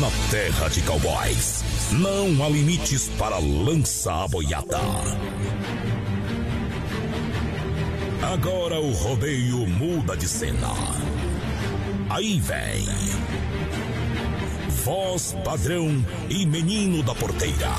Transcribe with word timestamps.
Na 0.00 0.10
terra 0.30 0.68
de 0.68 0.82
cowboys, 0.82 1.64
não 1.92 2.44
há 2.44 2.48
limites 2.50 3.08
para 3.18 3.38
lançar 3.38 4.24
a 4.24 4.28
boiada. 4.28 4.78
Agora 8.20 8.78
o 8.78 8.92
rodeio 8.92 9.66
muda 9.66 10.14
de 10.14 10.28
cena. 10.28 10.74
Aí 12.10 12.38
vem. 12.40 12.84
Voz 14.84 15.34
padrão 15.42 16.04
e 16.28 16.44
menino 16.44 17.02
da 17.02 17.14
porteira. 17.14 17.72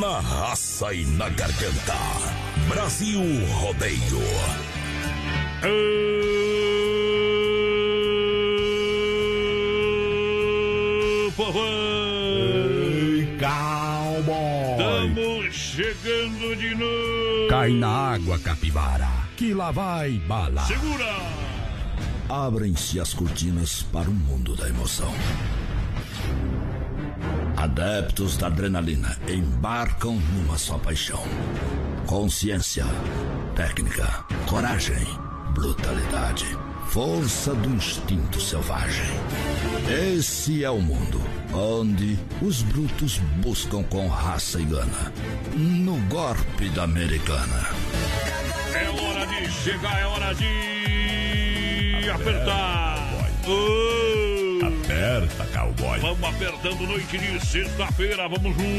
Na 0.00 0.18
raça 0.18 0.92
e 0.92 1.06
na 1.06 1.28
garganta. 1.28 1.94
Brasil 2.68 3.20
Rodeio. 3.60 4.22
Estamos 5.62 6.67
Cai 17.58 17.72
na 17.72 17.88
água, 18.14 18.38
capivara, 18.38 19.08
que 19.36 19.52
lá 19.52 19.72
vai 19.72 20.12
bala. 20.28 20.62
Segura! 20.62 21.16
Abrem-se 22.28 23.00
as 23.00 23.12
cortinas 23.12 23.82
para 23.82 24.08
o 24.08 24.14
mundo 24.14 24.54
da 24.54 24.68
emoção. 24.68 25.12
Adeptos 27.56 28.36
da 28.36 28.46
adrenalina 28.46 29.18
embarcam 29.28 30.14
numa 30.34 30.56
só 30.56 30.78
paixão: 30.78 31.24
consciência, 32.06 32.86
técnica, 33.56 34.24
coragem, 34.46 35.04
brutalidade, 35.52 36.46
força 36.88 37.54
do 37.54 37.68
instinto 37.68 38.40
selvagem. 38.40 39.04
Esse 40.16 40.64
é 40.64 40.70
o 40.70 40.80
mundo 40.80 41.20
onde 41.52 42.18
os 42.40 42.62
brutos 42.62 43.18
buscam 43.36 43.82
com 43.84 44.08
raça 44.08 44.58
e 44.60 44.64
gana. 44.64 45.12
No 45.54 45.96
golpe 46.08 46.68
da 46.70 46.84
americana. 46.84 47.68
É 48.74 48.88
hora 48.88 49.26
de 49.26 49.50
chegar, 49.50 50.00
é 50.00 50.06
hora 50.06 50.34
de 50.34 52.10
apertar. 52.10 52.98
Oh. 53.46 54.66
Aperta, 54.66 55.46
cowboy. 55.52 56.00
Vamos 56.00 56.24
apertando 56.24 56.86
noite 56.86 57.18
de 57.18 57.46
sexta-feira, 57.46 58.28
vamos 58.28 58.56
junto. 58.56 58.78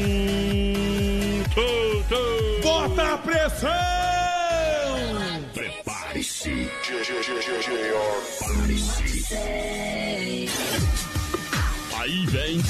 Bota 2.62 3.14
a 3.14 3.18
pressão! 3.18 4.19
Aí 11.94 12.26
vem. 12.28 12.62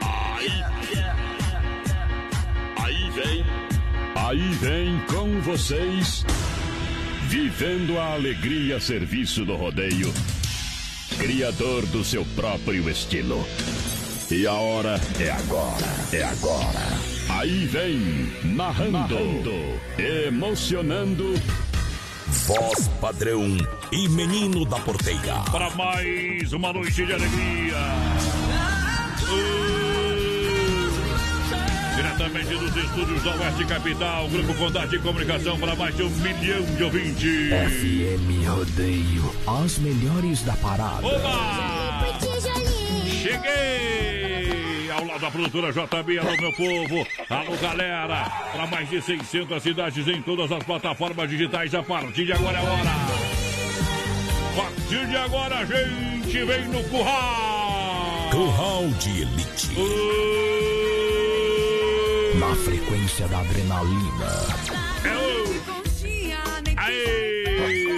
Aí. 0.00 0.64
Aí 2.76 3.10
vem. 3.10 3.44
Aí 4.14 4.48
vem 4.60 5.00
com 5.08 5.40
vocês. 5.40 6.24
Vivendo 7.26 7.98
a 7.98 8.12
alegria 8.12 8.78
serviço 8.78 9.44
do 9.44 9.56
rodeio. 9.56 10.14
Criador 11.18 11.84
do 11.86 12.04
seu 12.04 12.24
próprio 12.36 12.88
estilo. 12.88 13.44
E 14.30 14.46
a 14.46 14.52
hora 14.52 15.00
é 15.18 15.32
agora. 15.32 15.86
É 16.12 16.22
agora. 16.22 17.13
Aí 17.36 17.66
vem, 17.66 18.32
narrando, 18.44 19.18
emocionando. 19.98 21.34
Voz 22.46 22.88
padrão 23.00 23.56
e 23.90 24.08
menino 24.08 24.64
da 24.64 24.78
porteira. 24.78 25.40
Para 25.50 25.68
mais 25.70 26.52
uma 26.52 26.72
noite 26.72 27.04
de 27.04 27.12
alegria. 27.12 27.76
Oh. 29.28 29.54
Diretamente 31.96 32.54
dos 32.56 32.76
estúdios 32.76 33.22
da 33.24 33.34
Oeste 33.34 33.64
Capital, 33.66 34.28
Grupo 34.28 34.54
Contato 34.54 34.90
de 34.90 35.00
Comunicação 35.00 35.58
para 35.58 35.74
mais 35.74 35.96
de 35.96 36.04
um 36.04 36.10
milhão 36.10 36.62
de 36.62 36.84
ouvintes. 36.84 37.50
FM 37.50 38.46
Rodeio, 38.48 39.34
as 39.64 39.78
melhores 39.78 40.42
da 40.42 40.52
parada. 40.54 41.04
Oba! 41.04 42.16
Cheguei! 43.06 44.23
Ao 45.04 45.10
lado 45.10 45.20
da 45.20 45.30
produtora 45.30 45.70
JB, 45.70 46.18
alô 46.18 46.34
meu 46.40 46.50
povo, 46.54 47.06
alô 47.28 47.54
galera, 47.60 48.24
para 48.52 48.66
mais 48.68 48.88
de 48.88 49.02
600 49.02 49.62
cidades 49.62 50.08
em 50.08 50.22
todas 50.22 50.50
as 50.50 50.64
plataformas 50.64 51.28
digitais, 51.28 51.74
a 51.74 51.82
partir 51.82 52.24
de 52.24 52.32
agora 52.32 52.56
é 52.56 52.60
a 52.60 52.62
hora. 52.62 52.90
A 54.48 54.52
partir 54.62 55.06
de 55.06 55.14
agora 55.16 55.58
a 55.58 55.64
gente 55.66 56.42
vem 56.44 56.64
no 56.68 56.82
curral. 56.84 58.30
Curral 58.30 58.88
de 58.98 59.10
Elite. 59.20 59.68
Oh, 59.76 59.84
Na 62.38 62.54
frequência 62.54 63.28
da 63.28 63.40
adrenalina. 63.40 64.30
Aê! 66.78 67.93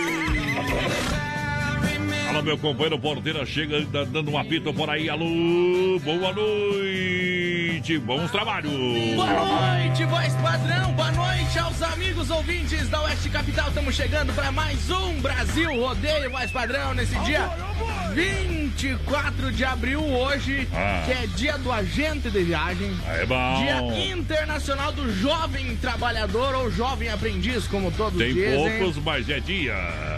Alô, 2.36 2.42
meu 2.42 2.58
companheiro 2.58 2.98
porteira, 2.98 3.46
chega 3.46 3.82
tá 3.86 4.04
dando 4.04 4.30
um 4.30 4.36
apito 4.36 4.72
por 4.74 4.90
aí. 4.90 5.08
Alô, 5.08 5.98
boa 6.00 6.34
noite, 6.34 7.98
bons 7.98 8.30
trabalhos. 8.30 8.70
Boa 9.14 9.26
noite, 9.26 10.04
voz 10.04 10.34
padrão. 10.34 10.92
Boa 10.92 11.12
noite 11.12 11.58
aos 11.58 11.82
amigos 11.82 12.28
ouvintes 12.28 12.90
da 12.90 13.02
Oeste 13.04 13.30
Capital. 13.30 13.68
Estamos 13.68 13.94
chegando 13.94 14.34
para 14.34 14.52
mais 14.52 14.90
um 14.90 15.18
Brasil 15.22 15.80
Rodeio 15.80 16.30
Voz 16.30 16.50
Padrão 16.50 16.92
nesse 16.92 17.18
dia 17.20 17.48
24 18.16 19.52
de 19.52 19.62
abril, 19.62 20.02
hoje, 20.02 20.66
Ah. 20.72 21.02
que 21.04 21.12
é 21.12 21.26
dia 21.36 21.58
do 21.58 21.70
agente 21.70 22.30
de 22.30 22.42
viagem. 22.44 22.90
É 23.06 23.26
bom. 23.26 23.58
Dia 23.62 24.14
Internacional 24.16 24.90
do 24.90 25.12
Jovem 25.20 25.76
Trabalhador 25.76 26.54
ou 26.54 26.70
Jovem 26.70 27.10
Aprendiz, 27.10 27.66
como 27.68 27.92
todos 27.92 28.18
Tem 28.18 28.32
dizem. 28.32 28.78
poucos, 28.78 28.96
mas 29.04 29.28
é 29.28 29.38
dia. 29.38 29.74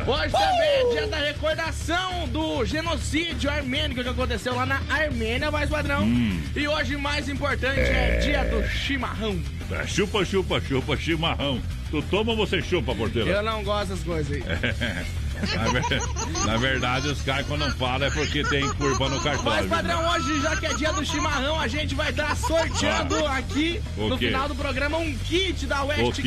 Hoje 0.07 0.31
também 0.31 0.69
é 0.69 0.91
dia 0.93 1.07
da 1.09 1.17
recordação 1.19 2.29
do 2.29 2.65
genocídio 2.65 3.51
armênico 3.51 4.01
que 4.05 4.09
aconteceu 4.09 4.55
lá 4.55 4.65
na 4.65 4.81
Armênia, 4.89 5.51
mais 5.51 5.69
padrão. 5.69 6.05
Hum. 6.05 6.41
E 6.55 6.69
hoje, 6.69 6.97
mais 6.97 7.29
importante, 7.29 7.81
é, 7.81 8.19
dia 8.23 8.45
do 8.45 8.65
chimarrão. 8.69 9.43
É, 9.73 9.85
chupa, 9.89 10.25
chupa, 10.25 10.61
chupa, 10.61 10.97
chimarrão. 10.97 11.61
Tu 11.91 12.01
toma 12.03 12.31
ou 12.31 12.37
você 12.37 12.63
chupa, 12.63 12.95
porteira? 12.95 13.29
Eu 13.29 13.43
não 13.43 13.65
gosto 13.65 13.89
dessas 13.89 14.05
coisas 14.05 14.31
aí. 14.37 14.43
Na, 15.57 15.71
ver- 15.81 16.47
na 16.47 16.57
verdade, 16.57 17.09
os 17.09 17.23
caras 17.23 17.47
quando 17.47 17.71
falam 17.77 18.09
é 18.09 18.11
porque 18.11 18.43
tem 18.45 18.69
curva 18.75 19.09
no 19.09 19.21
cartão. 19.23 19.45
Mas, 19.45 19.67
padrão, 19.67 20.09
hoje, 20.11 20.41
já 20.43 20.57
que 20.57 20.67
é 20.67 20.75
dia 20.75 20.93
do 20.93 21.05
chimarrão, 21.05 21.59
a 21.61 21.69
gente 21.69 21.95
vai 21.95 22.11
estar 22.11 22.37
sorteando 22.37 23.25
aqui 23.27 23.81
Ah. 23.97 24.01
O 24.01 24.09
no 24.09 24.19
quê? 24.19 24.27
final 24.29 24.49
do 24.49 24.55
programa 24.55 24.99
um 24.99 25.17
kit 25.19 25.67
da 25.67 25.83
Oeste 25.85 26.23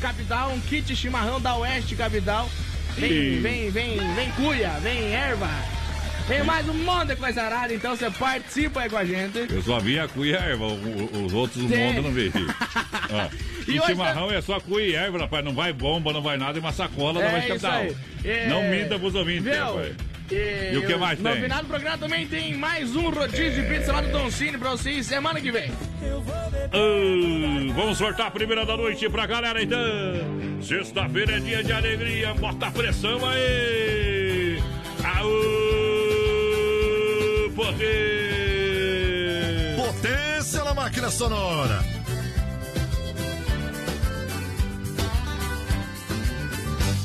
Capital, 0.00 0.50
um 0.52 0.60
kit 0.60 0.94
chimarrão 0.96 1.40
da 1.40 1.54
Oeste 1.56 1.94
Capital. 1.94 2.48
Vem, 2.96 3.40
vem, 3.40 3.70
vem, 3.70 4.14
vem 4.14 4.30
cuia, 4.32 4.70
vem 4.82 5.12
erva. 5.12 5.48
Tem 6.26 6.42
mais 6.42 6.68
um 6.68 6.74
monte 6.74 7.08
de 7.10 7.16
coisa 7.16 7.40
arada, 7.42 7.72
então 7.72 7.94
você 7.96 8.10
participa 8.10 8.80
aí 8.80 8.90
com 8.90 8.96
a 8.96 9.04
gente. 9.04 9.46
Eu 9.48 9.62
só 9.62 9.78
vi 9.78 9.96
a 9.98 10.08
cuia 10.08 10.32
e 10.32 10.36
a 10.36 10.40
erva, 10.48 10.66
os 10.66 11.32
outros 11.32 11.62
do 11.64 11.68
mundo 11.76 12.02
não 12.02 12.10
vi. 12.10 12.32
Ó, 13.10 13.28
E 13.68 13.76
E 13.76 13.80
chimarrão 13.82 14.30
é 14.32 14.40
só 14.40 14.58
cuia 14.58 14.86
e 14.86 14.94
erva, 14.94 15.18
rapaz. 15.18 15.44
Não 15.44 15.54
vai 15.54 15.72
bomba, 15.72 16.12
não 16.12 16.20
vai 16.20 16.36
nada, 16.36 16.58
é 16.58 16.60
uma 16.60 16.72
sacola 16.72 17.22
É 17.22 17.38
isso 17.38 17.48
capital. 17.48 17.72
aí. 17.80 17.96
É, 18.24 18.48
Não 18.48 18.64
minta 18.68 18.98
pros 18.98 19.14
ouvintes, 19.14 19.44
Viu? 19.44 19.64
rapaz. 19.64 19.94
E, 20.32 20.70
E 20.74 20.76
o 20.78 20.84
que 20.84 20.96
mais 20.96 21.20
no 21.20 21.30
tem? 21.30 21.42
final 21.42 21.60
do 21.62 21.68
programa 21.68 21.98
também 21.98 22.26
tem 22.26 22.54
mais 22.56 22.96
um 22.96 23.08
rodízio 23.10 23.62
de 23.62 23.68
pizza 23.72 23.92
lá 23.92 24.00
do 24.00 24.08
Don 24.10 24.28
Cine 24.28 24.58
pra 24.58 24.70
vocês 24.70 25.06
semana 25.06 25.40
que 25.40 25.52
vem. 25.52 25.70
Ah, 26.72 27.72
vamos 27.72 27.98
sortar 27.98 28.26
a 28.26 28.30
primeira 28.32 28.66
da 28.66 28.76
noite 28.76 29.08
pra 29.08 29.26
galera, 29.26 29.62
então. 29.62 29.78
Sexta-feira 30.60 31.36
é 31.36 31.38
dia 31.38 31.62
de 31.62 31.72
alegria, 31.72 32.34
bota 32.34 32.66
a 32.66 32.70
pressão 32.72 33.20
aí. 33.28 34.60
Aô, 35.04 35.65
poder. 37.56 38.96
Potência 39.76 40.62
na 40.62 40.74
máquina 40.74 41.10
sonora. 41.10 41.82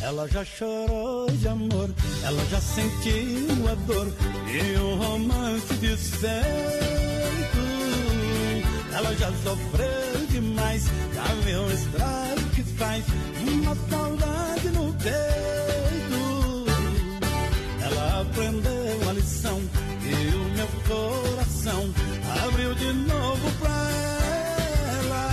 Ela 0.04 0.28
já 0.28 0.44
chorou 0.44 1.32
de 1.32 1.48
amor, 1.48 1.90
ela 2.24 2.46
já 2.52 2.60
sentiu 2.60 3.70
a 3.72 3.76
dor 3.88 4.12
e 4.48 4.78
um 4.78 4.98
romance 4.98 5.74
desfeito. 5.76 6.42
Ela 8.94 9.16
já 9.16 9.32
sofreu 9.44 10.28
demais, 10.30 10.84
já 11.14 11.24
viu 11.46 11.62
o 11.62 11.72
estrago 11.72 12.50
que 12.54 12.64
faz 12.64 13.06
uma 13.48 13.74
saudade 13.90 14.70
no 14.70 14.94
peito. 14.96 16.66
Ela 17.82 18.22
aprendeu 18.22 18.81
coração 20.92 21.94
abriu 22.46 22.76
de 22.76 22.92
novo 22.94 23.52
pra 23.60 23.90
ela. 25.00 25.26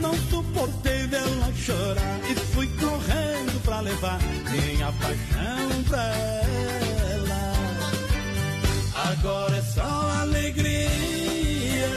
Não 0.00 0.14
suportei 0.30 1.06
dela 1.06 1.52
chorar 1.54 2.20
e 2.30 2.34
fui 2.52 2.66
correndo 2.78 3.62
pra 3.62 3.80
levar 3.80 4.18
minha 4.50 4.92
paixão 4.92 5.84
pra 5.88 6.02
ela. 7.12 7.52
Agora 9.10 9.56
é 9.56 9.62
só 9.62 10.20
alegria, 10.22 11.88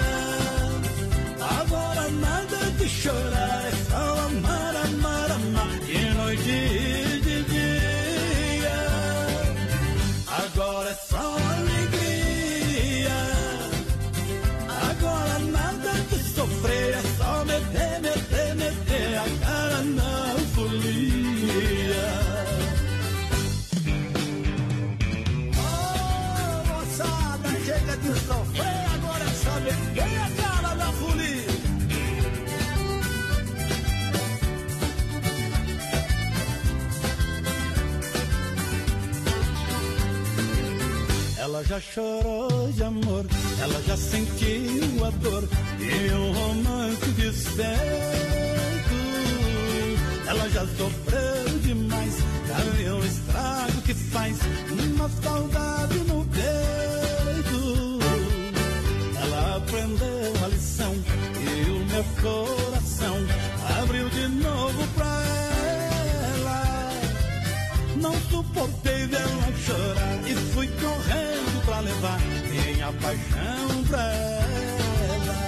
agora 1.62 2.10
nada 2.12 2.58
de 2.78 2.88
chorar. 2.88 3.59
Ela 41.60 41.68
já 41.68 41.82
chorou 41.82 42.72
de 42.72 42.82
amor, 42.84 43.26
ela 43.62 43.82
já 43.82 43.98
sentiu 43.98 45.06
a 45.06 45.10
dor 45.10 45.44
e 45.78 46.14
um 46.14 46.32
romance 46.32 47.06
desfeito. 47.18 47.76
Ela 50.26 50.50
já 50.52 50.62
sofreu 50.62 51.60
demais, 51.62 52.16
já 52.48 52.56
viu 52.78 52.96
o 52.96 53.06
estrago 53.06 53.82
que 53.82 53.94
faz 53.94 54.38
uma 54.72 55.10
saudade 55.22 56.00
no 56.08 56.26
peito. 56.28 58.00
Ela 59.22 59.58
aprendeu 59.58 60.46
a 60.46 60.48
lição 60.48 60.96
e 60.96 61.72
o 61.72 61.86
meu 61.88 62.06
coração 62.22 63.18
abriu 63.82 64.10
de 64.12 64.28
novo 64.30 64.88
pra 64.96 65.24
ela. 66.38 66.92
Não 67.98 68.14
suportei 68.32 69.08
dela 69.08 69.54
chorar 69.66 70.20
e 70.26 70.36
fui 70.54 70.68
correndo 70.68 71.49
levar 71.82 72.20
minha 72.52 72.92
paixão 72.94 73.84
pra 73.88 74.02
ela. 74.02 75.40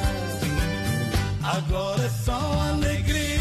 Agora 1.43 2.03
é 2.03 2.09
só 2.09 2.39
alegria. 2.69 3.31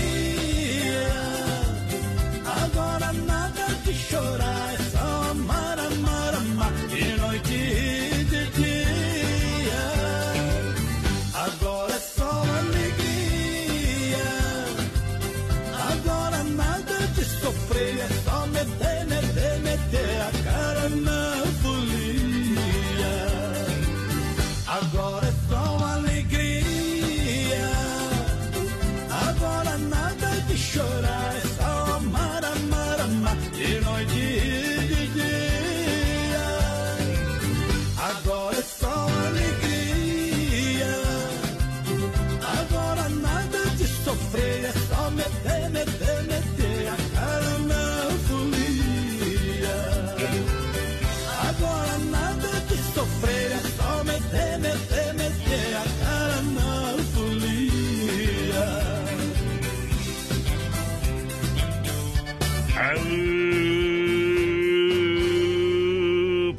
Agora 2.63 3.13
nada 3.13 3.67
de 3.85 3.95
chorar, 3.95 4.75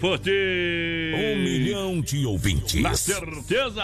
Forte! 0.01 0.31
Um 1.13 1.43
milhão 1.43 2.01
de 2.01 2.25
ouvintes. 2.25 2.81
Na 2.81 2.95
certeza! 2.95 3.83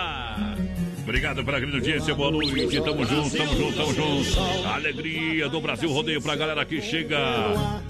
Obrigado 1.03 1.45
pela 1.45 1.59
grande 1.59 1.75
audiência, 1.75 2.15
boa 2.15 2.31
noite. 2.31 2.81
Tamo 2.81 3.05
junto, 3.05 3.37
tamo 3.37 3.55
junto, 3.55 3.77
tamo 3.77 3.93
junto. 3.93 4.39
Alegria 4.67 5.47
do 5.47 5.61
Brasil 5.61 5.91
Rodeio 5.91 6.19
pra 6.19 6.35
galera 6.35 6.65
que 6.65 6.81
chega 6.81 7.19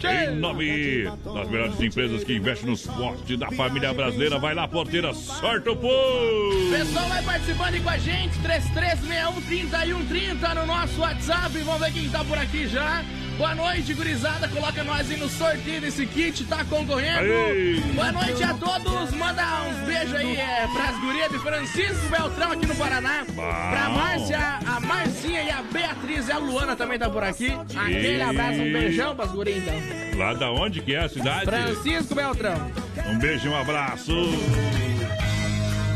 em 0.03 0.35
nome 0.35 1.05
das 1.05 1.49
melhores 1.49 1.79
empresas 1.79 2.25
que 2.25 2.33
investem 2.33 2.67
no 2.67 2.73
esporte 2.73 3.37
da 3.37 3.49
família 3.51 3.93
brasileira. 3.93 4.37
Vai 4.37 4.53
lá, 4.53 4.67
porteira, 4.67 5.13
sorte 5.13 5.69
o 5.69 5.77
povo! 5.77 6.69
Pessoal, 6.69 7.07
vai 7.07 7.23
participando 7.23 7.75
aí 7.75 7.79
com 7.79 7.89
a 7.89 7.97
gente, 7.97 8.37
3361-3130 8.39 10.53
no 10.53 10.65
nosso 10.65 10.99
WhatsApp. 10.99 11.57
Vamos 11.59 11.79
ver 11.79 11.93
quem 11.93 12.09
tá 12.09 12.25
por 12.25 12.37
aqui 12.37 12.67
já. 12.67 13.05
Boa 13.37 13.53
noite, 13.53 13.93
gurizada. 13.93 14.47
Coloca 14.47 14.83
nós 14.83 15.11
aí 15.11 15.17
no 15.17 15.29
sorteio 15.29 15.79
desse 15.79 16.07
kit, 16.07 16.43
tá 16.45 16.65
concorrendo. 16.65 17.19
Aê. 17.19 17.79
Boa 17.93 18.11
noite 18.11 18.43
a 18.43 18.53
todos. 18.55 19.11
Manda 19.11 19.43
uns 19.63 19.77
beijos 19.85 20.15
aí 20.15 20.35
é, 20.37 20.67
pras 20.73 20.99
gurias 20.99 21.31
de 21.31 21.37
Francisco 21.37 22.09
Beltrão 22.09 22.51
aqui 22.51 22.65
no 22.65 22.75
Paraná. 22.75 23.25
Pra 23.35 23.89
Márcia, 23.89 24.39
a 24.65 24.79
Marcinha 24.79 25.43
e 25.43 25.51
a 25.51 25.61
Beatriz. 25.61 26.27
E 26.27 26.31
a 26.31 26.39
Luana 26.39 26.75
também 26.75 26.97
tá 26.97 27.09
por 27.11 27.23
aqui. 27.23 27.55
Aquele 27.75 28.21
abraço, 28.23 28.59
um 28.59 28.73
beijão 28.73 29.15
pras 29.15 29.31
gurias 29.31 29.57
então. 29.57 30.17
Lá 30.17 30.33
da 30.33 30.51
onde 30.51 30.81
que 30.81 30.95
é 30.95 31.03
a 31.03 31.09
cidade? 31.09 31.45
Francisco 31.45 32.15
Beltrão. 32.15 32.71
Um 33.07 33.19
beijo 33.19 33.45
e 33.45 33.49
um 33.49 33.55
abraço. 33.55 34.13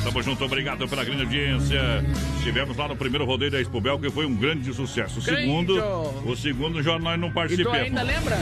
Tamo 0.03 0.21
junto, 0.23 0.43
obrigado 0.45 0.87
pela 0.87 1.03
grande 1.03 1.21
audiência. 1.23 1.79
Estivemos 2.37 2.75
lá 2.75 2.87
no 2.87 2.95
primeiro 2.95 3.23
rodeio 3.23 3.51
da 3.51 3.61
Expo 3.61 3.79
Bel, 3.79 3.99
que 3.99 4.09
foi 4.09 4.25
um 4.25 4.35
grande 4.35 4.73
sucesso. 4.73 5.19
O 5.19 5.21
segundo, 5.21 5.79
o 6.25 6.35
segundo 6.35 6.81
já 6.81 6.97
nós 6.97 7.19
não 7.19 7.27
E 7.27 7.31
tu 7.31 7.33
participamos. 7.35 7.79
ainda 7.79 8.01
lembra? 8.01 8.35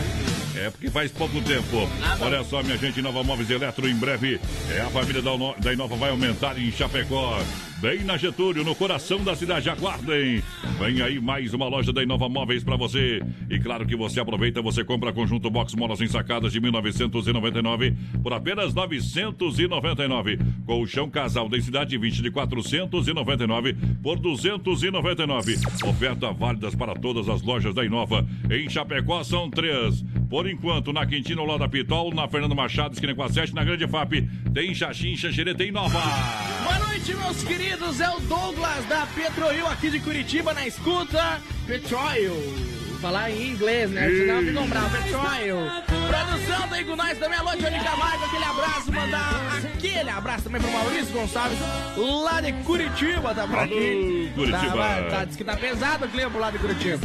É, 0.55 0.69
porque 0.69 0.89
faz 0.89 1.11
pouco 1.11 1.41
tempo. 1.41 1.89
Olha 2.21 2.43
só, 2.43 2.63
minha 2.63 2.77
gente, 2.77 3.01
Nova 3.01 3.23
Móveis 3.23 3.49
Eletro, 3.49 3.87
em 3.89 3.95
breve, 3.95 4.39
é, 4.71 4.81
a 4.81 4.89
família 4.89 5.21
da, 5.21 5.31
da 5.57 5.73
Inova 5.73 5.95
vai 5.95 6.09
aumentar 6.09 6.57
em 6.57 6.71
Chapecó. 6.71 7.39
Bem 7.81 8.03
na 8.03 8.17
Getúlio, 8.17 8.61
no 8.65 8.75
coração 8.75 9.23
da 9.23 9.33
cidade. 9.33 9.69
Aguardem. 9.69 10.43
Vem 10.77 11.01
aí 11.01 11.17
mais 11.17 11.53
uma 11.53 11.65
loja 11.69 11.93
da 11.93 12.03
Inova 12.03 12.27
Móveis 12.27 12.61
pra 12.61 12.75
você. 12.75 13.21
E 13.49 13.57
claro 13.57 13.85
que 13.85 13.95
você 13.95 14.19
aproveita, 14.19 14.61
você 14.61 14.83
compra 14.83 15.13
conjunto 15.13 15.49
box 15.49 15.75
molas 15.75 16.01
ensacadas 16.01 16.51
de 16.51 16.59
1999 16.59 17.95
por 18.21 18.33
apenas 18.33 18.73
999. 18.73 20.39
Colchão 20.65 21.09
casal 21.09 21.47
densidade 21.47 21.97
20 21.97 22.21
de 22.21 22.29
499 22.29 23.73
por 24.03 24.19
299. 24.19 25.57
Oferta 25.87 26.33
válidas 26.33 26.75
para 26.75 26.95
todas 26.95 27.29
as 27.29 27.41
lojas 27.41 27.73
da 27.73 27.85
Inova. 27.85 28.27
Em 28.51 28.69
Chapecó 28.69 29.23
são 29.23 29.49
três. 29.49 30.03
Por 30.29 30.49
enquanto, 30.49 30.91
na 30.91 31.05
Quintino, 31.07 31.45
lá 31.45 31.57
da 31.57 31.69
Pitol, 31.69 32.13
na 32.13 32.27
Fernando 32.27 32.55
Machado, 32.55 32.93
esquina 32.93 33.15
com 33.15 33.23
a 33.23 33.29
7, 33.29 33.55
na 33.55 33.63
Grande 33.63 33.87
FAP, 33.87 34.11
tem 34.53 34.75
Xaxim, 34.75 35.15
Xanxerê, 35.15 35.55
tem 35.55 35.71
Nova. 35.71 35.99
Boa 36.63 36.79
noite, 36.87 37.15
meus 37.15 37.41
queridos. 37.41 37.68
É 37.71 38.09
o 38.09 38.19
Douglas 38.21 38.83
da 38.85 39.05
Petroil 39.05 39.67
aqui 39.67 39.91
de 39.91 39.99
Curitiba 39.99 40.55
na 40.55 40.65
escuta. 40.65 41.39
Petroil. 41.67 42.33
Falar 43.01 43.31
em 43.31 43.51
inglês, 43.51 43.89
né? 43.89 44.09
Senão 44.09 44.41
ficam 44.41 44.67
bravos. 44.67 44.99
Petroil. 44.99 45.57
Produção 45.87 46.67
tá 46.67 46.75
aí 46.75 46.83
com 46.83 46.95
nós 46.95 47.17
também. 47.17 47.39
Alô, 47.39 47.51
Johnny 47.51 47.79
Camargo. 47.79 48.25
Aquele 48.25 48.43
abraço. 48.43 48.91
Mandar 48.91 49.57
aquele 49.57 50.09
abraço 50.09 50.43
também 50.43 50.61
pro 50.61 50.71
Maurício 50.71 51.13
Gonçalves, 51.13 51.57
lá 51.97 52.41
de 52.41 52.51
Curitiba. 52.63 53.33
Tá 53.33 53.47
por 53.47 53.59
aqui. 53.59 54.31
Curitiba. 54.35 54.75
Tá, 54.75 55.05
tá, 55.09 55.25
diz 55.25 55.35
que 55.37 55.43
tá 55.43 55.55
pesado 55.55 56.05
o 56.05 56.09
clima 56.09 56.29
pro 56.29 56.39
lado 56.39 56.53
de 56.53 56.59
Curitiba. 56.59 56.99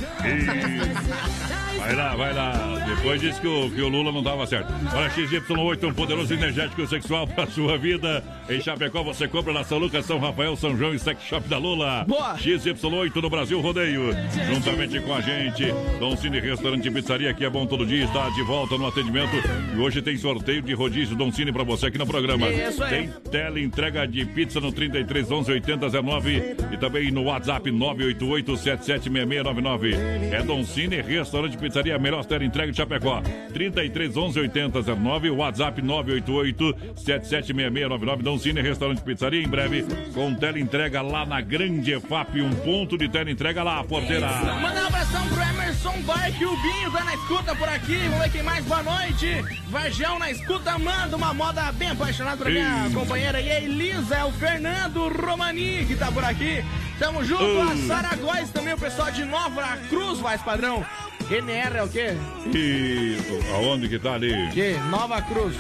Vai 1.79 1.95
lá, 1.95 2.17
vai 2.17 2.33
lá. 2.33 2.53
Depois 2.87 3.21
disse 3.21 3.41
que 3.41 3.47
o, 3.47 3.71
que 3.71 3.83
o 3.83 3.89
Lula 3.89 4.11
não 4.11 4.23
dava 4.23 4.47
certo. 4.47 4.73
Olha, 4.95 5.11
XY8, 5.11 5.85
um 5.85 5.93
poderoso 5.93 6.33
energético 6.33 6.87
sexual 6.87 7.27
pra 7.27 7.47
sua 7.47 7.77
vida. 7.77 8.25
Em 8.49 8.61
Chapecó 8.61 9.03
você 9.03 9.29
compra 9.29 9.53
na 9.53 9.65
São 9.65 9.79
Lucas, 9.79 10.07
São 10.07 10.19
Rafael, 10.19 10.57
São 10.57 10.77
João 10.77 10.95
e 10.95 10.99
Sex 10.99 11.23
Shop 11.23 11.47
da 11.47 11.59
Lula. 11.59 12.05
Boa. 12.09 12.35
XY8 12.37 13.15
no 13.17 13.29
Brasil 13.29 13.61
Rodeio. 13.61 14.11
Juntamente 14.49 14.99
com 15.01 15.15
a 15.15 15.21
gente, 15.21 15.65
Dom 15.99 16.17
Cine 16.17 16.41
Restaurante 16.41 16.87
e 16.87 16.91
Pizzaria, 16.91 17.33
que 17.33 17.45
é 17.45 17.51
bom 17.51 17.67
todo 17.67 17.87
dia, 17.87 18.05
está 18.05 18.29
de 18.31 18.43
volta 18.43 18.77
no 18.77 18.87
atendimento. 18.87 19.37
E 19.75 19.79
hoje 19.79 20.03
tem 20.03 20.17
sorteio 20.17 20.61
de 20.61 20.75
rodízio 20.75 21.17
Don 21.17 21.31
Cine 21.31 21.53
pra 21.53 21.63
você 21.63 21.87
aqui 21.87 21.99
no 21.99 22.07
programa. 22.07 22.49
Isso 22.49 22.83
aí. 22.83 22.91
Tem 22.91 23.09
tela 23.31 23.61
entrega 23.61 24.07
de 24.07 24.25
pizza 24.25 24.61
no 24.61 24.73
33 24.73 25.31
11 25.31 25.53
80 25.53 25.87
19 25.87 26.57
e 26.73 26.77
também 26.77 27.11
no 27.11 27.25
WhatsApp 27.25 27.71
988 27.71 28.57
776699. 28.57 29.95
É 30.33 30.43
Don 30.43 30.65
Cine, 30.65 31.01
restaurante 31.01 31.57
pizzaria, 31.57 31.99
melhor 31.99 32.25
tela 32.25 32.45
entrega 32.45 32.73
de 32.73 32.77
Chapecó. 32.77 33.23
33 33.53 34.17
11 34.17 34.41
80 34.41 34.81
19, 34.81 35.31
WhatsApp 35.31 35.81
988 35.81 36.77
776699. 36.97 38.23
Don 38.23 38.39
Cine, 38.39 38.61
restaurante 38.61 39.01
pizzaria, 39.03 39.43
em 39.43 39.49
breve 39.49 39.85
com 40.13 40.35
tela 40.35 40.59
entrega 40.59 41.03
lá 41.03 41.25
na 41.25 41.41
Grande 41.41 41.93
EFAP, 41.93 42.41
um 42.41 42.51
ponto 42.51 42.99
de 42.99 43.09
tela 43.09 43.31
entrega 43.31 43.63
lá, 43.63 43.83
porteira. 43.85 44.29
Manda 44.61 44.83
um 44.83 44.87
abração 44.87 45.27
pro 45.29 45.43
Emerson 45.43 45.74
Barque, 45.83 46.45
o 46.45 46.57
Binho 46.63 46.91
tá 46.91 47.05
na 47.05 47.15
escuta 47.15 47.55
por 47.57 47.69
aqui. 47.69 47.97
Vamos 48.05 48.19
ver 48.19 48.31
quem 48.31 48.43
mais. 48.43 48.65
Boa 48.65 48.83
noite. 48.83 49.45
Varjão 49.69 50.19
na 50.19 50.31
escuta, 50.31 50.79
manda 50.79 51.17
uma 51.17 51.35
moda 51.35 51.73
bem 51.73 51.91
apaixonada 51.91 52.37
pra 52.37 52.51
minha 52.51 52.87
Ei. 52.87 52.93
companheira 52.93 53.41
e 53.41 53.51
a 53.51 53.61
Elisa, 53.61 54.17
é 54.17 54.25
o 54.25 54.33
Fernando 54.33 55.09
Romani 55.09 55.85
que 55.87 55.97
tá 55.97 56.11
por 56.13 56.25
aqui. 56.25 56.65
Tamo 56.99 57.25
junto, 57.25 57.43
Ei. 57.43 57.61
a 57.61 57.77
Sara 57.87 58.17
Góes 58.17 58.51
também, 58.51 58.75
o 58.75 58.79
pessoal 58.79 59.11
de 59.11 59.25
Nova 59.25 59.77
Cruz, 59.89 60.21
mais 60.21 60.41
padrão. 60.43 60.85
NR 61.31 61.77
é 61.77 61.83
o 61.83 61.89
quê? 61.89 62.15
Isso, 62.53 63.41
aonde 63.55 63.89
que 63.89 63.99
tá 63.99 64.15
ali? 64.15 64.33
Que? 64.53 64.75
Nova 64.91 65.21
Cruz. 65.23 65.55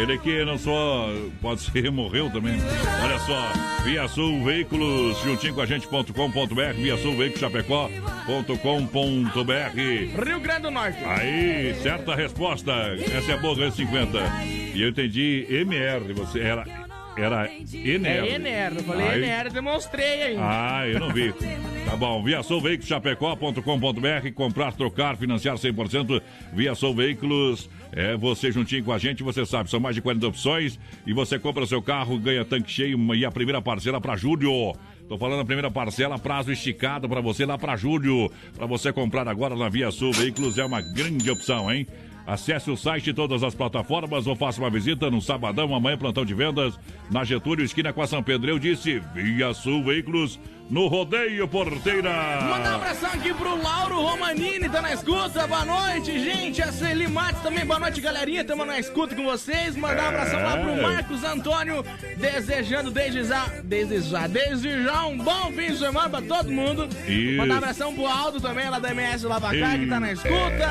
Ele 0.00 0.18
que 0.18 0.44
não 0.44 0.58
só 0.58 1.08
pode 1.40 1.60
ser, 1.60 1.88
morreu 1.92 2.30
também. 2.30 2.58
Olha 3.02 3.18
só, 3.20 3.52
Via 3.84 4.08
Sul 4.08 4.42
Veículos, 4.44 5.18
juntinho 5.22 5.54
com 5.54 5.60
a 5.60 5.66
gente.com.br, 5.66 6.72
Via 6.76 6.96
Sul 6.98 7.16
Veículos 7.16 7.40
Chapecó.com.br. 7.40 10.24
Rio 10.24 10.40
Grande 10.40 10.62
do 10.62 10.70
Norte. 10.70 10.98
Aí, 11.04 11.74
certa 11.82 12.14
resposta. 12.14 12.72
Essa 13.14 13.32
é 13.32 13.38
boa, 13.38 13.54
ganhou 13.56 13.72
50. 13.72 14.18
E 14.74 14.82
eu 14.82 14.88
entendi 14.90 15.46
MR, 15.48 16.12
você 16.12 16.40
era. 16.40 16.79
Era 17.16 17.50
NR. 17.52 18.28
É 18.28 18.34
NR, 18.34 18.76
eu 18.76 18.84
falei 18.84 19.08
Aí- 19.08 19.22
NR, 19.22 19.50
demonstrei 19.50 20.22
aí. 20.22 20.36
Ah, 20.38 20.86
eu 20.86 21.00
não 21.00 21.12
vi. 21.12 21.32
Tá 21.84 21.96
bom, 21.96 22.22
Via 22.22 22.42
Sul 22.42 22.60
Veículos 22.60 22.88
Chapecó.com.br, 22.88 24.30
comprar, 24.34 24.72
trocar, 24.72 25.16
financiar 25.16 25.56
100%. 25.56 26.22
Via 26.52 26.74
Sul 26.74 26.94
Veículos, 26.94 27.68
é 27.92 28.16
você 28.16 28.52
juntinho 28.52 28.84
com 28.84 28.92
a 28.92 28.98
gente, 28.98 29.22
você 29.22 29.44
sabe, 29.44 29.70
são 29.70 29.80
mais 29.80 29.94
de 29.94 30.02
40 30.02 30.26
opções 30.28 30.78
e 31.06 31.12
você 31.12 31.38
compra 31.38 31.66
seu 31.66 31.82
carro, 31.82 32.18
ganha 32.18 32.44
tanque 32.44 32.70
cheio 32.70 33.14
e 33.14 33.24
a 33.24 33.30
primeira 33.30 33.60
parcela 33.60 34.00
para 34.00 34.16
julho. 34.16 34.74
Tô 35.08 35.18
falando 35.18 35.40
a 35.40 35.44
primeira 35.44 35.70
parcela, 35.70 36.18
prazo 36.18 36.52
esticado 36.52 37.08
para 37.08 37.20
você 37.20 37.44
lá 37.44 37.58
para 37.58 37.76
julho. 37.76 38.30
Para 38.54 38.66
você 38.66 38.92
comprar 38.92 39.26
agora 39.26 39.56
na 39.56 39.68
Via 39.68 39.90
Sul 39.90 40.12
Veículos 40.12 40.56
é 40.58 40.64
uma 40.64 40.80
grande 40.80 41.28
opção, 41.30 41.70
hein? 41.72 41.86
Acesse 42.26 42.70
o 42.70 42.76
site 42.76 43.10
e 43.10 43.14
todas 43.14 43.42
as 43.42 43.54
plataformas 43.54 44.26
ou 44.26 44.36
faça 44.36 44.60
uma 44.60 44.70
visita 44.70 45.10
no 45.10 45.20
sabadão, 45.20 45.74
amanhã, 45.74 45.96
plantão 45.98 46.24
de 46.24 46.34
vendas, 46.34 46.78
na 47.10 47.24
Getúlio, 47.24 47.64
esquina 47.64 47.92
com 47.92 48.02
a 48.02 48.06
São 48.06 48.22
Pedro. 48.22 48.50
Eu 48.50 48.58
disse 48.58 49.02
Via 49.14 49.52
Sul 49.52 49.82
Veículos, 49.82 50.38
no 50.70 50.86
Rodeio 50.86 51.48
Porteira. 51.48 52.10
Mandar 52.48 52.72
um 52.72 52.74
abração 52.76 53.10
aqui 53.10 53.34
pro 53.34 53.60
Lauro 53.60 54.00
Romanini, 54.00 54.68
tá 54.68 54.80
na 54.80 54.92
escuta. 54.94 55.44
Boa 55.48 55.64
noite, 55.64 56.16
gente. 56.20 56.62
A 56.62 56.70
Celi 56.70 57.08
Matos 57.08 57.42
também, 57.42 57.66
boa 57.66 57.80
noite, 57.80 58.00
galerinha. 58.00 58.44
Tamo 58.44 58.64
na 58.64 58.78
escuta 58.78 59.16
com 59.16 59.24
vocês. 59.24 59.74
Mandar 59.74 60.04
um 60.04 60.08
abração 60.08 60.40
lá 60.40 60.56
pro 60.58 60.70
É. 60.70 60.80
Marcos 60.80 61.24
Antônio, 61.24 61.84
desejando 62.16 62.90
desde 62.92 63.24
já, 63.24 63.46
desde 63.64 64.00
já, 64.02 64.28
desde 64.28 64.84
já 64.84 65.06
um 65.06 65.18
bom 65.18 65.50
fim 65.52 65.72
de 65.72 65.78
semana 65.78 66.08
pra 66.08 66.22
todo 66.22 66.52
mundo. 66.52 66.88
Isso. 67.08 67.36
Mandar 67.36 67.54
um 67.54 67.58
abração 67.58 67.92
pro 67.92 68.06
Aldo 68.06 68.40
também, 68.40 68.70
lá 68.70 68.78
da 68.78 68.92
MS 68.92 69.26
cá, 69.26 69.76
que 69.76 69.86
tá 69.86 69.98
na 69.98 70.12
escuta. 70.12 70.70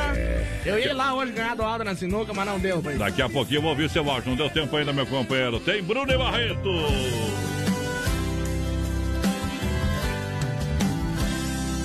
Eu 0.66 0.80
ia 0.80 0.94
lá 0.96 1.14
hoje 1.14 1.34
ganhar 1.40 1.56
do 1.56 1.64
Aldo 1.64 1.84
na 1.86 1.96
sinuca, 1.96 2.34
mas 2.34 2.46
não 2.46 2.60
deu, 2.60 2.82
pai. 2.82 2.98
Daqui 2.98 3.22
a 3.22 3.30
pouquinho 3.30 3.58
eu 3.58 3.62
vou 3.62 3.72
ouvir 3.72 3.90
seu 3.90 4.10
áudio. 4.10 4.30
Não 4.30 4.38
deu 4.38 4.50
tempo 4.50 4.76
ainda, 4.76 4.92
meu 4.92 5.06
companheiro. 5.06 5.60
Tem 5.60 5.82
Bruno 5.82 6.12
e 6.12 6.18
Barreto. 6.18 6.70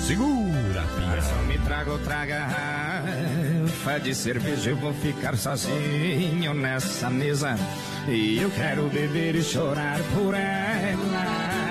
Segura. 0.05 0.83
Só 1.21 1.41
me 1.43 1.57
traga 1.59 1.91
outra 1.91 2.25
garrafa 2.25 3.99
de 4.03 4.13
cerveja, 4.13 4.71
eu 4.71 4.75
vou 4.75 4.93
ficar 4.93 5.35
sozinho 5.37 6.53
nessa 6.53 7.09
mesa. 7.09 7.55
E 8.07 8.37
eu 8.39 8.51
quero 8.51 8.87
beber 8.89 9.35
e 9.35 9.43
chorar 9.43 9.99
por 10.13 10.35
ela. 10.35 11.64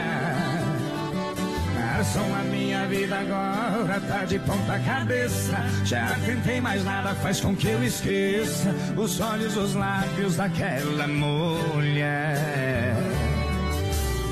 Garçom, 1.97 2.35
a 2.35 2.43
minha 2.51 2.89
vida 2.89 3.21
agora 3.21 4.01
tá 4.01 4.25
de 4.25 4.37
ponta 4.41 4.81
cabeça. 4.81 5.57
Já 5.85 6.09
tentei, 6.27 6.61
mas 6.61 6.85
nada 6.85 7.15
faz 7.15 7.41
com 7.41 7.55
que 7.55 7.69
eu 7.69 7.85
esqueça 7.85 8.75
os 8.97 9.21
olhos, 9.21 9.57
os 9.57 9.75
lábios 9.75 10.35
daquela 10.35 11.07
mulher. 11.07 12.97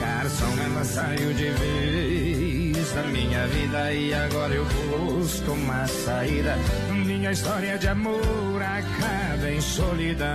Garçom, 0.00 0.60
ela 0.60 0.84
saiu 0.84 1.32
de 1.34 1.50
vez 1.50 2.92
da 2.94 3.02
minha 3.04 3.46
vida 3.46 3.92
e 3.92 4.12
agora 4.12 4.54
eu 4.54 4.64
busco 4.64 5.52
uma 5.52 5.86
saída. 5.86 6.58
Minha 6.90 7.30
história 7.30 7.78
de 7.78 7.86
amor 7.86 8.60
acaba 8.60 9.48
em 9.48 9.60
solidão. 9.60 10.26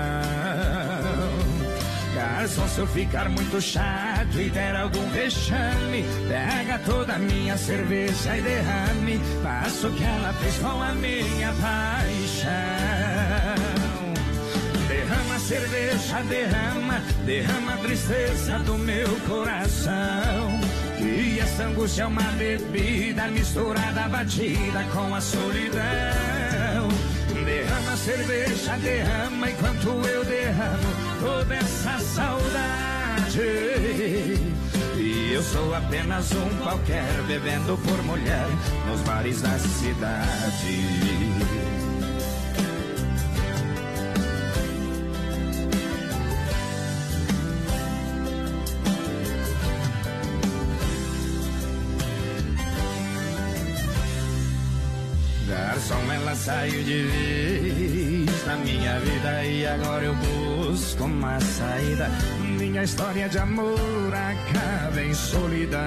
Garçom, 2.18 2.68
se 2.68 2.80
eu 2.80 2.88
ficar 2.88 3.30
muito 3.30 3.62
chato 3.62 4.42
e 4.42 4.50
der 4.50 4.76
algum 4.76 5.08
vexame, 5.12 6.04
pega 6.28 6.80
toda 6.80 7.14
a 7.14 7.20
minha 7.20 7.56
cerveja 7.56 8.36
e 8.36 8.42
derrame. 8.42 9.22
Faça 9.44 9.88
o 9.88 9.94
que 9.94 10.04
ela 10.04 10.34
fez 10.34 10.58
com 10.58 10.82
a 10.82 10.94
minha 10.94 11.54
paixão. 11.54 12.50
Derrama 14.88 15.40
cerveja, 15.40 16.24
derrama, 16.24 17.02
derrama 17.24 17.74
a 17.76 17.78
tristeza 17.78 18.58
do 18.60 18.80
meu 18.80 19.10
coração. 19.28 20.60
E 21.00 21.40
essa 21.40 21.66
angústia 21.66 22.02
é 22.02 22.08
uma 22.08 22.32
bebida 22.32 23.28
misturada, 23.28 24.08
batida 24.10 24.84
com 24.92 25.14
a 25.14 25.22
solidão. 25.22 26.88
Derrama 27.46 27.96
cerveja, 27.96 28.76
derrama 28.78 29.52
enquanto 29.52 29.88
eu 30.08 30.26
derramo 30.26 31.07
toda 31.20 31.56
essa 31.56 32.00
saudade. 32.00 33.42
E 34.98 35.32
eu 35.34 35.44
sou 35.44 35.74
apenas 35.74 36.32
um 36.32 36.50
qualquer 36.64 37.24
bebendo 37.28 37.78
por 37.78 38.04
mulher 38.04 38.48
nos 38.88 39.02
bares 39.02 39.42
da 39.42 39.58
cidade. 39.60 41.38
Garçom, 55.48 56.12
ela 56.12 56.36
saiu 56.36 56.84
de 56.84 57.04
vez 57.04 58.07
da 58.48 58.56
minha 58.56 58.98
vida 59.02 59.44
e 59.44 59.68
agora 59.68 60.06
eu 60.06 60.16
busco 60.16 61.04
uma 61.04 61.38
saída. 61.42 62.10
Minha 62.58 62.84
história 62.84 63.28
de 63.28 63.38
amor 63.38 63.78
acaba 64.14 65.02
em 65.02 65.14
solidão. 65.14 65.82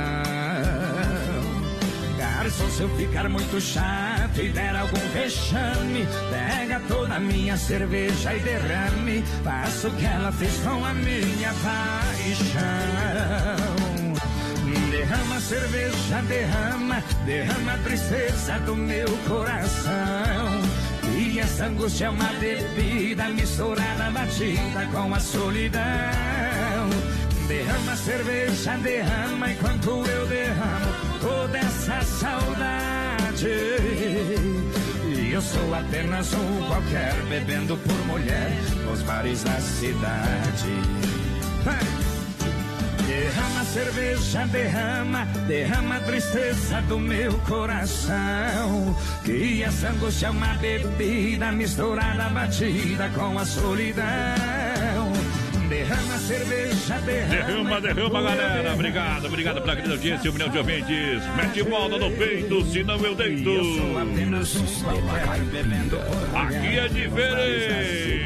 Garçom, 2.18 2.68
se 2.68 2.82
eu 2.82 2.96
ficar 2.96 3.30
muito 3.30 3.58
chato 3.58 4.42
e 4.42 4.50
der 4.50 4.76
algum 4.76 5.00
vexame, 5.14 6.06
pega 6.30 6.80
toda 6.86 7.14
a 7.14 7.20
minha 7.20 7.56
cerveja 7.56 8.34
e 8.34 8.40
derrame. 8.40 9.24
Faça 9.42 9.88
o 9.88 9.90
que 9.92 10.04
ela 10.04 10.30
fez 10.30 10.54
com 10.58 10.84
a 10.84 10.92
minha 10.92 11.54
paixão. 11.64 12.60
Derrama 14.90 15.40
cerveja, 15.40 16.22
derrama, 16.28 17.02
derrama 17.24 17.72
a 17.72 17.78
tristeza 17.78 18.58
do 18.60 18.76
meu 18.76 19.08
coração. 19.26 20.69
Essa 21.40 21.64
angústia 21.66 22.06
é 22.06 22.10
uma 22.10 22.32
bebida 22.34 23.28
misturada, 23.30 24.10
batida 24.10 24.86
com 24.92 25.14
a 25.14 25.18
solidão. 25.18 25.80
Derrama 27.48 27.96
cerveja, 27.96 28.76
derrama 28.76 29.50
enquanto 29.50 29.90
eu 30.06 30.26
derramo 30.26 30.86
toda 31.20 31.58
essa 31.58 32.02
saudade. 32.02 33.48
E 35.06 35.32
eu 35.32 35.40
sou 35.40 35.74
apenas 35.74 36.30
um 36.34 36.66
qualquer 36.66 37.14
bebendo 37.28 37.76
por 37.78 38.06
mulher 38.06 38.52
nos 38.84 39.00
bares 39.02 39.42
da 39.42 39.58
cidade. 39.60 40.68
Hey! 41.66 42.09
Derrama 43.10 43.64
cerveja, 43.64 44.46
derrama, 44.46 45.24
derrama 45.48 45.96
a 45.96 46.00
tristeza 46.00 46.80
do 46.82 46.96
meu 46.96 47.32
coração. 47.40 48.96
Que 49.24 49.64
essa 49.64 49.88
angústia 49.88 50.28
é 50.28 50.30
uma 50.30 50.54
bebida 50.54 51.50
misturada, 51.50 52.28
batida 52.28 53.10
com 53.12 53.36
a 53.36 53.44
solidão. 53.44 54.79
Derrama 55.70 56.18
cerveja, 56.18 56.98
derrama. 57.06 57.46
Derrama, 57.46 57.80
derrama, 57.80 58.22
galera. 58.22 58.74
Obrigado, 58.74 59.26
obrigado 59.26 59.60
pela 59.60 59.74
grande 59.76 59.92
audiência, 59.92 60.28
um 60.28 60.34
milhão 60.34 60.48
de 60.48 60.58
ouvintes. 60.58 61.36
Mete 61.36 61.62
bola 61.62 61.96
no 61.96 62.10
peito, 62.10 62.64
senão 62.64 62.96
eu 62.96 63.14
deito. 63.14 63.50
Aqui 66.34 66.76
é 66.76 66.88
diferente. 66.88 68.20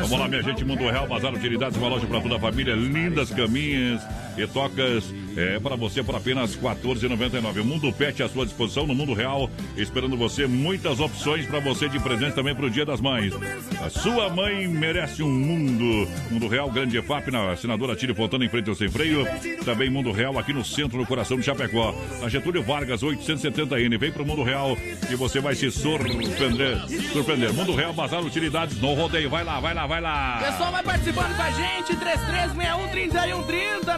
Vamos 0.00 0.18
lá, 0.18 0.26
minha 0.26 0.42
gente. 0.42 0.64
Mundo 0.64 0.84
Real, 0.84 1.06
Bazar 1.06 1.34
Utilidades, 1.34 1.76
uma 1.76 1.88
loja 1.88 2.06
para 2.06 2.22
toda 2.22 2.36
a 2.36 2.40
família. 2.40 2.74
Lindas 2.74 3.28
caminhas 3.28 4.00
e 4.38 4.46
tocas 4.46 5.04
é 5.36 5.58
para 5.58 5.76
você 5.76 6.02
por 6.02 6.14
apenas 6.14 6.54
R$ 6.54 6.62
14,99. 6.62 7.60
O 7.60 7.64
Mundo 7.64 7.92
Pet 7.92 8.22
à 8.22 8.28
sua 8.28 8.44
disposição 8.44 8.86
no 8.86 8.94
Mundo 8.94 9.12
Real, 9.12 9.50
esperando 9.76 10.16
você. 10.16 10.46
Muitas 10.46 11.00
opções 11.00 11.46
para 11.46 11.60
você 11.60 11.88
de 11.88 11.98
presente 12.00 12.34
também 12.34 12.54
para 12.54 12.66
o 12.66 12.70
Dia 12.70 12.84
das 12.84 13.00
Mães. 13.00 13.32
A 13.80 13.90
sua 13.90 14.28
mãe 14.30 14.68
merece 14.68 15.22
um 15.22 15.30
mundo. 15.30 16.08
Mundo 16.30 16.48
Real, 16.48 16.70
Grande 16.70 16.96
EFAP, 16.98 17.30
na 17.30 17.56
senadora 17.56 17.96
Tire 17.96 18.14
Fontana, 18.14 18.44
em 18.44 18.48
frente 18.48 18.68
ao 18.68 18.74
Sem 18.74 18.88
Freio. 18.88 19.26
Também 19.64 19.90
Mundo 19.90 20.12
Real, 20.12 20.38
aqui 20.38 20.52
no 20.52 20.64
centro, 20.64 20.98
no 20.98 21.06
coração 21.06 21.38
de 21.38 21.44
Chapecó. 21.44 21.94
Na 22.20 22.28
Getúlio 22.28 22.62
Vargas, 22.62 23.02
870N. 23.02 23.98
Vem 23.98 24.12
para 24.12 24.22
o 24.22 24.26
Mundo 24.26 24.42
Real 24.42 24.76
e 25.10 25.14
você 25.14 25.40
vai 25.40 25.54
se 25.54 25.70
surpreender. 25.70 26.78
Surpreender. 27.12 27.52
Mundo 27.52 27.74
Real, 27.74 27.92
Bazar 27.92 28.22
Utilidades 28.24 28.80
no 28.80 28.94
rodeio. 28.94 29.28
Vai 29.28 29.44
lá, 29.44 29.60
vai 29.60 29.74
lá, 29.74 29.86
vai 29.86 30.00
lá. 30.00 30.38
Pessoal, 30.44 30.72
vai 30.72 30.82
participando 30.82 31.36
com 31.36 31.42
a 31.42 31.50
gente. 31.50 31.96
3361 31.96 33.44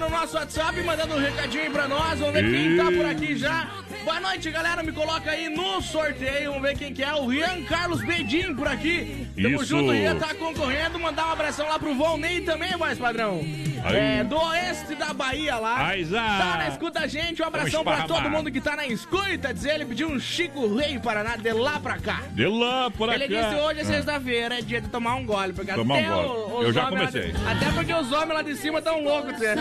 no 0.00 0.10
nosso 0.10 0.36
WhatsApp, 0.36 0.82
mandando 0.82 1.25
recadinho 1.26 1.70
pra 1.70 1.88
nós. 1.88 2.18
Vamos 2.20 2.34
ver 2.34 2.50
quem 2.50 2.76
tá 2.76 2.84
por 2.84 3.04
aqui 3.06 3.36
já. 3.36 3.68
Boa 4.04 4.20
noite, 4.20 4.50
galera. 4.50 4.82
Me 4.82 4.92
coloca 4.92 5.30
aí 5.30 5.48
no 5.48 5.80
sorteio. 5.82 6.50
Vamos 6.52 6.62
ver 6.68 6.76
quem 6.78 6.92
que 6.94 7.02
é. 7.02 7.12
O 7.14 7.26
Rian 7.26 7.62
Carlos 7.68 8.00
Bedin 8.04 8.54
por 8.54 8.68
aqui. 8.68 9.26
Tamo 9.34 9.56
Isso. 9.56 9.64
junto, 9.66 9.88
o 9.90 9.92
Rian 9.92 10.16
tá 10.16 10.32
concorrendo. 10.34 10.98
Mandar 10.98 11.26
um 11.26 11.32
abração 11.32 11.68
lá 11.68 11.78
pro 11.78 11.94
Volney 11.94 12.40
também, 12.42 12.76
mais 12.76 12.98
padrão. 12.98 13.40
Aí. 13.84 13.96
É, 14.20 14.24
do 14.24 14.36
oeste 14.36 14.94
da 14.94 15.12
Bahia 15.12 15.56
lá. 15.56 15.88
Aí. 15.88 16.06
Tá 16.06 16.54
na 16.58 16.68
escuta 16.68 17.00
a 17.00 17.06
gente. 17.06 17.42
Um 17.42 17.46
abração 17.46 17.82
pra 17.82 18.02
todo 18.02 18.30
mundo 18.30 18.50
que 18.50 18.60
tá 18.60 18.76
na 18.76 18.86
escuta. 18.86 19.52
Diz 19.52 19.64
ele, 19.64 19.84
pediu 19.84 20.08
um 20.08 20.18
Chico 20.20 20.74
Rei 20.76 20.98
Paraná 20.98 21.36
de 21.36 21.52
lá 21.52 21.80
pra 21.80 21.98
cá. 21.98 22.22
De 22.32 22.46
lá 22.46 22.90
por 22.90 23.12
Ele 23.12 23.24
aqui. 23.24 23.34
disse 23.36 23.54
hoje 23.60 23.80
é 23.80 23.82
Ah. 23.82 23.86
sexta-feira, 23.86 24.58
é 24.58 24.62
dia 24.62 24.80
de 24.80 24.88
tomar 24.88 25.14
um 25.16 25.26
gole. 25.26 25.52
Porque 25.52 25.72
Tomar 25.72 25.98
até 25.98 26.10
um 26.10 26.14
gole. 26.14 26.28
o- 26.28 26.58
os 26.60 26.64
Eu 26.66 26.72
já 26.72 26.82
lá 26.84 26.90
de- 26.90 26.96
comecei. 26.96 27.34
até 27.46 27.72
porque 27.72 27.92
os 27.92 28.12
homens 28.12 28.34
lá 28.34 28.42
de 28.42 28.54
cima 28.56 28.80
tão 28.80 29.02
loucos, 29.02 29.36
Zé. 29.38 29.54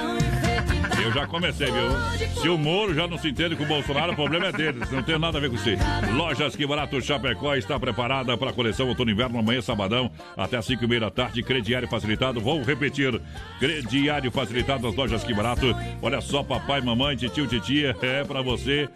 Eu 1.04 1.12
já 1.12 1.27
comecei, 1.27 1.68
viu? 1.68 2.42
Se 2.42 2.50
o 2.50 2.58
Moro 2.58 2.94
já 2.94 3.08
não 3.08 3.18
se 3.18 3.30
entende 3.30 3.56
com 3.56 3.63
o 3.63 3.68
Bolsonaro, 3.68 4.13
o 4.13 4.15
problema 4.15 4.48
é 4.48 4.51
dele. 4.51 4.80
Não 4.92 5.04
tem 5.04 5.18
nada 5.18 5.38
a 5.38 5.42
ver 5.42 5.50
com 5.50 5.56
isso. 5.56 5.70
Lojas 6.15 6.56
Que 6.56 6.65
Barato 6.65 7.01
Chapecó 7.01 7.56
está 7.56 7.80
preparada 7.80 8.38
para 8.38 8.50
a 8.50 8.54
coleção 8.54 8.88
outono 8.88 9.12
inverno 9.12 9.39
amanhã, 9.39 9.62
sabadão, 9.62 10.12
até 10.36 10.58
às 10.58 10.65
5 10.65 10.84
e 10.84 10.88
meia 10.88 11.01
da 11.01 11.12
tarde. 11.12 11.44
Crediário 11.44 11.88
facilitado. 11.88 12.39
Vou 12.42 12.62
repetir. 12.63 13.20
Crediário 13.60 14.32
facilitado 14.32 14.88
nas 14.88 14.96
lojas 14.96 15.24
Que 15.24 15.34
Barato. 15.34 15.75
Olha 16.01 16.22
só, 16.22 16.44
papai, 16.44 16.82
mamãe, 16.82 17.15
titio, 17.15 17.48
titia, 17.48 17.96
é 18.01 18.24
para 18.24 18.42
você. 18.42 18.89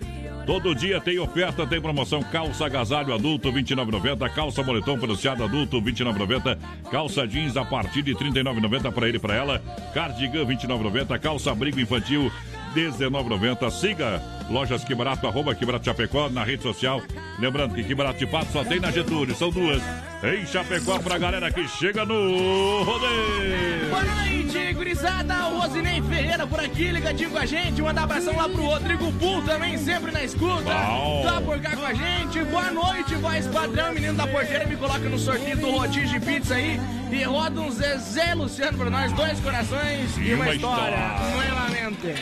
Todo 0.49 0.73
dia 0.73 0.99
tem 0.99 1.19
oferta, 1.19 1.67
tem 1.67 1.79
promoção. 1.79 2.23
Calça 2.23 2.65
agasalho 2.65 3.13
adulto, 3.13 3.51
R$ 3.51 3.61
29,90. 3.61 4.33
Calça 4.33 4.63
moletom 4.63 4.97
peluciado 4.97 5.43
adulto, 5.43 5.77
R$ 5.77 5.91
29,90. 5.91 6.57
Calça 6.89 7.27
jeans 7.27 7.55
a 7.55 7.63
partir 7.63 8.01
de 8.01 8.13
R$ 8.13 8.31
39,90 8.31 8.91
para 8.91 9.07
ele 9.07 9.17
e 9.17 9.19
para 9.19 9.35
ela. 9.35 9.61
Cardigan, 9.93 10.43
R$ 10.43 10.55
29,90. 10.55 11.19
Calça 11.19 11.51
abrigo 11.51 11.79
infantil, 11.79 12.31
R$ 12.73 12.81
19,90. 12.81 13.69
Siga 13.69 14.23
Lojas 14.49 14.83
Que 14.83 14.95
Barato, 14.95 15.27
arroba 15.27 15.53
Que 15.53 15.65
Barato 15.65 15.85
Chapecó 15.85 16.29
na 16.29 16.43
rede 16.43 16.63
social. 16.63 17.01
Lembrando 17.37 17.75
que 17.75 17.83
Que 17.83 17.93
Barato 17.95 18.19
de 18.19 18.25
Pato 18.27 18.51
só 18.51 18.63
tem 18.63 18.79
na 18.79 18.91
Getúlio, 18.91 19.35
são 19.35 19.49
duas. 19.49 19.81
Em 20.23 20.45
Chapecó 20.45 20.99
pra 20.99 21.17
galera 21.17 21.51
que 21.51 21.67
chega 21.67 22.03
no 22.05 22.83
rodeio. 22.83 23.89
Boa 23.89 24.03
noite, 24.03 24.73
gurizada. 24.73 25.47
O 25.49 25.59
Rosinei 25.59 26.01
Ferreira 26.01 26.45
por 26.47 26.59
aqui, 26.59 26.91
ligadinho 26.91 27.29
com 27.29 27.37
a 27.37 27.45
gente. 27.45 27.81
Mandar 27.81 28.03
abração 28.03 28.35
lá 28.35 28.49
pro 28.49 28.63
Rodrigo 28.63 29.11
Bull 29.11 29.41
também, 29.43 29.77
sempre 29.77 30.11
na 30.11 30.23
escuta. 30.23 30.63
Bom. 30.73 31.21
Tá 31.23 31.41
por 31.41 31.59
cá 31.59 31.75
com 31.75 31.85
a 31.85 31.93
gente. 31.93 32.43
Boa 32.45 32.71
noite, 32.71 33.15
voz 33.15 33.47
padrão. 33.47 33.93
Menino 33.93 34.13
da 34.15 34.27
porteira, 34.27 34.65
me 34.65 34.75
coloca 34.75 34.99
no 35.07 35.17
sorteio 35.19 35.57
do 35.57 35.69
rodízio 35.71 36.19
de 36.19 36.25
pizza 36.25 36.55
aí. 36.55 36.79
E 37.11 37.23
roda 37.23 37.61
um 37.61 37.71
Zezé 37.71 38.33
Luciano 38.35 38.77
pra 38.77 38.89
nós. 38.89 39.11
Dois 39.13 39.39
corações 39.39 40.17
e, 40.17 40.21
E 40.21 40.33
uma, 40.33 40.45
uma 40.45 40.55
história. 40.55 40.95
história. 40.95 41.35
Nuevamente. 41.35 42.15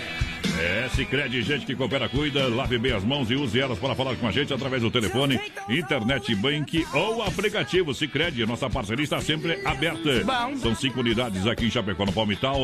É, 0.59 0.89
Cicred, 0.89 1.41
gente 1.43 1.65
que 1.65 1.75
coopera, 1.75 2.09
cuida, 2.09 2.47
lave 2.47 2.77
bem 2.77 2.91
as 2.91 3.03
mãos 3.03 3.29
e 3.29 3.35
use 3.35 3.59
elas 3.59 3.77
para 3.77 3.93
falar 3.93 4.15
com 4.15 4.27
a 4.27 4.31
gente 4.31 4.51
através 4.53 4.81
do 4.81 4.89
telefone, 4.89 5.39
internet, 5.69 6.33
bank 6.35 6.85
ou 6.93 7.21
aplicativo. 7.21 7.93
Cicred, 7.93 8.45
nossa 8.45 8.69
parceria 8.69 9.03
está 9.03 9.21
sempre 9.21 9.59
aberta. 9.63 10.25
São 10.57 10.75
cinco 10.75 11.01
unidades 11.01 11.45
aqui 11.45 11.67
em 11.67 11.69
Chapecó, 11.69 12.05
no 12.05 12.11
Palmital, 12.11 12.59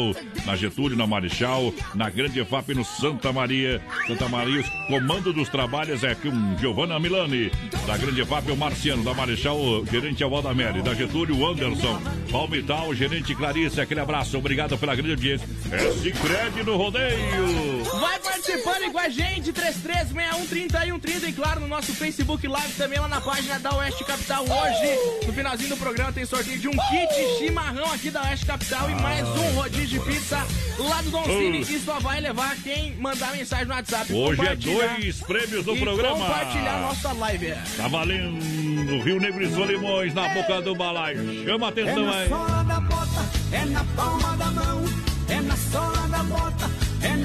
na 0.46 0.56
Getúlio, 0.56 0.98
na 0.98 1.06
Marechal, 1.06 1.74
na 1.94 2.10
Grande 2.10 2.40
EFAP, 2.40 2.74
no 2.74 2.84
Santa 2.84 3.32
Maria. 3.32 3.82
Santa 4.08 4.28
Maria, 4.28 4.62
o 4.62 4.88
comando 4.88 5.32
dos 5.32 5.50
trabalhos 5.50 6.04
é 6.04 6.16
com 6.16 6.58
Giovanna 6.58 7.00
Milani. 7.00 7.52
Da 7.86 7.98
Grande 7.98 8.22
EFAP, 8.22 8.52
o 8.52 8.58
Marciano. 8.58 9.04
Da 9.04 9.14
Marechal, 9.14 9.58
o 9.58 9.86
gerente 9.86 10.24
é 10.24 10.26
o 10.26 10.30
Valdamere. 10.30 10.82
Da 10.82 10.94
Getúlio, 10.96 11.38
o 11.38 11.48
Anderson. 11.48 12.02
Palmital, 12.32 12.94
gerente 12.96 13.36
Clarice. 13.36 13.80
Aquele 13.80 14.00
abraço, 14.00 14.38
obrigado 14.38 14.78
pela 14.78 14.96
grande 14.96 15.12
audiência. 15.12 15.48
É 15.72 15.92
Cicred 15.92 16.64
no 16.64 16.76
rodeio. 16.76 17.83
Vai 18.00 18.20
participando 18.20 18.84
aí 18.84 18.92
com 18.92 19.00
a 19.00 19.10
gente, 19.10 19.52
33613130 19.54 21.30
e 21.30 21.34
claro, 21.34 21.60
no 21.62 21.68
nosso 21.68 21.94
Facebook 21.94 22.48
Live 22.48 22.74
também 22.74 23.00
lá 23.00 23.08
na 23.08 23.22
página 23.22 23.60
da 23.60 23.76
Oeste 23.76 24.04
Capital. 24.04 24.44
Hoje, 24.44 25.26
no 25.28 25.34
finalzinho 25.34 25.70
do 25.70 25.78
programa, 25.78 26.12
tem 26.12 26.26
sorteio 26.26 26.60
de 26.60 26.68
um 26.68 26.72
kit 26.72 27.38
chimarrão 27.40 27.92
aqui 27.92 28.10
da 28.10 28.22
Oeste 28.24 28.46
Capital 28.46 28.90
e 28.90 28.96
mais 28.96 29.28
um 29.28 29.52
rodízio 29.56 30.00
de 30.00 30.00
pizza 30.00 30.46
lá 30.80 31.02
do 31.02 31.10
Don 31.12 31.24
Cine. 31.24 31.62
E 31.62 31.80
só 31.80 32.00
vai 32.00 32.20
levar 32.22 32.56
quem 32.64 32.96
mandar 32.96 33.32
mensagem 33.32 33.66
no 33.66 33.74
WhatsApp. 33.74 34.12
Hoje 34.14 34.42
é 34.46 34.56
dois 34.56 35.20
prêmios 35.22 35.66
do 35.66 35.76
e 35.76 35.80
programa. 35.80 36.18
compartilhar 36.26 36.80
nossa 36.82 37.12
live. 37.14 37.54
Tá 37.78 37.88
valendo 37.88 39.04
Rio 39.04 39.20
Negro 39.20 39.44
e 39.44 39.54
Solimões 39.54 40.14
na 40.14 40.30
boca 40.30 40.62
do 40.62 40.76
balaio. 40.76 41.44
Chama 41.44 41.68
a 41.68 41.70
É 41.70 41.72
atenção 41.72 42.06
na 42.06 42.16
aí. 42.18 42.30
sola 42.30 42.64
da 42.64 42.80
bota, 42.80 43.30
é 43.52 43.66
na 43.66 43.84
palma 43.96 44.38
da 44.38 44.46
mão. 44.52 44.84
É 45.30 45.40
na 45.42 45.56
sola 45.56 46.08
da 46.10 46.24
bota, 46.24 46.66
é 46.66 46.73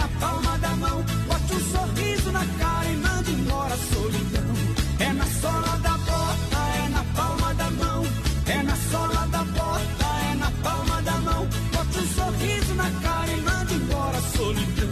na 0.08 0.20
palma 0.20 0.58
da 0.58 0.76
mão. 0.76 1.02
Bote 1.26 1.54
um 1.54 1.60
sorriso 1.72 2.32
na 2.32 2.44
cara 2.58 2.88
e 2.88 2.96
manda 2.96 3.30
embora 3.30 3.74
a 3.74 3.78
solidão. 3.78 4.54
É 4.98 5.12
na 5.12 5.26
sola 5.26 5.78
da 5.78 5.96
bota, 5.98 6.58
é 6.84 6.88
na 6.88 7.04
palma 7.14 7.54
da 7.54 7.70
mão. 7.70 8.06
É 8.46 8.62
na 8.62 8.76
sola 8.90 9.26
da 9.26 9.44
bota, 9.44 10.06
é 10.30 10.34
na 10.34 10.50
palma 10.62 11.02
da 11.02 11.12
mão. 11.18 11.48
Bote 11.72 11.98
um 11.98 12.08
sorriso 12.14 12.74
na 12.74 12.90
cara 13.02 13.30
e 13.30 13.40
manda 13.40 13.72
embora 13.74 14.18
a 14.18 14.22
solidão. 14.22 14.88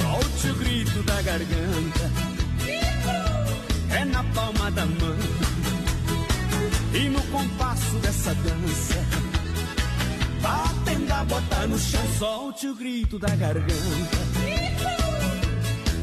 Solte 0.00 0.50
o 0.50 0.54
grito 0.56 1.02
da 1.02 1.22
garganta. 1.22 2.10
É 3.90 4.04
na 4.04 4.24
palma 4.24 4.70
da 4.70 4.86
mão. 4.86 5.18
E 6.92 7.08
no 7.08 7.22
compasso 7.22 7.94
dessa 8.02 8.34
dança, 8.34 9.04
batendo 10.42 10.79
a 11.12 11.24
bota 11.24 11.66
no 11.66 11.78
chão, 11.78 12.00
solte 12.18 12.68
o 12.68 12.74
grito 12.74 13.18
da 13.18 13.28
garganta. 13.28 14.18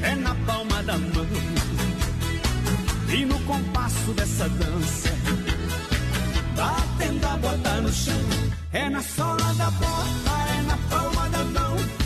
É 0.03 0.15
na 0.15 0.35
palma 0.45 0.83
da 0.83 0.97
mão. 0.97 1.27
E 3.09 3.25
no 3.25 3.39
compasso 3.41 4.11
dessa 4.13 4.49
dança, 4.49 5.09
batendo 6.55 7.25
a 7.25 7.37
bota 7.37 7.81
no 7.81 7.91
chão. 7.91 8.13
É 8.73 8.89
na 8.89 9.01
sola 9.01 9.53
da 9.53 9.71
bota, 9.71 10.51
é 10.57 10.61
na 10.63 10.77
palma 10.89 11.29
da 11.29 11.43
mão. 11.45 11.96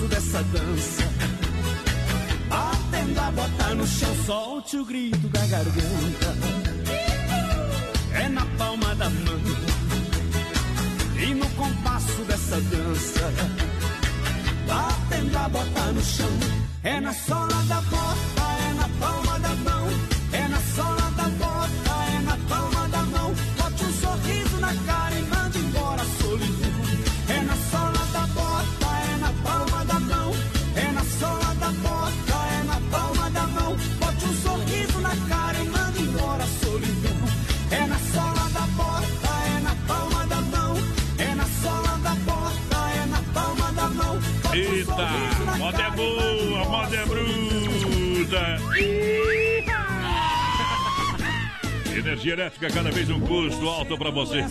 Compasso 0.00 0.08
dessa 0.08 0.42
dança. 0.44 1.02
Batendo 2.48 3.20
a 3.20 3.30
bota 3.30 3.74
no 3.74 3.86
chão, 3.86 4.16
solte 4.24 4.76
o 4.78 4.84
grito 4.84 5.28
da 5.28 5.40
garganta. 5.46 6.36
É 8.14 8.28
na 8.28 8.46
palma 8.56 8.94
da 8.94 9.10
mão 9.10 9.40
e 11.22 11.34
no 11.34 11.48
compasso 11.50 12.22
dessa 12.24 12.60
dança. 12.60 13.32
Batendo 14.66 15.38
a 15.38 15.48
bota 15.48 15.92
no 15.92 16.02
chão, 16.02 16.38
é 16.82 17.00
na 17.00 17.12
sola 17.12 17.62
da 17.68 17.80
bota, 17.82 18.39
Energia 52.20 52.34
elétrica, 52.34 52.70
cada 52.70 52.90
vez 52.90 53.08
um 53.08 53.18
custo 53.18 53.66
alto 53.66 53.96
para 53.96 54.10
você. 54.10 54.44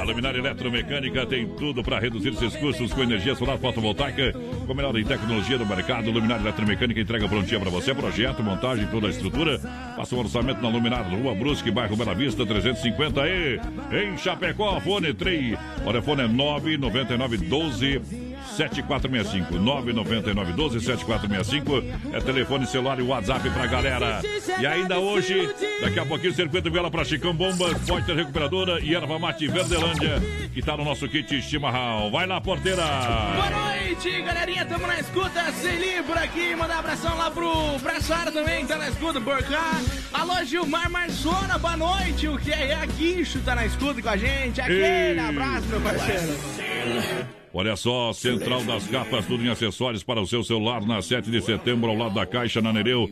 A 0.00 0.02
Luminária 0.04 0.38
Eletromecânica 0.38 1.26
tem 1.26 1.46
tudo 1.46 1.82
para 1.82 1.98
reduzir 1.98 2.34
seus 2.34 2.56
custos 2.56 2.94
com 2.94 3.02
energia 3.02 3.34
solar 3.34 3.58
fotovoltaica, 3.58 4.32
com 4.32 4.72
a 4.72 4.74
melhor 4.74 4.96
em 4.96 5.04
tecnologia 5.04 5.58
do 5.58 5.66
mercado. 5.66 6.10
Luminária 6.10 6.42
Eletromecânica 6.42 6.98
entrega 6.98 7.28
prontinha 7.28 7.60
para 7.60 7.68
você. 7.68 7.94
Projeto, 7.94 8.42
montagem, 8.42 8.86
toda 8.86 9.08
a 9.08 9.10
estrutura. 9.10 9.58
Faça 9.58 10.16
um 10.16 10.20
orçamento 10.20 10.62
na 10.62 10.68
Luminária, 10.70 11.14
Rua 11.14 11.34
Brusque, 11.34 11.70
bairro 11.70 11.94
Bela 11.94 12.14
Vista, 12.14 12.46
350 12.46 13.20
e 13.28 13.60
em 13.92 14.16
Chapecó. 14.16 14.80
Fone 14.80 15.12
3, 15.12 15.58
o 15.82 15.84
telefone 15.84 16.22
é 16.22 16.28
999 16.28 17.36
12 17.36 18.23
7465 18.56 19.58
999 19.58 20.52
12 20.52 20.80
7465 20.80 22.16
é 22.16 22.20
telefone 22.20 22.66
celular 22.66 22.98
e 22.98 23.02
WhatsApp 23.02 23.50
pra 23.50 23.66
galera. 23.66 24.20
E 24.60 24.66
ainda 24.66 24.98
hoje, 24.98 25.48
daqui 25.80 25.98
a 25.98 26.06
pouquinho, 26.06 26.34
circuito 26.34 26.70
viola 26.70 26.90
pra 26.90 27.04
Chicão 27.04 27.34
Bombas, 27.34 27.78
Pointer 27.86 28.14
Recuperadora 28.16 28.80
e 28.80 28.94
Erva 28.94 29.18
Mate 29.18 29.48
Verdelândia, 29.48 30.22
que 30.52 30.62
tá 30.62 30.76
no 30.76 30.84
nosso 30.84 31.08
kit 31.08 31.42
chimarrão. 31.42 32.10
Vai 32.10 32.26
lá, 32.26 32.40
porteira! 32.40 32.82
Boa 32.82 33.50
noite, 33.50 34.22
galerinha, 34.22 34.64
tamo 34.64 34.86
na 34.86 35.00
escuta, 35.00 35.52
Celi 35.52 36.02
por 36.02 36.16
aqui, 36.16 36.54
mandar 36.54 36.76
um 36.76 36.78
abração 36.78 37.16
lá 37.16 37.30
pro 37.30 37.78
Braçara 37.82 38.30
também, 38.30 38.66
tá 38.66 38.76
na 38.76 38.88
escuta 38.88 39.20
por 39.20 39.42
cá. 39.42 39.80
Alô, 40.12 40.44
Gilmar 40.44 40.90
Marzona, 40.90 41.58
boa 41.58 41.76
noite, 41.76 42.28
o 42.28 42.38
que 42.38 42.52
é 42.52 42.74
Aguincho 42.74 43.40
tá 43.40 43.54
na 43.54 43.66
escuta 43.66 44.00
com 44.00 44.08
a 44.08 44.16
gente, 44.16 44.60
aquele 44.60 45.20
abraço, 45.20 45.66
meu 45.66 45.80
parceiro. 45.80 47.43
Olha 47.56 47.76
só, 47.76 48.12
Central 48.12 48.64
das 48.64 48.84
Capas, 48.88 49.26
tudo 49.26 49.44
em 49.44 49.48
acessórios 49.48 50.02
para 50.02 50.20
o 50.20 50.26
seu 50.26 50.42
celular, 50.42 50.84
na 50.84 51.00
7 51.00 51.30
de 51.30 51.40
setembro, 51.40 51.88
ao 51.88 51.96
lado 51.96 52.12
da 52.12 52.26
Caixa, 52.26 52.60
na 52.60 52.72
Nereu. 52.72 53.08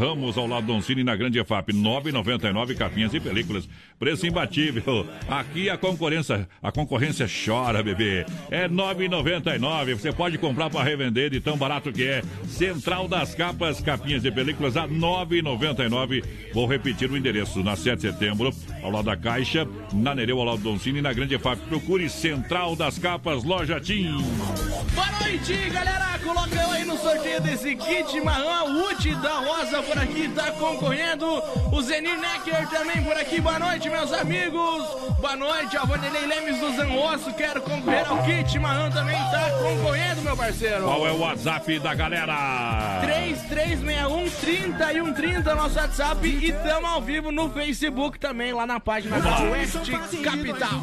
Ramos, 0.00 0.36
ao 0.36 0.48
lado 0.48 0.66
do 0.66 0.72
Oncine, 0.72 1.04
na 1.04 1.14
Grande 1.14 1.38
EFAP, 1.38 1.72
9,99 1.72 2.76
capinhas 2.76 3.14
e 3.14 3.20
películas. 3.20 3.68
Preço 3.96 4.26
imbatível. 4.26 5.06
Aqui 5.28 5.70
a 5.70 5.78
concorrência, 5.78 6.48
a 6.60 6.72
concorrência 6.72 7.28
chora, 7.28 7.84
bebê. 7.84 8.26
É 8.50 8.68
9,99. 8.68 9.94
Você 9.94 10.12
pode 10.12 10.38
comprar 10.38 10.70
para 10.70 10.82
revender 10.82 11.30
de 11.30 11.40
tão 11.40 11.56
barato 11.56 11.92
que 11.92 12.02
é. 12.02 12.22
Central 12.48 13.06
das 13.06 13.32
Capas, 13.32 13.80
capinhas 13.80 14.24
e 14.24 14.30
películas 14.32 14.76
a 14.76 14.88
9,99. 14.88 16.24
Vou 16.52 16.66
repetir 16.66 17.08
o 17.08 17.16
endereço, 17.16 17.62
na 17.62 17.76
7 17.76 18.00
de 18.00 18.12
setembro, 18.12 18.52
ao 18.82 18.90
lado 18.90 19.04
da 19.04 19.16
Caixa, 19.16 19.68
na 19.92 20.16
Nereu, 20.16 20.40
ao 20.40 20.46
lado 20.46 20.62
do 20.62 20.70
Oncine, 20.70 21.00
na 21.00 21.12
Grande 21.12 21.36
EFAP. 21.36 21.60
Procure 21.68 22.08
Central 22.08 22.74
das 22.74 22.98
Capas, 22.98 23.44
loja 23.44 23.83
Boa 23.84 25.10
noite, 25.20 25.68
galera, 25.68 26.18
coloca 26.24 26.72
aí 26.72 26.86
no 26.86 26.96
sorteio 26.96 27.38
desse 27.42 27.76
kit 27.76 28.18
marrom, 28.22 28.70
o 28.70 28.90
Uti 28.90 29.14
da 29.16 29.40
Rosa 29.40 29.82
por 29.82 29.98
aqui 29.98 30.26
tá 30.28 30.52
concorrendo, 30.52 31.26
o 31.70 31.82
Zenir 31.82 32.18
Necker 32.18 32.66
também 32.70 33.04
por 33.04 33.12
aqui, 33.12 33.42
boa 33.42 33.58
noite, 33.58 33.90
meus 33.90 34.10
amigos. 34.10 34.86
Boa 35.20 35.36
noite, 35.36 35.76
a 35.76 35.84
Vanderlei 35.84 36.24
Lemes 36.26 36.58
do 36.60 36.74
Zangosso, 36.76 37.30
quero 37.34 37.60
concorrer 37.60 38.08
ao 38.08 38.22
kit 38.22 38.58
marrom 38.58 38.90
também 38.90 39.16
tá 39.16 39.50
concorrendo, 39.62 40.22
meu 40.22 40.34
parceiro. 40.34 40.84
Qual 40.84 41.06
é 41.06 41.12
o 41.12 41.18
WhatsApp 41.18 41.78
da 41.78 41.94
galera? 41.94 43.00
3361 43.02 45.12
30 45.12 45.54
nosso 45.54 45.78
WhatsApp 45.78 46.26
e 46.26 46.52
tamo 46.52 46.86
ao 46.86 47.02
vivo 47.02 47.30
no 47.30 47.50
Facebook 47.50 48.18
também, 48.18 48.54
lá 48.54 48.66
na 48.66 48.80
página 48.80 49.20
da 49.20 49.42
Oeste 49.42 49.92
Capital. 50.22 50.82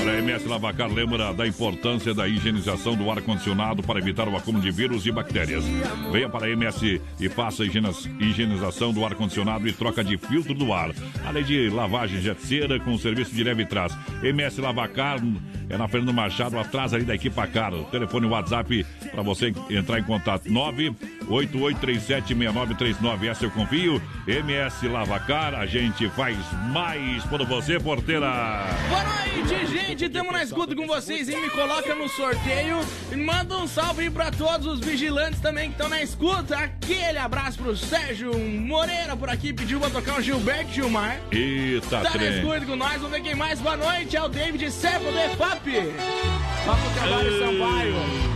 Olha, 0.00 0.12
a 0.12 0.18
MS 0.18 0.48
Lavacar 0.48 0.88
lembra 0.88 1.34
da 1.34 1.46
importância 1.46 2.14
da 2.14 2.29
higienização 2.30 2.96
do 2.96 3.10
ar-condicionado 3.10 3.82
para 3.82 3.98
evitar 3.98 4.28
o 4.28 4.36
acúmulo 4.36 4.62
de 4.62 4.70
vírus 4.70 5.06
e 5.06 5.12
bactérias. 5.12 5.64
Venha 6.10 6.28
para 6.28 6.46
a 6.46 6.50
MS 6.50 7.00
e 7.18 7.28
faça 7.28 7.64
higienização 7.64 8.92
do 8.92 9.04
ar-condicionado 9.04 9.66
e 9.68 9.72
troca 9.72 10.02
de 10.02 10.16
filtro 10.16 10.54
do 10.54 10.72
ar. 10.72 10.90
Além 11.26 11.44
de 11.44 11.68
lavagem 11.68 12.20
de 12.20 12.34
cera 12.40 12.78
com 12.80 12.96
serviço 12.98 13.34
de 13.34 13.44
leve 13.44 13.66
trás. 13.66 13.96
MS 14.22 14.60
Lavacar 14.60 15.20
é 15.68 15.76
na 15.76 15.86
Fernando 15.86 16.14
Machado, 16.14 16.58
atrás 16.58 16.92
ali 16.92 17.04
da 17.04 17.14
equipa 17.14 17.46
Caro. 17.46 17.84
Telefone 17.90 18.26
WhatsApp 18.26 18.84
para 19.10 19.22
você 19.22 19.52
entrar 19.70 19.98
em 19.98 20.04
contato 20.04 20.50
988376939. 21.30 23.28
Essa 23.28 23.44
eu 23.44 23.50
confio. 23.50 24.02
MS 24.26 24.88
Lavacar, 24.88 25.54
a 25.54 25.64
gente 25.66 26.08
faz 26.10 26.36
mais 26.72 27.22
por 27.24 27.46
você, 27.46 27.78
porteira. 27.78 28.66
Boa 28.88 29.04
noite, 29.04 29.66
gente. 29.66 30.08
Tamo 30.08 30.32
na 30.32 30.42
escuta 30.42 30.74
com 30.74 30.86
vocês 30.86 31.28
e 31.28 31.36
me 31.36 31.48
coloca 31.50 31.94
no 31.94 32.08
sorteio. 32.08 32.80
E 33.12 33.16
manda 33.16 33.56
um 33.56 33.66
salve 33.68 34.02
aí 34.02 34.10
pra 34.10 34.30
todos 34.30 34.66
os 34.66 34.80
vigilantes 34.80 35.40
também 35.40 35.68
que 35.68 35.74
estão 35.74 35.88
na 35.88 36.02
escuta. 36.02 36.56
Aquele 36.58 37.18
abraço 37.18 37.58
pro 37.58 37.76
Sérgio 37.76 38.36
Moreira 38.38 39.16
por 39.16 39.28
aqui. 39.30 39.52
Pediu 39.52 39.78
pra 39.80 39.90
tocar 39.90 40.18
o 40.18 40.22
Gilberto 40.22 40.72
Gilmar. 40.72 41.18
Eita, 41.30 41.88
Tá 42.00 42.00
na 42.02 42.10
trem. 42.10 42.38
escuta 42.38 42.60
com 42.66 42.76
nós. 42.76 42.94
Vamos 42.94 43.10
ver 43.10 43.20
quem 43.22 43.34
mais. 43.34 43.60
Boa 43.60 43.76
noite. 43.76 44.16
É 44.16 44.22
o 44.22 44.28
David 44.28 44.70
Servo 44.70 45.10
do 45.10 45.18
EFAP. 45.18 45.70
Papo 46.66 46.90
Trabalho 46.94 47.38
Sampaio. 47.38 48.29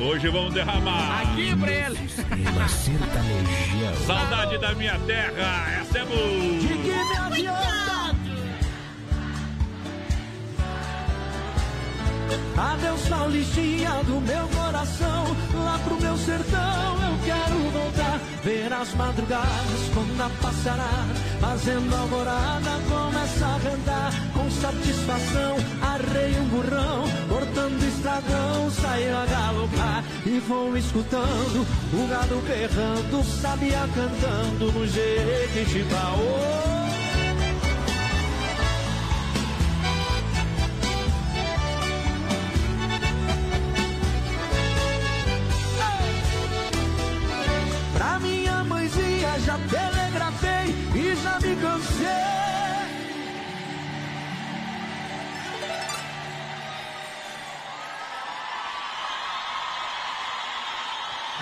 Hoje 0.00 0.28
vamos 0.28 0.54
derramar. 0.54 1.22
Aqui 1.22 1.56
pra 1.56 1.72
ele. 1.72 1.98
Saudade 4.06 4.58
da 4.58 4.74
minha 4.74 4.98
terra. 5.00 5.80
Essa 5.80 5.98
é 5.98 6.04
boa. 6.04 6.78
Adeus, 12.56 13.08
Paulistinha 13.08 13.90
do 14.04 14.20
meu 14.20 14.48
coração. 14.48 15.36
Lá 15.64 15.78
pro 15.84 16.00
meu 16.00 16.16
sertão 16.16 16.96
eu 17.02 17.18
quero 17.24 17.70
voltar. 17.70 18.20
Ver 18.44 18.72
as 18.72 18.94
madrugadas 18.94 19.90
como 19.94 20.14
na 20.14 20.30
passará. 20.40 21.06
Fazendo 21.40 21.94
alvorada, 21.94 22.70
começa 22.88 23.46
a 23.46 23.60
cantar. 23.60 24.12
Com 24.32 24.50
satisfação, 24.50 25.56
arrei 25.82 26.38
um 26.38 26.44
burrão. 26.48 27.04
Cortando 27.28 27.87
estradão, 27.98 28.70
saio 28.70 29.16
a 29.16 29.26
galopar. 29.26 30.04
E 30.24 30.38
vou 30.40 30.76
escutando 30.76 31.66
o 31.92 32.08
gado 32.08 32.36
berrando. 32.46 33.24
Sabia 33.24 33.88
cantando 33.94 34.72
no 34.72 34.86
Jequitibá. 34.86 36.14
Oh! 36.16 36.78
Pra 47.94 48.18
minha 48.20 48.64
mãezinha 48.64 49.40
já 49.40 49.58
telegrafei 49.58 50.74
e 50.94 51.16
já 51.16 51.38
me 51.40 51.56
cansei. 51.56 52.57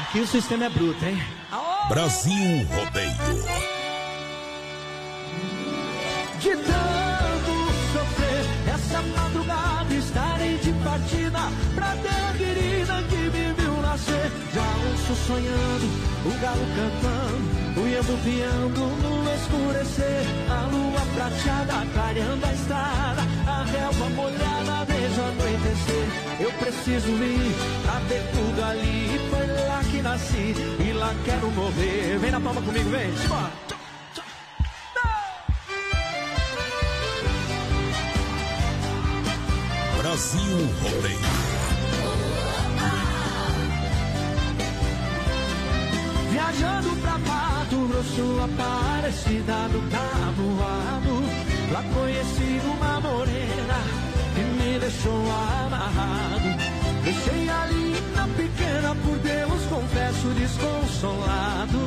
Aqui 0.09 0.21
o 0.21 0.27
sistema 0.27 0.67
é 0.67 0.69
bruto, 0.69 1.05
hein? 1.05 1.21
Brasil 1.89 2.67
Rodeio. 2.69 3.11
De 6.41 6.51
tanto 6.51 7.55
sofrer, 7.93 8.47
essa 8.73 9.03
madrugada 9.03 9.95
estarei 9.95 10.59
de 10.59 10.73
partida 10.85 11.41
pra 11.75 11.97
terra 11.97 12.33
querida 12.39 13.03
que 13.09 13.17
me 13.17 13.53
viu 13.55 13.83
nascer. 13.83 14.31
Já 14.55 14.69
ouço 14.91 15.15
sonhando, 15.27 15.87
o 16.25 16.31
galo 16.41 16.67
cantando, 16.77 17.16
o 18.07 18.13
iambu 18.13 18.23
piando 18.25 18.87
no 19.03 19.35
escurecer. 19.35 20.23
A 20.49 20.67
lua 20.67 21.01
prateada 21.15 21.87
clareando 21.93 22.47
a 22.47 22.53
estrada, 22.53 23.23
a 23.47 23.65
relva 23.65 24.09
molhada 24.11 24.85
vejo 24.85 25.21
anoitecer. 25.23 26.07
Eu 26.41 26.53
preciso 26.53 27.09
ir 27.09 27.55
pra 27.83 27.93
saber 27.93 28.23
tudo 28.33 28.65
ali. 28.65 29.21
Foi 29.31 29.47
lá 29.67 29.81
que 29.91 30.03
nasci 30.03 30.55
e 30.81 30.93
lá 30.93 31.15
quero 31.25 31.51
morrer. 31.51 32.19
Vem 32.19 32.31
na 32.31 32.41
palma 32.41 32.63
comigo, 32.63 32.91
vem. 32.91 33.17
Simbora. 33.17 33.53
Brasil 39.99 40.57
Rodeio. 40.83 41.66
Viajando 46.37 46.91
pra 47.01 47.17
Mato 47.17 47.89
Grosso, 47.89 48.41
Aparecida 48.45 49.69
do 49.73 49.81
Tabuado. 49.89 51.25
Lá 51.73 51.83
conheci 51.95 52.61
uma 52.63 53.01
morena 53.01 53.79
que 54.35 54.43
me 54.43 54.79
deixou 54.79 55.25
amarrado. 55.65 56.49
Deixei 57.05 57.49
a 57.49 57.65
linda 57.65 58.29
pequena, 58.37 58.95
por 58.97 59.17
Deus, 59.21 59.63
confesso, 59.71 60.29
desconsolado. 60.39 61.79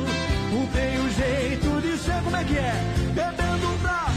Mudei 0.50 0.98
o 0.98 1.08
jeito 1.10 1.80
de 1.82 1.96
ser, 1.96 2.20
como 2.24 2.36
é 2.36 2.42
que 2.42 2.58
é? 2.58 2.74
Bebendo 3.14 3.78
pra... 3.80 4.09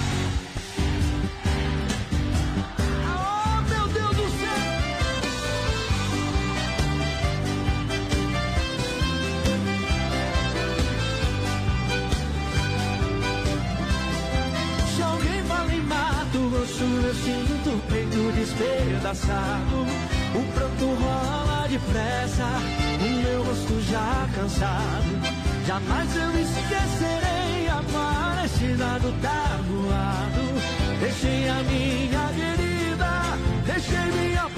peito 17.90 18.32
despedaçado. 18.34 19.86
O 20.36 20.44
pranto 20.54 20.86
rola 20.86 21.68
depressa, 21.68 22.48
o 23.00 23.10
meu 23.24 23.44
rosto 23.44 23.82
já 23.82 24.28
cansado. 24.36 25.44
Jamais 25.66 26.16
eu 26.16 26.32
esquecerei 26.42 27.70
a 27.70 27.82
parecida 27.92 29.00
do 29.00 29.12
tabuado. 29.22 30.44
Deixei 31.00 31.50
a 31.50 31.64
minha 31.64 32.30
querida, 32.36 33.38
deixei 33.66 34.12
minha. 34.12 34.50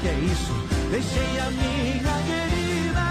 Que 0.00 0.08
é 0.08 0.18
isso? 0.32 0.66
Deixei 0.90 1.38
a 1.40 1.50
minha 1.50 2.16
querida, 2.28 3.06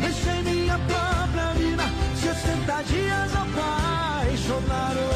deixei 0.00 0.42
minha 0.42 0.78
própria 0.78 1.52
vida. 1.54 1.84
60 2.20 2.82
dias 2.84 3.34
apaixonado. 3.34 5.15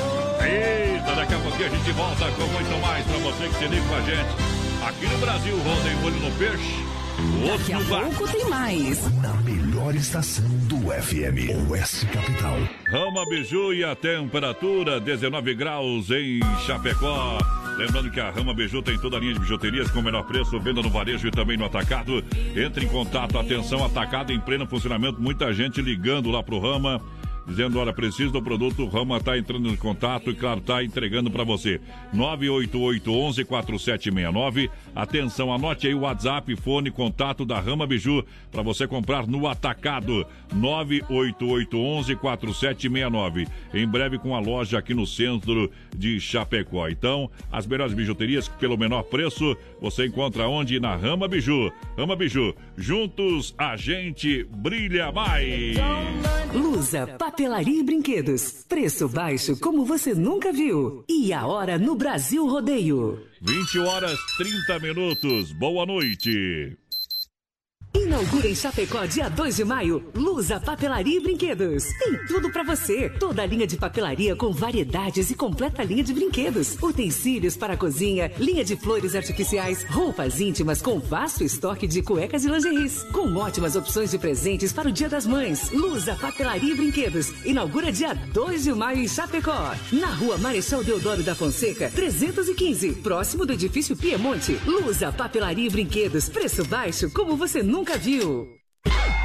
A 1.63 1.69
gente 1.69 1.93
volta 1.93 2.31
com 2.33 2.47
muito 2.47 2.81
mais 2.81 3.05
pra 3.05 3.19
você 3.19 3.47
que 3.49 3.55
se 3.57 3.67
liga 3.67 3.87
com 3.87 3.95
a 3.95 4.01
gente. 4.01 4.51
Aqui 4.83 5.07
no 5.07 5.19
Brasil, 5.19 5.55
roda 5.59 6.07
olho 6.07 6.21
no 6.21 6.33
peixe. 6.39 6.91
O 7.19 7.51
outro 7.51 7.59
Daqui 7.59 7.73
a 7.75 8.01
pouco 8.01 8.29
tem 8.33 8.49
mais. 8.49 9.17
Na 9.21 9.35
melhor 9.43 9.95
estação 9.95 10.49
do 10.69 10.79
FM, 10.91 11.71
Oeste 11.71 12.07
Capital. 12.07 12.57
Rama 12.91 13.27
Biju 13.29 13.75
e 13.75 13.85
a 13.85 13.95
temperatura 13.95 14.99
19 14.99 15.55
graus 15.55 16.11
em 16.11 16.41
Chapecó. 16.65 17.37
Lembrando 17.77 18.11
que 18.11 18.21
a 18.21 18.31
Rama 18.31 18.55
Biju 18.55 18.81
tem 18.81 18.99
toda 18.99 19.19
a 19.19 19.21
linha 19.21 19.35
de 19.35 19.41
bijuterias 19.41 19.91
com 19.91 20.01
o 20.01 20.03
menor 20.03 20.23
preço, 20.23 20.59
venda 20.61 20.81
no 20.81 20.89
varejo 20.89 21.29
e 21.29 21.31
também 21.31 21.59
no 21.59 21.67
atacado. 21.67 22.25
Entre 22.57 22.87
em 22.87 22.89
contato, 22.89 23.39
atenção, 23.39 23.85
atacado 23.85 24.33
em 24.33 24.41
pleno 24.41 24.67
funcionamento. 24.67 25.21
Muita 25.21 25.53
gente 25.53 25.83
ligando 25.83 26.31
lá 26.31 26.43
pro 26.43 26.59
Rama. 26.59 27.03
Dizendo, 27.51 27.79
olha, 27.81 27.93
preciso 27.93 28.31
do 28.31 28.41
produto, 28.41 28.85
o 28.85 28.89
Rama 28.89 29.17
está 29.17 29.37
entrando 29.37 29.69
em 29.69 29.75
contato 29.75 30.31
e, 30.31 30.35
claro, 30.35 30.61
está 30.61 30.85
entregando 30.85 31.33
para 31.33 31.43
você. 31.43 31.81
988-11-4769. 32.15 34.71
Atenção, 34.95 35.53
anote 35.53 35.89
aí 35.89 35.95
o 35.95 36.03
WhatsApp, 36.03 36.55
fone, 36.55 36.93
contato 36.93 37.45
da 37.45 37.59
Rama 37.59 37.89
Biju 37.89 38.25
para 38.53 38.63
você 38.63 38.87
comprar 38.87 39.27
no 39.27 39.49
atacado. 39.49 40.25
988-11-4769. 40.55 43.49
Em 43.75 43.87
breve 43.87 44.19
com 44.19 44.37
a 44.37 44.39
loja 44.39 44.79
aqui 44.79 44.95
no 44.95 45.07
centro 45.07 45.69
de 45.95 46.21
Chapecó. 46.21 46.89
Então, 46.89 47.29
as 47.51 47.67
melhores 47.67 47.95
bijuterias 47.95 48.47
pelo 48.47 48.79
menor 48.79 49.03
preço 49.03 49.57
você 49.81 50.07
encontra 50.07 50.47
onde? 50.47 50.79
Na 50.79 50.95
Rama 50.95 51.27
Biju. 51.27 51.73
Rama 51.99 52.15
Biju, 52.15 52.55
juntos 52.77 53.53
a 53.59 53.77
gente 53.77 54.45
brilha 54.45 55.11
mais. 55.11 55.77
Lusa, 56.53 57.07
papelaria 57.41 57.81
e 57.81 57.83
brinquedos. 57.83 58.65
Preço 58.69 59.09
baixo 59.09 59.59
como 59.59 59.83
você 59.83 60.15
nunca 60.15 60.53
viu. 60.53 61.03
E 61.09 61.33
a 61.33 61.47
hora 61.47 61.79
no 61.79 61.95
Brasil 61.95 62.47
Rodeio. 62.47 63.19
20 63.41 63.79
horas 63.79 64.19
30 64.37 64.79
minutos. 64.81 65.51
Boa 65.53 65.87
noite. 65.87 66.77
Inaugura 68.11 68.49
em 68.49 68.57
Chapecó, 68.57 69.07
dia 69.07 69.29
2 69.29 69.55
de 69.55 69.65
maio, 69.65 70.03
Lusa 70.17 70.59
Papelaria 70.59 71.19
e 71.19 71.21
Brinquedos. 71.21 71.85
Tem 71.97 72.27
tudo 72.27 72.51
pra 72.51 72.65
você. 72.65 73.09
Toda 73.09 73.43
a 73.43 73.47
linha 73.47 73.69
de 73.69 73.77
papelaria 73.77 74.35
com 74.35 74.51
variedades 74.51 75.31
e 75.31 75.35
completa 75.37 75.85
linha 75.85 76.03
de 76.03 76.13
brinquedos. 76.13 76.77
Utensílios 76.83 77.57
para 77.57 77.75
a 77.75 77.77
cozinha, 77.77 78.33
linha 78.37 78.65
de 78.65 78.75
flores 78.75 79.15
artificiais, 79.15 79.85
roupas 79.85 80.41
íntimas 80.41 80.83
com 80.83 80.99
vasto 80.99 81.45
estoque 81.45 81.87
de 81.87 82.03
cuecas 82.03 82.45
e 82.45 82.49
lingeries. 82.49 83.05
Com 83.13 83.33
ótimas 83.37 83.77
opções 83.77 84.11
de 84.11 84.19
presentes 84.19 84.73
para 84.73 84.89
o 84.89 84.93
Dia 84.93 85.09
das 85.09 85.25
Mães. 85.25 85.71
Lusa 85.71 86.17
Papelaria 86.17 86.73
e 86.73 86.77
Brinquedos. 86.77 87.31
Inaugura 87.45 87.93
dia 87.93 88.13
2 88.13 88.65
de 88.65 88.73
maio 88.73 88.99
em 88.99 89.09
Chapecó. 89.09 89.73
Na 89.93 90.09
rua 90.09 90.37
Marechal 90.37 90.83
Deodoro 90.83 91.23
da 91.23 91.37
Fonseca, 91.37 91.89
315. 91.95 92.93
Próximo 92.95 93.47
do 93.47 93.53
edifício 93.53 93.97
Piemonte. 93.97 94.59
Lusa 94.67 95.13
Papelaria 95.13 95.69
e 95.69 95.71
Brinquedos. 95.71 96.29
Preço 96.29 96.65
baixo 96.65 97.09
como 97.13 97.37
você 97.37 97.63
nunca 97.63 98.00
viu. 98.01 98.49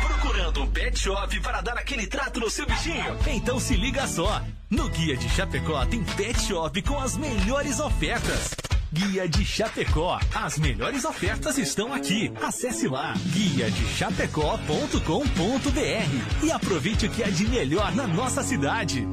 Procurando 0.06 0.64
um 0.64 0.70
pet 0.70 1.00
shop 1.00 1.40
para 1.40 1.62
dar 1.62 1.78
aquele 1.78 2.08
trato 2.08 2.40
no 2.40 2.50
seu 2.50 2.66
bichinho? 2.66 3.18
Então 3.28 3.60
se 3.60 3.76
liga 3.76 4.06
só! 4.08 4.42
No 4.70 4.90
Guia 4.90 5.16
de 5.16 5.30
Chapecó 5.30 5.86
tem 5.86 6.04
pet 6.04 6.40
shop 6.42 6.82
com 6.82 7.00
as 7.00 7.16
melhores 7.16 7.80
ofertas. 7.80 8.56
Guia 8.92 9.28
de 9.28 9.46
Chapecó. 9.46 10.20
As 10.34 10.58
melhores 10.58 11.06
ofertas 11.06 11.58
estão 11.58 11.94
aqui. 11.94 12.32
Acesse 12.42 12.88
lá 12.88 13.14
guia 13.32 13.70
de 13.70 13.86
chapecó.com.br 13.88 16.46
e 16.46 16.52
aproveite 16.52 17.06
o 17.06 17.12
que 17.12 17.24
há 17.24 17.30
de 17.30 17.48
melhor 17.48 17.94
na 17.96 18.08
nossa 18.08 18.44
cidade. 18.44 19.06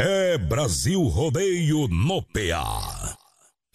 É 0.00 0.36
Brasil 0.36 1.02
Rodeio 1.02 1.88
no 1.88 2.22
PA. 2.22 3.16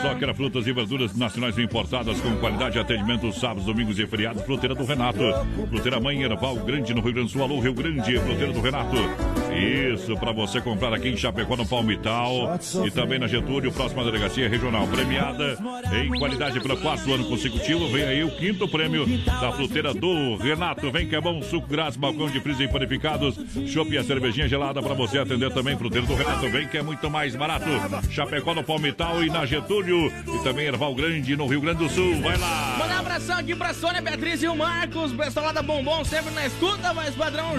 só, 0.00 0.14
que 0.14 0.24
era 0.24 0.34
frutas 0.34 0.66
e 0.66 0.72
verduras 0.72 1.14
nacionais 1.16 1.58
importadas 1.58 2.20
com 2.20 2.36
qualidade 2.36 2.78
e 2.78 2.80
atendimento 2.80 3.32
sábados, 3.32 3.64
domingos 3.64 3.98
e 3.98 4.06
feriados. 4.06 4.42
Fruteira 4.42 4.74
do 4.74 4.84
Renato. 4.84 5.20
Fruteira 5.68 6.00
Mãe 6.00 6.22
Erval 6.22 6.56
Grande 6.56 6.94
no 6.94 7.00
Rio 7.00 7.12
Grande 7.12 7.28
do 7.28 7.32
Sul. 7.32 7.42
Alô, 7.42 7.60
Rio 7.60 7.74
Grande. 7.74 8.18
Fruteira 8.18 8.52
do 8.52 8.60
Renato. 8.60 9.39
Isso, 9.60 10.16
para 10.16 10.32
você 10.32 10.60
comprar 10.60 10.92
aqui 10.94 11.08
em 11.08 11.16
Chapecó, 11.16 11.56
no 11.56 11.66
Palmital 11.66 12.58
e 12.84 12.90
também 12.90 13.18
na 13.18 13.26
Getúlio, 13.26 13.70
próxima 13.72 14.04
delegacia 14.04 14.48
regional. 14.48 14.86
Premiada 14.86 15.58
em 15.92 16.08
qualidade 16.08 16.60
pelo 16.60 16.76
quarto 16.76 17.12
ano 17.12 17.24
consecutivo. 17.26 17.88
Vem 17.88 18.04
aí 18.04 18.24
o 18.24 18.30
quinto 18.30 18.66
prêmio 18.68 19.06
da 19.24 19.52
fruteira 19.52 19.92
do 19.92 20.36
Renato. 20.36 20.90
Vem 20.90 21.06
que 21.06 21.14
é 21.14 21.20
bom, 21.20 21.42
suco 21.42 21.66
grátis, 21.66 21.96
balcão 21.96 22.28
de 22.28 22.40
freezer 22.40 22.68
e 22.68 22.72
panificados, 22.72 23.36
chopp 23.66 23.92
e 23.92 23.98
a 23.98 24.04
cervejinha 24.04 24.48
gelada 24.48 24.82
para 24.82 24.94
você 24.94 25.18
atender 25.18 25.52
também. 25.52 25.76
Fruteira 25.76 26.06
do 26.06 26.14
Renato, 26.14 26.48
vem 26.50 26.66
que 26.66 26.78
é 26.78 26.82
muito 26.82 27.10
mais 27.10 27.36
barato. 27.36 27.68
Chapecó, 28.10 28.54
no 28.54 28.64
Palmital 28.64 29.22
e 29.22 29.30
na 29.30 29.44
Getúlio. 29.44 30.12
E 30.26 30.42
também 30.42 30.66
Erval 30.66 30.94
Grande, 30.94 31.36
no 31.36 31.46
Rio 31.46 31.60
Grande 31.60 31.84
do 31.84 31.88
Sul. 31.88 32.20
Vai 32.20 32.36
lá! 32.38 32.76
Manda 32.78 32.94
um 32.94 32.98
abração 32.98 33.38
aqui 33.38 33.54
pra 33.54 33.74
Sônia 33.74 34.00
Beatriz 34.00 34.42
e 34.42 34.48
o 34.48 34.56
Marcos, 34.56 35.12
pessoal 35.12 35.46
lá 35.46 35.52
da 35.52 35.62
Bombom, 35.62 36.04
sempre 36.04 36.32
na 36.32 36.46
escuta, 36.46 36.92
mas 36.94 37.14
padrão 37.14 37.54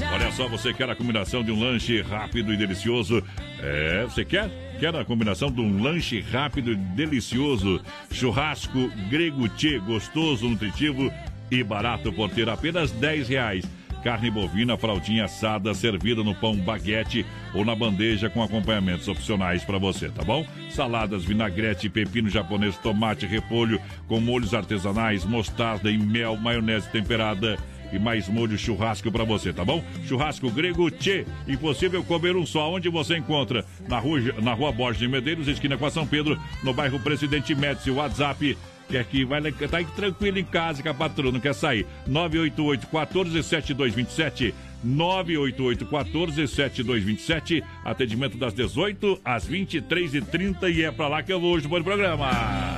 Olha 0.00 0.30
só, 0.30 0.48
você 0.48 0.72
quer 0.72 0.88
a 0.88 0.94
combinação 0.94 1.42
de 1.42 1.50
um 1.50 1.58
lanche 1.58 2.00
rápido 2.02 2.52
e 2.52 2.56
delicioso? 2.56 3.22
É, 3.60 4.04
você 4.04 4.24
quer? 4.24 4.48
Quer 4.78 4.94
a 4.94 5.04
combinação 5.04 5.50
de 5.50 5.60
um 5.60 5.82
lanche 5.82 6.20
rápido 6.20 6.72
e 6.72 6.76
delicioso? 6.76 7.80
Churrasco 8.12 8.88
grego 9.10 9.48
tchê, 9.48 9.78
gostoso, 9.80 10.48
nutritivo 10.48 11.12
e 11.50 11.64
barato 11.64 12.12
por 12.12 12.30
ter 12.30 12.48
apenas 12.48 12.92
10 12.92 13.28
reais. 13.28 13.64
Carne 14.04 14.30
bovina, 14.30 14.76
fraldinha 14.76 15.24
assada, 15.24 15.74
servida 15.74 16.22
no 16.22 16.32
pão 16.32 16.54
baguete 16.54 17.26
ou 17.52 17.64
na 17.64 17.74
bandeja 17.74 18.30
com 18.30 18.40
acompanhamentos 18.40 19.08
opcionais 19.08 19.64
para 19.64 19.78
você, 19.78 20.08
tá 20.08 20.22
bom? 20.22 20.46
Saladas, 20.70 21.24
vinagrete, 21.24 21.90
pepino 21.90 22.30
japonês, 22.30 22.76
tomate, 22.76 23.26
repolho 23.26 23.80
com 24.06 24.20
molhos 24.20 24.54
artesanais, 24.54 25.24
mostarda 25.24 25.90
e 25.90 25.98
mel, 25.98 26.36
maionese 26.36 26.88
temperada 26.90 27.58
e 27.92 27.98
mais 27.98 28.28
molho 28.28 28.58
churrasco 28.58 29.10
para 29.10 29.24
você, 29.24 29.52
tá 29.52 29.64
bom? 29.64 29.82
Churrasco 30.06 30.50
grego 30.50 30.90
Tchê, 30.90 31.26
impossível 31.46 32.02
comer 32.04 32.36
um 32.36 32.46
só. 32.46 32.72
Onde 32.72 32.88
você 32.88 33.16
encontra? 33.16 33.64
Na 33.88 33.98
rua, 33.98 34.20
na 34.42 34.54
rua 34.54 34.72
Borges 34.72 35.00
de 35.00 35.08
Medeiros, 35.08 35.48
esquina 35.48 35.76
com 35.76 35.86
a 35.86 35.90
São 35.90 36.06
Pedro, 36.06 36.38
no 36.62 36.72
bairro 36.72 37.00
Presidente 37.00 37.54
Médici. 37.54 37.90
WhatsApp 37.90 38.56
Quer 38.88 39.04
que 39.04 39.24
vai 39.24 39.52
tá 39.52 39.84
tranquilo 39.94 40.38
em 40.38 40.44
casa 40.44 40.82
com 40.82 40.88
a 40.88 40.94
patroa, 40.94 41.30
não 41.30 41.40
quer 41.40 41.54
sair. 41.54 41.86
988 42.06 42.86
14 42.86 43.42
7227 43.42 44.54
988 44.82 45.86
14 45.86 46.48
7227 46.48 47.64
Atendimento 47.84 48.38
das 48.38 48.54
18 48.54 49.20
às 49.24 49.46
23h30 49.46 50.72
e 50.72 50.84
é 50.84 50.90
pra 50.90 51.08
lá 51.08 51.22
que 51.22 51.32
eu 51.32 51.40
vou 51.40 51.54
hoje 51.54 51.68
do 51.68 51.84
programa. 51.84 52.30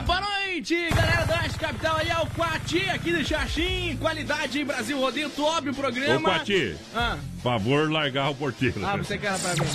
Boa 0.04 0.20
noite, 0.20 0.39
galera 0.60 1.24
da 1.24 1.36
Oeste 1.40 1.58
Capital 1.58 1.96
aí, 1.96 2.10
é 2.10 2.18
o 2.18 2.26
Quati 2.26 2.80
aqui 2.90 3.12
de 3.12 3.24
Xaxim, 3.24 3.96
qualidade 3.98 4.62
Brasil 4.62 4.98
Rodeio, 5.00 5.30
top 5.30 5.70
o 5.70 5.74
programa. 5.74 6.16
Ô, 6.28 6.32
Quati, 6.32 6.76
Ah, 6.94 7.16
favor 7.42 7.90
largar 7.90 8.28
o 8.30 8.34
porteiro. 8.34 8.84
ah 8.84 8.96
você 8.96 9.16
quer 9.16 9.38
pra 9.38 9.54
mim. 9.54 9.70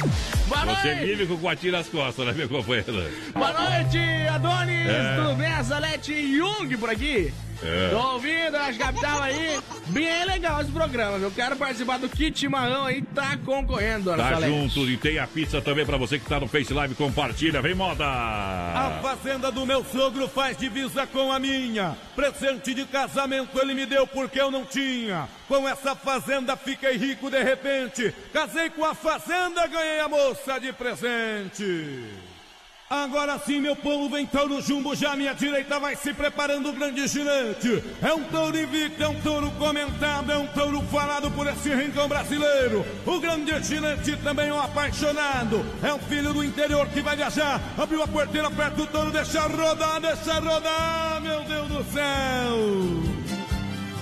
Boa 0.47 0.65
Você 0.75 0.93
noite. 0.93 1.05
vive 1.05 1.25
com 1.25 1.33
o 1.33 1.37
Quati 1.39 1.71
nas 1.71 1.87
costas, 1.87 2.25
né, 2.27 2.33
meu 2.33 2.47
companheiro? 2.47 3.11
Boa 3.33 3.51
noite, 3.53 3.97
Adonis, 4.31 4.87
É. 4.87 5.15
tudo 5.15 5.35
bem? 5.35 5.47
A 5.53 5.63
Salete 5.63 6.37
Jung 6.37 6.77
por 6.77 6.89
aqui. 6.91 7.33
É. 7.63 7.89
Tô 7.89 8.13
ouvindo, 8.13 8.55
acho 8.57 8.77
capital 8.79 9.21
aí. 9.21 9.59
Bem 9.87 10.25
legal 10.25 10.61
esse 10.61 10.71
programa, 10.71 11.17
viu? 11.17 11.31
Quero 11.31 11.55
participar 11.55 11.97
do 11.99 12.09
Kit 12.09 12.37
Chimarrão 12.39 12.85
aí, 12.85 13.01
tá 13.01 13.37
concorrendo, 13.45 14.05
Dona 14.05 14.23
Tá 14.23 14.29
Salete. 14.31 14.53
junto 14.53 14.89
e 14.89 14.97
tem 14.97 15.19
a 15.19 15.27
pizza 15.27 15.61
também 15.61 15.85
pra 15.85 15.97
você 15.97 16.19
que 16.19 16.25
tá 16.25 16.39
no 16.39 16.47
Face 16.47 16.73
Live, 16.73 16.95
compartilha, 16.95 17.61
vem 17.61 17.73
moda! 17.75 18.05
A 18.05 18.99
fazenda 19.01 19.51
do 19.51 19.65
meu 19.65 19.83
sogro 19.85 20.27
faz 20.27 20.57
divisa 20.57 21.05
com 21.07 21.31
a 21.31 21.39
minha. 21.39 21.95
Presente 22.15 22.73
de 22.73 22.85
casamento 22.85 23.59
ele 23.59 23.73
me 23.73 23.85
deu 23.85 24.05
porque 24.07 24.39
eu 24.39 24.51
não 24.51 24.65
tinha. 24.65 25.27
Com 25.47 25.67
essa 25.67 25.95
fazenda 25.95 26.55
fiquei 26.57 26.97
rico 26.97 27.29
de 27.29 27.41
repente. 27.43 28.13
Casei 28.33 28.69
com 28.69 28.83
a 28.83 28.93
fazenda, 28.95 29.65
ganhei 29.67 29.99
a 29.99 30.07
moça 30.09 30.59
de 30.59 30.73
presente. 30.73 32.03
Agora 32.87 33.39
sim, 33.39 33.59
meu 33.59 33.75
povo, 33.75 34.07
vem 34.07 34.27
touro 34.27 34.61
jumbo, 34.61 34.95
já 34.95 35.15
minha 35.15 35.33
direita 35.33 35.79
vai 35.79 35.95
se 35.95 36.13
preparando 36.13 36.69
o 36.69 36.73
grande 36.73 37.07
ginete. 37.07 37.83
É 37.99 38.13
um 38.13 38.23
touro 38.25 38.55
invicto, 38.55 39.01
é 39.01 39.07
um 39.07 39.19
touro 39.21 39.49
comentado, 39.57 40.31
é 40.31 40.37
um 40.37 40.45
touro 40.45 40.83
falado 40.83 41.31
por 41.31 41.47
esse 41.47 41.73
rincão 41.73 42.07
brasileiro. 42.07 42.85
O 43.03 43.19
grande 43.19 43.59
ginete 43.63 44.15
também 44.17 44.49
é 44.49 44.53
um 44.53 44.61
apaixonado, 44.61 45.65
é 45.81 45.91
um 45.95 45.97
filho 45.97 46.31
do 46.31 46.43
interior 46.43 46.87
que 46.89 47.01
vai 47.01 47.15
viajar. 47.15 47.59
Abriu 47.75 48.03
a 48.03 48.07
porteira 48.07 48.51
perto 48.51 48.75
do 48.75 48.85
touro, 48.85 49.09
deixa 49.11 49.41
rodar, 49.47 49.99
deixa 49.99 50.39
rodar, 50.39 51.21
meu 51.23 51.41
Deus 51.41 51.67
do 51.67 51.83
céu. 51.91 52.55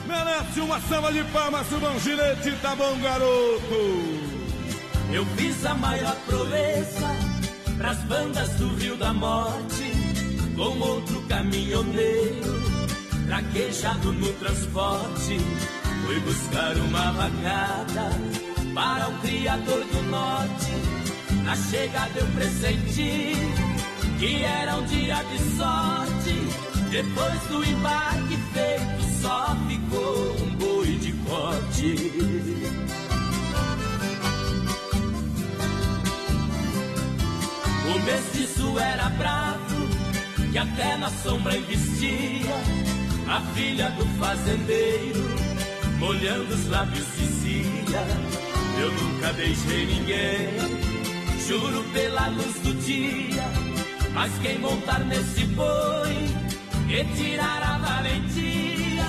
Merece 0.05 0.59
uma 0.59 0.81
salva 0.81 1.09
de 1.13 1.23
palmas, 1.31 1.71
o 1.71 1.79
bom 1.79 1.97
ginete, 1.99 2.51
tá 2.61 2.75
bom, 2.75 2.99
garoto. 2.99 4.33
Eu 5.09 5.25
fiz 5.37 5.65
a 5.65 5.73
maior 5.73 6.15
proeza 6.25 7.32
pras 7.83 7.97
bandas 8.03 8.49
do 8.51 8.67
Rio 8.75 8.95
da 8.95 9.13
Morte, 9.13 9.91
com 10.55 10.79
outro 10.79 11.21
caminhoneiro, 11.23 12.63
traquejado 13.27 14.13
no 14.13 14.31
transporte. 14.35 15.37
Fui 16.05 16.19
buscar 16.21 16.77
uma 16.77 17.11
vacada 17.11 18.09
para 18.73 19.09
o 19.09 19.19
criador 19.19 19.83
do 19.83 20.01
norte. 20.03 20.71
Na 21.43 21.57
chegada 21.57 22.19
eu 22.19 22.27
pressenti 22.27 23.33
que 24.17 24.43
era 24.45 24.77
um 24.77 24.85
dia 24.85 25.21
de 25.21 25.39
sorte. 25.57 26.89
Depois 26.89 27.41
do 27.49 27.65
embarque 27.65 28.37
feito, 28.53 29.21
só 29.21 29.57
ficou 29.67 30.35
um 30.41 30.55
boi 30.55 30.87
de 30.99 31.11
corte. 31.27 32.82
Mestiço 38.03 38.79
era 38.79 39.09
bravo, 39.09 39.87
que 40.51 40.57
até 40.57 40.97
na 40.97 41.09
sombra 41.09 41.57
investia. 41.57 42.55
A 43.27 43.39
filha 43.55 43.89
do 43.91 44.05
fazendeiro, 44.19 45.23
molhando 45.97 46.53
os 46.53 46.67
lábios, 46.67 47.07
dizia: 47.17 48.05
Eu 48.79 48.91
nunca 48.91 49.33
beijei 49.33 49.85
ninguém, 49.85 50.49
juro 51.47 51.83
pela 51.93 52.27
luz 52.27 52.55
do 52.61 52.73
dia. 52.75 53.43
Mas 54.13 54.31
quem 54.39 54.59
montar 54.59 54.99
nesse 54.99 55.45
boi 55.45 56.29
e 56.89 57.03
tirar 57.15 57.63
a 57.63 57.77
valentia, 57.79 59.05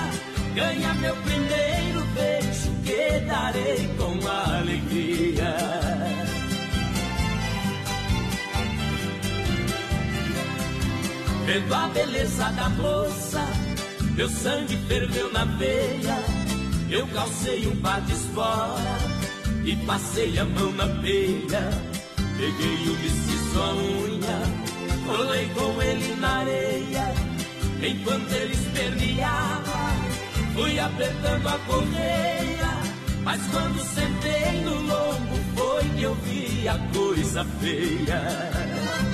ganha 0.54 0.94
meu 0.94 1.14
primeiro 1.16 2.00
beijo 2.14 2.70
que 2.84 3.20
darei 3.26 3.88
com 3.98 4.26
alegria. 4.26 6.13
Vendo 11.46 11.74
a 11.74 11.88
beleza 11.88 12.44
da 12.52 12.70
moça, 12.70 13.46
meu 14.16 14.28
sangue 14.30 14.78
ferveu 14.88 15.30
na 15.30 15.44
veia. 15.44 16.16
Eu 16.90 17.06
calcei 17.08 17.66
um 17.66 17.76
par 17.82 18.00
de 18.00 18.12
espora 18.12 18.98
e 19.62 19.76
passei 19.84 20.38
a 20.38 20.44
mão 20.46 20.72
na 20.72 20.88
peia. 21.02 21.70
Peguei 22.38 22.88
o 22.88 22.98
mestiço 22.98 23.60
a 23.60 23.74
unha, 23.74 25.06
rolei 25.06 25.46
com 25.50 25.82
ele 25.82 26.16
na 26.16 26.38
areia. 26.38 27.14
Enquanto 27.82 28.32
ele 28.32 28.54
esperneava, 28.54 29.78
fui 30.54 30.78
apertando 30.78 31.46
a 31.46 31.58
correia. 31.66 32.70
Mas 33.22 33.40
quando 33.48 33.78
sentei 33.80 34.62
no 34.62 34.80
lombo, 34.80 35.36
foi 35.56 35.84
que 35.90 36.02
eu 36.04 36.14
vi 36.14 36.68
a 36.68 36.78
coisa 36.94 37.44
feia. 37.60 39.13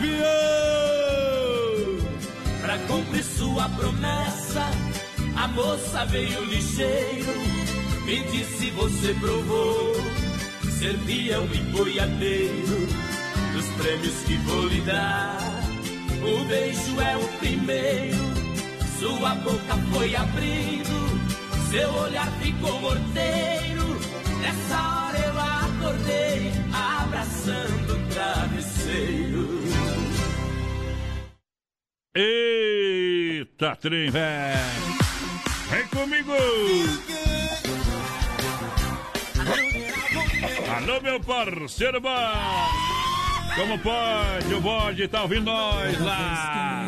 Segura, 0.00 0.08
peão! 0.08 1.90
Pra 2.62 2.78
cumprir 2.86 3.24
sua 3.24 3.68
promessa, 3.68 4.70
a 5.36 5.48
moça 5.48 6.06
veio 6.06 6.44
ligeiro 6.44 7.34
e 8.06 8.20
disse: 8.30 8.70
Você 8.70 9.14
provou 9.14 9.94
ser 10.78 10.96
peão 11.00 11.46
e 11.52 11.58
boiadeiro 11.72 12.86
dos 13.52 13.66
prêmios 13.76 14.14
que 14.26 14.36
vou 14.38 14.66
lhe 14.68 14.80
dar. 14.82 15.38
O 16.22 16.44
beijo 16.44 17.00
é 17.00 17.16
o 17.16 17.28
primeiro, 17.38 18.18
sua 18.98 19.34
boca 19.36 19.76
foi 19.92 20.14
abrindo, 20.14 21.20
seu 21.70 21.92
olhar 21.94 22.30
ficou 22.42 22.80
morteiro. 22.80 24.00
Nessa 24.40 24.76
hora 24.76 25.18
eu 25.18 25.38
acordei, 25.38 26.52
abraçando 26.72 27.94
o 27.94 27.98
travesseiro. 28.12 29.49
Eita, 32.12 33.76
trem, 33.76 34.10
velho. 34.10 34.58
Vem 35.70 35.86
comigo. 35.86 36.32
Alô, 40.76 41.00
meu 41.00 41.20
parceiro 41.20 42.00
bom. 42.00 42.10
Como 43.54 43.78
pode? 43.78 44.54
O 44.54 44.60
bode 44.60 45.06
tá 45.06 45.22
ouvindo 45.22 45.44
nós 45.44 46.00
lá. 46.00 46.86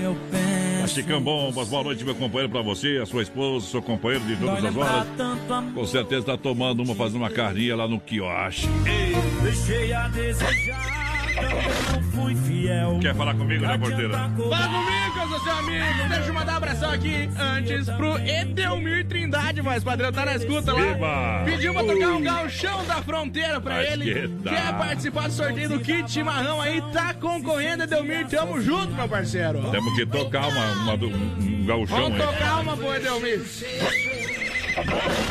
Chicão 0.88 1.22
Bombas, 1.22 1.68
boa 1.68 1.84
noite, 1.84 2.04
meu 2.04 2.16
companheiro, 2.16 2.50
pra 2.50 2.60
você, 2.60 2.98
a 3.00 3.06
sua 3.06 3.22
esposa, 3.22 3.64
seu 3.66 3.80
companheiro 3.80 4.24
de 4.24 4.36
todas 4.36 4.64
as 4.64 4.76
horas. 4.76 5.06
Com 5.72 5.86
certeza 5.86 6.26
tá 6.26 6.36
tomando 6.36 6.82
uma, 6.82 6.96
fazendo 6.96 7.18
uma 7.18 7.30
carninha 7.30 7.76
lá 7.76 7.86
no 7.86 8.00
quiosque. 8.00 8.66
Deixei 9.44 9.92
a 9.92 10.08
desejar, 10.08 11.11
Quer 13.00 13.14
falar 13.14 13.34
comigo, 13.34 13.66
né, 13.66 13.76
porteira? 13.78 14.10
Fala 14.18 14.28
comigo, 14.30 15.18
eu 15.20 15.28
sou 15.28 15.40
seu 15.40 15.52
amigo. 15.52 16.08
Deixa 16.08 16.28
eu 16.28 16.34
mandar 16.34 16.52
um 16.52 16.56
abração 16.56 16.90
aqui 16.90 17.28
antes 17.38 17.88
pro 17.90 18.18
Edelmir 18.18 19.06
Trindade, 19.06 19.60
mas 19.62 19.82
padrão 19.82 20.12
tá 20.12 20.24
na 20.24 20.36
escuta 20.36 20.72
lá. 20.72 20.80
Eba! 20.80 21.42
Pediu 21.44 21.72
pra 21.72 21.82
tocar 21.84 22.08
um 22.08 22.22
galchão 22.22 22.84
da 22.86 23.02
fronteira 23.02 23.60
pra 23.60 23.74
Mas 23.76 23.92
ele. 23.92 24.14
que 24.14 24.28
tal? 24.44 24.54
Quer 24.54 24.72
participar 24.78 25.28
do 25.28 25.32
sorteio 25.34 25.68
do 25.68 25.80
kit 25.80 26.10
chimarrão 26.10 26.60
aí? 26.60 26.80
Tá 26.92 27.12
concorrendo, 27.14 27.84
Edelmir. 27.84 28.26
Tamo 28.28 28.60
junto, 28.60 28.92
meu 28.94 29.08
parceiro. 29.08 29.60
Temos 29.70 29.94
que 29.94 30.06
tocar 30.06 30.48
uma, 30.48 30.72
uma 30.84 30.96
do- 30.96 31.08
um 31.08 31.64
gauchão 31.66 31.96
Vamos 32.10 32.20
aí. 32.20 32.26
tocar 32.26 32.60
uma 32.60 32.76
pro 32.76 32.94
Edelmir. 32.94 33.42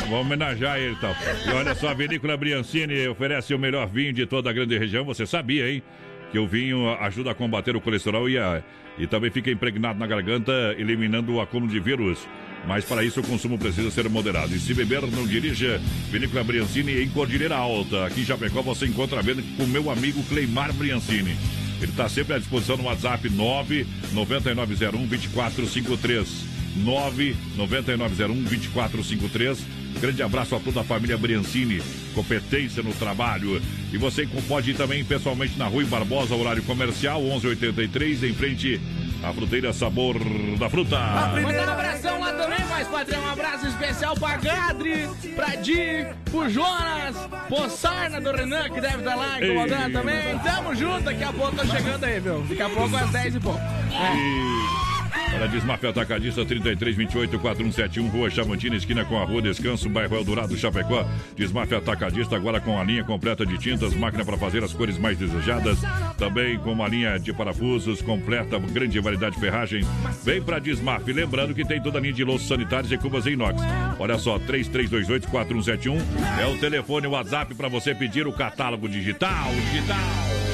Vamos 0.08 0.12
homenagear 0.26 0.78
ele 0.78 0.92
então. 0.94 1.14
E 1.46 1.50
olha 1.50 1.74
só, 1.74 1.88
a 1.88 1.94
Vinícola 1.94 2.36
Briancini 2.36 3.06
oferece 3.08 3.54
o 3.54 3.58
melhor 3.58 3.86
vinho 3.88 4.12
de 4.12 4.26
toda 4.26 4.50
a 4.50 4.52
grande 4.52 4.76
região. 4.78 5.04
Você 5.04 5.26
sabia, 5.26 5.70
hein? 5.70 5.82
Que 6.30 6.38
o 6.38 6.46
vinho 6.46 6.88
ajuda 7.00 7.30
a 7.32 7.34
combater 7.34 7.74
o 7.76 7.80
colesterol 7.80 8.28
e, 8.28 8.38
a- 8.38 8.62
e 8.98 9.06
também 9.06 9.30
fica 9.30 9.50
impregnado 9.50 9.98
na 9.98 10.06
garganta, 10.06 10.52
eliminando 10.78 11.34
o 11.34 11.40
acúmulo 11.40 11.70
de 11.70 11.80
vírus. 11.80 12.26
Mas 12.66 12.84
para 12.84 13.02
isso 13.04 13.20
o 13.20 13.26
consumo 13.26 13.58
precisa 13.58 13.90
ser 13.90 14.08
moderado. 14.08 14.54
E 14.54 14.58
se 14.58 14.72
beber, 14.72 15.02
não 15.02 15.26
dirija. 15.26 15.80
Vinícola 16.10 16.44
Briancini 16.44 17.02
em 17.02 17.08
Cordilheira 17.08 17.56
Alta. 17.56 18.06
Aqui 18.06 18.20
em 18.20 18.24
Chapecó 18.24 18.62
você 18.62 18.86
encontra 18.86 19.18
a 19.18 19.22
venda 19.22 19.42
com 19.56 19.64
o 19.64 19.68
meu 19.68 19.90
amigo 19.90 20.22
Cleimar 20.24 20.72
Briancini. 20.72 21.36
Ele 21.80 21.90
está 21.90 22.08
sempre 22.08 22.34
à 22.34 22.38
disposição 22.38 22.76
no 22.76 22.84
WhatsApp 22.84 23.28
99901 23.28 25.06
2453. 25.08 26.61
99901 26.76 28.42
2453. 28.44 29.58
Grande 30.00 30.22
abraço 30.22 30.56
a 30.56 30.60
toda 30.60 30.80
a 30.80 30.84
família 30.84 31.16
Briancini, 31.16 31.80
competência 32.14 32.82
no 32.82 32.92
trabalho. 32.94 33.60
E 33.92 33.98
você 33.98 34.26
pode 34.48 34.70
ir 34.70 34.74
também 34.74 35.04
pessoalmente 35.04 35.58
na 35.58 35.66
Rui 35.66 35.84
Barbosa, 35.84 36.34
horário 36.34 36.62
comercial, 36.62 37.20
1183, 37.22 38.24
em 38.24 38.32
frente 38.32 38.80
à 39.22 39.32
fruteira 39.32 39.72
Sabor 39.72 40.16
da 40.58 40.68
Fruta. 40.68 40.98
Mandar 40.98 41.68
um 41.68 41.72
abração 41.72 42.20
lá 42.20 42.32
também, 42.32 42.64
mais 42.66 42.88
padrão. 42.88 43.22
Um 43.22 43.30
abraço 43.30 43.66
especial 43.68 44.14
pra 44.16 44.36
Gadri, 44.36 45.08
pra 45.36 45.54
Di, 45.56 46.06
pro 46.30 46.48
Jonas, 46.48 47.16
pro 47.48 47.70
Sarna 47.70 48.20
do 48.20 48.32
Renan, 48.32 48.70
que 48.70 48.80
deve 48.80 48.98
estar 48.98 49.14
lá 49.14 49.40
incomodando 49.40 49.86
Ei. 49.86 49.92
também. 49.92 50.38
Tamo 50.40 50.74
junto, 50.74 51.04
daqui 51.04 51.22
a 51.22 51.32
pouco 51.32 51.56
tô 51.56 51.66
chegando 51.66 52.04
aí, 52.04 52.18
viu? 52.18 52.40
Daqui 52.48 52.62
a 52.62 52.68
pouco 52.68 52.96
às 52.96 53.10
10 53.10 53.36
e 53.36 53.40
pouco. 53.40 53.60
É. 53.60 54.91
Para 55.12 55.46
Desmafia 55.46 55.90
Atacadista 55.90 56.44
3328 56.44 57.38
4171, 57.38 58.08
Rua 58.08 58.30
Chavantina, 58.30 58.76
esquina 58.76 59.04
com 59.04 59.18
a 59.18 59.24
Rua 59.24 59.42
Descanso, 59.42 59.88
bairro 59.88 60.16
Eldorado, 60.16 60.56
Chapecó. 60.56 61.06
Desmafia 61.36 61.78
Atacadista 61.78 62.36
agora 62.36 62.60
com 62.60 62.78
a 62.78 62.84
linha 62.84 63.04
completa 63.04 63.44
de 63.44 63.58
tintas, 63.58 63.94
máquina 63.94 64.24
para 64.24 64.36
fazer 64.36 64.62
as 64.64 64.72
cores 64.72 64.98
mais 64.98 65.18
desejadas. 65.18 65.78
Também 66.16 66.58
com 66.58 66.72
uma 66.72 66.88
linha 66.88 67.18
de 67.18 67.32
parafusos 67.32 68.00
completa, 68.02 68.58
grande 68.58 68.98
variedade 69.00 69.34
de 69.34 69.40
ferragens. 69.40 69.86
Vem 70.24 70.42
para 70.42 70.58
Desmaf, 70.58 71.10
lembrando 71.10 71.54
que 71.54 71.64
tem 71.64 71.82
toda 71.82 71.98
a 71.98 72.00
linha 72.00 72.14
de 72.14 72.24
louças 72.24 72.48
sanitários 72.48 72.92
e 72.92 72.98
cubas 72.98 73.26
em 73.26 73.32
inox. 73.32 73.60
Olha 73.98 74.18
só, 74.18 74.38
3328 74.38 75.28
4171 75.28 76.40
é 76.40 76.46
o 76.46 76.58
telefone, 76.58 77.06
o 77.06 77.10
WhatsApp 77.10 77.54
para 77.54 77.68
você 77.68 77.94
pedir 77.94 78.26
o 78.26 78.32
catálogo 78.32 78.88
digital, 78.88 79.50
digital. 79.70 80.51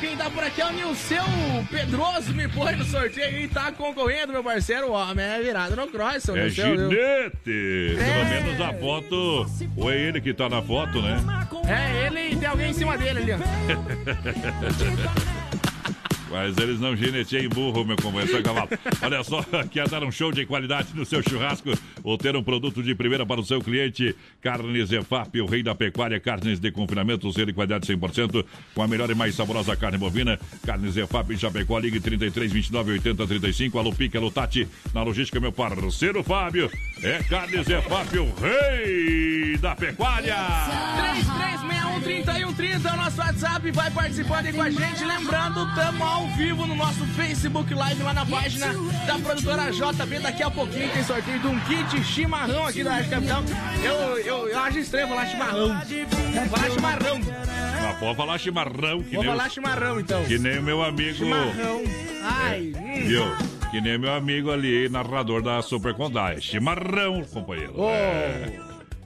Quem 0.00 0.16
tá 0.16 0.30
por 0.30 0.42
aqui 0.42 0.60
é 0.60 0.66
o 0.66 0.72
Nilceu 0.72 1.22
Pedroso, 1.70 2.32
me 2.34 2.48
põe 2.48 2.74
no 2.76 2.84
sorteio 2.84 3.38
e 3.40 3.48
tá 3.48 3.70
concorrendo, 3.70 4.32
meu 4.32 4.42
parceiro. 4.42 4.88
O 4.88 4.92
homem 4.92 5.24
é 5.24 5.40
virado 5.40 5.76
no 5.76 5.86
cross, 5.88 6.28
É 6.28 6.32
Nilceu, 6.32 6.76
ginete! 6.76 7.96
Pelo 7.96 8.24
menos 8.28 8.60
a 8.60 8.72
foto, 8.74 9.46
ou 9.76 9.92
é 9.92 9.96
ele 9.98 10.20
que 10.20 10.32
tá 10.32 10.48
na 10.48 10.62
foto, 10.62 11.00
né? 11.02 11.20
É, 11.68 12.06
ele 12.06 12.32
e 12.32 12.36
tem 12.36 12.48
alguém 12.48 12.70
em 12.70 12.74
cima 12.74 12.96
dele 12.96 13.18
ali, 13.18 13.32
ó. 13.32 13.38
Mas 16.32 16.56
eles 16.56 16.80
não 16.80 16.96
gineteiam 16.96 17.50
burro, 17.50 17.84
meu 17.84 17.94
companheiro, 17.94 18.42
cavalo. 18.42 18.70
Olha 19.02 19.22
só, 19.22 19.42
quer 19.70 19.86
dar 19.86 20.02
um 20.02 20.10
show 20.10 20.32
de 20.32 20.46
qualidade 20.46 20.88
no 20.94 21.04
seu 21.04 21.22
churrasco 21.22 21.68
ou 22.02 22.16
ter 22.16 22.34
um 22.34 22.42
produto 22.42 22.82
de 22.82 22.94
primeira 22.94 23.26
para 23.26 23.38
o 23.38 23.44
seu 23.44 23.60
cliente? 23.60 24.16
Carnes 24.40 24.90
Efap, 24.90 25.38
o 25.42 25.44
rei 25.44 25.62
da 25.62 25.74
pecuária, 25.74 26.18
carnes 26.18 26.58
de 26.58 26.72
confinamento, 26.72 27.30
selo 27.34 27.50
e 27.50 27.52
qualidade 27.52 27.86
100%, 27.86 28.46
com 28.74 28.82
a 28.82 28.88
melhor 28.88 29.10
e 29.10 29.14
mais 29.14 29.34
saborosa 29.34 29.76
carne 29.76 29.98
bovina. 29.98 30.40
Carnes 30.64 30.96
Efap 30.96 31.36
Chapecó, 31.36 31.78
ligue 31.78 32.00
33 32.00 32.50
29 32.50 32.92
80 32.92 33.26
35. 33.26 33.78
Alô 33.78 33.92
Pique, 33.92 34.16
alô 34.16 34.30
Tati, 34.30 34.66
na 34.94 35.02
logística, 35.02 35.38
meu 35.38 35.52
parceiro 35.52 36.22
Fábio. 36.22 36.70
É 37.04 37.20
Carnes 37.24 37.68
Efap, 37.68 38.16
o 38.16 38.32
rei 38.36 39.56
da 39.58 39.74
pecuária. 39.74 40.36
33613130 42.06 42.84
é 42.84 42.92
o 42.92 42.96
nosso 42.96 43.18
WhatsApp, 43.20 43.70
vai 43.72 43.90
participando 43.90 44.46
aí 44.46 44.52
com 44.52 44.62
a 44.62 44.70
gente. 44.70 45.04
Lembrando, 45.04 45.74
tamo 45.74 46.04
ao 46.04 46.28
vivo 46.36 46.64
no 46.64 46.76
nosso 46.76 47.04
Facebook 47.16 47.74
Live 47.74 48.02
lá 48.04 48.14
na 48.14 48.24
página 48.24 48.66
da 49.04 49.18
produtora 49.18 49.72
JB. 49.72 50.20
Daqui 50.20 50.44
a 50.44 50.50
pouquinho 50.50 50.88
tem 50.90 51.02
sorteio 51.02 51.40
de 51.40 51.46
um 51.48 51.58
kit 51.60 52.04
chimarrão 52.04 52.68
aqui 52.68 52.84
da 52.84 52.94
Arte 52.94 53.08
Capital. 53.08 53.42
Eu, 53.82 54.18
eu, 54.18 54.48
eu 54.48 54.58
acho 54.60 54.78
estranho 54.78 55.08
falar 55.08 55.26
chimarrão. 55.26 55.68
Falar 56.50 56.70
chimarrão. 56.70 57.20
Mas 57.82 57.98
pode 57.98 58.16
falar 58.16 58.38
chimarrão, 58.38 59.02
que 59.02 59.16
Vou 59.16 59.24
nem, 59.24 59.32
falar 59.32 59.48
o, 59.48 59.50
chimarrão 59.50 59.98
então. 60.00 60.24
que 60.24 60.38
nem 60.38 60.60
o 60.60 60.62
meu 60.62 60.80
amigo. 60.84 61.16
Chimarrão. 61.16 61.82
Ai, 62.22 62.72
hum. 62.76 63.06
Viu? 63.08 63.61
Que 63.72 63.80
nem 63.80 63.98
meu 63.98 64.12
amigo 64.12 64.50
ali, 64.52 64.88
narrador 64.88 65.42
da 65.42 65.60
Super 65.62 65.94
Condai. 65.94 66.40
Chimarrão, 66.40 67.24
companheiro. 67.24 67.72
Ô, 67.80 67.88
É. 67.90 68.52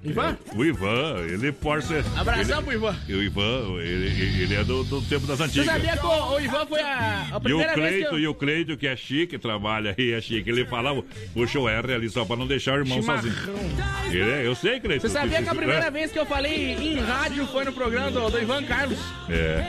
Ivan? 0.04 0.36
O 0.54 0.64
Ivan, 0.64 1.16
ele 1.28 1.50
Porsche. 1.50 1.94
Abração 2.16 2.58
ele, 2.58 2.62
pro 2.66 2.72
Ivan. 2.74 2.96
E 3.08 3.14
o 3.14 3.22
Ivan, 3.24 3.80
ele, 3.80 4.42
ele 4.42 4.54
é 4.54 4.62
do, 4.62 4.84
do 4.84 5.02
tempo 5.02 5.26
das 5.26 5.38
Você 5.38 5.44
antigas. 5.44 5.66
sabia 5.66 5.96
que 5.96 6.06
o, 6.06 6.32
o 6.34 6.40
Ivan 6.40 6.66
foi 6.66 6.80
a, 6.80 7.22
a 7.22 7.34
E 7.34 7.36
o 7.36 7.40
primeira 7.40 7.74
vez 7.74 7.86
que 7.88 7.94
Cleito, 7.98 8.14
eu... 8.14 8.18
e 8.20 8.28
o 8.28 8.34
Cleito, 8.34 8.76
que 8.76 8.86
é 8.86 8.94
chique, 8.96 9.36
trabalha 9.38 9.94
aí, 9.98 10.12
é 10.12 10.20
chique. 10.20 10.48
Ele 10.48 10.64
falava, 10.64 11.02
puxa 11.34 11.58
o 11.58 11.68
R 11.68 11.92
ali 11.92 12.08
só 12.08 12.24
pra 12.24 12.36
não 12.36 12.46
deixar 12.46 12.74
o 12.74 12.82
irmão 12.82 13.00
Chimarrão. 13.00 13.22
sozinho. 13.22 13.54
Ele 14.10 14.30
é, 14.30 14.46
eu 14.46 14.54
sei, 14.54 14.78
Cleito. 14.78 15.02
Você 15.02 15.08
sabia 15.12 15.42
que 15.42 15.48
a 15.48 15.54
primeira 15.54 15.86
É. 15.86 15.90
vez 15.90 16.12
que 16.12 16.18
eu 16.20 16.26
falei 16.26 16.74
em 16.74 17.00
rádio 17.00 17.44
foi 17.48 17.64
no 17.64 17.72
programa 17.72 18.08
do, 18.10 18.30
do 18.30 18.38
Ivan 18.40 18.62
Carlos? 18.62 18.98
É. 19.28 19.64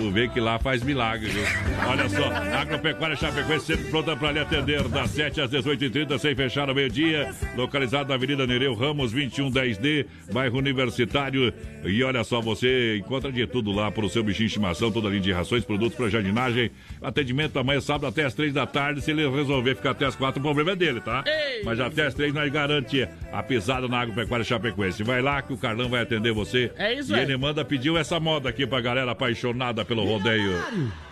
Tu 0.00 0.10
vê 0.10 0.28
que 0.28 0.40
lá 0.40 0.58
faz 0.58 0.82
milagre, 0.82 1.28
viu? 1.28 1.42
Olha 1.86 2.08
só, 2.08 2.24
Agropecuária 2.58 3.14
Chapecoense 3.16 3.66
sempre 3.66 3.84
pronta 3.90 4.16
para 4.16 4.32
lhe 4.32 4.38
atender 4.38 4.82
das 4.88 5.10
7 5.10 5.42
às 5.42 5.50
18h30, 5.50 6.18
sem 6.18 6.34
fechar 6.34 6.70
ao 6.70 6.74
meio-dia. 6.74 7.30
Localizado 7.54 8.08
na 8.08 8.14
Avenida 8.14 8.46
Nereu 8.46 8.72
Ramos, 8.74 9.12
2110D, 9.14 10.06
bairro 10.32 10.56
Universitário. 10.58 11.52
E 11.84 12.02
olha 12.02 12.24
só, 12.24 12.40
você 12.40 12.96
encontra 12.96 13.30
de 13.30 13.46
tudo 13.46 13.70
lá 13.72 13.90
para 13.90 14.06
o 14.06 14.08
seu 14.08 14.22
bichinho 14.22 14.46
de 14.48 14.54
estimação, 14.54 14.90
toda 14.90 15.08
a 15.08 15.10
linha 15.10 15.22
de 15.22 15.32
rações, 15.32 15.66
produtos 15.66 15.94
para 15.98 16.08
jardinagem. 16.08 16.70
Atendimento 17.02 17.58
amanhã, 17.58 17.80
sábado, 17.82 18.06
até 18.06 18.24
as 18.24 18.32
3 18.32 18.54
da 18.54 18.66
tarde. 18.66 19.02
Se 19.02 19.10
ele 19.10 19.28
resolver 19.28 19.74
ficar 19.74 19.90
até 19.90 20.06
as 20.06 20.16
4, 20.16 20.40
o 20.40 20.42
problema 20.42 20.70
é 20.72 20.76
dele, 20.76 21.02
tá? 21.02 21.22
Mas 21.62 21.78
até 21.78 22.06
as 22.06 22.14
3 22.14 22.32
nós 22.32 22.50
garante 22.50 23.06
a 23.30 23.42
pisada 23.42 23.86
na 23.86 24.00
Agropecuária 24.00 24.44
Chapecoense. 24.44 25.02
Vai 25.02 25.20
lá 25.20 25.42
que 25.42 25.52
o 25.52 25.58
Carlão 25.58 25.90
vai 25.90 26.00
atender 26.00 26.32
você. 26.32 26.72
É 26.78 26.94
isso 26.94 27.12
E 27.12 27.16
aí. 27.16 27.22
ele 27.22 27.36
manda, 27.36 27.62
pediu 27.66 27.98
essa 27.98 28.18
moda 28.18 28.48
aqui 28.48 28.66
pra 28.66 28.80
galera 28.80 29.10
apaixonada 29.10 29.84
pelo 29.90 30.04
rodeio. 30.04 30.52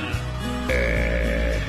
É. 0.67 1.59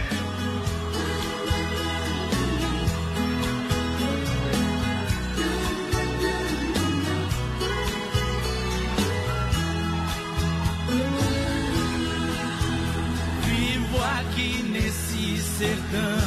Vivo 13.46 13.98
aqui 14.20 14.62
nesse 14.70 15.38
sertão. 15.38 16.21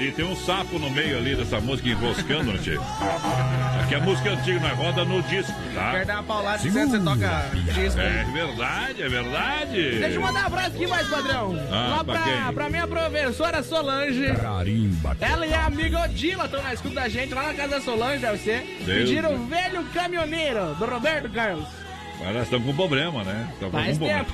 Ali 0.00 0.12
tem 0.12 0.24
um 0.24 0.34
sapo 0.34 0.78
no 0.78 0.88
meio 0.90 1.18
ali 1.18 1.36
dessa 1.36 1.60
música 1.60 1.90
enroscando, 1.90 2.52
né, 2.52 2.58
tchê? 2.62 2.78
Aqui 3.82 3.94
a 3.94 4.00
música 4.00 4.30
antiga, 4.30 4.58
nós 4.60 4.72
roda 4.78 5.04
no 5.04 5.22
disco, 5.24 5.52
tá? 5.74 5.90
Quer 5.92 6.06
dar 6.06 6.14
uma 6.14 6.22
paulada 6.22 6.58
você 6.58 6.98
toca 6.98 7.50
disco 7.74 8.00
É 8.00 8.24
verdade, 8.32 9.02
é 9.02 9.08
verdade. 9.08 9.98
Deixa 9.98 10.14
eu 10.16 10.20
mandar 10.22 10.44
um 10.44 10.46
abraço 10.46 10.68
aqui 10.68 10.86
mais, 10.86 11.06
padrão. 11.08 11.54
Ah, 11.70 11.96
Lá 11.96 12.04
pra 12.04 12.18
pra, 12.20 12.52
pra 12.52 12.70
minha 12.70 12.86
professora 12.86 13.62
Solange. 13.62 14.32
Carimba. 14.34 15.16
Ela 15.20 15.46
e 15.46 15.52
a 15.52 15.66
amiga 15.66 16.00
Odila 16.04 16.46
estão 16.46 16.62
na 16.62 16.72
escuta 16.72 16.94
da 16.94 17.08
gente, 17.08 17.34
lá 17.34 17.42
na 17.48 17.54
casa 17.54 17.68
da 17.68 17.80
Solange, 17.82 18.18
deve 18.20 18.38
ser. 18.38 18.78
Deus 18.84 18.98
Pediram 19.00 19.28
Deus. 19.30 19.40
o 19.42 19.46
velho 19.46 19.84
caminhoneiro, 19.92 20.74
do 20.76 20.86
Roberto 20.86 21.28
Carlos. 21.30 21.66
Mas 22.20 22.34
nós 22.34 22.44
estamos 22.44 22.66
com 22.66 22.74
problema, 22.74 23.22
né? 23.22 23.48
Estamos 23.52 23.72
com 23.74 23.82
Faz 23.82 23.98
problema. 23.98 24.24
tempo. 24.24 24.32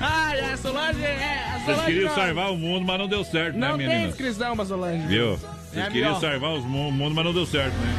Ai, 0.00 0.40
a 0.40 0.56
Solange 0.56 1.02
é. 1.04 1.45
Vocês 1.66 1.84
queriam 1.84 2.08
não, 2.08 2.14
salvar 2.14 2.50
o 2.52 2.56
mundo, 2.56 2.86
mas 2.86 2.98
não 2.98 3.08
deu 3.08 3.24
certo, 3.24 3.56
né, 3.58 3.68
não 3.68 3.76
tem 3.78 3.88
meninas? 3.88 4.10
inscrição 4.10 4.56
pra 4.56 4.64
Solange. 4.64 5.06
Viu? 5.06 5.34
É 5.34 5.36
Vocês 5.36 5.84
a 5.84 5.90
queriam 5.90 6.14
melhor. 6.14 6.20
salvar 6.20 6.50
o 6.52 6.62
mundo, 6.62 7.14
mas 7.14 7.24
não 7.24 7.32
deu 7.34 7.46
certo, 7.46 7.74
né? 7.74 7.94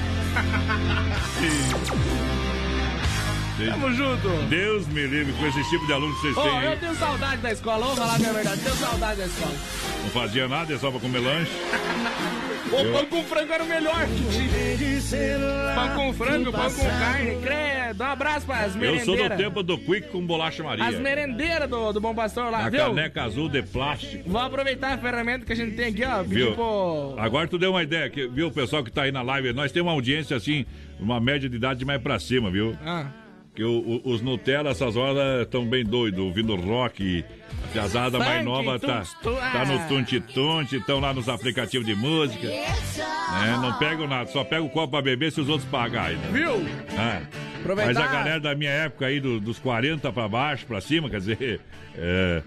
Tamo 3.57 3.91
junto. 3.93 4.29
Deus 4.49 4.87
me 4.87 5.07
livre 5.07 5.33
com 5.33 5.47
esse 5.47 5.69
tipo 5.69 5.85
de 5.87 5.93
aluno 5.93 6.13
que 6.15 6.21
vocês 6.21 6.37
Ô, 6.37 6.41
têm. 6.43 6.51
eu 6.63 6.71
aí. 6.71 6.77
tenho 6.77 6.95
saudade 6.95 7.41
da 7.41 7.51
escola, 7.51 7.79
vamos 7.85 7.97
falar 7.99 8.17
que 8.17 8.25
é 8.25 8.33
verdade. 8.33 8.61
Tenho 8.61 8.75
saudade 8.75 9.19
da 9.19 9.25
escola. 9.25 9.53
Não 10.03 10.09
fazia 10.11 10.47
nada, 10.47 10.73
é 10.73 10.77
só 10.77 10.91
pra 10.91 10.99
comer 10.99 11.19
lanche. 11.19 11.51
O 12.69 12.75
Eu- 12.75 12.91
pão 12.91 13.05
com 13.05 13.23
frango 13.23 13.53
era 13.53 13.63
o 13.63 13.65
melhor. 13.67 14.05
Pão 15.73 15.95
com 15.95 16.13
frango, 16.13 16.51
pão 16.51 16.69
com 16.69 16.85
carne, 16.85 17.37
credo. 17.41 18.03
Um 18.03 18.05
abraço 18.07 18.45
pras 18.45 18.65
Eu 18.65 18.71
sou 18.71 18.81
do 18.81 18.81
merendeiras. 19.11 19.37
tempo 19.37 19.63
do 19.63 19.77
Quick 19.77 20.09
com 20.09 20.25
bolacha 20.25 20.63
Maria. 20.63 20.83
As 20.85 20.99
merendeiras 20.99 21.69
do, 21.69 21.93
do 21.93 22.01
Bom 22.01 22.13
Pastor 22.13 22.51
lá, 22.51 22.65
A 22.65 22.69
viu? 22.69 22.81
caneca 22.81 23.23
azul 23.23 23.47
de 23.47 23.61
plástico. 23.63 24.29
Vou 24.29 24.41
aproveitar 24.41 24.93
a 24.93 24.97
ferramenta 24.97 25.45
que 25.45 25.53
a 25.53 25.55
gente 25.55 25.77
tem 25.77 25.85
aqui, 25.87 26.03
ó. 26.03 26.21
Viu? 26.23 26.55
pro... 26.55 27.15
Agora 27.17 27.47
tu 27.47 27.57
deu 27.57 27.71
uma 27.71 27.83
ideia, 27.83 28.09
que, 28.09 28.27
viu, 28.27 28.47
o 28.47 28.51
pessoal 28.51 28.83
que 28.83 28.91
tá 28.91 29.03
aí 29.03 29.13
na 29.13 29.21
live, 29.21 29.53
nós 29.53 29.71
temos 29.71 29.87
uma 29.87 29.93
audiência 29.95 30.35
assim, 30.35 30.65
uma 30.99 31.21
média 31.21 31.47
de 31.49 31.55
idade 31.55 31.85
mais 31.85 32.01
pra 32.01 32.19
cima, 32.19 32.51
viu? 32.51 32.75
Ah. 32.85 33.05
Que 33.57 33.63
o- 33.63 34.01
o- 34.05 34.11
os 34.11 34.21
Nutella, 34.21 34.69
essas 34.69 34.95
horas, 34.95 35.41
estão 35.41 35.65
bem 35.65 35.83
doidos, 35.83 36.19
ouvindo 36.23 36.55
rock. 36.55 37.25
A 37.63 37.67
piazada 37.73 38.19
mais 38.19 38.45
nova 38.45 38.77
tá, 38.79 39.01
tá 39.23 39.65
no 39.65 39.77
ah. 39.79 39.85
tunti-tunti, 39.89 40.75
estão 40.75 40.99
lá 40.99 41.11
nos 41.11 41.27
aplicativos 41.27 41.87
de 41.87 41.95
música. 41.95 42.45
É, 42.47 43.57
não 43.59 43.73
pego 43.79 44.05
nada, 44.05 44.29
só 44.29 44.43
pego 44.43 44.67
o 44.67 44.69
copo 44.69 44.89
pra 44.89 45.01
beber 45.01 45.31
se 45.31 45.41
os 45.41 45.49
outros 45.49 45.67
pagarem. 45.71 46.17
né? 46.17 46.29
Viu? 46.31 46.51
Ah. 46.95 47.21
Aproveitar- 47.59 47.93
Mas 47.95 47.97
a 47.97 48.13
galera 48.13 48.39
da 48.39 48.53
minha 48.53 48.69
época 48.69 49.07
aí, 49.07 49.19
do- 49.19 49.39
dos 49.39 49.57
40 49.57 50.11
pra 50.11 50.27
baixo, 50.29 50.63
pra 50.67 50.79
cima, 50.79 51.09
quer 51.09 51.17
dizer, 51.19 51.59
é, 51.95 52.43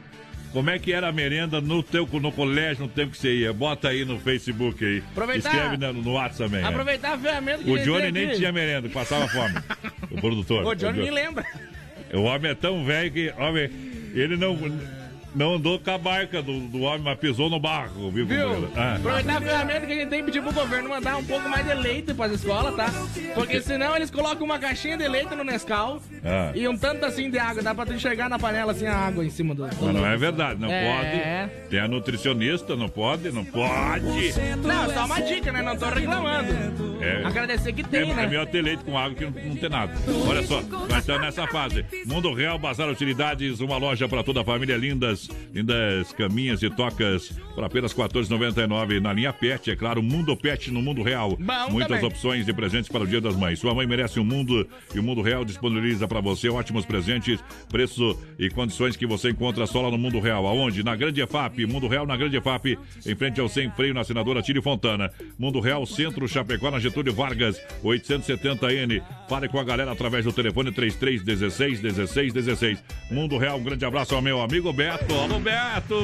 como 0.53 0.71
é 0.71 0.79
que 0.79 0.93
era 0.93 1.09
a 1.09 1.13
merenda 1.13 1.61
no 1.61 1.83
teu 1.83 2.09
no 2.21 2.33
colégio, 2.33 2.85
no 2.85 2.89
tempo 2.89 3.13
que 3.13 3.19
você 3.19 3.35
ia? 3.35 3.53
Bota 3.53 3.89
aí 3.89 4.05
no 4.05 4.19
Facebook 4.19 4.85
aí. 4.85 5.03
Aproveitar- 5.13 5.55
Escreve 5.55 5.77
no, 5.77 5.93
no 5.93 6.13
WhatsApp 6.13 6.51
também. 6.51 6.65
é. 6.65 6.69
Aproveitar 6.69 7.15
a 7.15 7.19
ferramenta 7.19 7.63
que 7.65 7.71
O 7.71 7.79
Johnny 7.79 8.11
nem 8.13 8.27
aqui. 8.29 8.37
tinha 8.39 8.53
merenda, 8.53 8.89
passava 8.89 9.29
fome. 9.29 9.55
o 10.11 10.21
produtor. 10.21 10.65
O 10.65 10.75
Johnny 10.75 11.01
O 11.01 11.03
me 11.05 11.11
lembra. 11.11 11.45
O 12.13 12.23
homem 12.23 12.51
é 12.51 12.55
tão 12.55 12.85
velho 12.85 13.11
que, 13.13 13.33
homem, 13.39 13.71
ele 14.15 14.37
não, 14.37 14.57
não 15.35 15.55
andou 15.55 15.79
com 15.79 15.91
a 15.91 15.99
barca 15.99 16.43
do, 16.43 16.61
do 16.61 16.81
homem, 16.83 17.01
mas 17.03 17.19
pisou 17.19 17.49
no 17.51 17.59
barco, 17.61 18.11
viu? 18.11 18.27
Viu? 18.27 18.71
Ah. 18.77 18.97
Aproveitar 18.97 19.37
a 19.37 19.41
ferramenta 19.41 19.87
que 19.87 19.93
a 19.93 19.97
gente 19.97 20.09
tem 20.09 20.21
e 20.21 20.23
pedir 20.23 20.43
pro 20.43 20.53
governo 20.53 20.89
mandar 20.89 21.17
um 21.17 21.25
pouco 21.25 21.49
mais 21.49 21.67
de 21.67 21.75
leite 21.75 22.13
pras 22.15 22.33
escolas, 22.33 22.75
tá? 22.77 22.91
Porque 23.35 23.61
senão 23.61 23.95
eles 23.97 24.11
colocam 24.11 24.45
uma 24.45 24.59
caixinha 24.59 24.97
de 24.97 25.07
leite 25.09 25.35
no 25.35 25.45
Nescau 25.45 26.01
Ah. 26.25 26.53
e 26.55 26.67
um 26.69 26.77
tanto 26.77 27.05
assim 27.05 27.31
de 27.31 27.39
água. 27.39 27.63
Dá 27.63 27.75
pra 27.75 27.87
tu 27.87 27.93
enxergar 27.93 28.29
na 28.29 28.39
panela 28.39 28.73
assim 28.73 28.87
a 28.87 28.97
água 28.97 29.25
em 29.25 29.31
cima 29.31 29.55
do. 29.55 29.67
do 29.67 29.77
Mas 29.85 29.95
não 29.95 30.07
é 30.07 30.17
verdade, 30.17 30.61
não 30.61 30.71
É. 30.71 31.49
pode. 31.49 31.69
Tem 31.71 31.81
a 31.81 31.89
nutricionista, 31.89 32.77
não 32.77 32.89
pode, 32.89 33.31
não 33.31 33.45
pode. 33.45 34.33
Não, 34.63 34.91
só 34.95 35.05
uma 35.07 35.21
dica, 35.21 35.53
né? 35.53 35.63
Não 35.63 35.77
tô 35.77 35.87
reclamando. 35.87 37.01
É. 37.01 37.25
Agradecer 37.25 37.73
que 37.73 37.81
É, 37.83 37.85
tem, 37.85 38.11
é 38.11 38.15
né? 38.15 38.27
melhor 38.27 38.47
ter 38.47 38.63
leite 38.63 38.85
com 38.85 38.97
água 38.97 39.15
que 39.15 39.25
não, 39.25 39.31
não 39.31 39.57
ter 39.57 39.71
nada. 39.71 39.93
Olha 40.29 40.43
só, 40.47 40.61
nós 40.63 40.99
estamos 40.99 41.23
nessa 41.23 41.47
fase. 41.47 41.85
Mundo 42.07 42.33
Real, 42.35 42.59
Bazar 42.59 42.89
Utilidades, 42.89 43.61
uma 43.61 43.77
loja 43.79 44.09
para 44.09 44.23
toda 44.23 44.43
a 44.43 44.45
família. 44.45 44.77
Lindas, 44.77 45.20
lindas 45.53 46.13
caminhas 46.13 46.63
e 46.63 46.71
tocas 46.71 47.31
por 47.55 47.65
apenas 47.65 47.93
R$ 47.93 48.03
14,99 48.05 49.01
na 49.01 49.13
linha 49.13 49.33
Pet, 49.33 49.71
é 49.71 49.77
claro. 49.77 50.03
Mundo 50.03 50.37
Pet 50.37 50.71
no 50.71 50.81
Mundo 50.81 51.03
Real. 51.03 51.37
Bom 51.37 51.71
Muitas 51.71 52.01
também. 52.01 52.07
opções 52.07 52.47
de 52.47 52.53
presentes 52.53 52.89
para 52.89 53.05
o 53.05 53.07
Dia 53.07 53.21
das 53.21 53.37
Mães. 53.37 53.59
Sua 53.59 53.75
mãe 53.75 53.87
merece 53.87 54.19
um 54.21 54.25
mundo 54.25 54.67
e 54.95 54.99
o 54.99 55.03
Mundo 55.03 55.23
Real 55.23 55.45
disponibiliza 55.45 56.07
para 56.07 56.21
você 56.21 56.49
ótimos 56.49 56.87
presentes, 56.87 57.41
preço 57.69 58.19
e 58.39 58.49
condições 58.51 58.97
que 58.97 59.07
você 59.07 59.31
encontra 59.31 59.67
só 59.67 59.83
lá 59.83 59.91
no 59.91 59.99
Mundo 59.99 60.21
Real. 60.21 60.47
Aonde? 60.47 60.83
Na 60.83 60.97
Grande 60.97 61.21
EFAP. 61.21 61.67
Mundo 61.67 61.89
Real 61.89 62.07
na 62.07 62.17
Grande 62.17 62.37
EFAP, 62.37 62.79
em 63.07 63.15
frente 63.15 63.41
ao 63.41 63.49
Sem 63.49 63.71
Freio, 63.71 63.95
na 63.95 64.05
Senadora 64.05 64.43
Tire 64.43 64.63
Fontana. 64.63 65.11
Mundo 65.39 65.61
Real, 65.61 65.85
Centro 65.87 66.27
Chapecó, 66.29 66.71
na 66.71 66.79
Getúlio 66.79 67.13
Vargas, 67.13 67.61
870N. 67.83 69.03
Fale 69.29 69.49
com 69.49 69.59
a 69.59 69.65
galera 69.65 69.93
através 69.93 70.25
do 70.25 70.33
telefone 70.33 70.73
3316 70.73 71.81
16 71.81 72.33
16. 72.33 72.79
Mundo 73.11 73.39
Real, 73.39 73.59
um 73.59 73.63
grande 73.65 73.85
abraço 73.85 74.15
ao 74.15 74.23
meu 74.23 74.41
amigo 74.41 74.73
Beto. 74.73 75.10
Beto! 75.11 75.99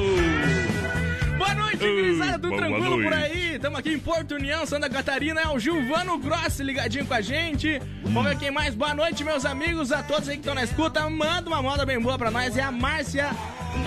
Boa 1.37 1.53
noite, 1.53 1.83
Ei, 1.83 1.95
gurizada, 1.95 2.33
tudo 2.33 2.49
boa 2.49 2.57
tranquilo 2.61 2.91
por 3.01 3.11
noite. 3.11 3.13
aí? 3.15 3.55
Estamos 3.55 3.79
aqui 3.79 3.93
em 3.93 3.99
Porto 3.99 4.35
União, 4.35 4.65
Santa 4.65 4.89
Catarina. 4.89 5.41
É 5.41 5.47
o 5.47 5.59
Gilvano 5.59 6.17
Grossi 6.17 6.63
ligadinho 6.63 7.05
com 7.05 7.13
a 7.13 7.21
gente. 7.21 7.79
Vamos 8.03 8.23
ver 8.29 8.37
quem 8.37 8.51
mais. 8.51 8.73
Boa 8.75 8.93
noite, 8.93 9.23
meus 9.23 9.45
amigos, 9.45 9.91
a 9.91 10.01
todos 10.03 10.27
aí 10.29 10.35
que 10.35 10.41
estão 10.41 10.55
na 10.55 10.63
escuta. 10.63 11.07
Manda 11.09 11.47
uma 11.49 11.61
moda 11.61 11.85
bem 11.85 11.99
boa 11.99 12.17
pra 12.17 12.31
nós. 12.31 12.57
É 12.57 12.63
a 12.63 12.71
Márcia 12.71 13.29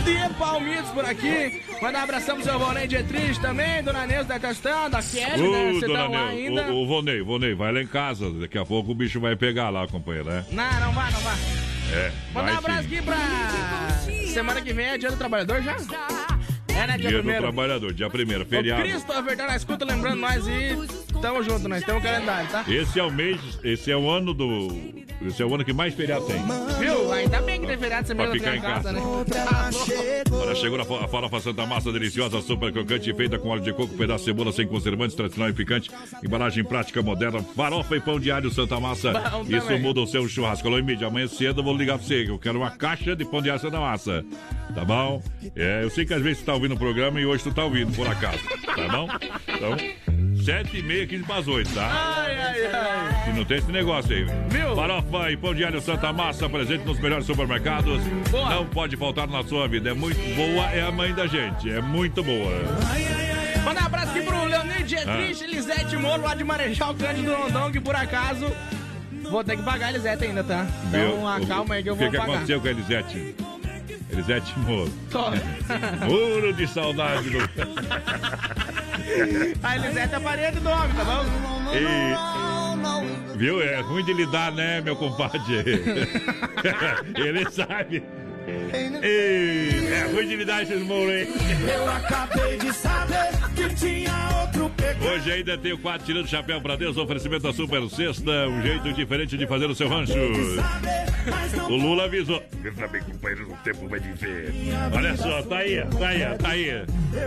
de 0.04 0.34
Palmitos 0.38 0.90
por 0.90 1.04
aqui. 1.04 1.62
Manda 1.82 1.98
um 1.98 2.02
abração 2.02 2.36
pro 2.36 2.44
seu 2.44 2.58
Valnei 2.58 2.86
Dietrich 2.86 3.40
também, 3.40 3.82
Dona 3.82 4.06
Neuza 4.06 4.28
da 4.28 4.38
Castão, 4.38 4.88
da 4.88 5.02
Kelly, 5.02 5.48
né? 5.50 5.70
Ô, 5.70 5.74
Você 5.74 5.86
dona 5.86 5.98
tá 5.98 6.08
lá 6.08 6.28
ainda? 6.28 6.72
o, 6.72 6.82
o 6.82 6.86
Vonei, 6.86 7.20
Vonei, 7.22 7.54
vai 7.54 7.72
lá 7.72 7.80
em 7.82 7.86
casa. 7.86 8.30
Daqui 8.32 8.58
a 8.58 8.64
pouco 8.64 8.92
o 8.92 8.94
bicho 8.94 9.18
vai 9.18 9.34
pegar 9.34 9.70
lá, 9.70 9.86
companheiro, 9.88 10.28
né? 10.30 10.44
Não, 10.52 10.80
não 10.80 10.92
vai, 10.92 11.10
não 11.10 11.20
vai. 11.20 11.36
É. 11.92 12.12
Mandar 12.32 12.46
vai 12.46 12.54
um 12.54 12.58
abraço 12.58 12.88
sim. 12.88 12.96
aqui 12.96 13.02
pra 13.02 13.16
semana 14.32 14.60
que 14.60 14.72
vem 14.72 14.86
é 14.86 14.98
dia 14.98 15.10
do 15.10 15.16
trabalhador 15.16 15.60
já? 15.62 15.76
É, 16.76 16.86
né? 16.86 16.98
Dia, 16.98 17.08
Dia 17.10 17.22
do 17.22 17.28
trabalhador, 17.38 17.92
dia 17.92 18.08
primeiro, 18.10 18.42
O 18.44 18.46
feriado. 18.46 18.82
Christopher 18.82 19.36
tá 19.36 19.46
na 19.46 19.56
escuta 19.56 19.84
lembrando 19.84 20.16
nós 20.20 20.46
e 20.46 20.76
tamo 21.20 21.42
junto, 21.42 21.68
nós 21.68 21.84
temos 21.84 22.00
o 22.00 22.04
calendário, 22.04 22.48
tá? 22.48 22.64
Esse 22.68 22.98
é 22.98 23.02
o 23.02 23.10
mês, 23.10 23.38
esse 23.62 23.90
é 23.90 23.96
o 23.96 24.08
ano 24.08 24.32
do. 24.32 25.00
Esse 25.26 25.42
é 25.42 25.44
o 25.44 25.54
ano 25.54 25.62
que 25.62 25.72
mais 25.72 25.92
feriado 25.92 26.24
tem. 26.24 26.36
Viu? 26.78 27.12
Ainda 27.12 27.42
bem 27.42 27.60
que 27.60 27.66
tem 27.66 27.76
feriado 27.76 28.04
essa 28.04 28.14
Pra 28.14 28.30
ficar 28.32 28.56
em 28.56 28.60
casa. 28.62 28.90
né? 28.92 29.00
Olha, 30.32 30.54
chegou 30.54 30.80
a 30.80 30.84
fa- 30.84 31.04
a 31.04 31.08
farofa 31.08 31.40
Santa 31.40 31.66
Massa, 31.66 31.92
deliciosa, 31.92 32.40
super 32.40 32.72
crocante, 32.72 33.12
feita 33.12 33.38
com 33.38 33.48
óleo 33.50 33.60
de 33.62 33.72
coco, 33.74 33.94
pedaço 33.96 34.20
de 34.24 34.30
cebola 34.30 34.50
sem 34.50 34.66
conservantes, 34.66 35.14
tradicional 35.14 35.50
e 35.50 35.52
picante, 35.52 35.90
embalagem 36.24 36.64
prática 36.64 37.02
moderna, 37.02 37.42
farofa 37.54 37.96
e 37.96 38.00
pão 38.00 38.18
de 38.18 38.30
alho 38.30 38.50
Santa 38.50 38.80
Massa. 38.80 39.12
Bom 39.12 39.42
Isso 39.42 39.66
também. 39.66 39.80
muda 39.82 40.00
o 40.00 40.06
seu 40.06 40.26
churrasco. 40.26 40.66
Alô, 40.66 40.82
mídia, 40.82 41.08
amanhã 41.08 41.28
cedo 41.28 41.60
eu 41.60 41.64
vou 41.64 41.76
ligar 41.76 41.98
pra 41.98 42.06
você, 42.06 42.24
que 42.24 42.30
eu 42.30 42.38
quero 42.38 42.58
uma 42.58 42.70
caixa 42.70 43.14
de 43.14 43.24
pão 43.26 43.42
de 43.42 43.50
alho 43.50 43.60
Santa 43.60 43.78
Massa. 43.78 44.24
Tá 44.74 44.84
bom? 44.86 45.22
É, 45.54 45.80
eu 45.82 45.90
sei 45.90 46.06
que 46.06 46.14
às 46.14 46.22
vezes 46.22 46.38
você 46.38 46.44
tá 46.46 46.54
ouvindo 46.54 46.69
o 46.74 46.78
programa 46.78 47.20
e 47.20 47.26
hoje 47.26 47.44
tu 47.44 47.52
tá 47.52 47.64
ouvindo, 47.64 47.92
por 47.94 48.06
acaso. 48.06 48.38
Tá 48.66 48.88
bom? 48.88 49.08
Então, 49.48 49.76
sete 50.44 50.78
e 50.78 50.82
meia, 50.82 51.06
quinze 51.06 51.24
para 51.24 51.36
as 51.36 51.48
oito, 51.48 51.70
tá? 51.74 51.88
Ai, 52.16 52.36
ai, 52.40 52.66
ai. 52.66 53.30
E 53.30 53.32
não 53.36 53.44
tem 53.44 53.58
esse 53.58 53.70
negócio 53.70 54.12
aí. 54.14 54.24
Viu? 54.48 54.74
Farofa 54.74 55.30
e 55.30 55.36
pão 55.36 55.54
de 55.54 55.64
alho 55.64 55.80
Santa 55.80 56.12
Massa, 56.12 56.48
presente 56.48 56.84
nos 56.84 56.98
melhores 56.98 57.26
supermercados. 57.26 58.02
Não 58.32 58.66
pode 58.66 58.96
faltar 58.96 59.26
na 59.28 59.42
sua 59.44 59.68
vida. 59.68 59.90
É 59.90 59.94
muito 59.94 60.18
boa, 60.34 60.64
é 60.70 60.82
a 60.82 60.90
mãe 60.90 61.12
da 61.14 61.26
gente. 61.26 61.70
É 61.70 61.80
muito 61.80 62.22
boa. 62.22 62.50
Mandar 63.64 63.82
um 63.82 63.86
abraço 63.86 64.10
aqui 64.12 64.22
pro 64.22 64.44
Leonir 64.44 64.84
Dietrich, 64.84 65.44
Ah. 65.44 65.46
Elisete 65.46 65.96
Moro, 65.96 66.22
lá 66.22 66.34
de 66.34 66.42
Marechal 66.44 66.94
Cândido 66.94 67.34
Rondão, 67.34 67.70
que 67.70 67.78
por 67.80 67.94
acaso 67.94 68.50
vou 69.30 69.44
ter 69.44 69.56
que 69.58 69.62
pagar 69.62 69.86
a 69.86 69.90
Elisete 69.90 70.24
ainda, 70.24 70.42
tá? 70.42 70.66
Então 70.88 71.16
Viu? 71.18 71.28
acalma 71.28 71.74
aí 71.74 71.82
que 71.82 71.90
eu 71.90 71.92
O 71.92 71.96
vou 71.96 72.06
que, 72.06 72.10
que 72.12 72.16
pagar. 72.18 72.32
aconteceu 72.32 72.60
com 72.60 72.66
a 72.66 72.70
Elisete? 72.70 73.34
Elisete 74.12 74.58
Moro. 74.60 74.90
Tô. 75.10 75.30
Muro 76.06 76.52
de 76.56 76.66
saudade 76.66 77.30
do. 77.30 77.38
A 79.62 79.76
Elisete 79.76 80.14
é 80.14 80.20
parede 80.20 80.60
do 80.60 80.68
homem, 80.68 80.92
tá 80.94 81.04
bom? 81.04 81.24
E- 81.74 82.40
Viu? 83.36 83.62
É 83.62 83.80
ruim 83.80 84.04
de 84.04 84.12
lidar, 84.12 84.52
né, 84.52 84.80
meu 84.82 84.94
compadre? 84.96 85.40
Ele 87.16 87.50
sabe. 87.50 88.02
E... 89.02 89.88
É 89.92 90.12
ruim 90.12 90.26
de 90.28 90.36
lidar 90.36 90.62
esses 90.62 90.80
hein? 90.80 91.28
Eu 91.72 91.90
acabei 91.90 92.56
de 92.58 92.72
saber 92.72 93.30
que 93.54 93.74
tinha 93.74 94.12
outro 94.40 94.70
pecado. 94.70 95.06
Hoje 95.06 95.32
ainda 95.32 95.58
tem 95.58 95.72
o 95.72 95.78
quadro 95.78 96.06
Tirando 96.06 96.24
o 96.24 96.28
Chapéu 96.28 96.60
pra 96.60 96.76
Deus, 96.76 96.96
oferecimento 96.96 97.42
da 97.42 97.52
Super 97.52 97.88
Sexta, 97.88 98.30
um 98.48 98.62
jeito 98.62 98.92
diferente 98.92 99.36
de 99.36 99.46
fazer 99.46 99.66
o 99.66 99.74
seu 99.74 99.88
rancho. 99.88 100.12
O 101.68 101.76
Lula 101.76 102.04
avisou. 102.04 102.42
Tempo 103.64 103.88
vai 103.88 104.00
viver. 104.00 104.52
Olha 104.94 105.16
só, 105.16 105.42
tá 105.42 105.58
aí, 105.58 105.84
tá 105.98 106.08
aí, 106.08 106.38
tá 106.38 106.48
aí. 106.48 106.84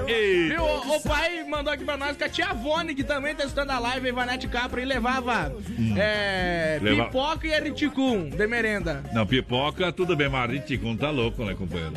E... 0.07 0.49
Viu? 0.49 0.63
O, 0.63 0.95
o 0.97 1.01
pai 1.03 1.43
mandou 1.43 1.71
aqui 1.71 1.83
pra 1.85 1.95
nós 1.97 2.17
que 2.17 2.23
a 2.23 2.29
tia 2.29 2.53
Vone, 2.53 2.95
que 2.95 3.03
também 3.03 3.35
tá 3.35 3.43
assistindo 3.43 3.69
a 3.69 3.79
live, 3.79 4.07
Ivanete 4.07 4.47
Capra, 4.47 4.81
e 4.81 4.85
levava 4.85 5.53
é, 5.97 6.79
Hum. 6.81 6.83
Leva- 6.85 7.05
pipoca 7.05 7.47
e 7.47 7.51
eriticum 7.51 8.29
de 8.29 8.47
merenda. 8.47 9.03
Não, 9.13 9.25
pipoca, 9.27 9.91
tudo 9.91 10.15
bem, 10.15 10.27
mas 10.29 10.49
Riticum 10.49 10.95
tá 10.97 11.09
louco, 11.13 11.43
né, 11.45 11.53
companheiro? 11.53 11.93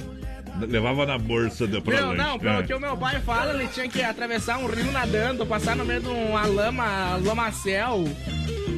Levava 0.60 1.04
na 1.04 1.18
bolsa 1.18 1.66
da 1.66 1.80
pra 1.82 1.96
Meu, 1.96 2.06
lanche. 2.08 2.16
não, 2.22 2.38
pelo 2.38 2.60
É. 2.60 2.62
que 2.62 2.72
o 2.74 2.80
meu 2.80 2.96
pai 2.96 3.20
fala, 3.20 3.52
ele 3.52 3.68
tinha 3.68 3.88
que 3.88 4.00
atravessar 4.02 4.56
um 4.58 4.66
rio 4.66 4.90
nadando, 4.90 5.44
passar 5.44 5.76
no 5.76 5.84
meio 5.84 6.00
de 6.00 6.08
uma 6.08 6.46
lama, 6.46 7.16
lamacel. 7.22 8.04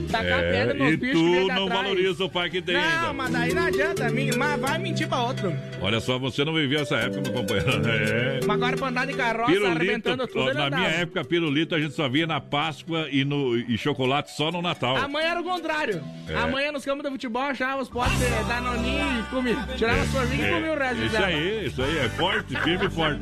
Tacar 0.08 0.40
É, 0.44 0.50
pedra 0.52 0.74
nos 0.74 0.92
e 0.92 0.96
bichos 0.96 1.16
que 1.20 1.24
tu 1.26 1.32
vem 1.32 1.46
não 1.48 1.64
atrás. 1.66 1.82
valoriza 1.82 2.24
o 2.24 2.30
pai 2.30 2.50
que 2.50 2.62
tem 2.62 2.74
Não, 2.74 2.82
ainda. 2.82 3.12
mas 3.12 3.30
daí 3.30 3.54
não 3.54 3.66
adianta, 3.66 4.06
mas 4.36 4.60
vai 4.60 4.78
mentir 4.78 5.08
pra 5.08 5.22
outro. 5.22 5.52
Olha 5.80 6.00
só, 6.00 6.18
você 6.18 6.44
não 6.44 6.54
vivia 6.54 6.80
essa 6.80 6.96
época, 6.96 7.20
meu 7.22 7.32
companheiro. 7.32 7.68
É. 7.88 8.40
Mas 8.46 8.56
agora 8.56 8.76
pra 8.76 8.88
andar 8.88 9.06
de 9.06 9.14
carroça, 9.14 9.68
arrebentando 9.68 10.26
tudo, 10.26 10.40
ó, 10.40 10.44
na 10.54 10.66
andava. 10.66 10.76
minha 10.76 10.88
época, 10.88 11.24
pirulito 11.24 11.74
a 11.74 11.80
gente 11.80 11.94
só 11.94 12.08
via 12.08 12.26
na 12.26 12.40
Páscoa 12.40 13.08
e, 13.10 13.24
no, 13.24 13.56
e 13.56 13.76
chocolate 13.78 14.30
só 14.36 14.50
no 14.50 14.60
Natal. 14.62 14.96
A 14.96 15.08
mãe 15.08 15.24
era 15.24 15.40
o 15.40 15.44
contrário. 15.44 16.02
É. 16.28 16.34
A 16.36 16.46
mãe 16.46 16.64
ia 16.64 16.72
nos 16.72 16.84
campos 16.84 17.04
de 17.04 17.10
futebol, 17.10 17.42
achava 17.42 17.82
os 17.82 17.88
potes 17.88 18.18
de 18.18 18.24
danoninho 18.48 19.20
e 19.20 19.22
comia. 19.30 19.56
Tirava 19.76 20.00
as 20.02 20.08
forminhas 20.08 20.40
e 20.40 20.44
É, 20.44 20.52
comia 20.54 20.72
o 20.72 20.78
resto 20.78 21.04
Isso 21.04 21.16
aí, 21.16 21.66
isso 21.66 21.82
aí, 21.82 21.98
é 21.98 22.08
forte, 22.10 22.56
firme 22.62 22.86
e 22.86 22.90
forte. 22.90 23.20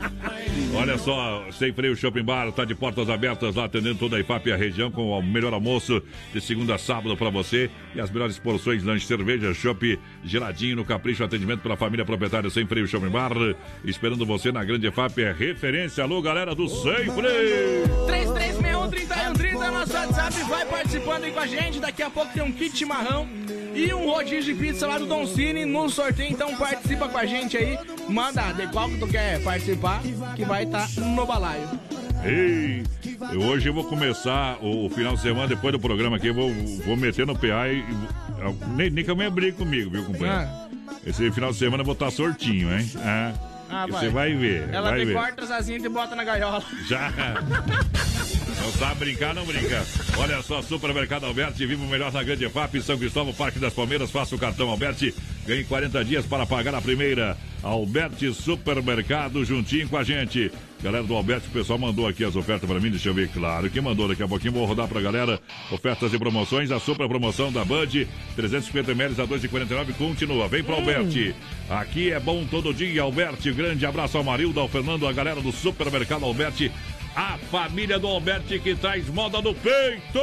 Olha 0.75 0.99
só, 0.99 1.45
Sem 1.53 1.73
Freio 1.73 1.97
Shopping 1.97 2.23
Bar 2.25 2.53
tá 2.53 2.65
de 2.65 2.75
portas 2.75 3.09
abertas 3.09 3.55
lá, 3.55 3.65
atendendo 3.65 3.99
toda 3.99 4.17
a 4.17 4.21
IFAP 4.21 4.49
e 4.49 4.53
a 4.53 4.57
região 4.57 4.91
com 4.91 5.11
o 5.19 5.23
melhor 5.23 5.53
almoço 5.55 6.03
de 6.33 6.41
segunda 6.41 6.76
a 6.77 6.79
sábado 6.79 7.17
pra 7.17 7.31
você 7.31 7.71
e 7.95 8.01
as 8.01 8.11
melhores 8.11 8.39
porções, 8.39 8.85
lanche, 8.85 9.07
cerveja, 9.07 9.53
chopp, 9.53 9.99
geladinho 10.23 10.77
no 10.77 10.85
capricho, 10.85 11.25
atendimento 11.25 11.61
pela 11.61 11.77
família 11.77 12.05
proprietária 12.05 12.49
Sem 12.51 12.67
Freio 12.67 12.87
Shopping 12.87 13.09
Bar, 13.09 13.33
esperando 13.85 14.25
você 14.25 14.53
na 14.53 14.63
grande 14.63 14.87
IFAP, 14.87 15.23
é 15.23 15.33
referência. 15.33 16.05
Alô, 16.05 16.23
galera 16.23 16.55
do 16.55 16.69
Sem 16.69 17.11
Freio! 17.13 17.87
3361-3130 18.07 19.67
é 19.67 19.71
nosso 19.71 19.93
WhatsApp. 19.95 20.43
Vai 20.49 20.67
participando 20.67 21.25
aí 21.25 21.33
com 21.33 21.41
a 21.41 21.47
gente. 21.47 21.81
Daqui 21.81 22.03
a 22.03 22.11
pouco 22.11 22.33
tem 22.33 22.43
um 22.43 22.53
kit 22.53 22.77
chimarrão 22.77 23.27
e 23.75 23.93
um 23.93 24.07
rodízio 24.07 24.55
de 24.55 24.61
pizza 24.61 24.87
lá 24.87 24.99
do 24.99 25.07
Don 25.07 25.27
Cine 25.27 25.65
no 25.65 25.89
sorteio. 25.89 26.31
Então 26.31 26.55
participa 26.57 27.09
com 27.09 27.19
a 27.19 27.27
gente 27.27 27.57
aí. 27.57 27.79
Manda 28.09 28.53
de 28.53 28.67
qual 28.69 28.89
que 28.89 28.99
tu 28.99 29.07
quer 29.09 29.43
participar, 29.43 30.03
que 30.37 30.45
vai 30.45 30.65
estar 30.65 30.89
no 31.01 31.27
balaio. 31.27 31.69
Ei, 32.29 32.83
eu- 33.33 33.41
hoje 33.43 33.69
eu 33.69 33.73
vou 33.75 33.85
começar 33.85 34.59
o, 34.63 34.87
o 34.87 34.91
final 34.91 35.15
de 35.15 35.23
semana, 35.23 35.47
depois 35.49 35.73
do 35.73 35.79
programa 35.81 36.17
aqui, 36.17 36.29
eu 36.29 36.35
vou, 36.35 36.53
vou 36.85 36.97
meter 36.97 37.27
no 37.27 37.35
PA 37.37 37.69
e. 37.69 37.79
e- 37.81 37.85
nem, 38.77 38.91
nem 38.91 39.05
que 39.05 39.11
a 39.11 39.15
minha 39.15 39.31
brigue 39.31 39.57
comigo, 39.57 39.91
viu, 39.91 40.05
companheiro? 40.05 40.49
Esse 41.07 41.31
final 41.33 41.51
de 41.53 41.59
semana 41.59 41.81
eu 41.83 41.85
vou 41.85 41.95
estar 41.95 42.11
sortinho, 42.11 42.77
hein? 42.77 42.91
Ah, 42.99 43.33
Ah, 43.69 43.87
você 43.87 44.09
vai 44.09 44.35
ver. 44.35 44.69
Ela 44.73 44.91
vai 44.91 45.07
corta 45.13 45.43
as 45.45 45.51
asinhas 45.51 45.83
e 45.85 45.89
bota 45.89 46.15
na 46.15 46.23
gaiola. 46.25 46.63
Já. 46.89 47.13
Não 48.63 48.73
sabe 48.73 49.01
brincar, 49.01 49.35
não 49.35 49.45
brinca. 49.45 49.85
Olha 50.19 50.43
só, 50.43 50.63
Supermercado 50.63 51.25
Alberti, 51.25 51.65
viva 51.67 51.85
o 51.85 51.89
melhor 51.89 52.13
na 52.13 52.23
Grande 52.23 52.45
EFAP, 52.45 52.81
São 52.83 52.99
Cristóvão, 52.99 53.33
Parque 53.35 53.59
das 53.59 53.73
Palmeiras. 53.73 54.11
Faça 54.11 54.35
o 54.35 54.39
cartão 54.39 54.69
Alberti, 54.69 55.15
ganhe 55.47 55.65
40 55.65 56.05
dias 56.05 56.27
para 56.27 56.47
pagar 56.47 56.75
a 56.75 56.81
primeira. 56.81 57.37
Alberti 57.63 58.33
Supermercado, 58.33 59.45
juntinho 59.45 59.89
com 59.89 59.97
a 59.97 60.05
gente. 60.05 60.51
Galera 60.83 61.03
do 61.03 61.15
Alberti, 61.15 61.49
o 61.49 61.51
pessoal 61.51 61.79
mandou 61.79 62.07
aqui 62.07 62.23
as 62.23 62.37
ofertas 62.37 62.69
para 62.69 62.79
mim, 62.79 62.91
deixa 62.91 63.09
eu 63.09 63.15
ver, 63.15 63.29
claro 63.29 63.71
que 63.71 63.81
mandou. 63.81 64.09
Daqui 64.09 64.23
a 64.23 64.29
pouquinho 64.29 64.53
vou 64.53 64.67
rodar 64.67 64.87
pra 64.87 65.01
galera 65.01 65.41
ofertas 65.71 66.13
e 66.13 66.19
promoções. 66.19 66.71
A 66.71 66.79
super 66.79 67.09
promoção 67.09 67.51
da 67.51 67.65
Band, 67.65 67.89
350 68.37 68.93
ml 68.93 69.21
a 69.21 69.27
2,49 69.27 69.95
continua. 69.95 70.49
Vem 70.49 70.63
pro 70.63 70.75
Alberti. 70.75 71.35
Aqui 71.71 72.13
é 72.13 72.21
bom 72.21 72.45
todo 72.45 72.75
dia, 72.75 73.03
Alberti. 73.03 73.51
Grande 73.53 73.87
abraço 73.87 74.19
ao 74.19 74.25
Marildo, 74.25 74.61
ao 74.61 74.69
Fernando, 74.69 75.07
a 75.07 75.13
galera 75.13 75.41
do 75.41 75.51
Supermercado 75.51 76.25
Alberti. 76.25 76.71
A 77.17 77.39
família 77.51 77.99
do 77.99 78.09
Alberti 78.09 78.59
que 78.59 78.75
traz 78.75 79.09
moda 79.09 79.41
no 79.41 79.55
peito. 79.55 80.21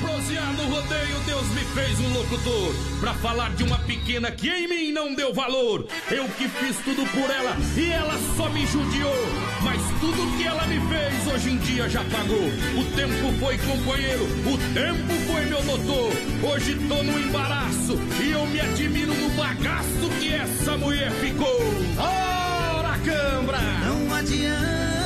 Proseando 0.00 0.62
o 0.62 0.66
rodeio, 0.66 1.20
Deus 1.26 1.46
me 1.50 1.60
fez 1.66 2.00
um 2.00 2.12
locutor. 2.12 2.74
Pra 2.98 3.14
falar 3.14 3.54
de 3.54 3.62
uma 3.62 3.78
pequena 3.78 4.32
que 4.32 4.50
em 4.50 4.66
mim 4.66 4.90
não 4.90 5.14
deu 5.14 5.32
valor. 5.32 5.86
Eu 6.10 6.28
que 6.30 6.48
fiz 6.48 6.76
tudo 6.78 7.06
por 7.12 7.30
ela 7.30 7.56
e 7.76 7.88
ela 7.88 8.18
só 8.36 8.48
me 8.48 8.66
judiou. 8.66 9.14
Mas 9.62 9.80
tudo 10.00 10.36
que 10.36 10.44
ela 10.44 10.66
me 10.66 10.80
fez 10.88 11.32
hoje 11.32 11.50
em 11.50 11.58
dia 11.58 11.88
já 11.88 12.02
pagou. 12.02 12.48
O 12.76 12.96
tempo 12.96 13.38
foi 13.38 13.56
companheiro, 13.58 14.24
o 14.24 14.58
tempo 14.74 15.14
foi 15.32 15.44
meu 15.44 15.62
doutor. 15.62 16.12
Hoje 16.50 16.74
tô 16.88 17.00
no 17.04 17.16
embaraço 17.16 17.96
e 18.20 18.32
eu 18.32 18.44
me 18.46 18.60
admiro 18.60 19.14
no 19.14 19.28
bagaço 19.36 20.10
que 20.18 20.34
essa 20.34 20.76
mulher 20.76 21.12
ficou. 21.12 21.60
Ora, 21.96 22.98
cambra! 23.04 23.60
Não 23.86 24.12
adianta 24.16 25.03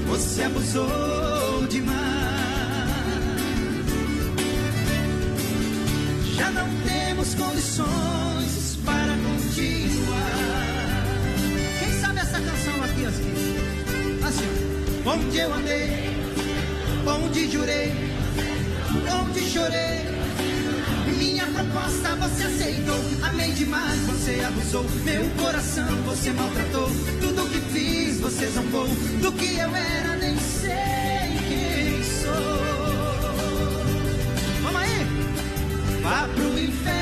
Você 0.09 0.43
abusou 0.43 1.66
demais. 1.68 2.03
Já 6.37 6.51
não 6.51 6.68
temos 6.87 7.35
condições 7.35 8.79
para 8.85 9.16
continuar. 9.27 10.43
Quem 11.81 12.01
sabe 12.01 12.18
essa 12.20 12.41
canção 12.41 12.85
aqui, 12.85 13.07
assim? 13.07 13.35
Assim, 14.27 14.49
onde 15.05 15.39
eu 15.39 15.53
andei, 15.55 16.02
onde 17.33 17.51
jurei, 17.51 17.91
onde 19.11 19.41
chorei. 19.41 20.05
Minha 21.16 21.47
proposta 21.47 22.14
você 22.16 22.43
aceitou, 22.45 23.01
amei 23.22 23.53
demais, 23.53 23.99
você 24.01 24.45
abusou. 24.45 24.85
Meu 25.03 25.24
coração 25.43 25.97
você 26.05 26.30
maltratou, 26.30 26.91
tudo 27.22 27.49
que 27.49 27.61
fiz 27.72 28.20
você 28.20 28.49
zombou. 28.49 28.87
Do 29.22 29.33
que 29.33 29.57
eu 29.57 29.74
era, 29.74 30.16
nem 30.16 30.37
sei 30.37 31.39
quem 31.49 32.03
sou. 32.03 32.33
Vamos 34.62 34.83
aí! 34.83 35.07
Vá 36.03 36.28
pro 36.35 36.59
inferno 36.59 37.02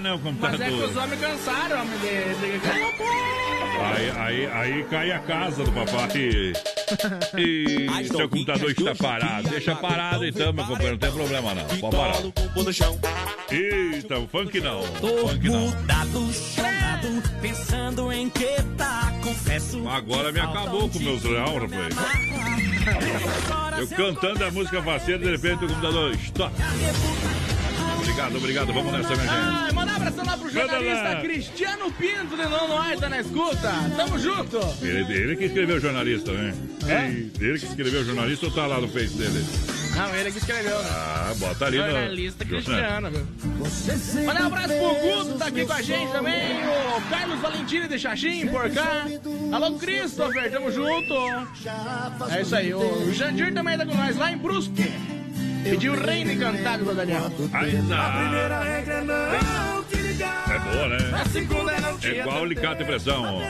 não, 0.00 0.18
Mas 0.18 0.22
computador. 0.22 0.60
é 0.60 0.68
que 0.68 0.84
os 0.84 0.96
homens 0.96 1.20
cansaram, 1.20 1.82
homem, 1.82 1.98
de... 1.98 2.08
Aí, 3.80 4.10
aí, 4.10 4.46
aí 4.46 4.84
cai 4.84 5.12
a 5.12 5.18
casa 5.20 5.64
do 5.64 5.72
papai. 5.72 6.08
E 7.36 8.06
seu 8.06 8.28
computador 8.28 8.70
está 8.70 8.94
parado. 8.94 9.48
Deixa 9.50 9.74
parado 9.76 10.26
então, 10.26 10.52
meu 10.54 10.64
companheiro. 10.64 10.92
Não 10.92 10.98
tem 10.98 11.12
problema 11.12 11.54
não. 11.54 11.64
Pode 11.66 11.96
parar. 11.96 12.16
Eita, 13.50 14.18
o 14.18 14.26
funk 14.26 14.60
não. 14.60 14.82
Funk 14.82 15.48
não. 15.48 15.60
Mudado, 15.60 16.32
chorado, 16.32 17.22
pensando 17.42 18.10
em 18.10 18.30
que 18.30 18.62
tá, 18.76 19.12
confesso. 19.22 19.86
Agora 19.86 20.32
me 20.32 20.40
acabou 20.40 20.88
com 20.88 20.98
meus 20.98 21.22
real, 21.22 21.58
rapaz. 21.58 21.94
Eu 23.78 23.88
cantando 23.88 24.44
a 24.44 24.50
música 24.50 24.82
faceira, 24.82 25.22
de 25.22 25.30
repente 25.30 25.64
o 25.64 25.68
computador. 25.68 26.14
Stop. 26.14 26.52
Obrigado, 28.08 28.36
obrigado. 28.36 28.72
Vamos 28.72 28.92
nessa, 28.92 29.14
minha 29.14 29.20
gente. 29.20 29.30
Ai, 29.30 29.72
manda 29.72 29.92
um 29.92 29.96
abração 29.96 30.24
lá 30.24 30.36
pro 30.36 30.46
Manda 30.46 30.60
jornalista 30.60 31.02
lá. 31.02 31.20
Cristiano 31.20 31.92
Pinto 31.92 32.36
de 32.36 32.48
Nono 32.48 32.76
Ar, 32.78 32.96
tá 32.96 33.08
na 33.08 33.20
escuta. 33.20 33.70
Tamo 33.96 34.18
junto. 34.18 34.58
Ele, 34.82 35.12
ele 35.12 35.36
que 35.36 35.44
escreveu 35.44 35.76
o 35.76 35.80
jornalista, 35.80 36.32
né? 36.32 36.54
É? 36.88 37.06
Ele 37.44 37.58
que 37.58 37.66
escreveu 37.66 38.00
o 38.00 38.04
jornalista 38.04 38.46
ou 38.46 38.52
tá 38.52 38.66
lá 38.66 38.80
no 38.80 38.88
Face 38.88 39.14
dele? 39.14 39.44
Não, 39.94 40.14
ele 40.14 40.32
que 40.32 40.38
escreveu, 40.38 40.78
né? 40.82 40.88
Ah, 40.90 41.34
bota 41.36 41.66
ali 41.66 41.78
no... 41.78 41.84
Jornalista 41.84 42.44
cristiano, 42.44 43.10
viu? 43.10 43.26
Mandar 44.24 44.42
um 44.42 44.46
abraço 44.46 44.68
pro 44.68 44.94
Guto, 44.94 45.38
tá 45.38 45.46
aqui 45.46 45.66
com 45.66 45.72
a 45.72 45.82
gente 45.82 46.12
também. 46.12 46.52
O 46.96 47.10
Carlos 47.10 47.40
Valentini 47.40 47.88
de 47.88 47.98
Xaxim, 47.98 48.46
por 48.46 48.70
cá. 48.70 49.06
Alô, 49.52 49.72
Christopher, 49.74 50.50
tamo 50.50 50.72
junto. 50.72 51.14
É 52.30 52.40
isso 52.40 52.56
aí, 52.56 52.72
o 52.72 53.12
Jandir 53.12 53.52
também 53.52 53.76
tá 53.76 53.84
com 53.84 53.94
nós, 53.94 54.16
lá 54.16 54.32
em 54.32 54.38
Brusque. 54.38 55.17
Pediu 55.64 55.92
o 55.92 55.96
reino 55.96 56.32
encantado 56.32 56.84
do 56.84 56.94
Daniel. 56.94 57.30
Ainda. 57.52 58.10
Primeira 58.10 58.60
regra 58.60 58.94
é 58.94 59.40
não 59.42 59.84
te 59.84 59.96
ligar. 59.96 60.47
É 60.68 60.72
boa, 60.74 60.88
né? 60.88 60.98
É 62.02 62.20
igual 62.20 62.42
alicate 62.44 62.82
e 62.82 62.86
pressão. 62.86 63.40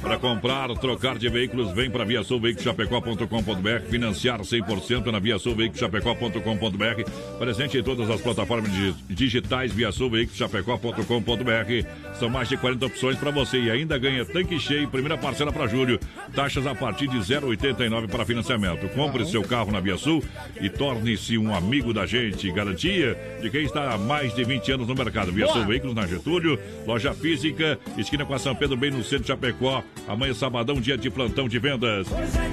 Para 0.00 0.18
comprar, 0.18 0.68
trocar 0.78 1.18
de 1.18 1.28
veículos, 1.28 1.72
vem 1.72 1.90
para 1.90 2.04
viasulveiculoschapecó.com.br, 2.04 3.90
financiar 3.90 4.40
100% 4.40 5.06
na 5.10 5.18
viasulveiculoschapecó.com.br, 5.18 7.10
presente 7.38 7.78
em 7.78 7.82
todas 7.82 8.08
as 8.10 8.20
plataformas 8.20 8.70
digi- 8.70 8.94
digitais 9.08 9.72
viasulveiculoschapecó.com.br. 9.72 11.86
São 12.18 12.28
mais 12.28 12.48
de 12.48 12.56
40 12.56 12.86
opções 12.86 13.16
para 13.18 13.30
você 13.30 13.58
e 13.58 13.70
ainda 13.70 13.98
ganha 13.98 14.24
tanque 14.24 14.58
cheio, 14.60 14.88
primeira 14.88 15.18
parcela 15.18 15.52
para 15.52 15.66
julho, 15.66 15.98
taxas 16.34 16.66
a 16.66 16.74
partir 16.74 17.08
de 17.08 17.18
0,89 17.18 18.08
para 18.08 18.24
financiamento. 18.24 18.88
Compre 18.90 19.24
seu 19.26 19.42
carro 19.42 19.72
na 19.72 19.80
Via 19.80 19.96
Sul 19.96 20.22
e 20.60 20.68
torne-se 20.70 21.36
um 21.38 21.54
amigo 21.54 21.92
da 21.92 22.06
gente. 22.06 22.50
Garantia 22.52 23.16
de 23.42 23.50
quem 23.50 23.64
está 23.64 23.92
há 23.94 23.98
mais 23.98 24.34
de 24.34 24.44
20 24.44 24.72
anos 24.72 24.86
no 24.88 24.94
mercado. 24.94 25.32
Via 25.32 25.46
Boa. 25.46 25.56
Sul 25.58 25.66
Veículos 25.66 25.94
na 25.94 26.06
Getúlio, 26.06 26.58
loja 26.86 27.12
física, 27.12 27.78
esquina 27.96 28.24
com 28.24 28.34
a 28.34 28.38
São 28.38 28.54
Pedro, 28.54 28.76
bem 28.76 28.90
no 28.90 29.02
centro 29.02 29.22
de 29.22 29.28
Chapecó. 29.28 29.82
Amanhã, 30.06 30.34
sabadão, 30.34 30.80
dia 30.80 30.96
de 30.96 31.10
plantão 31.10 31.48
de 31.48 31.58
vendas. 31.58 32.06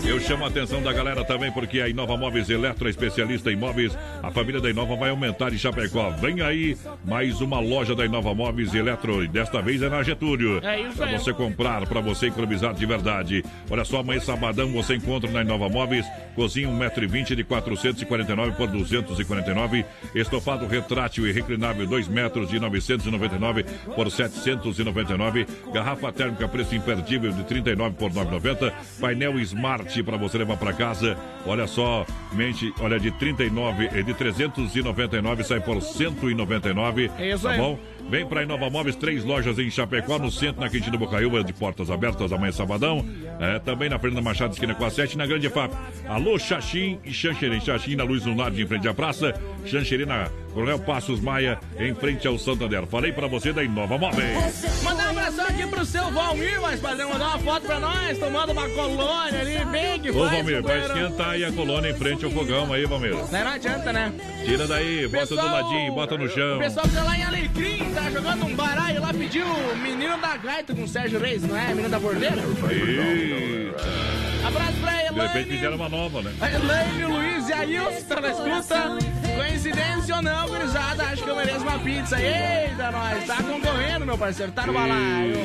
Eu 0.06 0.20
chamo 0.20 0.44
a 0.44 0.48
atenção 0.48 0.82
da 0.82 0.92
galera 0.92 1.24
também, 1.24 1.52
porque 1.52 1.82
a 1.82 1.88
Inova 1.88 2.18
Móveis 2.18 2.50
Eletro, 2.50 2.90
especialista 2.90 3.52
em 3.52 3.56
móveis, 3.56 3.98
a 4.22 4.32
família 4.32 4.60
da 4.60 4.70
Inova 4.70 4.96
vai 4.96 5.10
aumentar 5.10 5.54
em 5.54 5.58
Chapecó. 5.58 6.10
Vem 6.12 6.42
aí, 6.42 6.76
mais 7.06 7.42
uma 7.42 7.60
loja 7.60 7.96
da 7.96 8.06
Inova 8.06 8.34
Móveis 8.34 8.74
Eletro, 8.74 9.24
e 9.24 9.28
desta 9.28 9.62
vez 9.62 9.82
é 9.82 9.90
na 9.90 10.04
Getúlio. 10.04 10.60
É 10.64 10.82
isso 10.82 10.98
Pra 10.98 11.12
você 11.12 11.34
comprar, 11.34 11.88
para 11.88 12.02
você 12.02 12.28
economizar 12.28 12.74
de 12.74 12.86
verdade. 12.86 13.44
Olha 13.70 13.86
só, 13.86 14.00
amanhã, 14.00 14.20
sabadão, 14.20 14.72
você 14.72 14.96
encontra 14.96 15.30
na 15.30 15.42
Inova 15.42 15.70
Móveis, 15.70 16.06
cozinha 16.36 16.68
1,20m 16.68 17.36
de 17.36 17.44
449 17.44 18.52
por 18.54 18.68
249, 18.68 19.86
estofado 20.16 20.66
retrátil 20.68 21.28
e 21.28 21.32
reclinável 21.32 21.86
2 21.86 22.08
metros 22.08 22.50
de 22.50 22.60
999 22.60 23.64
por 23.96 24.03
799, 24.12 25.46
garrafa 25.74 26.12
térmica 26.12 26.48
preço 26.48 26.76
imperdível 26.76 27.32
de 27.32 27.44
39 27.44 27.96
por 27.96 28.14
990, 28.14 28.74
painel 29.00 29.40
Smart 29.40 30.04
para 30.04 30.18
você 30.18 30.38
levar 30.38 30.58
para 30.58 30.74
casa. 30.74 31.18
Olha 31.46 31.68
só, 31.68 32.06
mente, 32.32 32.74
olha 32.80 33.00
de 33.00 33.12
39 33.12 33.90
e 33.94 34.04
de 34.04 34.14
399 34.14 35.44
sai 35.44 35.60
por 35.60 35.82
199, 35.82 37.12
É 37.18 37.30
isso 37.34 37.44
tá 37.44 37.52
aí. 37.52 37.58
bom? 37.58 37.80
Vem 38.10 38.26
para 38.28 38.44
Inova 38.44 38.70
Móveis, 38.70 38.96
três 38.96 39.24
lojas 39.24 39.58
em 39.58 39.72
Chapecó, 39.72 40.20
no 40.20 40.30
centro, 40.30 40.62
na 40.62 40.70
Quintina 40.70 40.98
Bocaiúva, 40.98 41.44
de 41.44 41.52
portas 41.54 41.90
abertas 41.90 42.32
amanhã 42.32 42.52
sabadão. 42.52 43.04
É, 43.40 43.58
também 43.60 43.90
na 43.90 43.98
Fernanda 43.98 44.22
Machado, 44.22 44.54
esquina 44.54 44.76
com 44.76 44.86
a 44.86 44.90
7, 44.92 45.18
na 45.18 45.26
Grande 45.26 45.50
FAP. 45.50 45.72
Alô, 46.08 46.38
Xaxim 46.38 47.00
e 47.04 47.12
Xanxerê. 47.12 47.60
Xaxim 47.60 47.96
na 47.96 48.04
Luz 48.04 48.24
Lunar, 48.26 48.54
em 48.58 48.68
frente 48.68 48.88
à 48.88 48.94
praça. 48.94 49.34
Xanxerê 49.66 50.06
na 50.06 50.28
Coronel 50.54 50.78
Passos 50.80 51.20
Maia, 51.20 51.58
em 51.80 51.96
frente 51.96 52.28
ao 52.28 52.38
Santander. 52.38 52.86
Falei 52.86 53.12
para 53.12 53.26
você 53.26 53.52
da 53.52 53.64
Inova 53.64 53.98
Móveis. 53.98 54.64
Mandar 54.84 55.08
um 55.08 55.10
abração 55.10 55.46
aqui 55.48 55.66
pro 55.66 55.84
seu 55.86 56.12
Valmir, 56.12 56.62
mas 56.62 56.80
padrão, 56.80 57.10
mandar 57.10 57.30
uma 57.30 57.40
foto 57.40 57.66
pra 57.66 57.80
nós, 57.80 58.18
tomando 58.20 58.52
uma 58.52 58.70
colônia 58.70 59.40
ali, 59.40 59.66
bem 59.66 60.00
que 60.00 60.12
Ô, 60.12 60.20
faz, 60.20 60.32
Valmir, 60.32 60.62
vai 60.62 60.80
esquentar 60.86 61.30
aí 61.32 61.44
a 61.46 61.52
colônia 61.52 61.90
em 61.90 61.96
frente 61.96 62.24
ao 62.26 62.30
fogão 62.32 62.72
aí, 62.72 62.86
Valmir. 62.86 63.16
Não, 63.16 63.28
não 63.28 63.48
adianta, 63.52 63.92
né? 63.92 64.14
Tira 64.46 64.68
daí, 64.68 65.08
bota 65.08 65.26
do 65.26 65.36
Pessoal- 65.36 65.48
ladinho, 65.64 65.94
bota 65.94 66.18
no 66.18 66.30
chão. 66.30 66.58
O 66.58 66.60
pessoal 66.60 66.86
que 66.88 66.94
tá 66.94 67.04
lá 67.04 67.18
em 67.18 67.24
Alecrim, 67.24 67.93
tá 67.94 68.10
jogando 68.10 68.46
um 68.46 68.56
baralho 68.56 69.02
lá, 69.02 69.14
pediu 69.14 69.46
o 69.46 69.76
menino 69.78 70.18
da 70.18 70.38
gaita 70.38 70.74
com 70.76 70.84
o 70.84 70.88
Sérgio 70.88 71.20
Reis, 71.20 71.42
não 71.44 71.56
é? 71.58 71.68
Menino 71.70 71.90
da 71.90 72.00
bordeira? 72.00 72.42
Eita. 72.70 74.48
Abraço 74.48 74.74
pra 74.82 74.92
De 74.92 75.04
repente 75.04 75.20
Elaine. 75.20 75.52
fizeram 75.56 75.76
uma 75.76 75.90
nova, 75.90 76.22
né? 76.22 76.32
Elaine, 76.42 77.06
Luiz 77.06 77.48
e 77.50 77.54
a 77.54 77.66
Ilse 77.66 78.04
tá 78.06 78.20
na 78.20 78.30
escuta. 78.32 78.98
Coincidência 79.38 80.16
ou 80.16 80.22
não, 80.22 80.48
gurizada? 80.48 81.04
Acho 81.06 81.24
que 81.24 81.30
eu 81.30 81.36
mereço 81.36 81.60
uma 81.62 81.80
pizza. 81.80 82.22
Eita, 82.22 82.92
nós. 82.92 83.26
Tá 83.26 83.38
concorrendo, 83.44 84.06
meu 84.06 84.18
parceiro. 84.18 84.52
Tá 84.52 84.66
no 84.68 84.74
balaio. 84.74 85.36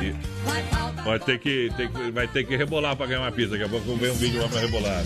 E- 0.00 0.14
Vai 1.04 1.18
ter 1.18 1.38
que, 1.38 1.70
tem 1.76 1.88
que- 1.88 2.10
vai 2.10 2.26
ter 2.26 2.44
que 2.44 2.56
rebolar 2.56 2.96
pra 2.96 3.04
ganhar 3.06 3.20
uma 3.20 3.30
pizza. 3.32 3.50
Daqui 3.50 3.64
a 3.64 3.68
pouco 3.68 3.94
vem 3.96 4.10
um 4.10 4.14
vídeo 4.14 4.40
lá 4.40 4.48
pra 4.48 4.60
rebolar. 4.60 5.02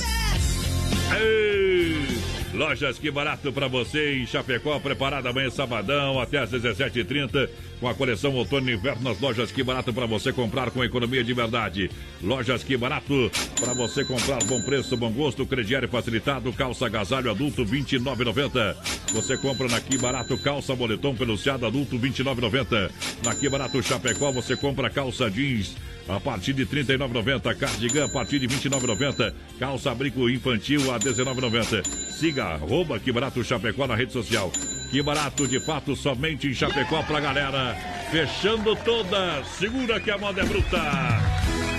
Ei! 1.20 2.18
Lojas 2.54 2.98
Que 2.98 3.10
Barato 3.10 3.52
pra 3.52 3.68
você 3.68 4.14
em 4.14 4.26
Chapecó, 4.26 4.78
preparada 4.80 5.28
amanhã 5.28 5.50
sabadão 5.50 6.18
até 6.18 6.38
às 6.38 6.50
17h30 6.50 7.48
com 7.78 7.88
a 7.88 7.94
coleção 7.94 8.34
Outono 8.34 8.70
e 8.70 8.74
Inverno 8.74 9.02
nas 9.02 9.20
lojas 9.20 9.52
Que 9.52 9.62
Barato 9.62 9.92
pra 9.92 10.06
você 10.06 10.32
comprar 10.32 10.70
com 10.70 10.82
economia 10.82 11.22
de 11.22 11.34
verdade. 11.34 11.90
Lojas 12.22 12.64
Que 12.64 12.76
Barato 12.76 13.30
pra 13.60 13.74
você 13.74 14.02
comprar 14.04 14.42
bom 14.44 14.62
preço, 14.62 14.96
bom 14.96 15.10
gosto, 15.12 15.46
crediário 15.46 15.88
facilitado, 15.88 16.52
calça 16.52 16.86
agasalho 16.86 17.30
adulto 17.30 17.64
29,90. 17.66 18.76
Você 19.12 19.36
compra 19.36 19.68
na 19.68 19.80
Que 19.80 19.98
Barato 19.98 20.36
calça 20.38 20.74
moletom 20.74 21.14
peluciado 21.14 21.66
adulto 21.66 21.98
29,90. 21.98 22.90
Na 23.24 23.34
Que 23.34 23.48
Barato 23.48 23.82
Chapecó 23.82 24.32
você 24.32 24.56
compra 24.56 24.88
calça 24.88 25.30
jeans 25.30 25.76
a 26.08 26.18
partir 26.18 26.54
de 26.54 26.64
R$ 26.64 26.84
39,90. 26.84 27.56
Cardigan 27.56 28.04
a 28.04 28.08
partir 28.08 28.38
de 28.38 28.46
R$ 28.46 28.54
29,90. 28.54 29.32
Calça 29.58 29.90
abrigo 29.90 30.28
infantil 30.28 30.90
a 30.90 30.94
R$ 30.94 31.00
19,90. 31.00 31.84
Siga 32.12 32.54
arroba 32.54 32.98
que 32.98 33.12
barato 33.12 33.44
Chapecó 33.44 33.86
na 33.86 33.94
rede 33.94 34.12
social. 34.12 34.50
Que 34.90 35.02
barato 35.02 35.46
de 35.46 35.60
fato 35.60 35.94
somente 35.94 36.48
em 36.48 36.54
Chapecó 36.54 37.02
pra 37.02 37.20
galera. 37.20 37.76
Fechando 38.10 38.74
todas. 38.76 39.46
Segura 39.48 40.00
que 40.00 40.10
a 40.10 40.18
moda 40.18 40.40
é 40.40 40.44
bruta. 40.44 40.82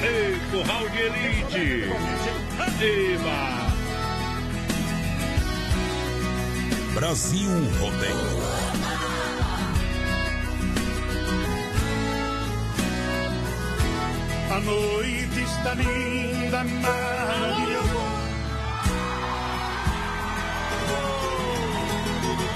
Ei, 0.03 0.39
curral 0.51 0.87
de 0.89 1.01
elite. 1.01 1.89
Eba. 2.81 3.69
Brasil 6.93 7.49
Rodeio. 7.79 8.88
A 14.51 14.59
noite 14.61 15.41
está 15.43 15.75
linda, 15.75 16.63
maravilhosa. 16.63 17.99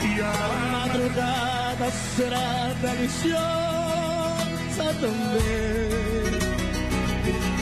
E 0.01 0.21
a 0.21 0.33
madrugada 0.71 1.91
será 2.15 2.73
deliciosa 2.81 3.35
também. 4.99 6.33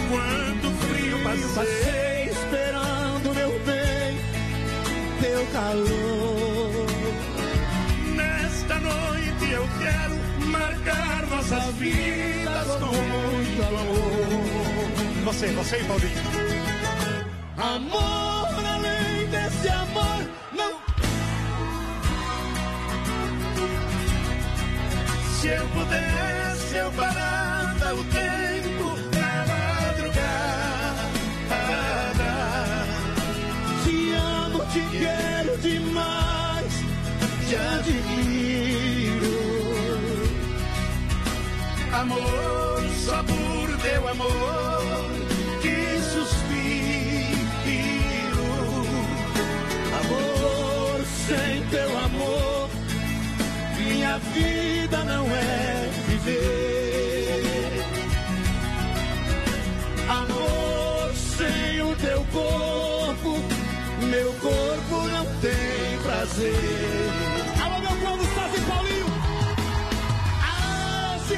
Quanto 0.10 0.68
frio 0.86 1.18
passei 1.26 2.30
esperando, 2.32 3.34
meu 3.36 3.52
bem, 3.66 4.18
teu 5.20 5.46
calor. 5.48 6.51
Marcar 10.82 11.28
nossas 11.28 11.66
vidas 11.76 12.68
com 12.80 12.86
muito 12.86 13.64
amor. 13.64 15.24
Você, 15.26 15.48
você 15.48 15.78
e 15.80 15.84
Paulinho. 15.84 16.22
Amor, 17.58 18.66
além 18.66 19.28
desse 19.30 19.70
amor, 19.70 20.28
não. 20.54 20.80
Se 25.40 25.48
eu 25.48 25.68
pudesse, 25.70 26.76
eu 26.76 26.92
parava 26.92 27.94
o 27.94 28.04
tempo 28.06 28.31
Amor, 42.02 42.82
só 43.06 43.22
por 43.22 43.78
teu 43.78 44.08
amor, 44.08 45.06
que 45.62 46.02
suspiro. 46.02 47.62
Amor, 50.00 51.06
sem 51.28 51.64
teu 51.70 52.00
amor, 52.00 52.70
minha 53.78 54.18
vida 54.18 55.04
não 55.04 55.28
é 55.28 55.90
viver. 56.08 57.86
Amor, 60.10 61.14
sem 61.14 61.84
o 61.84 61.96
teu 61.98 62.26
corpo, 62.34 63.38
meu 64.10 64.34
corpo 64.42 65.08
não 65.08 65.26
tem 65.40 66.00
prazer. 66.02 66.81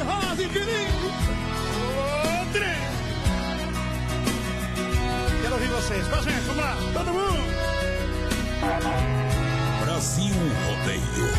Rosa 0.04 0.44
e 0.44 0.50
Fininho! 0.50 1.04
Quero 5.42 5.54
ouvir 5.56 5.68
você. 5.68 5.94
vocês, 5.94 6.08
com 6.08 6.16
a 6.16 6.22
gente, 6.22 6.42
vamos 6.48 6.64
lá, 6.64 6.78
todo 6.94 7.14
mundo! 7.14 7.44
Brasil 9.82 10.36
Rodeio. 10.66 11.34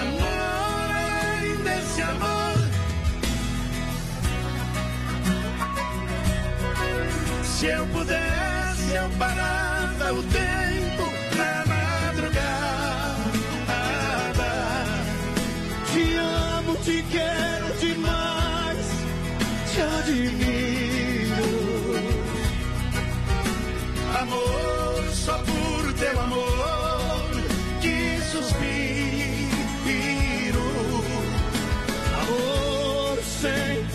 Amor, 0.00 1.62
desse 1.62 2.02
amor. 2.02 2.56
Se 7.44 7.66
eu 7.66 7.86
pudesse, 7.86 8.94
eu 8.94 9.08
parava 9.18 10.12
o 10.12 10.22
tempo 10.24 10.65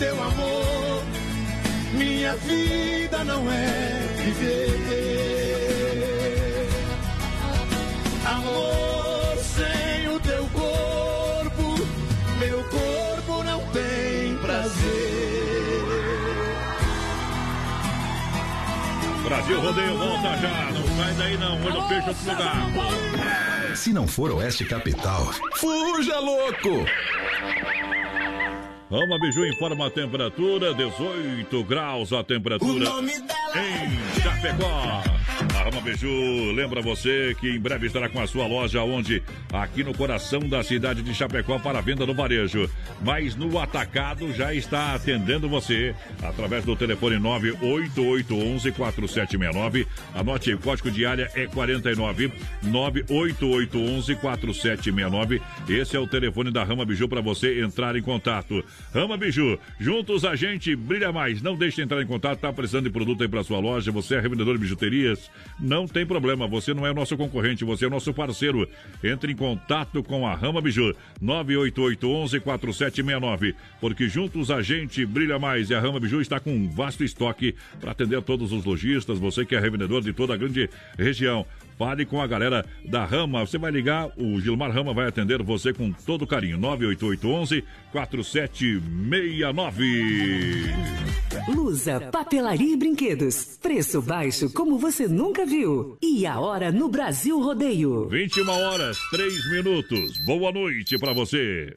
teu 0.02 0.20
amor, 0.20 1.04
minha 1.92 2.34
vida 2.34 3.22
não 3.24 3.48
é 3.52 4.08
viver. 4.16 5.62
Amor, 8.26 9.36
sem 9.38 10.08
o 10.08 10.18
teu 10.18 10.44
corpo, 10.48 11.86
meu 12.40 12.64
corpo 12.64 13.44
não 13.44 13.60
tem 13.68 14.36
prazer. 14.38 15.02
Brasil 19.24 19.60
Rodeio 19.60 19.96
volta 19.98 20.36
já. 20.38 20.70
Não 20.72 20.96
sai 20.96 21.14
daí 21.14 21.38
não. 21.38 21.64
Olho 21.64 21.88
peixe 21.88 22.08
outro 22.08 22.28
lugar. 22.28 23.76
Se 23.76 23.92
não 23.92 24.08
for 24.08 24.32
Oeste 24.32 24.64
Capital, 24.64 25.32
fuja 25.54 26.18
louco! 26.18 26.84
Rama 28.92 29.18
Biju 29.18 29.46
informa 29.46 29.86
a 29.86 29.90
temperatura, 29.90 30.74
18 30.74 31.64
graus 31.64 32.12
a 32.12 32.22
temperatura 32.22 32.84
em 33.54 34.20
Chapecó. 34.20 35.21
A 35.72 35.74
Rama 35.74 35.90
Biju 35.90 36.52
lembra 36.52 36.82
você 36.82 37.34
que 37.40 37.48
em 37.48 37.58
breve 37.58 37.86
estará 37.86 38.06
com 38.06 38.20
a 38.20 38.26
sua 38.26 38.46
loja 38.46 38.82
onde? 38.82 39.22
Aqui 39.50 39.82
no 39.82 39.94
coração 39.94 40.40
da 40.40 40.62
cidade 40.62 41.00
de 41.00 41.14
Chapecó 41.14 41.58
para 41.58 41.80
venda 41.80 42.04
no 42.04 42.12
varejo. 42.12 42.68
Mas 43.00 43.34
no 43.34 43.58
atacado 43.58 44.30
já 44.34 44.52
está 44.52 44.94
atendendo 44.94 45.48
você 45.48 45.94
através 46.22 46.66
do 46.66 46.76
telefone 46.76 47.16
988114769. 47.16 49.86
Anote 50.14 50.52
o 50.52 50.58
código 50.58 50.90
de 50.90 51.06
área 51.06 51.30
é 51.34 51.46
49 51.46 52.30
988114769. 52.66 55.40
Esse 55.70 55.96
é 55.96 55.98
o 55.98 56.06
telefone 56.06 56.50
da 56.50 56.64
Rama 56.64 56.84
Biju 56.84 57.08
para 57.08 57.22
você 57.22 57.62
entrar 57.62 57.96
em 57.96 58.02
contato. 58.02 58.62
Rama 58.92 59.16
Biju, 59.16 59.58
juntos 59.80 60.26
a 60.26 60.36
gente 60.36 60.76
brilha 60.76 61.10
mais. 61.10 61.40
Não 61.40 61.56
deixe 61.56 61.76
de 61.76 61.82
entrar 61.82 62.02
em 62.02 62.06
contato, 62.06 62.40
tá 62.40 62.52
precisando 62.52 62.84
de 62.84 62.90
produto 62.90 63.22
aí 63.22 63.28
para 63.28 63.42
sua 63.42 63.58
loja, 63.58 63.90
você 63.90 64.16
é 64.16 64.20
revendedor 64.20 64.56
de 64.56 64.60
bijuterias, 64.60 65.30
não 65.62 65.86
tem 65.86 66.04
problema, 66.04 66.48
você 66.48 66.74
não 66.74 66.84
é 66.84 66.90
o 66.90 66.94
nosso 66.94 67.16
concorrente, 67.16 67.64
você 67.64 67.84
é 67.84 67.88
o 67.88 67.90
nosso 67.90 68.12
parceiro. 68.12 68.68
Entre 69.02 69.32
em 69.32 69.36
contato 69.36 70.02
com 70.02 70.26
a 70.26 70.34
Rama 70.34 70.60
Biju, 70.60 70.94
988114769, 71.22 73.54
porque 73.80 74.06
juntos 74.08 74.50
a 74.50 74.60
gente 74.60 75.06
brilha 75.06 75.38
mais 75.38 75.70
e 75.70 75.74
a 75.74 75.80
Rama 75.80 76.00
Biju 76.00 76.20
está 76.20 76.40
com 76.40 76.52
um 76.52 76.68
vasto 76.68 77.04
estoque 77.04 77.54
para 77.80 77.92
atender 77.92 78.20
todos 78.22 78.50
os 78.52 78.64
lojistas, 78.64 79.20
você 79.20 79.46
que 79.46 79.54
é 79.54 79.60
revendedor 79.60 80.02
de 80.02 80.12
toda 80.12 80.34
a 80.34 80.36
grande 80.36 80.68
região. 80.98 81.46
Fale 81.78 82.04
com 82.04 82.20
a 82.20 82.26
galera 82.26 82.64
da 82.84 83.04
Rama. 83.04 83.44
Você 83.44 83.58
vai 83.58 83.70
ligar, 83.70 84.10
o 84.16 84.40
Gilmar 84.40 84.70
Rama 84.70 84.94
vai 84.94 85.08
atender 85.08 85.42
você 85.42 85.72
com 85.72 85.92
todo 85.92 86.26
carinho. 86.26 86.58
98811 86.58 87.64
4769. 87.90 90.72
Lusa, 91.48 92.00
papelaria 92.12 92.74
e 92.74 92.76
brinquedos. 92.76 93.58
Preço 93.60 94.00
baixo 94.00 94.52
como 94.52 94.78
você 94.78 95.08
nunca 95.08 95.44
viu. 95.44 95.98
E 96.00 96.24
a 96.26 96.38
hora 96.38 96.70
no 96.70 96.88
Brasil 96.88 97.40
Rodeio. 97.40 98.08
21 98.08 98.48
horas, 98.48 98.98
3 99.10 99.50
minutos. 99.50 100.24
Boa 100.24 100.52
noite 100.52 100.96
para 100.98 101.12
você. 101.12 101.74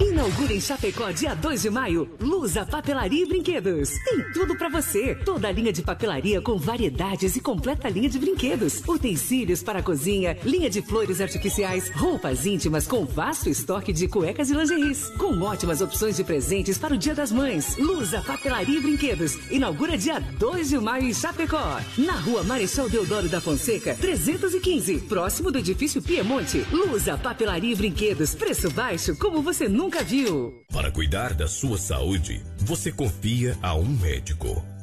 Inaugura 0.00 0.54
em 0.54 0.60
Chapecó, 0.60 1.12
dia 1.12 1.34
2 1.34 1.62
de 1.62 1.70
maio, 1.70 2.08
Lusa 2.18 2.64
Papelaria 2.64 3.22
e 3.22 3.26
Brinquedos. 3.26 3.90
Tem 4.02 4.32
tudo 4.32 4.56
pra 4.56 4.70
você. 4.70 5.14
Toda 5.14 5.48
a 5.48 5.52
linha 5.52 5.72
de 5.72 5.82
papelaria 5.82 6.40
com 6.40 6.56
variedades 6.56 7.36
e 7.36 7.40
completa 7.40 7.88
linha 7.88 8.08
de 8.08 8.18
brinquedos. 8.18 8.82
Utensílios 8.88 9.62
para 9.62 9.80
a 9.80 9.82
cozinha, 9.82 10.38
linha 10.42 10.70
de 10.70 10.80
flores 10.80 11.20
artificiais, 11.20 11.90
roupas 11.94 12.46
íntimas 12.46 12.86
com 12.86 13.04
vasto 13.04 13.50
estoque 13.50 13.92
de 13.92 14.08
cuecas 14.08 14.50
e 14.50 14.54
lingeries. 14.54 15.10
Com 15.18 15.38
ótimas 15.42 15.82
opções 15.82 16.16
de 16.16 16.24
presentes 16.24 16.78
para 16.78 16.94
o 16.94 16.98
Dia 16.98 17.14
das 17.14 17.30
Mães. 17.30 17.76
Lusa 17.76 18.22
Papelaria 18.22 18.78
e 18.78 18.82
Brinquedos. 18.82 19.36
Inaugura 19.50 19.98
dia 19.98 20.18
2 20.18 20.70
de 20.70 20.78
maio 20.78 21.04
em 21.04 21.14
Chapecó. 21.14 21.78
Na 21.98 22.14
rua 22.14 22.42
Marechal 22.42 22.88
Deodoro 22.88 23.28
da 23.28 23.40
Fonseca, 23.40 23.94
315. 23.94 25.00
Próximo 25.00 25.52
do 25.52 25.58
edifício 25.58 26.00
Piemonte. 26.00 26.66
Lusa 26.72 27.18
Papelaria 27.18 27.72
e 27.74 27.76
Brinquedos. 27.76 28.34
Preço 28.34 28.70
baixo 28.70 29.14
como 29.16 29.42
você 29.42 29.68
nunca 29.68 29.89
viu. 29.98 30.62
Para 30.72 30.90
cuidar 30.90 31.34
da 31.34 31.48
sua 31.48 31.76
saúde, 31.76 32.40
você 32.58 32.92
confia 32.92 33.58
a 33.60 33.74
um 33.74 33.84
médico. 33.84 34.62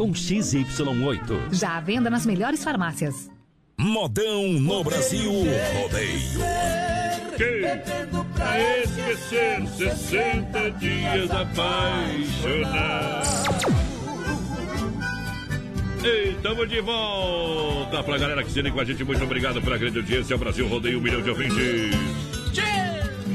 com 0.00 0.12
XY8. 0.12 1.52
Já 1.52 1.76
à 1.76 1.80
venda 1.80 2.08
nas 2.08 2.24
melhores 2.24 2.64
farmácias. 2.64 3.30
Modão 3.78 4.48
no 4.54 4.82
Brasil 4.82 5.30
Rodeio. 5.30 6.40
Que 7.36 7.60
pra 8.34 8.58
esquecer 8.80 9.66
60 9.68 10.70
dias 10.78 11.30
apaixonado. 11.30 12.80
Ei, 16.02 16.34
tamo 16.42 16.66
de 16.66 16.80
volta 16.80 18.02
pra 18.02 18.16
galera 18.16 18.42
que 18.42 18.50
se 18.50 18.62
liga 18.62 18.74
com 18.74 18.80
a 18.80 18.84
gente. 18.86 19.04
Muito 19.04 19.22
obrigado 19.22 19.60
pela 19.60 19.76
grande 19.76 19.98
audiência. 19.98 20.34
Brasil 20.38 20.66
Rodeio, 20.66 20.98
um 20.98 21.02
milhão 21.02 21.20
de 21.20 21.28
ouvintes. 21.28 21.94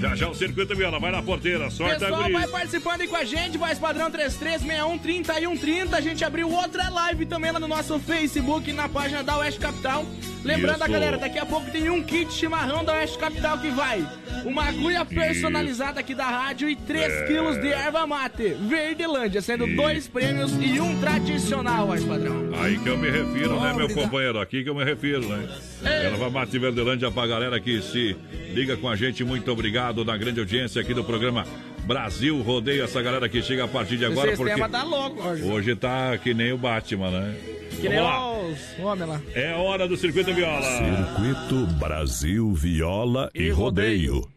Já 0.02 0.16
já 0.16 0.30
o 0.30 0.36
Circuito 0.36 0.76
Viola, 0.76 1.00
vai 1.00 1.12
na 1.12 1.22
porteira, 1.24 1.70
sorte 1.70 2.00
Pessoal, 2.00 2.24
a 2.26 2.30
vai 2.30 2.48
participando 2.48 3.02
aí 3.02 3.08
com 3.08 3.16
a 3.16 3.24
gente, 3.24 3.58
voz 3.58 3.80
padrão 3.80 4.12
3361 4.12 4.98
3130. 4.98 5.96
A 5.96 6.02
gente 6.02 6.24
abriu 6.24 6.50
outra 6.52 6.90
live 6.90 7.26
também 7.26 7.52
lá 7.52 7.60
no 7.60 7.68
nosso 7.68 7.98
Facebook, 8.00 8.72
na 8.74 8.90
página 8.90 9.24
da 9.24 9.38
Oeste 9.38 9.60
Capital. 9.60 10.06
Lembrando 10.44 10.84
a 10.84 10.88
galera, 10.88 11.18
daqui 11.18 11.40
a 11.40 11.46
pouco 11.46 11.72
tem 11.72 11.90
um 11.90 12.04
kit 12.04 12.32
chimarrão 12.32 12.84
da 12.84 12.94
Oeste 12.94 13.18
Capital 13.18 13.58
que 13.58 13.70
vai. 13.72 14.06
Uma 14.44 14.66
agulha 14.66 15.04
personalizada 15.04 16.00
aqui 16.02 16.14
da 16.14 16.26
rádio 16.26 16.70
e 16.70 16.76
3 16.76 17.12
É. 17.12 17.26
quilos 17.26 17.60
de 17.60 17.70
erva 17.70 18.06
mate. 18.06 18.50
Verdelândia, 18.60 19.42
sendo 19.42 19.66
dois 19.76 20.08
prêmios 20.08 20.52
e 20.62 20.80
um 20.80 21.00
tradicional, 21.00 21.88
voz 21.88 22.04
padrão. 22.04 22.52
Aí 22.62 22.78
que 22.78 22.88
eu 22.88 22.98
me 22.98 23.10
refiro, 23.10 23.60
né, 23.60 23.74
meu 23.74 23.90
companheiro? 23.90 24.40
Aqui 24.40 24.64
que 24.64 24.70
eu 24.70 24.76
me 24.76 24.84
refiro, 24.84 25.28
né? 25.28 25.48
Erva 25.84 26.30
Mate 26.30 26.58
Verdelândia 26.60 27.10
pra 27.12 27.26
galera 27.28 27.60
que 27.60 27.82
se 27.82 28.16
liga 28.54 28.78
com 28.78 28.88
a 28.88 28.96
gente. 28.96 29.24
Muito 29.24 29.52
obrigado 29.52 29.85
na 29.94 30.18
grande 30.18 30.40
audiência 30.40 30.82
aqui 30.82 30.94
do 30.94 31.04
programa 31.04 31.46
Brasil 31.86 32.42
Rodeio. 32.42 32.84
Essa 32.84 33.02
galera 33.02 33.30
que 33.30 33.42
chega 33.42 33.66
a 33.66 33.68
partir 33.68 33.98
de 33.98 34.06
agora, 34.06 34.34
o 34.34 34.38
porque 34.38 34.68
tá 34.70 34.84
louco, 34.84 35.22
Roger. 35.22 35.46
hoje 35.46 35.76
tá 35.76 36.18
que 36.18 36.34
nem 36.34 36.52
o 36.52 36.58
Batman, 36.58 37.12
né? 37.12 37.36
Que 37.82 37.90
nem 37.90 38.00
Vamos 38.00 38.14
lá. 38.14 38.42
os 38.42 38.80
homens 38.80 39.10
lá. 39.10 39.22
É 39.34 39.54
hora 39.54 39.88
do 39.88 39.98
Circuito 39.98 40.34
Viola. 40.34 40.66
Circuito 40.66 41.68
Brasil 41.78 42.54
Viola 42.54 43.30
e 43.36 43.50
Rodeio. 43.50 44.28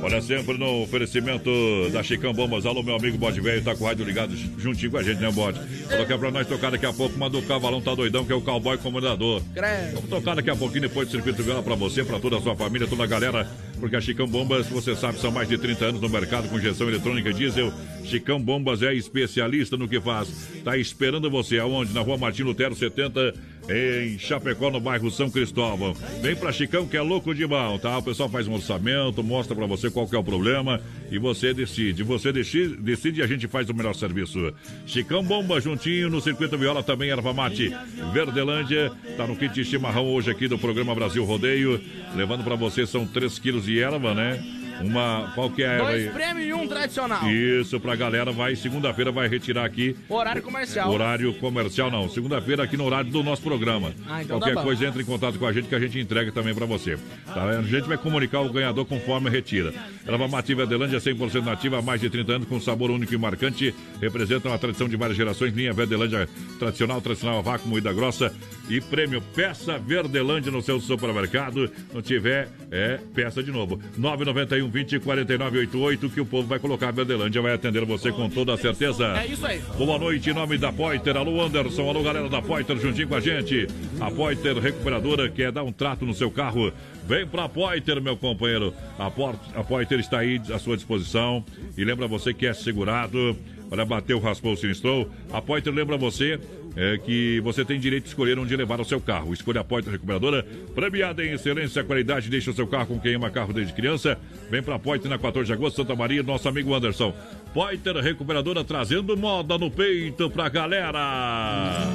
Olha, 0.00 0.22
sempre 0.22 0.56
no 0.56 0.82
oferecimento 0.82 1.50
da 1.92 2.02
Chicão 2.02 2.32
Bombas. 2.32 2.64
Alô, 2.64 2.82
meu 2.82 2.94
amigo 2.94 3.18
Bode 3.18 3.40
Velho, 3.40 3.62
tá 3.62 3.74
com 3.74 3.84
o 3.84 3.86
rádio 3.86 4.04
ligado 4.04 4.34
juntinho 4.56 4.92
com 4.92 4.96
a 4.98 5.02
gente, 5.02 5.20
né, 5.20 5.30
Bode? 5.30 5.58
Coloquei 5.88 6.16
pra 6.16 6.30
nós 6.30 6.46
tocar 6.46 6.70
daqui 6.70 6.86
a 6.86 6.92
pouco, 6.92 7.18
mandou 7.18 7.40
o 7.40 7.44
Cavalão 7.44 7.80
Tá 7.80 7.94
Doidão, 7.94 8.24
que 8.24 8.32
é 8.32 8.34
o 8.34 8.40
cowboy 8.40 8.78
comandador. 8.78 9.42
Credo. 9.52 9.94
Vamos 9.94 10.08
tocar 10.08 10.36
daqui 10.36 10.50
a 10.50 10.56
pouquinho 10.56 10.82
depois 10.82 11.08
do 11.08 11.10
Circuito 11.10 11.42
Viola 11.42 11.62
pra 11.62 11.74
você, 11.74 12.04
pra 12.04 12.20
toda 12.20 12.38
a 12.38 12.40
sua 12.40 12.54
família, 12.54 12.86
toda 12.86 13.02
a 13.02 13.06
galera, 13.06 13.50
porque 13.78 13.96
a 13.96 14.00
Chicão 14.00 14.26
Bombas, 14.26 14.66
você 14.68 14.94
sabe, 14.94 15.18
são 15.18 15.30
mais 15.30 15.48
de 15.48 15.56
30 15.56 15.84
anos 15.86 16.00
no 16.00 16.08
mercado 16.08 16.48
com 16.48 16.58
injeção 16.58 16.88
eletrônica 16.88 17.32
diesel. 17.32 17.72
Chicão 18.04 18.40
Bombas 18.40 18.82
é 18.82 18.94
especialista 18.94 19.76
no 19.76 19.88
que 19.88 20.00
faz. 20.00 20.48
Tá 20.64 20.76
esperando 20.76 21.30
você 21.30 21.58
aonde? 21.58 21.92
Na 21.92 22.00
rua 22.00 22.16
Martim 22.16 22.42
Lutero 22.42 22.74
70, 22.74 23.34
em 23.68 24.18
Chapecó, 24.18 24.70
no 24.70 24.80
bairro 24.80 25.10
São 25.10 25.28
Cristóvão. 25.28 25.94
Vem 26.22 26.34
pra 26.34 26.52
Chicão 26.52 26.86
que 26.86 26.96
é 26.96 27.02
louco 27.02 27.34
de 27.34 27.46
mão, 27.46 27.78
tá? 27.78 27.98
O 27.98 28.02
pessoal 28.02 28.28
faz 28.28 28.48
um 28.48 28.54
orçamento, 28.54 29.22
mostra 29.22 29.54
pra 29.54 29.66
você 29.66 29.90
qual 29.90 30.08
que 30.08 30.16
é 30.16 30.18
o 30.18 30.24
problema 30.24 30.80
e 31.10 31.18
você 31.18 31.52
decide. 31.52 32.02
Você 32.02 32.32
decide, 32.32 33.20
e 33.20 33.22
a 33.22 33.26
gente 33.26 33.46
faz 33.46 33.68
o 33.68 33.74
melhor 33.74 33.94
serviço. 33.94 34.52
Chicão 34.86 35.22
Bomba 35.22 35.60
juntinho 35.60 36.08
no 36.08 36.20
Circuito 36.20 36.56
Viola 36.56 36.82
também, 36.82 37.10
Erva 37.10 37.34
Mate. 37.34 37.70
Verdelândia, 38.12 38.90
tá 39.18 39.26
no 39.26 39.36
kit 39.36 39.62
chimarrão 39.64 40.06
hoje 40.06 40.30
aqui 40.30 40.48
do 40.48 40.58
programa 40.58 40.94
Brasil 40.94 41.24
Rodeio. 41.24 41.78
Levando 42.16 42.42
pra 42.42 42.56
você 42.56 42.86
são 42.86 43.06
3 43.06 43.38
quilos 43.38 43.67
de 43.68 43.80
erva, 43.82 44.14
né? 44.14 44.42
Uma. 44.80 45.32
Qual 45.34 45.50
que 45.50 45.62
é 45.62 45.78
Dois 45.78 46.06
aí? 46.06 46.12
prêmios 46.12 46.46
e 46.46 46.52
um 46.52 46.66
tradicional. 46.66 47.28
Isso, 47.30 47.78
pra 47.80 47.96
galera, 47.96 48.32
vai 48.32 48.54
segunda-feira, 48.56 49.10
vai 49.10 49.28
retirar 49.28 49.64
aqui. 49.64 49.96
Horário 50.08 50.42
comercial. 50.42 50.90
Horário 50.90 51.34
comercial 51.34 51.90
não, 51.90 52.08
segunda-feira 52.08 52.62
aqui 52.62 52.76
no 52.76 52.84
horário 52.84 53.10
do 53.10 53.22
nosso 53.22 53.42
programa. 53.42 53.92
Ah, 54.08 54.22
então 54.22 54.38
Qualquer 54.38 54.54
tá 54.54 54.60
bom. 54.60 54.66
coisa 54.66 54.86
entre 54.86 55.02
em 55.02 55.04
contato 55.04 55.38
com 55.38 55.46
a 55.46 55.52
gente 55.52 55.68
que 55.68 55.74
a 55.74 55.80
gente 55.80 55.98
entrega 55.98 56.30
também 56.32 56.54
pra 56.54 56.66
você. 56.66 56.98
Tá? 57.26 57.44
A 57.58 57.62
gente 57.62 57.88
vai 57.88 57.96
comunicar 57.98 58.40
o 58.40 58.52
ganhador 58.52 58.84
conforme 58.84 59.30
retira. 59.30 59.72
Erva 60.06 60.28
Mativa 60.28 60.64
Verdelândia 60.66 60.98
100% 60.98 61.44
nativa 61.44 61.78
há 61.78 61.82
mais 61.82 62.00
de 62.00 62.08
30 62.10 62.32
anos 62.32 62.48
com 62.48 62.60
sabor 62.60 62.90
único 62.90 63.12
e 63.14 63.18
marcante. 63.18 63.74
Representa 64.00 64.48
uma 64.48 64.58
tradição 64.58 64.88
de 64.88 64.96
várias 64.96 65.16
gerações. 65.16 65.54
Linha 65.54 65.72
Verdelândia 65.72 66.28
tradicional, 66.58 67.00
tradicional 67.00 67.42
vácuo, 67.42 67.68
moída 67.68 67.92
grossa 67.92 68.32
e 68.68 68.80
prêmio 68.80 69.20
Peça 69.34 69.78
Verdelândia 69.78 70.50
no 70.50 70.62
seu 70.62 70.80
supermercado. 70.80 71.70
Não 71.92 72.02
tiver, 72.02 72.48
é 72.70 72.98
peça 73.14 73.42
de 73.42 73.50
novo. 73.50 73.80
991 73.96 74.67
20 74.68 74.98
49 75.00 75.58
88 75.58 76.10
que 76.10 76.20
o 76.20 76.26
povo 76.26 76.46
vai 76.48 76.58
colocar. 76.58 76.88
A 76.88 76.92
Verdelândia 76.92 77.40
vai 77.42 77.52
atender 77.54 77.84
você 77.84 78.10
com 78.12 78.28
toda 78.28 78.54
a 78.54 78.56
certeza. 78.56 79.06
É 79.18 79.26
isso 79.26 79.44
aí. 79.46 79.60
Boa 79.76 79.98
noite, 79.98 80.30
em 80.30 80.34
nome 80.34 80.56
da 80.58 80.72
Poiter. 80.72 81.16
Alô, 81.16 81.40
Anderson. 81.42 81.88
Alô, 81.88 82.02
galera 82.02 82.28
da 82.28 82.40
Poiter, 82.42 82.76
juntinho 82.78 83.08
com 83.08 83.14
a 83.16 83.20
gente. 83.20 83.66
A 84.00 84.10
Poiter 84.10 84.56
Recuperadora 84.58 85.28
quer 85.28 85.50
dar 85.52 85.62
um 85.64 85.72
trato 85.72 86.04
no 86.06 86.14
seu 86.14 86.30
carro. 86.30 86.72
Vem 87.06 87.26
pra 87.26 87.48
Poiter, 87.48 88.00
meu 88.00 88.16
companheiro. 88.16 88.72
A, 88.98 89.10
Por- 89.10 89.36
a 89.54 89.64
Poiter 89.64 89.98
está 89.98 90.18
aí 90.20 90.40
à 90.52 90.58
sua 90.58 90.76
disposição. 90.76 91.44
E 91.76 91.84
lembra 91.84 92.06
você 92.06 92.32
que 92.34 92.46
é 92.46 92.52
segurado. 92.52 93.36
Olha, 93.70 93.84
bateu, 93.84 94.18
raspou, 94.18 94.56
sinistrou. 94.56 95.10
A 95.30 95.42
Poiter 95.42 95.72
lembra 95.72 95.96
você 95.98 96.40
é, 96.76 96.98
que 96.98 97.40
você 97.40 97.64
tem 97.64 97.78
direito 97.78 98.04
de 98.04 98.10
escolher 98.10 98.38
onde 98.38 98.54
levar 98.56 98.80
o 98.80 98.84
seu 98.84 99.00
carro. 99.00 99.32
Escolha 99.32 99.60
a 99.60 99.64
Poiter 99.64 99.92
Recuperadora, 99.92 100.46
premiada 100.74 101.24
em 101.24 101.32
excelência 101.32 101.84
qualidade. 101.84 102.30
Deixa 102.30 102.50
o 102.50 102.54
seu 102.54 102.66
carro 102.66 102.86
com 102.86 103.00
quem 103.00 103.14
ama 103.14 103.30
carro 103.30 103.52
desde 103.52 103.72
criança. 103.72 104.18
Vem 104.50 104.62
pra 104.62 104.78
Poiter 104.78 105.10
na 105.10 105.18
14 105.18 105.46
de 105.46 105.52
agosto, 105.52 105.76
Santa 105.76 105.94
Maria, 105.94 106.22
nosso 106.22 106.48
amigo 106.48 106.74
Anderson. 106.74 107.14
Poiter 107.52 107.96
Recuperadora 107.96 108.62
trazendo 108.64 109.16
moda 109.16 109.58
no 109.58 109.70
peito 109.70 110.30
pra 110.30 110.48
galera. 110.48 111.88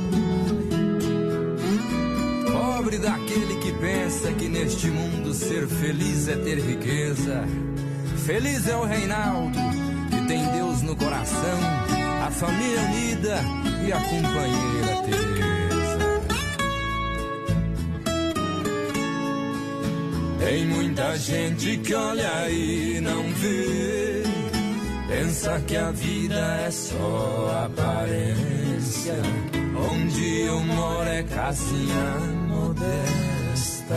Pobre 2.51 2.97
daquele 2.97 3.55
que 3.55 3.71
pensa 3.79 4.31
que 4.33 4.47
neste 4.49 4.87
mundo 4.87 5.33
ser 5.33 5.67
feliz 5.67 6.27
é 6.27 6.35
ter 6.35 6.59
riqueza. 6.59 7.47
Feliz 8.25 8.67
é 8.67 8.75
o 8.75 8.83
Reinaldo, 8.83 9.57
que 10.09 10.27
tem 10.27 10.45
Deus 10.51 10.81
no 10.81 10.95
coração, 10.95 11.59
a 12.25 12.31
família 12.31 12.79
unida 12.83 13.37
e 13.85 13.91
a 13.91 13.99
companheira 13.99 15.03
Teresa. 15.03 15.99
Tem 20.39 20.65
muita 20.67 21.17
gente 21.17 21.77
que 21.79 21.93
olha 21.93 22.49
e 22.49 23.01
não 23.01 23.23
vê. 23.33 24.23
Pensa 25.09 25.61
que 25.67 25.75
a 25.75 25.91
vida 25.91 26.61
é 26.65 26.71
só 26.71 27.65
aparência. 27.65 29.15
Onde 29.91 30.41
eu 30.41 30.61
moro 30.61 31.09
é 31.09 31.23
casinha 31.23 32.19
modesta. 32.47 33.95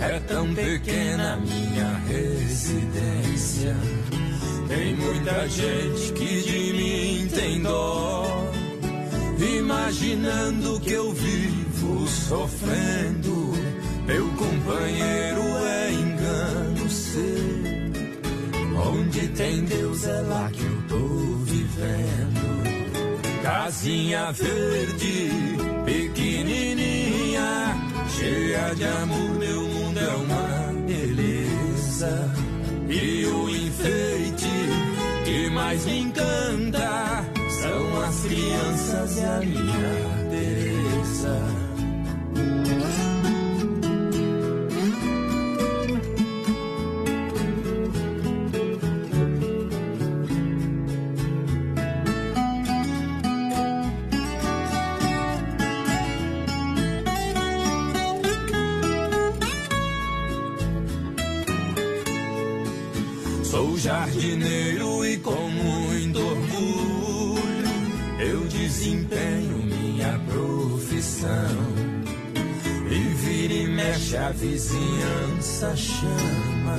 É 0.00 0.18
tão 0.26 0.52
pequena 0.54 1.36
minha 1.36 2.00
residência. 2.08 3.76
Tem 4.70 4.94
muita 4.94 5.48
gente 5.48 6.12
que 6.12 6.42
de 6.42 6.72
mim 6.72 7.28
tem 7.34 7.60
dó. 7.60 8.24
Imaginando 9.36 10.78
que 10.78 10.92
eu 10.92 11.12
vivo 11.12 12.06
sofrendo. 12.06 13.52
Meu 14.06 14.28
companheiro 14.28 15.42
é 15.66 15.92
engano 15.92 16.88
seu. 16.88 17.20
Onde 18.92 19.26
tem 19.30 19.64
Deus 19.64 20.04
é 20.04 20.20
lá 20.20 20.48
que 20.52 20.62
eu 20.62 20.82
tô 20.88 21.08
vivendo. 21.46 23.42
Casinha 23.42 24.30
verde, 24.30 25.30
pequenininha, 25.84 27.74
cheia 28.08 28.72
de 28.76 28.84
amor, 28.84 29.30
meu 29.30 29.62
mundo 29.62 29.98
é 29.98 30.14
uma 30.14 30.72
beleza. 30.86 32.49
E 32.92 33.24
o 33.24 33.48
enfeite 33.48 34.50
que 35.24 35.48
mais 35.50 35.86
me 35.86 36.00
encanta 36.00 37.24
são 37.62 38.02
as 38.02 38.20
crianças 38.22 39.16
e 39.16 39.20
a 39.20 39.38
minha 39.38 40.28
Teresa. 40.28 41.69
Jardineiro 64.20 65.06
e 65.06 65.16
com 65.16 65.48
muito 65.48 66.18
orgulho 66.18 67.40
eu 68.18 68.44
desempenho 68.48 69.62
minha 69.62 70.20
profissão. 70.28 71.30
E 72.90 72.98
vira 73.14 73.54
e 73.54 73.66
mexe 73.66 74.18
a 74.18 74.28
vizinhança 74.30 75.74
chama 75.74 76.76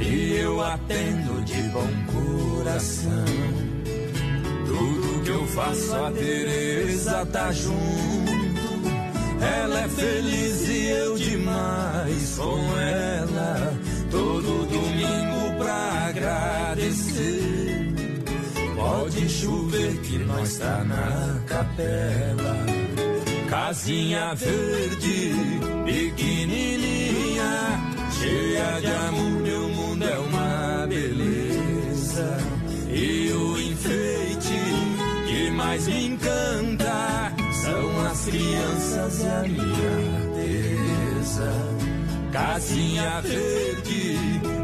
e 0.00 0.32
eu 0.34 0.60
atendo 0.60 1.44
de 1.44 1.62
bom 1.68 1.88
coração. 2.12 3.24
Tudo 4.66 5.22
que 5.22 5.30
eu 5.30 5.46
faço 5.46 5.94
a 5.94 6.10
Teresa 6.10 7.24
tá 7.26 7.52
junto. 7.52 7.68
Ela 9.40 9.82
é 9.82 9.88
feliz 9.88 10.68
e 10.68 10.86
eu 10.88 11.16
demais 11.16 12.36
com 12.36 12.80
ela. 12.80 13.78
Todo 14.10 14.67
agradecer. 16.18 17.94
Pode 18.76 19.28
chover 19.28 19.96
que 20.02 20.18
nós 20.18 20.58
tá 20.58 20.84
na 20.84 21.40
capela. 21.46 22.56
Casinha 23.48 24.34
verde, 24.34 25.32
pequenininha. 25.84 27.48
amor, 29.08 29.42
meu 29.42 29.68
mundo 29.68 30.04
é 30.04 30.18
uma 30.18 30.86
beleza. 30.86 32.38
E 32.90 33.32
o 33.32 33.58
enfeite 33.58 34.60
que 35.26 35.50
mais 35.50 35.86
me 35.86 36.06
encanta 36.06 37.32
são 37.52 38.06
as 38.06 38.24
crianças 38.24 39.20
e 39.20 39.26
a 39.26 39.42
minha 39.42 40.28
Teresa. 40.34 41.52
Casinha 42.32 43.20
verde, 43.22 44.18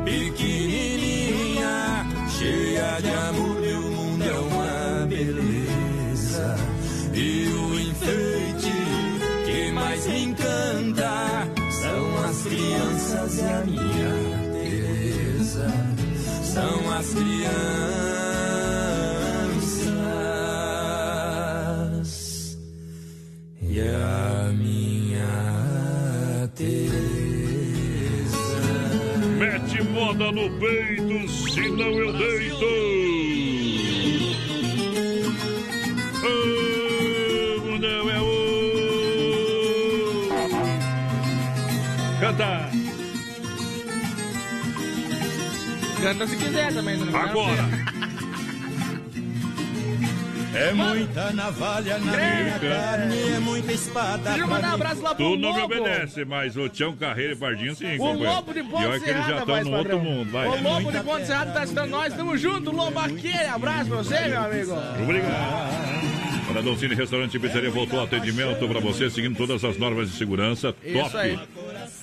pequenininha, 0.05 1.04
cheia 2.39 3.01
de 3.01 3.11
amor, 3.11 3.61
meu 3.61 3.83
mundo 3.83 4.25
é 4.25 4.39
uma 4.39 5.07
beleza. 5.07 6.57
E 7.13 7.49
o 7.49 7.81
enfeite 7.81 8.73
que 9.45 9.73
mais 9.73 10.07
me 10.07 10.25
encanta 10.25 11.49
são 11.71 12.25
as 12.25 12.43
crianças 12.43 13.39
e 13.39 13.43
a 13.43 13.65
minha 13.65 14.13
Teresa. 14.53 15.69
São 16.43 16.93
as 16.93 17.15
crianças 17.15 17.55
e 23.63 23.81
a 23.81 24.53
minha 24.55 25.29
Teresa. 26.55 27.15
Mete 29.39 29.83
moda 29.85 30.33
no 30.33 30.49
peito, 30.59 31.04
senão 31.55 31.91
eu 31.93 32.13
deito. 32.13 32.67
Oh, 36.25 37.79
não 37.79 38.11
é 38.11 38.21
o. 38.21 38.25
Canta! 42.21 42.71
Canta 46.03 46.27
se 46.27 46.37
quiser 46.37 46.75
também, 46.75 46.97
não 46.99 47.17
Agora! 47.17 47.84
É 50.55 50.73
muita 50.73 51.33
navalha 51.33 51.99
na 51.99 52.13
minha 52.13 52.59
carne, 52.61 53.33
é 53.35 53.39
muita 53.41 53.73
espada. 53.73 54.31
Deixa 54.31 54.41
eu 54.41 54.49
mandar 54.49 54.71
um 54.71 54.75
abraço 54.75 55.03
lá 55.03 55.15
pro 55.15 55.25
Tu 55.25 55.37
não 55.37 55.55
me 55.55 55.63
obedece, 55.63 56.25
mas 56.25 56.57
o 56.57 56.69
Tião 56.69 56.95
Carreiro 56.97 57.33
e 57.33 57.37
Pardinho 57.37 57.75
sim, 57.75 57.99
O. 57.99 58.13
Lobo 58.13 58.55
de 58.55 58.63
Ponte 58.63 58.85
eles 58.85 59.01
já 59.01 59.07
Serrada, 59.07 59.41
estão 59.41 59.65
no 59.65 59.77
outro 59.77 59.99
mundo, 59.99 60.31
vai. 60.31 60.49
O 60.49 60.63
Lobo 60.63 60.93
de 60.93 61.01
Ponte 61.01 61.27
Serrada 61.27 61.51
tá 61.51 61.63
assistindo 61.63 61.87
nós, 61.89 62.15
tamo 62.15 62.37
junto, 62.37 62.71
Lobo 62.71 62.99
aquele 62.99 63.49
abraço 63.49 63.87
pra 63.87 63.97
você, 63.97 64.29
meu 64.29 64.41
amigo. 64.41 64.73
Obrigado. 65.03 66.25
Para 66.47 66.61
Doncini 66.61 66.95
Restaurante 66.95 67.37
e 67.37 67.41
Pizzaria 67.41 67.71
voltou 67.71 67.99
ao 67.99 68.05
atendimento 68.05 68.69
para 68.69 68.79
você, 68.79 69.11
seguindo 69.11 69.37
todas 69.37 69.65
as 69.65 69.77
normas 69.79 70.11
de 70.11 70.17
segurança. 70.17 70.75
Isso 70.85 71.03
Top. 71.03 71.17
aí. 71.17 71.39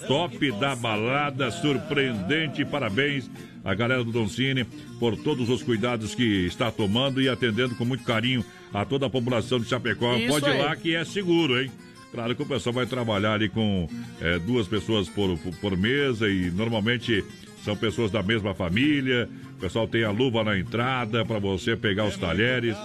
Top 0.08 0.52
da 0.54 0.76
balada, 0.76 1.52
surpreendente. 1.52 2.66
Parabéns 2.66 3.30
à 3.64 3.74
galera 3.74 4.04
do 4.04 4.12
Doncini 4.12 4.66
por 5.00 5.16
todos 5.16 5.50
os 5.50 5.62
cuidados 5.64 6.16
que 6.16 6.46
está 6.46 6.72
tomando 6.72 7.22
e 7.22 7.30
atendendo 7.30 7.76
com 7.76 7.86
muito 7.86 8.04
carinho 8.04 8.44
a 8.74 8.86
toda 8.86 9.06
a 9.06 9.10
população 9.10 9.60
de 9.60 9.68
Chapecó. 9.68 10.16
Isso 10.16 10.30
Pode 10.30 10.46
ir 10.46 10.54
aí. 10.54 10.62
lá 10.62 10.76
que 10.76 10.96
é 10.96 11.04
seguro, 11.06 11.62
hein? 11.62 11.72
Claro 12.12 12.36
que 12.36 12.44
o 12.44 12.46
pessoal 12.46 12.74
vai 12.74 12.86
trabalhar 12.86 13.34
ali 13.34 13.48
com 13.48 13.88
é, 14.20 14.38
duas 14.40 14.68
pessoas 14.68 15.08
por, 15.08 15.38
por 15.62 15.78
mesa 15.78 16.30
e 16.30 16.52
normalmente 16.52 17.24
são 17.64 17.76
pessoas 17.76 18.12
da 18.12 18.22
mesma 18.22 18.54
família. 18.54 19.30
Pessoal 19.62 19.88
tem 19.88 20.04
a 20.04 20.10
luva 20.10 20.44
na 20.44 20.58
entrada 20.58 21.24
para 21.24 21.38
você 21.38 21.78
pegar 21.78 22.06
os 22.06 22.18
talheres, 22.18 22.76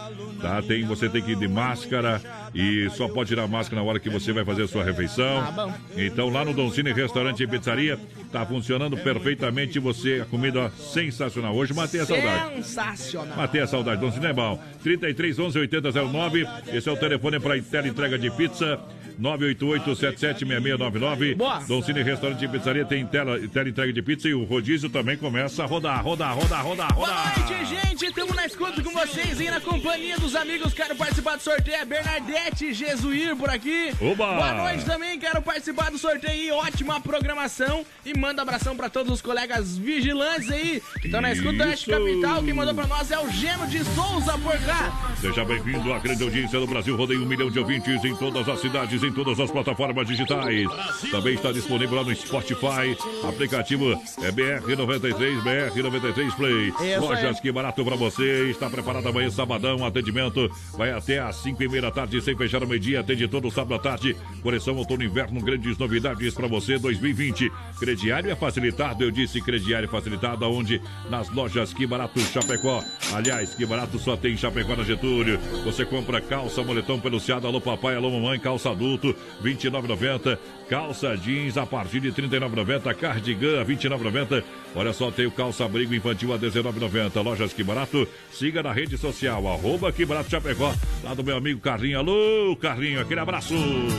tá? 0.43 0.61
Tem, 0.61 0.85
você 0.85 1.09
tem 1.09 1.23
que 1.23 1.33
ir 1.33 1.37
de 1.37 1.49
máscara 1.49 2.21
e 2.55 2.91
só 2.91 3.09
pode 3.09 3.31
tirar 3.31 3.45
a 3.45 3.49
máscara 3.49 3.83
na 3.83 3.89
hora 3.89 3.99
que 3.99 4.11
você 4.11 4.31
vai 4.31 4.45
fazer 4.45 4.65
a 4.65 4.69
sua 4.69 4.85
refeição. 4.85 5.43
Bom. 5.55 5.73
Então 5.97 6.29
lá 6.29 6.45
no 6.45 6.53
Doncini 6.53 6.93
Restaurante 6.93 7.43
e 7.43 7.47
Pizzaria 7.47 7.99
tá 8.31 8.45
funcionando 8.45 8.95
perfeitamente. 8.99 9.79
Você 9.79 10.21
a 10.21 10.27
comida 10.27 10.71
sensacional. 10.71 11.57
Hoje 11.57 11.73
matei 11.73 12.03
a 12.03 12.07
saudade. 12.07 12.55
Sensacional. 12.57 13.37
Matei 13.39 13.63
a 13.63 13.67
saudade, 13.67 14.01
Dom 14.03 14.13
Cinebal. 14.13 14.63
33 14.83 15.39
11 15.39 15.59
80 15.59 15.93
09. 15.93 16.47
Esse 16.75 16.91
é 16.91 16.93
o 16.93 16.97
telefone 16.97 17.41
para 17.41 17.61
tela 17.63 17.89
entrega 17.89 18.19
de 18.19 18.31
pizza. 18.31 18.79
988-776699. 19.21 21.37
Boa. 21.37 21.59
Dom 21.61 21.83
Cine 21.83 22.03
Restaurante 22.03 22.45
e 22.45 22.49
Pizzaria 22.49 22.85
tem 22.85 23.07
tela, 23.07 23.39
tela 23.49 23.69
entrega 23.69 23.93
de 23.93 24.03
pizza 24.03 24.29
e 24.29 24.35
o 24.35 24.43
rodízio 24.45 24.91
também 24.91 25.17
começa 25.17 25.65
a 25.65 25.67
rodar, 25.67 26.05
rodar, 26.05 26.37
rodar, 26.37 26.65
rodar, 26.67 26.93
Boa 26.95 27.09
noite, 27.09 27.65
gente. 27.67 28.07
Estamos 28.07 28.35
na 28.35 28.45
escuta 28.45 28.83
com 28.83 28.91
vocês 28.91 29.39
aí 29.39 29.49
na 29.49 29.61
companhia 29.61 30.19
dos 30.19 30.35
amigos. 30.35 30.75
Quero 30.75 30.97
participar 30.97 31.37
do 31.37 31.43
sorteio. 31.43 31.77
É 31.77 31.85
Bernadette 31.85 32.75
Jesuir 32.75 33.37
por 33.37 33.49
aqui. 33.49 33.93
Oba! 34.01 34.35
Boa 34.35 34.55
noite 34.55 34.85
também. 34.85 35.19
Quero 35.19 35.41
participar 35.43 35.91
do 35.91 35.99
sorteio. 35.99 36.57
Ótima 36.57 37.01
programação. 37.01 37.87
E 38.05 38.19
manda 38.19 38.43
abração 38.43 38.77
pra 38.77 38.89
todos 38.89 39.13
os 39.13 39.23
colegas 39.23 39.79
vigilantes 39.79 40.51
aí 40.51 40.83
que 41.01 41.07
estão 41.07 41.21
na 41.21 41.33
escuta 41.33 41.59
da. 41.59 41.77
Capital. 41.77 42.43
Quem 42.43 42.53
mandou 42.53 42.75
pra 42.75 42.87
nós 42.87 43.11
é 43.11 43.19
o 43.19 43.31
Geno 43.31 43.67
de 43.69 43.85
Souza 43.85 44.37
por 44.39 44.59
cá. 44.65 45.15
Seja 45.21 45.45
bem-vindo 45.45 45.93
à 45.93 45.99
grande 45.99 46.23
audiência 46.23 46.59
do 46.59 46.67
Brasil. 46.67 46.97
Rodeio 46.97 47.23
um 47.23 47.27
milhão 47.27 47.51
de 47.51 47.59
ouvintes 47.59 48.05
em 48.05 48.17
todas 48.17 48.49
as 48.49 48.61
cidades, 48.61 49.03
em 49.03 49.13
todas 49.13 49.39
as 49.39 49.51
plataformas 49.51 50.07
digitais. 50.07 50.67
Também 51.11 51.35
está 51.35 51.53
disponível 51.53 51.97
lá 51.97 52.05
no 52.05 52.15
Spotify. 52.15 52.97
Aplicativo 53.29 53.93
é 54.23 54.33
BR93, 54.33 55.43
BR93 55.43 56.35
Play. 56.35 56.56
Isso 56.57 57.01
Lojas 57.01 57.37
aí. 57.37 57.43
que 57.43 57.53
barato 57.53 57.85
pra 57.85 57.97
você. 57.97 58.51
Está 58.51 58.69
preparado 58.69 59.09
amanhã, 59.09 59.31
sabadão. 59.31 59.85
Atendimento 59.85 60.51
vai 60.77 60.91
até 60.93 61.19
às 61.19 61.37
5 61.37 61.63
e 61.63 61.69
meia 61.69 61.83
da 61.83 61.91
tarde, 61.91 62.21
sem 62.21 62.37
fechar 62.37 62.63
o 62.63 62.67
meio-dia. 62.67 63.01
Atende 63.01 63.29
todo 63.29 63.51
sábado 63.51 63.75
à 63.75 63.79
tarde. 63.79 64.17
Coleção 64.43 64.77
outono 64.77 65.03
inverno, 65.05 65.41
grandes 65.41 65.77
novidades 65.79 66.35
pra 66.35 66.47
você 66.47 66.79
2020. 66.79 67.51
Crediário 67.79 68.31
é 68.31 68.37
facilitado, 68.37 69.05
eu 69.05 69.11
disse 69.11 69.41
crediário 69.41 69.89
facilitado, 69.89 70.45
aonde? 70.45 70.81
Nas 71.11 71.29
lojas 71.31 71.73
Que 71.73 71.87
Barato 71.87 72.21
Chapecó. 72.21 72.83
Aliás, 73.13 73.55
Que 73.55 73.67
Barato 73.67 73.99
só 73.99 74.17
tem 74.17 74.35
em 74.35 74.37
Chapecó 74.37 74.75
na 74.77 74.85
Getúlio. 74.85 75.39
Você 75.65 75.85
compra 75.85 76.21
calça, 76.21 76.63
moletom 76.63 76.99
peluciado, 76.99 77.47
alô 77.47 77.61
papai, 77.61 77.97
alô 77.97 78.11
mamãe, 78.11 78.39
calça 78.39 78.71
adulto, 78.71 79.15
R$ 79.43 79.55
29,90. 79.55 80.39
Calça 80.69 81.17
jeans 81.17 81.57
a 81.57 81.65
partir 81.65 82.01
de 82.01 82.11
R$ 82.11 82.23
39,90. 82.29 82.95
Cardigan 82.95 83.61
a 83.61 83.63
R$ 83.63 83.77
29,90. 83.77 84.43
Olha 84.75 84.93
só, 84.93 85.11
tem 85.11 85.25
o 85.27 85.31
calça 85.31 85.65
abrigo 85.65 85.95
infantil 85.95 86.33
a 86.33 86.37
R$ 86.37 86.49
19,90. 86.49 87.23
Lojas 87.23 87.53
Que 87.53 87.63
Barato. 87.63 88.07
Siga 88.33 88.63
na 88.63 88.73
rede 88.73 88.99
social, 88.99 89.47
arroba 89.47 89.93
Que 89.93 90.05
Barato 90.05 90.31
Chapecó. 90.31 90.75
Lá 91.05 91.15
do 91.15 91.23
meu 91.23 91.37
amigo 91.37 91.61
Carlinho. 91.61 91.99
Alô, 91.99 92.57
Carlinho, 92.57 93.01
aquele 93.01 93.21
abraço. 93.21 93.55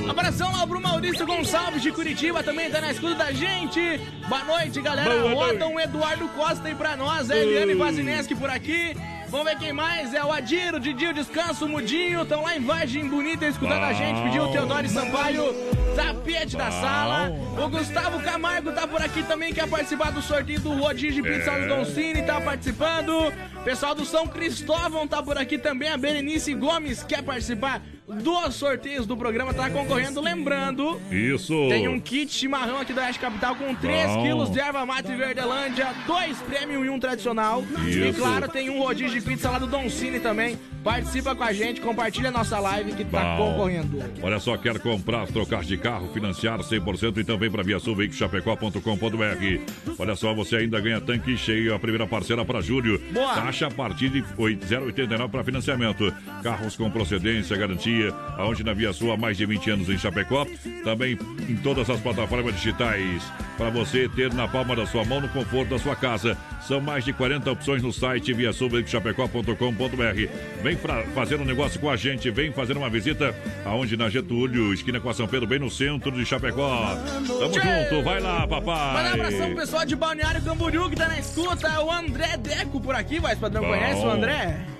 Abração 0.10 0.52
lá 0.52 0.68
pro 0.68 0.82
Maurício 0.82 1.26
Gonçalves 1.26 1.82
de 1.82 1.92
Curitiba, 1.92 2.44
também 2.44 2.70
tá 2.70 2.82
na 2.82 2.92
escuta 2.92 3.16
da 3.16 3.32
gente. 3.32 3.80
Boa 4.28 4.44
noite, 4.44 4.82
galera. 4.82 5.10
Boa 5.10 5.34
Roda 5.34 5.60
noite. 5.60 5.74
um 5.74 5.80
Eduardo 5.80 6.28
Costa 6.30 6.68
aí 6.68 6.76
pra 6.76 6.98
nós, 6.98 7.32
a 7.32 7.38
Eliane 7.38 7.76
Vazineski 7.76 8.36
por 8.36 8.50
aqui. 8.50 8.94
Vamos 9.30 9.46
ver 9.46 9.58
quem 9.58 9.74
mais? 9.74 10.14
É 10.14 10.24
o 10.24 10.32
Adiro, 10.32 10.80
Didinho 10.80 11.14
Descanso, 11.14 11.66
o 11.66 11.70
Mudinho. 11.70 12.22
Estão 12.24 12.44
lá 12.44 12.56
em 12.56 12.62
Vargem 12.64 13.08
Bonita 13.10 13.46
escutando 13.46 13.84
a 13.84 13.92
gente. 13.94 14.22
Pediu 14.24 14.44
o 14.44 14.52
Teodoro 14.52 14.88
Sampaio, 14.88 15.54
tapete 15.96 16.56
da 16.56 16.72
sala. 16.72 17.32
O 17.62 17.70
Gustavo 17.70 18.22
Camargo 18.22 18.72
tá 18.72 18.88
por 18.88 19.02
aqui 19.02 19.24
também, 19.24 19.54
quer 19.54 19.68
participar 19.68 20.12
do 20.12 20.22
sorteio 20.22 20.62
do 20.62 20.74
rodízio 20.74 21.22
de 21.22 21.30
pizza 21.30 21.52
É. 21.52 21.62
do 21.62 21.68
Don 21.68 21.84
Cine, 21.86 22.22
tá 22.24 22.40
participando. 22.40 23.34
Pessoal 23.66 23.94
do 23.94 24.06
São 24.06 24.28
Cristóvão 24.28 25.06
tá 25.06 25.22
por 25.22 25.38
aqui 25.38 25.58
também. 25.58 25.90
A 25.90 25.98
Berenice 25.98 26.54
Gomes 26.54 27.04
quer 27.04 27.22
participar 27.22 27.82
dos 28.08 28.56
sorteios 28.56 29.06
do 29.06 29.18
programa, 29.18 29.54
tá 29.54 29.70
concorrendo. 29.70 30.22
Lembrando, 30.22 31.00
Isso. 31.12 31.54
tem 31.70 31.88
um 31.88 32.00
kit 32.00 32.32
chimarrão 32.32 32.80
aqui 32.80 32.94
da 32.94 33.04
Oeste 33.04 33.20
Capital 33.20 33.56
com 33.56 33.76
3 33.76 34.08
Bom. 34.08 34.24
quilos 34.24 34.52
de 34.52 34.60
erva 34.60 34.86
mate 34.86 35.14
Verdelândia, 35.14 35.94
dois 36.06 36.38
premium 36.42 36.86
e 36.86 36.90
um 36.90 37.00
tradicional. 37.00 37.64
E 37.86 38.10
Isso. 38.10 38.20
claro, 38.20 38.48
tem 38.48 38.70
um 38.70 38.80
rodízio 38.80 39.20
de 39.20 39.26
pizza 39.26 39.50
lá 39.50 39.60
do 39.60 39.68
Don 39.68 39.90
Cine 39.90 40.20
também. 40.20 40.58
Participa 40.84 41.36
com 41.36 41.44
a 41.44 41.52
gente, 41.52 41.82
compartilha 41.82 42.30
a 42.30 42.32
nossa 42.32 42.60
live 42.60 42.94
que 42.94 43.04
tá 43.04 43.36
Bom. 43.36 43.52
concorrendo. 43.52 44.02
Olha 44.22 44.40
só, 44.40 44.56
quer 44.56 44.80
comprar, 44.80 45.28
trocar 45.28 45.64
de 45.64 45.76
carro, 45.78 46.10
financiar 46.14 46.60
100% 46.60 47.18
e 47.18 47.24
também 47.26 47.52
para 47.52 47.62
Via 47.62 47.78
Sul, 47.78 47.98
Chapecó.com.br. 48.10 49.94
Olha 50.00 50.16
só, 50.16 50.34
você 50.34 50.58
ainda 50.58 50.80
ganha 50.80 51.02
tanque 51.02 51.36
cheio, 51.36 51.76
a 51.76 51.80
primeira 51.80 52.08
parcela 52.08 52.46
para 52.46 52.62
julho. 52.62 53.02
Boa. 53.12 53.34
Taxa 53.34 53.68
a 53.68 53.72
partir 53.72 54.10
de 54.10 54.22
0,89 54.22 55.30
para 55.30 55.44
financiamento. 55.44 56.14
Carros 56.42 56.78
com 56.78 56.90
procedência, 56.90 57.58
garantia, 57.58 57.97
aonde 58.38 58.64
na 58.64 58.74
Via 58.74 58.94
Sul 58.94 59.12
há 59.12 59.18
mais 59.18 59.38
de 59.38 59.46
20 59.46 59.70
anos 59.72 59.90
em 59.90 59.98
Chapecó. 59.98 60.46
Também 60.84 61.18
em 61.50 61.56
todas 61.58 61.90
as 61.90 62.00
plataformas 62.00 62.56
digitais. 62.56 63.24
Para 63.58 63.70
você 63.70 64.08
ter 64.10 64.34
na 64.34 64.48
palma 64.48 64.76
da 64.76 64.86
sua 64.86 65.04
mão, 65.04 65.20
no 65.20 65.30
conforto 65.30 65.70
da 65.70 65.80
sua 65.80 65.96
casa. 65.96 66.38
São 66.68 66.80
mais 66.82 67.04
de 67.06 67.14
40 67.14 67.50
opções 67.52 67.82
no 67.82 67.92
site 67.94 68.34
Via 68.34 68.52
Sul, 68.54 68.70
Chapecó.com.br. 68.86 70.28
Vem 70.62 70.78
fazer 71.16 71.40
um 71.40 71.46
negócio 71.46 71.80
com 71.80 71.90
a 71.90 71.96
gente, 71.96 72.30
vem 72.30 72.52
fazer 72.52 72.76
uma 72.78 72.90
visita 72.90 73.34
aonde 73.66 73.96
na 73.96 74.10
Getúlio, 74.10 74.74
esquina 74.74 75.00
com 75.00 75.10
a 75.10 75.14
São 75.14 75.28
Pedro, 75.28 75.48
bem 75.48 75.60
no 75.60 75.70
centro 75.70 76.12
de 76.12 76.26
Chapecó. 76.26 76.96
Tamo 77.28 77.52
Tchê! 77.52 77.62
junto, 77.62 78.04
vai 78.04 78.20
lá, 78.20 78.42
Manda 78.42 78.46
um 78.46 78.50
papai. 78.50 79.14
abração 79.14 79.48
pro 79.48 79.56
pessoal 79.56 79.86
de 79.86 79.96
Balneário 79.96 80.42
Camboriú 80.42 80.90
que 80.90 80.96
tá 80.96 81.08
na 81.08 81.20
escuta. 81.20 81.82
O 81.82 81.92
André 81.92 82.38
Deco 82.38 82.80
por 82.82 82.96
aqui, 82.96 83.20
vai, 83.20 83.36
padrão. 83.36 83.64
Bom. 83.64 83.70
Conhece 83.70 84.02
o 84.02 84.10
André? 84.10 84.77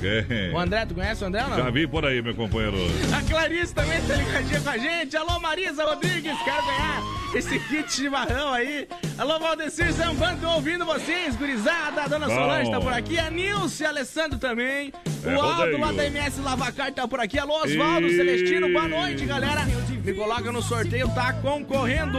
Quem? 0.00 0.52
O 0.52 0.58
André, 0.58 0.86
tu 0.86 0.94
conhece 0.94 1.22
o 1.24 1.26
André 1.26 1.42
ou 1.44 1.50
não? 1.50 1.56
Já 1.56 1.70
vi 1.70 1.86
por 1.86 2.04
aí, 2.06 2.22
meu 2.22 2.34
companheiro. 2.34 2.76
A 3.16 3.22
Clarice 3.28 3.74
também 3.74 4.00
tá 4.02 4.14
ligadinha 4.14 4.60
com 4.60 4.70
a 4.70 4.78
gente. 4.78 5.16
Alô, 5.16 5.40
Marisa 5.40 5.84
Rodrigues, 5.84 6.36
quero 6.44 6.66
ganhar 6.66 7.02
esse 7.34 7.58
kit 7.58 7.92
chimarrão 7.92 8.52
aí. 8.52 8.88
Alô, 9.18 9.38
Valdecir 9.38 9.92
Zambanco, 9.92 10.46
ouvindo 10.46 10.84
vocês, 10.84 11.36
gurizada. 11.36 12.02
A 12.02 12.08
dona 12.08 12.26
Bom. 12.26 12.34
Solange 12.34 12.70
tá 12.70 12.80
por 12.80 12.92
aqui, 12.92 13.18
a 13.18 13.30
Nilce 13.30 13.84
Alessandro 13.84 14.38
também. 14.38 14.92
É, 15.24 15.36
o 15.36 15.40
Aldo 15.40 15.62
rodeio. 15.62 15.80
lá 15.80 15.92
da 15.92 16.06
MS 16.06 16.40
Lavacar 16.40 16.92
tá 16.92 17.06
por 17.08 17.20
aqui. 17.20 17.38
Alô, 17.38 17.62
Osvaldo 17.62 18.08
Celestino, 18.08 18.68
boa 18.72 18.88
noite, 18.88 19.24
galera. 19.26 19.62
Me 20.04 20.14
coloca 20.14 20.50
no 20.52 20.62
sorteio, 20.62 21.08
tá 21.10 21.32
concorrendo. 21.34 22.18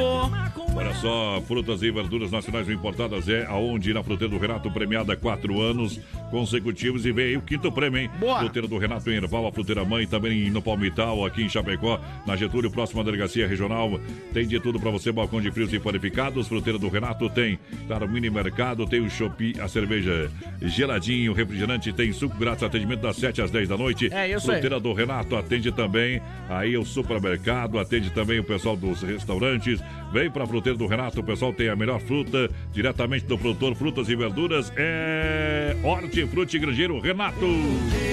Olha 0.79 0.93
só, 0.93 1.41
frutas 1.45 1.83
e 1.83 1.91
verduras 1.91 2.31
nacionais 2.31 2.69
importadas 2.69 3.27
é 3.27 3.45
aonde 3.47 3.93
na 3.93 4.01
fruteira 4.01 4.33
do 4.33 4.39
Renato, 4.39 4.71
premiada 4.71 5.11
há 5.11 5.17
quatro 5.17 5.59
anos 5.61 5.99
consecutivos 6.31 7.05
e 7.05 7.11
vem 7.11 7.25
aí 7.25 7.37
o 7.37 7.41
quinto 7.41 7.69
prêmio, 7.69 7.99
hein? 7.99 8.09
Boa. 8.17 8.39
Fruteira 8.39 8.65
do 8.65 8.77
Renato 8.77 9.11
em 9.11 9.15
Erval, 9.15 9.45
a 9.45 9.51
fruteira 9.51 9.83
mãe, 9.83 10.07
também 10.07 10.49
no 10.49 10.61
Palmital, 10.61 11.25
aqui 11.25 11.43
em 11.43 11.49
Chapecó, 11.49 11.99
na 12.25 12.37
Getúlio, 12.37 12.71
próxima 12.71 13.03
delegacia 13.03 13.45
regional. 13.45 13.99
Tem 14.33 14.47
de 14.47 14.57
tudo 14.57 14.79
pra 14.79 14.89
você, 14.89 15.11
balcão 15.11 15.41
de 15.41 15.51
frios 15.51 15.73
e 15.73 15.79
panificados. 15.79 16.47
Fruteira 16.47 16.79
do 16.79 16.87
Renato 16.87 17.29
tem, 17.29 17.59
claro, 17.85 18.07
mini 18.07 18.29
mercado, 18.29 18.85
tem 18.85 19.01
o 19.01 19.09
Shopee, 19.09 19.59
a 19.59 19.67
cerveja 19.67 20.31
geladinho, 20.61 21.33
refrigerante, 21.33 21.91
tem 21.91 22.13
suco 22.13 22.37
grátis, 22.37 22.63
atendimento 22.63 23.01
das 23.01 23.17
7 23.17 23.41
às 23.41 23.51
10 23.51 23.67
da 23.67 23.77
noite. 23.77 24.07
É 24.13 24.29
isso 24.29 24.49
aí. 24.49 24.61
Fruteira 24.61 24.79
do 24.79 24.93
Renato 24.93 25.35
atende 25.35 25.73
também 25.73 26.21
aí 26.47 26.77
o 26.77 26.85
supermercado, 26.85 27.77
atende 27.77 28.11
também 28.11 28.39
o 28.39 28.45
pessoal 28.45 28.77
dos 28.77 29.01
restaurantes. 29.01 29.83
Vem 30.13 30.31
pra 30.31 30.47
fruteira 30.47 30.68
do 30.77 30.87
Renato, 30.87 31.19
o 31.19 31.23
pessoal 31.23 31.53
tem 31.53 31.69
a 31.69 31.75
melhor 31.75 31.99
fruta 31.99 32.49
diretamente 32.71 33.25
do 33.25 33.37
produtor 33.37 33.75
Frutas 33.75 34.09
e 34.09 34.15
Verduras. 34.15 34.71
É 34.75 35.75
Hortifruti 35.83 36.57
Grangeiro 36.59 36.99
Renato. 36.99 37.45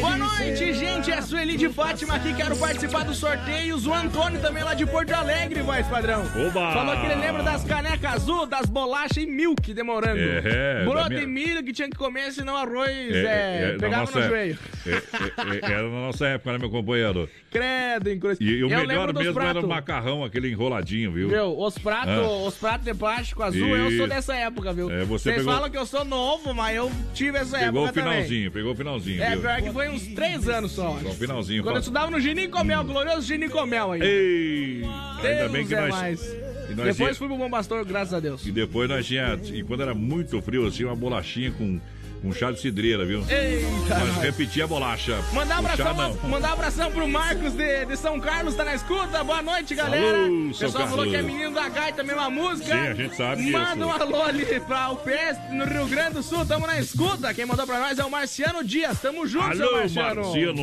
Boa 0.00 0.16
noite, 0.16 0.72
gente. 0.74 1.10
É 1.10 1.18
a 1.18 1.22
Sueli 1.22 1.56
de 1.56 1.68
Fátima 1.68 2.14
aqui. 2.16 2.34
Quero 2.34 2.56
participar 2.56 3.04
dos 3.04 3.16
sorteios. 3.18 3.86
O 3.86 3.92
Antônio 3.94 4.40
também 4.40 4.62
lá 4.62 4.74
de 4.74 4.86
Porto 4.86 5.12
Alegre, 5.12 5.62
voz 5.62 5.86
padrão. 5.86 6.22
Oba! 6.46 6.72
Falou 6.72 6.96
que 7.00 7.06
ele 7.06 7.14
lembra 7.16 7.42
das 7.42 7.64
canecas 7.64 8.14
azul, 8.14 8.46
das 8.46 8.66
bolachas 8.66 9.16
e 9.18 9.26
milk 9.26 9.72
demorando. 9.74 10.18
É, 10.20 10.84
Broto 10.84 11.02
da 11.04 11.08
minha- 11.10 11.22
e 11.22 11.26
milho 11.26 11.62
que 11.64 11.72
tinha 11.72 11.88
que 11.88 11.96
comer, 11.96 12.32
senão 12.32 12.56
arroz 12.56 12.88
É, 12.90 13.16
é, 13.16 13.62
é, 13.68 13.72
na 13.72 13.78
pegava 13.78 14.00
nossa 14.02 14.20
no 14.20 14.26
joelho. 14.28 14.58
É, 14.86 14.90
é, 14.90 14.94
é, 14.94 15.72
era 15.72 15.82
na 15.82 15.88
nossa 16.06 16.26
época, 16.28 16.52
né, 16.52 16.58
meu 16.58 16.70
companheiro? 16.70 17.28
Credo, 17.50 18.10
inclusive. 18.10 18.44
E, 18.44 18.62
o 18.64 18.70
Eu 18.70 18.78
melhor 18.78 19.12
mesmo 19.14 19.20
era 19.22 19.32
pratos. 19.32 19.64
o 19.64 19.68
macarrão, 19.68 20.24
aquele 20.24 20.50
enroladinho, 20.50 21.10
viu? 21.12 21.28
Viu, 21.28 21.58
os 21.58 21.78
pratos, 21.78 22.12
Ah. 22.14 22.35
Os 22.44 22.54
pratos 22.54 22.84
de 22.84 22.94
plástico 22.94 23.42
azul, 23.42 23.76
eu 23.76 23.96
sou 23.96 24.06
dessa 24.06 24.34
época, 24.34 24.72
viu? 24.72 24.90
É, 24.90 25.04
você 25.04 25.30
Vocês 25.30 25.36
pegou- 25.38 25.52
falam 25.54 25.70
que 25.70 25.78
eu 25.78 25.86
sou 25.86 26.04
novo, 26.04 26.52
mas 26.54 26.76
eu 26.76 26.90
tive 27.14 27.38
essa 27.38 27.58
Pegou 27.58 27.82
o 27.82 27.86
época 27.86 28.00
também. 28.02 28.14
finalzinho, 28.24 28.50
pegou 28.52 28.72
o 28.72 28.76
finalzinho, 28.76 29.22
É, 29.22 29.30
viu? 29.30 29.40
pior 29.40 29.62
que 29.62 29.70
foi 29.72 29.88
uns 29.88 30.06
três 30.08 30.48
anos 30.48 30.72
só. 30.72 30.98
Só 31.02 31.08
o 31.08 31.14
finalzinho. 31.14 31.62
Quando 31.62 31.76
eu 31.76 31.80
estudava 31.80 32.10
no 32.10 32.20
Ginicomel, 32.20 32.84
glorioso 32.84 33.22
Ginicomel 33.26 33.92
aí. 33.92 34.02
Ei! 34.02 34.82
Ainda 35.22 35.48
bem 35.48 35.62
que 35.64 35.68
Deus 35.74 35.80
é 35.84 35.88
nós... 35.88 35.90
mais. 36.00 36.20
Depois 36.68 36.96
tinha- 36.96 37.14
fui 37.14 37.28
pro 37.28 37.36
Bom 37.38 37.48
Pastor, 37.48 37.84
graças 37.84 38.12
a 38.12 38.20
Deus. 38.20 38.44
E 38.44 38.50
depois 38.50 38.88
nós 38.88 39.06
tinha... 39.06 39.38
E 39.52 39.62
quando 39.62 39.82
era 39.82 39.94
muito 39.94 40.40
frio, 40.42 40.66
assim, 40.66 40.84
uma 40.84 40.96
bolachinha 40.96 41.50
com, 41.52 41.80
com 42.22 42.32
chá 42.32 42.51
de 42.51 42.60
cidreira, 42.60 43.05
viu? 43.05 43.20
Eita, 43.28 43.98
nós. 43.98 44.16
repetia 44.22 44.64
a 44.64 44.66
bolacha. 44.66 45.18
Mandar 45.32 45.60
um 45.60 45.64
O 45.64 45.68
chá 45.76 45.90
abração, 45.90 46.18
mandar 46.28 46.48
um 46.51 46.52
abração 46.52 46.90
pro 46.90 47.09
Marcos 47.09 47.52
de, 47.52 47.84
de 47.86 47.97
São 47.97 48.18
Carlos, 48.20 48.55
tá 48.55 48.64
na 48.64 48.74
escuta. 48.74 49.22
Boa 49.22 49.43
noite, 49.43 49.74
galera. 49.74 50.24
Alô, 50.24 50.48
o 50.48 50.59
pessoal 50.59 50.88
falou 50.88 50.97
Carlos. 51.05 51.10
que 51.10 51.16
é 51.16 51.22
menino 51.22 51.55
da 51.55 51.68
gaita, 51.68 52.02
mesma 52.02 52.30
música. 52.30 52.74
Sim, 52.74 52.86
a 52.88 52.94
gente 52.94 53.16
sabe 53.16 53.43
disso. 53.44 53.52
Manda 53.59 53.86
um 53.86 53.90
alô 53.90 54.22
ali 54.22 54.44
pra 54.60 54.90
UPS 54.90 55.38
no 55.52 55.64
Rio 55.64 55.86
Grande 55.86 56.14
do 56.14 56.22
Sul, 56.22 56.44
tamo 56.47 56.66
na 56.66 56.78
escuta. 56.80 57.32
Quem 57.34 57.47
mandou 57.47 57.66
pra 57.66 57.78
nós 57.80 57.98
é 57.98 58.05
o 58.05 58.10
Marciano 58.10 58.64
Dias. 58.64 59.01
Tamo 59.01 59.26
junto, 59.26 59.44
Alô, 59.62 59.72
Marciano. 59.78 60.22
Marciano! 60.22 60.62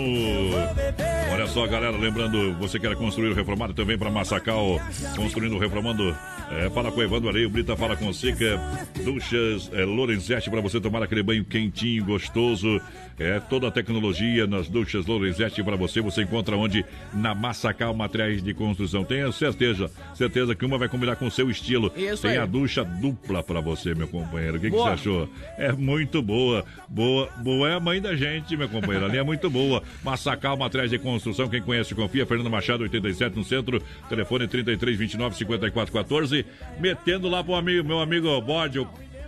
Olha 1.32 1.48
só, 1.48 1.66
galera, 1.68 1.96
lembrando, 1.98 2.54
você 2.60 2.80
quer 2.80 2.96
construir 2.96 3.30
o 3.30 3.34
reformado 3.34 3.74
também 3.74 3.98
para 3.98 4.10
Massacal, 4.10 4.80
construindo, 5.16 5.58
reformando, 5.58 6.16
é, 6.52 6.70
fala 6.70 6.92
com 6.92 7.00
o 7.00 7.04
Evandro 7.04 7.30
Areio, 7.30 7.50
Brita 7.50 7.76
fala 7.76 7.96
com 7.96 8.12
Sica, 8.14 8.60
Duchas, 9.04 9.70
é, 9.74 9.84
Lorenzetti, 9.84 10.50
para 10.50 10.62
você 10.62 10.80
tomar 10.80 11.02
aquele 11.04 11.24
banho 11.24 11.43
quentinho, 11.44 12.06
gostoso, 12.06 12.82
é, 13.20 13.40
toda 13.40 13.68
a 13.68 13.72
tecnologia 13.72 14.48
nas 14.48 14.68
Duchas 14.68 15.06
Lorenzetti 15.06 15.64
para 15.64 15.76
você, 15.76 16.02
você 16.02 16.24
encontra 16.24 16.58
onde? 16.58 16.84
Na 17.14 17.36
Massacal 17.36 17.94
Materiais 17.94 18.42
de 18.42 18.54
Construção. 18.54 19.04
Tenha 19.04 19.32
certeza, 19.32 19.90
certeza 20.14 20.56
que 20.56 20.66
uma 20.66 20.78
vai 20.78 20.90
combinar 20.90 21.16
com 21.16 21.28
o 21.28 21.32
seu 21.32 21.50
estilo. 21.50 21.92
Isso 21.96 22.24
Tem 22.24 22.32
aí. 22.32 22.38
a 22.38 22.46
ducha 22.46 22.84
dupla 22.84 23.44
para 23.44 23.62
você, 23.62 23.94
meu 23.94 24.08
companheiro. 24.08 24.58
O 24.58 24.60
que, 24.60 24.70
que 24.70 24.76
você 24.76 24.90
achou? 24.90 25.30
É 25.58 25.72
muito 25.72 26.22
boa. 26.22 26.66
Boa, 26.90 27.30
boa 27.38 27.70
é 27.70 27.76
a 27.76 27.80
mãe 27.80 28.02
da 28.02 28.16
gente, 28.16 28.58
meu 28.58 28.68
companheiro. 28.68 29.06
Ali 29.06 29.18
é 29.18 29.24
muito 29.24 29.50
boa. 29.50 29.84
Massacal 30.04 30.58
Materiais 30.58 30.90
de 30.90 30.98
Construção, 31.00 31.48
quem 31.48 31.62
conhece, 31.62 31.94
confia. 31.94 32.26
Fernando 32.26 32.50
Machado, 32.50 32.84
87 32.84 33.36
no 33.36 33.44
centro. 33.44 33.82
Telefone 34.10 34.48
33 34.48 34.98
29 34.98 35.38
54 35.38 35.94
14. 35.94 36.46
Metendo 36.80 37.30
lá 37.30 37.44
pro 37.44 37.56
amigo, 37.56 37.88
meu 37.88 38.00
amigo 38.00 38.42
Bode, 38.42 38.80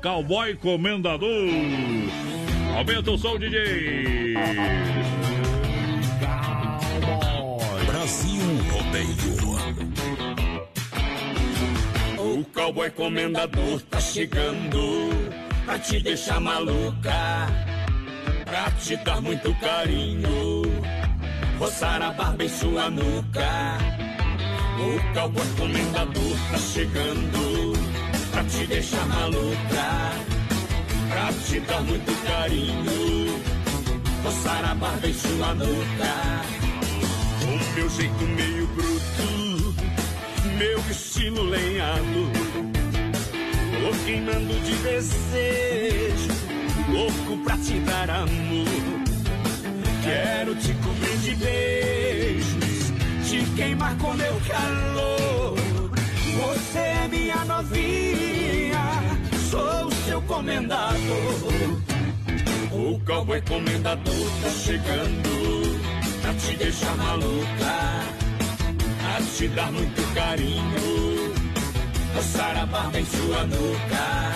cowboy 0.05 0.55
comendador. 0.57 1.49
Aumenta 2.77 3.09
o 3.09 3.17
som, 3.17 3.39
DJ. 3.39 4.35
Brasil 7.87 8.41
Rodeio. 8.69 9.35
O 12.19 12.45
cowboy 12.53 12.91
comendador 12.91 13.81
tá 13.89 13.99
chegando 13.99 15.09
pra 15.65 15.79
te 15.79 15.99
deixar 15.99 16.39
maluca, 16.39 17.47
pra 18.45 18.69
te 18.79 18.97
dar 18.97 19.19
muito 19.21 19.51
carinho, 19.55 20.61
roçar 21.57 21.99
a 22.03 22.11
barba 22.11 22.43
em 22.43 22.49
sua 22.49 22.91
nuca. 22.91 23.79
O 24.77 25.15
cowboy 25.15 25.47
comendador 25.57 26.37
tá 26.51 26.59
chegando 26.59 27.94
te 28.49 28.67
deixar 28.67 29.05
maluca, 29.07 30.11
pra 31.09 31.33
te 31.47 31.59
dar 31.61 31.81
muito 31.81 32.25
carinho, 32.25 33.41
roçar 34.23 34.65
a 34.65 34.75
barba 34.75 35.07
em 35.07 35.13
sua 35.13 35.53
nuca. 35.53 36.41
O 37.43 37.75
meu 37.75 37.89
jeito 37.89 38.23
meio 38.23 38.67
bruto 38.67 39.75
meu 40.57 40.79
estilo 40.89 41.43
lenhado. 41.43 42.45
Queimando 44.05 44.53
de 44.63 44.75
desejo, 44.83 46.29
louco 46.89 47.43
pra 47.43 47.57
te 47.57 47.79
dar 47.79 48.07
amor. 48.07 48.67
Quero 50.03 50.55
te 50.57 50.75
cobrir 50.75 51.17
de 51.17 51.35
beijos, 51.35 52.93
te 53.27 53.43
queimar 53.55 53.97
com 53.97 54.13
meu 54.13 54.39
calor. 54.47 55.55
Você 56.37 56.77
é 56.77 57.07
minha 57.09 57.43
novinha, 57.45 58.34
comendador. 60.27 60.95
O 62.71 62.99
cowboy 63.05 63.41
comendador 63.41 64.29
tá 64.41 64.49
chegando 64.49 65.79
pra 66.21 66.33
te 66.33 66.57
deixar 66.57 66.95
maluca 66.97 68.15
a 69.15 69.21
te 69.37 69.47
dar 69.49 69.71
muito 69.71 70.13
carinho, 70.13 71.33
roçar 72.13 72.57
a 72.57 72.65
barba 72.65 72.99
em 72.99 73.05
sua 73.05 73.43
nuca. 73.45 74.35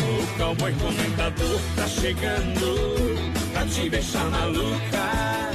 O 0.00 0.38
cowboy 0.38 0.72
comentador 0.74 1.60
tá 1.76 1.86
chegando 1.88 3.34
pra 3.52 3.66
te 3.66 3.90
deixar 3.90 4.24
maluca, 4.30 5.50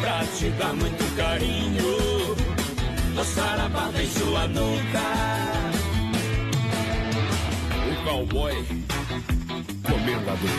pra 0.00 0.24
te 0.36 0.50
dar 0.50 0.74
muito 0.74 1.16
carinho, 1.16 2.36
roçar 3.16 3.60
a 3.60 3.68
barba 3.68 4.02
em 4.02 4.10
sua 4.10 4.48
nuca. 4.48 5.63
Cowboy 8.14 8.54
comendador. 9.82 10.50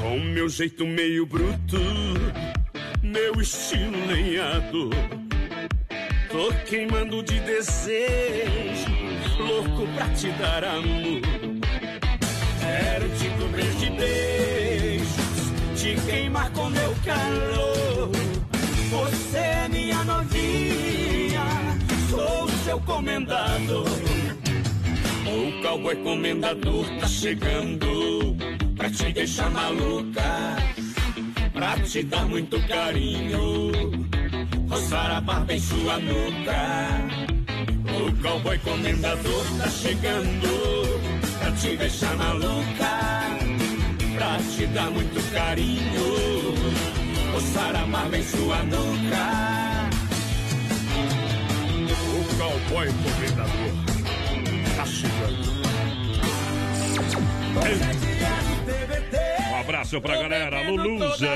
Com 0.00 0.18
meu 0.18 0.48
jeito 0.48 0.84
meio 0.84 1.26
bruto, 1.26 1.78
meu 3.04 3.40
estilo 3.40 4.04
lenhado. 4.08 4.90
Tô 6.28 6.52
queimando 6.68 7.22
de 7.22 7.38
desejo, 7.38 8.90
louco 9.38 9.86
pra 9.94 10.08
te 10.08 10.28
dar 10.32 10.64
amor. 10.64 11.20
Quero 12.58 13.08
te 13.10 13.28
cobrir 13.38 13.70
de 13.76 13.90
beijos, 13.90 15.06
te 15.80 15.94
queimar 16.04 16.50
com 16.50 16.68
meu 16.68 16.92
calor. 17.04 18.33
Você 18.94 19.38
é 19.38 19.68
minha 19.68 20.04
novinha, 20.04 21.44
sou 22.08 22.48
seu 22.64 22.80
comendador. 22.80 23.88
O 25.26 25.62
cowboy 25.62 25.96
comendador 25.96 26.86
tá 27.00 27.08
chegando 27.08 28.36
pra 28.76 28.88
te 28.88 29.12
deixar 29.12 29.50
maluca, 29.50 30.56
pra 31.52 31.76
te 31.80 32.04
dar 32.04 32.24
muito 32.26 32.60
carinho, 32.68 33.72
roçar 34.70 35.10
a 35.10 35.20
barba 35.20 35.54
em 35.54 35.60
sua 35.60 35.98
nuca. 35.98 37.00
O 37.96 38.22
cowboy 38.22 38.58
comendador 38.58 39.44
tá 39.58 39.68
chegando 39.70 41.00
pra 41.40 41.50
te 41.50 41.76
deixar 41.76 42.16
maluca, 42.16 42.92
pra 44.14 44.38
te 44.56 44.66
dar 44.68 44.88
muito 44.92 45.32
carinho, 45.32 46.14
o 47.34 47.40
Saramama 47.40 48.16
em 48.16 48.22
sua 48.22 48.62
nuca. 48.62 49.90
O 51.90 52.38
cowboy 52.38 52.88
comendador 53.02 53.72
tá 54.76 54.86
chegando. 54.86 55.54
Um 57.56 59.43
abraço 59.74 60.00
pra 60.00 60.16
galera, 60.16 60.62
Luluza. 60.70 61.28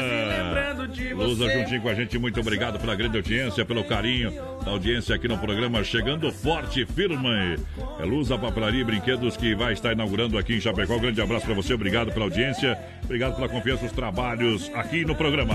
Luza 1.14 1.48
juntinho 1.50 1.82
com 1.82 1.88
a 1.88 1.94
gente, 1.94 2.18
muito 2.18 2.40
obrigado 2.40 2.78
pela 2.78 2.94
grande 2.94 3.16
audiência, 3.16 3.64
pelo 3.64 3.82
carinho 3.84 4.30
da 4.64 4.70
audiência 4.70 5.14
aqui 5.14 5.26
no 5.26 5.36
programa, 5.38 5.82
chegando 5.82 6.30
forte 6.32 6.82
e 6.82 6.86
firme. 6.86 7.56
É 8.00 8.04
Luza 8.04 8.38
Papelaria 8.38 8.80
e 8.80 8.84
Brinquedos 8.84 9.36
que 9.36 9.54
vai 9.54 9.72
estar 9.72 9.92
inaugurando 9.92 10.38
aqui 10.38 10.54
em 10.54 10.60
Chapecó. 10.60 10.94
Um 10.94 11.00
grande 11.00 11.20
abraço 11.20 11.46
pra 11.46 11.54
você, 11.54 11.74
obrigado 11.74 12.12
pela 12.12 12.26
audiência, 12.26 12.78
obrigado 13.04 13.34
pela 13.34 13.48
confiança 13.48 13.82
nos 13.82 13.92
trabalhos 13.92 14.70
aqui 14.74 15.04
no 15.04 15.14
programa. 15.16 15.54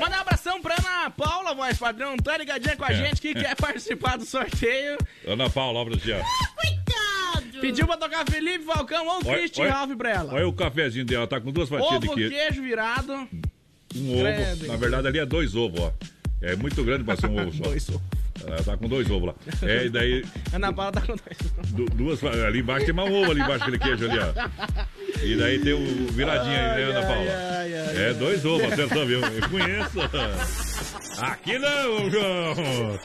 Manda 0.00 0.16
um 0.16 0.20
abração 0.20 0.60
pra 0.62 0.74
Ana 0.74 1.10
Paula, 1.10 1.54
voz 1.54 1.78
padrão, 1.78 2.16
tá 2.16 2.36
ligadinha 2.38 2.76
com 2.76 2.84
a 2.84 2.90
É. 2.90 2.94
gente 2.94 3.20
que 3.20 3.34
quer 3.34 3.54
participar 3.56 4.16
do 4.16 4.24
sorteio. 4.24 4.96
Ana 5.26 5.50
Paula, 5.50 5.78
obra 5.80 5.94
do 5.96 6.00
dia. 6.02 6.22
Pediu 7.64 7.86
pra 7.86 7.96
tocar 7.96 8.24
Felipe 8.30 8.64
Falcão 8.64 9.06
ou 9.06 9.20
Christian 9.20 9.68
Ralph 9.70 9.96
pra 9.96 10.10
ela. 10.10 10.34
Olha 10.34 10.46
o 10.46 10.52
cafezinho 10.52 11.04
dela, 11.06 11.26
tá 11.26 11.40
com 11.40 11.50
duas 11.50 11.68
fatias 11.68 12.00
de 12.00 12.08
queijo. 12.08 12.30
queijo 12.30 12.62
virado. 12.62 13.12
Um 13.96 14.12
ovo. 14.12 14.66
Na 14.66 14.76
verdade, 14.76 15.08
ali 15.08 15.18
é 15.18 15.24
dois 15.24 15.54
ovos, 15.54 15.80
ó. 15.80 15.92
É 16.42 16.54
muito 16.56 16.84
grande 16.84 17.04
pra 17.04 17.16
ser 17.16 17.26
um 17.26 17.40
ovo 17.40 17.56
só. 17.56 17.62
Dois 17.70 17.88
ovos. 17.88 18.02
Ela 18.46 18.62
tá 18.62 18.76
com 18.76 18.88
dois 18.88 19.10
ovos 19.10 19.28
lá. 19.28 19.34
É, 19.68 19.86
e 19.86 19.90
daí, 19.90 20.24
Ana 20.52 20.72
Paula 20.72 20.92
tá 20.92 21.00
com 21.02 21.14
dois. 21.16 21.70
du- 21.72 21.86
duas. 21.94 22.22
Ali 22.24 22.60
embaixo 22.60 22.86
tem 22.86 22.94
mais 22.94 23.10
um 23.10 23.22
ovo 23.22 23.30
ali 23.30 23.40
embaixo, 23.40 23.62
aquele 23.62 23.78
queijo 23.78 24.10
ali, 24.10 24.18
ó. 24.18 25.22
E 25.22 25.36
daí 25.36 25.58
tem 25.60 25.72
o 25.72 26.06
viradinho 26.12 26.52
aí, 26.56 26.84
né, 26.84 26.90
Ana 26.90 27.02
Paula? 27.06 27.30
É, 27.96 28.12
dois 28.14 28.44
ovos, 28.44 28.72
acertou, 28.72 29.06
viu? 29.06 29.20
Eu 29.20 29.48
conheço. 29.48 30.00
Aqui 31.20 31.58
não, 31.58 32.10
João! 32.10 32.98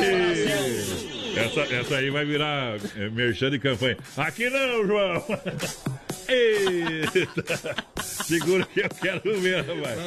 E- 0.00 1.12
Essa, 1.38 1.60
essa 1.74 1.96
aí 1.96 2.10
vai 2.10 2.24
virar 2.24 2.76
é, 2.96 3.08
merchan 3.10 3.50
de 3.50 3.58
campanha. 3.58 3.96
Aqui 4.16 4.48
não, 4.50 4.86
João! 4.86 5.24
Eita! 6.32 7.76
Segura 8.02 8.66
que 8.66 8.80
eu 8.80 8.88
quero 9.00 9.40
ver, 9.40 9.64
rapaz. 9.64 9.98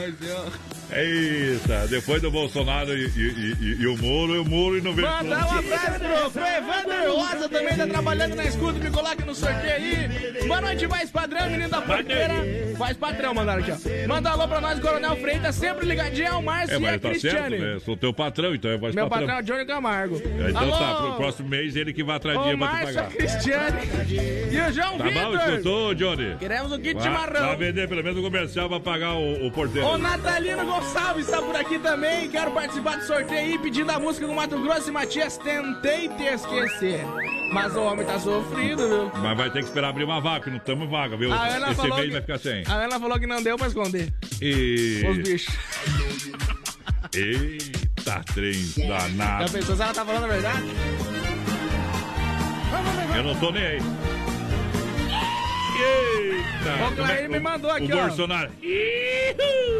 Eita, 0.91 1.87
depois 1.87 2.21
do 2.21 2.29
Bolsonaro 2.31 2.93
e, 2.95 3.05
e- 3.07 3.55
e- 3.59 3.81
e 3.81 3.87
o 3.87 3.97
Moro, 3.97 4.41
o 4.41 4.45
Moro 4.45 4.77
e 4.77 4.81
não 4.81 4.93
vejo 4.93 5.07
Mandar 5.07 5.45
um 5.47 5.57
abraço 5.57 5.99
pro, 5.99 6.31
pro 6.31 6.45
Evander 6.45 7.11
Rosa, 7.11 7.49
também 7.49 7.75
tá 7.75 7.87
trabalhando 7.87 8.35
na 8.35 8.45
escuta, 8.45 8.79
me 8.79 8.91
coloque 8.91 9.23
no 9.23 9.33
sorteio 9.35 9.73
aí. 9.73 10.47
Boa 10.47 10.61
noite, 10.61 10.85
Voz 10.85 11.09
Padrão, 11.11 11.49
menino 11.49 11.69
da 11.69 11.81
porteira. 11.81 12.33
Voz 12.77 12.97
Padrão, 12.97 13.33
mandaram 13.33 13.61
aqui, 13.63 13.71
ó. 13.71 14.07
Manda 14.07 14.29
alô 14.29 14.47
pra 14.47 14.61
nós, 14.61 14.79
Coronel 14.79 15.15
Freitas, 15.17 15.55
sempre 15.55 15.85
ligadinho 15.87 16.31
ao 16.33 16.41
Márcio 16.41 16.75
É, 16.75 16.77
e 16.77 16.81
mas 16.81 16.95
a 16.95 16.99
tá 16.99 17.07
certo, 17.09 17.21
Cristiane. 17.21 17.57
né? 17.59 17.79
Sou 17.83 17.97
teu 17.97 18.13
patrão, 18.13 18.53
então 18.53 18.69
é 18.71 18.77
voz 18.77 18.93
Meu 18.93 19.07
patrão. 19.09 19.27
patrão 19.27 19.39
é 19.39 19.41
o 19.41 19.45
Johnny 19.45 19.65
Camargo. 19.65 20.21
É, 20.23 20.49
Então 20.51 20.61
alô, 20.61 20.77
tá, 20.77 20.95
pro 20.95 21.13
próximo 21.15 21.49
mês 21.49 21.75
ele 21.75 21.93
que 21.93 22.03
vai 22.03 22.17
atrás 22.17 22.37
de 22.37 22.43
pra 22.43 22.53
te 22.53 22.57
Márcio, 22.59 22.95
pagar. 22.95 23.09
Cristiane 23.11 23.79
e 24.51 24.59
o 24.61 24.71
João 24.73 24.97
Tá 24.97 25.03
bom, 25.05 25.31
Vitor. 25.31 25.49
escutou, 25.49 25.95
Johnny? 25.95 26.14
Queremos 26.39 26.71
o 26.71 26.79
kit 26.79 26.93
Vai- 26.93 27.03
chimarrão. 27.03 27.47
Vai 27.47 27.55
vender 27.57 27.87
pelo 27.87 28.03
menos 28.03 28.19
o 28.19 28.21
comercial 28.23 28.69
pra 28.69 28.79
pagar 28.79 29.13
o, 29.13 29.47
o 29.47 29.51
porteiro. 29.51 29.87
O 29.87 29.97
Natalino 29.97 30.65
Gonçalves 30.65 31.25
está 31.25 31.41
por 31.41 31.55
aqui 31.55 31.77
também. 31.79 32.29
Quero 32.29 32.51
participar 32.51 32.97
do 32.97 33.03
sorteio 33.05 33.39
aí, 33.39 33.59
pedindo 33.59 33.89
a 33.91 33.99
música 33.99 34.25
do 34.27 34.33
Mato 34.33 34.59
Grosso 34.61 34.89
e 34.89 34.91
Matias. 34.91 35.37
Tentei 35.37 36.07
te 36.09 36.23
esquecer. 36.23 37.01
Mas 37.53 37.75
o 37.75 37.81
homem 37.83 38.05
tá 38.05 38.19
sofrido, 38.19 38.87
viu? 38.87 39.11
Mas 39.21 39.37
vai 39.37 39.49
ter 39.49 39.59
que 39.59 39.65
esperar 39.65 39.89
abrir 39.89 40.03
uma 40.03 40.19
vaga, 40.19 40.49
não 40.49 40.57
estamos 40.57 40.89
vaga, 40.89 41.15
viu? 41.15 41.31
A 41.31 41.45
Ana 41.47 41.67
Esse 41.67 41.75
falou 41.75 41.95
mês 41.97 42.07
que- 42.07 42.11
vai 42.13 42.21
ficar 42.21 42.37
sem. 42.39 42.63
A 42.67 42.73
Ana 42.73 42.99
falou 42.99 43.19
que 43.19 43.27
não 43.27 43.41
deu 43.41 43.57
pra 43.57 43.67
esconder 43.67 44.11
E... 44.41 45.03
os 45.09 45.17
bichos. 45.17 45.55
Eita, 47.13 48.21
trem 48.33 48.53
Já 48.53 48.97
danado. 49.07 49.51
pensou 49.51 49.75
se 49.75 49.81
ela 49.81 49.93
tá 49.93 50.03
falando 50.03 50.23
a 50.25 50.27
verdade? 50.27 50.63
Eu 53.15 53.23
não 53.23 53.35
tô 53.35 53.51
nem 53.51 53.65
aí. 53.65 53.79
Eita! 55.79 56.87
O 56.87 56.95
Clair 56.95 57.29
me 57.29 57.39
mandou 57.39 57.71
aqui, 57.71 57.91
o 57.93 57.97
ó. 57.97 58.07
Bolsonaro. 58.07 58.51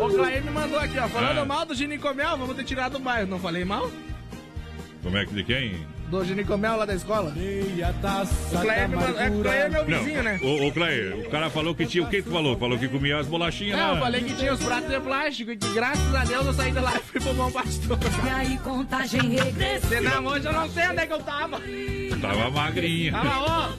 O 0.02 0.10
Clair 0.10 0.44
me 0.44 0.52
mandou 0.52 0.80
aqui, 0.80 1.00
ó. 1.00 1.08
Falando 1.08 1.40
Ah. 1.40 1.46
mal 1.46 1.66
do 1.66 1.74
Ginicomel, 1.76 2.38
vamos 2.38 2.56
ter 2.56 2.64
tirado 2.64 2.94
do 2.94 3.00
bairro. 3.00 3.28
Não 3.28 3.40
falei 3.40 3.64
mal? 3.66 3.90
Como 5.02 5.18
é 5.18 5.26
que 5.26 5.34
de 5.34 5.44
quem? 5.44 5.86
Do 6.10 6.24
Ginicomel 6.24 6.78
lá 6.78 6.86
da 6.86 6.94
escola? 6.94 7.32
O 7.32 8.60
Clair, 8.62 8.88
me 8.90 8.96
mandou, 8.96 9.20
é, 9.20 9.30
o 9.30 9.42
Clair 9.42 9.62
é 9.66 9.70
meu 9.70 9.86
vizinho, 9.86 10.24
né? 10.24 10.40
Ô, 10.42 10.68
ô 10.68 10.72
Clair, 10.72 11.16
o 11.26 11.30
cara 11.30 11.50
falou 11.50 11.74
que 11.74 11.86
tinha. 11.86 12.04
O 12.04 12.10
que 12.10 12.22
tu 12.22 12.32
falou? 12.32 12.56
Falou 12.58 12.78
que 12.78 12.88
comia 12.88 13.18
as 13.20 13.26
bolachinhas 13.28 13.78
Não, 13.78 13.92
lá. 13.92 13.96
eu 13.98 14.02
falei 14.04 14.24
que 14.24 14.34
tinha 14.36 14.54
os 14.54 14.64
pratos 14.64 14.90
de 14.90 15.00
plástico 15.00 15.52
e 15.52 15.58
que 15.58 15.74
graças 15.74 16.14
a 16.16 16.24
Deus 16.24 16.46
eu 16.46 16.54
saí 16.54 16.72
de 16.72 16.80
lá 16.80 16.94
e 16.96 17.00
fui 17.00 17.22
pro 17.22 17.34
bom 17.34 17.52
pastor. 17.52 17.98
E 18.26 18.30
aí, 18.30 18.58
contagem 18.60 19.22
regressiva. 19.30 19.88
Senão 19.88 20.26
hoje 20.28 20.46
eu 20.46 20.54
não 20.54 20.70
sei 20.70 20.88
onde 20.90 21.00
é 21.00 21.08
que 21.08 21.14
eu 21.14 21.20
tava. 21.24 21.62
Tava 22.22 22.50
magrinha. 22.52 23.12
Tava, 23.12 23.40
ó. 23.40 23.70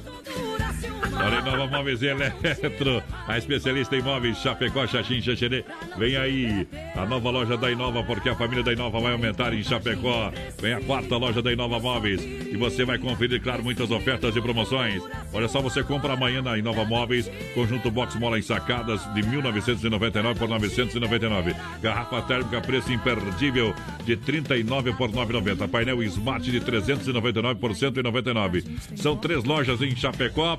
Olha, 1.18 1.40
Nova 1.40 1.66
Móveis 1.66 2.02
Eletro, 2.02 3.02
a 3.26 3.38
especialista 3.38 3.96
em 3.96 4.02
móveis 4.02 4.38
Chapecó, 4.38 4.86
Xaxim, 4.86 5.20
Xaxerê. 5.20 5.64
Vem 5.96 6.16
aí 6.16 6.68
a 6.94 7.06
nova 7.06 7.30
loja 7.30 7.56
da 7.56 7.70
Inova, 7.70 8.02
porque 8.04 8.28
a 8.28 8.34
família 8.34 8.62
da 8.62 8.72
Inova 8.72 9.00
vai 9.00 9.12
aumentar 9.12 9.52
em 9.54 9.62
Chapecó. 9.62 10.30
Vem 10.60 10.74
a 10.74 10.80
quarta 10.80 11.16
loja 11.16 11.40
da 11.40 11.52
Inova 11.52 11.80
Móveis 11.80 12.22
e 12.22 12.56
você 12.56 12.84
vai 12.84 12.98
conferir, 12.98 13.40
claro, 13.40 13.62
muitas 13.62 13.90
ofertas 13.90 14.36
e 14.36 14.40
promoções. 14.40 15.02
Olha 15.32 15.48
só, 15.48 15.60
você 15.60 15.82
compra 15.82 16.12
amanhã 16.12 16.42
na 16.42 16.58
Inova 16.58 16.84
Móveis, 16.84 17.30
conjunto 17.54 17.90
box 17.90 18.14
mola 18.16 18.38
em 18.38 18.42
sacadas 18.42 19.02
de 19.14 19.22
1999 19.22 20.38
por 20.38 20.48
999. 20.48 21.54
Garrafa 21.80 22.22
térmica, 22.22 22.60
preço 22.60 22.92
imperdível 22.92 23.74
de 24.04 24.16
39 24.16 24.92
por 24.92 25.10
990. 25.10 25.68
Painel 25.68 26.02
Smart 26.04 26.50
de 26.50 26.60
399 26.60 27.60
por 27.60 27.74
199. 27.74 28.64
São 28.94 29.16
três 29.16 29.44
lojas 29.44 29.80
em 29.80 29.96
Chapecó. 29.96 30.56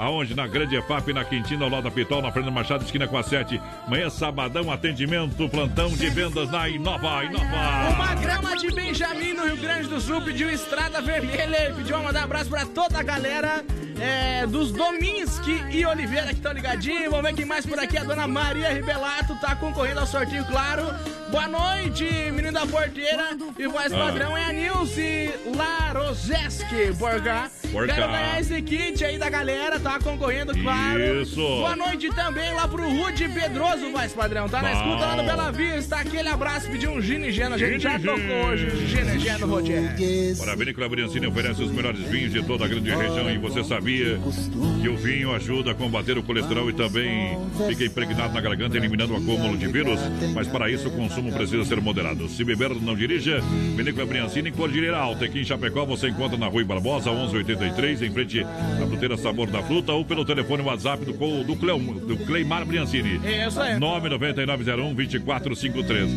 Aonde? 0.00 0.34
Na 0.34 0.46
Grande 0.46 0.76
EFAP, 0.76 1.12
na 1.12 1.24
Quintina, 1.24 1.64
ao 1.64 1.70
lado 1.70 1.84
da 1.84 1.90
Pitol, 1.90 2.22
na 2.22 2.32
Fernanda 2.32 2.54
Machado, 2.54 2.84
esquina 2.84 3.06
com 3.06 3.18
a 3.18 3.22
7. 3.22 3.60
Manhã, 3.86 4.08
sabadão, 4.08 4.72
atendimento, 4.72 5.48
plantão 5.48 5.88
de 5.90 6.08
vendas 6.08 6.50
na 6.50 6.68
Inova, 6.68 7.22
Inova. 7.24 7.90
Uma 7.94 8.14
grama 8.14 8.56
de 8.56 8.70
Benjamin 8.70 9.34
no 9.34 9.44
Rio 9.44 9.56
Grande 9.58 9.88
do 9.88 10.00
Sul 10.00 10.22
pediu 10.22 10.50
Estrada 10.50 11.02
Vermelha 11.02 11.68
e 11.68 11.74
pediu 11.74 11.98
mandar 12.02 12.20
um 12.22 12.24
abraço 12.24 12.48
pra 12.48 12.64
toda 12.64 12.98
a 12.98 13.02
galera 13.02 13.62
é, 14.00 14.46
dos 14.46 14.72
Dominski 14.72 15.62
e 15.70 15.84
Oliveira 15.84 16.28
que 16.28 16.34
estão 16.34 16.52
ligadinhos. 16.52 17.10
Vamos 17.10 17.22
ver 17.30 17.34
quem 17.36 17.44
mais 17.44 17.66
por 17.66 17.78
aqui. 17.78 17.98
A 17.98 18.04
dona 18.04 18.26
Maria 18.26 18.72
Ribelato 18.72 19.38
tá 19.40 19.54
concorrendo 19.54 20.00
ao 20.00 20.06
sorteio, 20.06 20.44
claro. 20.46 20.82
Boa 21.30 21.46
noite, 21.46 22.04
menino 22.32 22.52
da 22.52 22.66
porteira. 22.66 23.36
E 23.58 23.66
voz 23.68 23.92
Ah. 23.92 23.98
padrão 23.98 24.36
é 24.36 24.44
a 24.46 24.52
Nilce 24.52 25.30
Larozeski, 25.54 26.92
por 26.98 27.20
cá. 27.22 27.50
Por 27.70 27.86
Quero 27.86 28.08
ganhar 28.08 28.40
esse 28.40 28.60
kit 28.62 29.04
aí 29.04 29.16
da 29.16 29.30
galera, 29.30 29.78
tá 29.78 29.89
concorrendo, 29.98 30.52
claro. 30.54 31.22
Isso. 31.22 31.40
Boa 31.40 31.74
noite 31.74 32.08
também 32.10 32.52
lá 32.54 32.68
pro 32.68 32.88
Rude 32.88 33.28
Pedroso, 33.28 33.90
voz 33.90 34.12
padrão. 34.12 34.48
Tá 34.48 34.62
na 34.62 34.72
escuta 34.72 35.06
lá 35.06 35.16
no 35.16 35.24
Bela 35.24 35.50
Vista. 35.50 35.96
Aquele 35.96 36.28
abraço, 36.28 36.70
pediu 36.70 36.90
um 36.90 37.00
Gino 37.00 37.26
e 37.26 37.32
Geno. 37.32 37.54
A 37.54 37.58
gente 37.58 37.82
já 37.82 37.98
tocou 37.98 38.46
hoje, 38.46 38.86
Gino 38.86 39.14
e 39.14 39.18
Geno, 39.18 39.46
Rogério. 39.46 40.36
Para 40.38 40.52
a 40.52 40.56
Vinícola 40.56 40.88
Briancini 40.88 41.26
oferece 41.26 41.62
os 41.62 41.70
melhores 41.70 42.00
vinhos 42.00 42.32
de 42.32 42.42
toda 42.42 42.64
a 42.64 42.68
grande 42.68 42.90
região 42.90 43.30
e 43.30 43.38
você 43.38 43.64
sabia 43.64 44.20
que 44.80 44.88
o 44.88 44.96
vinho 44.96 45.34
ajuda 45.34 45.72
a 45.72 45.74
combater 45.74 46.16
o 46.18 46.22
colesterol 46.22 46.68
e 46.68 46.72
também 46.72 47.38
fica 47.68 47.84
impregnado 47.84 48.34
na 48.34 48.40
garganta, 48.40 48.76
eliminando 48.76 49.14
o 49.14 49.16
acúmulo 49.16 49.56
de 49.56 49.66
vírus. 49.66 50.00
Mas 50.34 50.46
para 50.46 50.70
isso 50.70 50.88
o 50.88 50.90
consumo 50.92 51.32
precisa 51.32 51.64
ser 51.64 51.80
moderado. 51.80 52.28
Se 52.28 52.44
beber, 52.44 52.70
não 52.74 52.94
dirija. 52.94 53.40
Vinícola 53.76 54.06
Briancini 54.06 54.50
Cordilheira 54.50 54.98
Alta. 54.98 55.24
Aqui 55.24 55.40
em 55.40 55.44
Chapecó 55.44 55.84
você 55.84 56.08
encontra 56.08 56.36
na 56.36 56.46
Rui 56.46 56.64
Barbosa, 56.64 57.10
1183, 57.10 58.02
em 58.02 58.10
frente 58.10 58.40
à 58.42 58.86
fruteira 58.86 59.16
Sabor 59.16 59.50
da 59.50 59.62
Fruta 59.70 59.92
ou 59.92 60.04
pelo 60.04 60.24
telefone 60.24 60.64
WhatsApp 60.64 61.04
do, 61.04 61.12
do, 61.44 61.54
Cleo, 61.54 61.78
do 61.78 62.16
Cleimar 62.26 62.66
Briancini. 62.66 63.20
É 63.24 63.46
isso 63.46 63.60
aí. 63.60 63.78
99901-2453. 63.78 66.08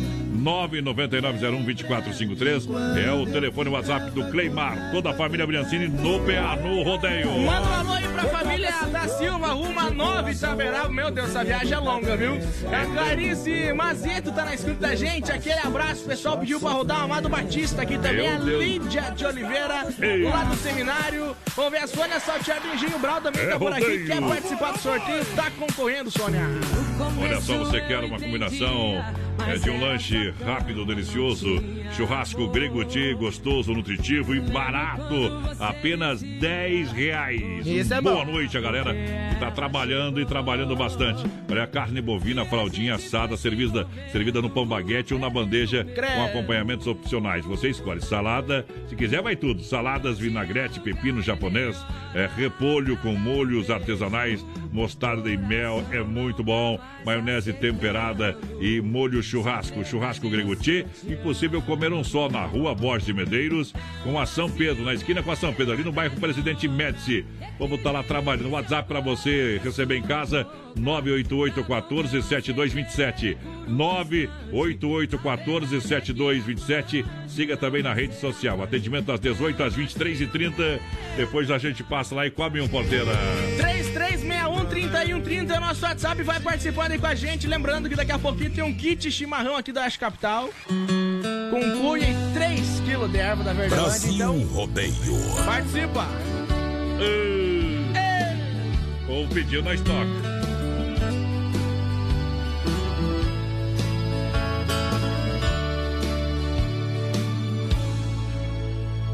99901-2453 0.44 2.68
é 3.04 3.12
o 3.12 3.24
telefone 3.26 3.70
WhatsApp 3.70 4.10
do 4.10 4.24
Cleimar. 4.30 4.90
Toda 4.92 5.10
a 5.10 5.14
família 5.14 5.46
Briancini 5.46 5.88
no 5.88 6.20
PA, 6.20 6.56
no 6.56 6.82
rodeio. 6.82 7.30
Manda 7.40 7.68
um 7.68 7.72
alô 7.74 7.92
aí 7.92 8.08
pra 8.08 8.24
família 8.24 8.72
da 8.92 9.08
Silva, 9.08 9.48
Ruma 9.48 9.90
9, 9.90 10.34
Taberaba. 10.34 10.88
Meu 10.90 11.10
Deus, 11.10 11.30
essa 11.30 11.44
viagem 11.44 11.72
é 11.72 11.78
longa, 11.78 12.16
viu? 12.16 12.34
A 12.70 12.86
Clarice 12.92 13.72
Mazeto 13.72 14.32
tá 14.32 14.44
na 14.44 14.54
escuta 14.54 14.74
da 14.80 14.94
gente. 14.94 15.32
Aquele 15.32 15.58
abraço, 15.60 16.04
o 16.04 16.08
pessoal 16.08 16.38
pediu 16.38 16.60
pra 16.60 16.70
rodar 16.70 17.00
o 17.00 17.04
Amado 17.04 17.28
Batista 17.28 17.82
aqui 17.82 17.96
também. 17.96 18.28
Meu 18.28 18.34
a 18.34 18.36
Deus. 18.44 18.62
Lídia 18.62 19.02
de 19.16 19.24
Oliveira, 19.24 19.86
Ei. 20.00 20.22
lá 20.24 20.44
do 20.44 20.56
seminário. 20.56 21.34
Vamos 21.56 21.70
ver 21.72 21.78
a 21.78 21.86
Sônia 21.86 22.20
Salteado 22.20 22.66
e 22.68 22.74
Engenho 22.74 22.98
Brau 22.98 23.20
também 23.20 23.42
É 23.42 23.46
tá 23.50 23.58
por 23.58 23.72
aqui. 23.72 23.82
rodeio. 23.82 24.06
Quer 24.06 24.20
participar 24.20 24.72
do 24.72 24.78
sorteio? 24.78 25.24
Tá 25.36 25.50
concorrendo, 25.58 26.10
Sônia. 26.10 26.42
Olha 27.20 27.40
só, 27.40 27.58
você 27.58 27.80
quer 27.80 28.00
uma 28.00 28.18
combinação 28.18 29.02
é 29.48 29.56
de 29.56 29.70
um 29.70 29.80
lanche 29.80 30.33
rápido, 30.42 30.84
delicioso. 30.84 31.62
Churrasco 31.96 32.48
grego 32.48 32.84
Tchê, 32.84 33.14
gostoso, 33.14 33.72
nutritivo 33.72 34.34
e 34.34 34.40
barato. 34.40 35.14
Apenas 35.58 36.22
10 36.22 36.92
reais. 36.92 37.66
Isso 37.66 37.94
é 37.94 38.00
Boa 38.00 38.24
bom. 38.24 38.32
noite, 38.32 38.56
a 38.56 38.60
galera 38.60 38.94
que 38.94 39.40
tá 39.40 39.50
trabalhando 39.50 40.20
e 40.20 40.26
trabalhando 40.26 40.74
bastante. 40.74 41.24
Olha 41.50 41.64
a 41.64 41.66
carne 41.66 42.00
bovina, 42.00 42.44
fraldinha 42.44 42.94
assada, 42.94 43.36
servida, 43.36 43.86
servida 44.10 44.40
no 44.40 44.50
pão 44.50 44.66
baguete 44.66 45.14
ou 45.14 45.20
na 45.20 45.28
bandeja 45.30 45.84
com 45.84 46.24
acompanhamentos 46.24 46.86
opcionais. 46.86 47.44
Você 47.44 47.68
escolhe 47.68 48.00
salada, 48.00 48.64
se 48.88 48.96
quiser 48.96 49.22
vai 49.22 49.36
tudo. 49.36 49.62
Saladas, 49.62 50.18
vinagrete, 50.18 50.80
pepino 50.80 51.22
japonês, 51.22 51.76
é, 52.14 52.28
repolho 52.36 52.96
com 52.98 53.14
molhos 53.14 53.70
artesanais, 53.70 54.44
mostarda 54.72 55.28
e 55.30 55.36
mel, 55.36 55.84
é 55.90 56.00
muito 56.00 56.42
bom. 56.42 56.78
Maionese 57.04 57.52
temperada 57.52 58.36
e 58.60 58.80
molho 58.80 59.22
churrasco. 59.22 59.84
Churrasco 59.84 60.13
Gregoti, 60.20 60.86
impossível 61.06 61.60
comer 61.62 61.92
um 61.92 62.04
só 62.04 62.28
na 62.28 62.44
rua 62.44 62.74
Borges 62.74 63.06
de 63.06 63.12
Medeiros, 63.12 63.72
com 64.02 64.18
a 64.18 64.26
São 64.26 64.50
Pedro, 64.50 64.84
na 64.84 64.94
esquina 64.94 65.22
com 65.22 65.30
a 65.30 65.36
São 65.36 65.52
Pedro, 65.52 65.74
ali 65.74 65.84
no 65.84 65.92
bairro 65.92 66.18
Presidente 66.18 66.66
Médici. 66.68 67.24
Vamos 67.58 67.78
estar 67.78 67.90
lá 67.92 68.02
trabalhando. 68.02 68.50
WhatsApp 68.50 68.88
para 68.88 69.00
você 69.00 69.60
receber 69.62 69.96
em 69.96 70.02
casa, 70.02 70.46
988 70.76 71.64
14 71.64 72.22
7227. 72.22 73.36
988 73.68 75.18
14 75.18 75.80
7227. 75.80 77.04
Siga 77.28 77.56
também 77.56 77.82
na 77.82 77.92
rede 77.92 78.14
social. 78.16 78.62
Atendimento 78.62 79.06
das 79.06 79.20
18 79.20 79.62
às 79.62 79.76
23h30. 79.76 80.80
Depois 81.16 81.50
a 81.50 81.58
gente 81.58 81.82
passa 81.82 82.14
lá 82.14 82.26
e 82.26 82.30
come 82.30 82.60
um 82.60 82.68
porteira. 82.68 83.12
3361-3130 83.58 84.53
é 85.52 85.56
o 85.56 85.60
nosso 85.60 85.84
WhatsApp. 85.84 86.22
Vai 86.22 86.40
participando 86.40 86.92
aí 86.92 86.98
com 86.98 87.06
a 87.06 87.14
gente. 87.14 87.46
Lembrando 87.46 87.88
que 87.88 87.94
daqui 87.96 88.12
a 88.12 88.18
pouquinho 88.18 88.50
tem 88.50 88.64
um 88.64 88.74
kit 88.74 89.10
chimarrão 89.10 89.56
aqui 89.56 89.72
da 89.72 89.82
Oeste 89.82 89.98
Capital. 89.98 90.48
Com 91.50 91.80
cuia 91.80 92.04
e 92.10 92.34
3 92.34 92.80
kg 92.80 93.08
de 93.08 93.18
erva 93.18 93.44
da 93.44 93.52
Verdelândia. 93.52 93.90
Brasil 93.90 94.14
Então, 94.14 94.44
Rodeio. 94.46 94.94
participa. 95.44 96.06
Ou 99.08 99.28
pediu, 99.28 99.62
nós 99.62 99.80
toca. 99.80 100.34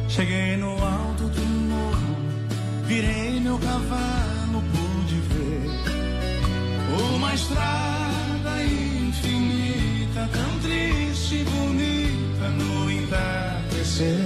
Cheguei 0.09 0.57
no 0.57 0.73
alto 0.73 1.25
do 1.29 1.41
morro, 1.43 2.17
virei 2.85 3.39
meu 3.41 3.59
cavalo, 3.59 4.30
estrada 7.51 8.63
infinita, 8.63 10.29
tão 10.33 10.59
triste 10.61 11.35
e 11.37 11.45
bonita 11.45 12.49
no 12.51 12.91
entardecer. 12.91 14.19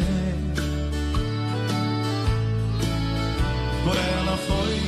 Por 3.82 3.96
ela 3.96 4.36
foi 4.36 4.83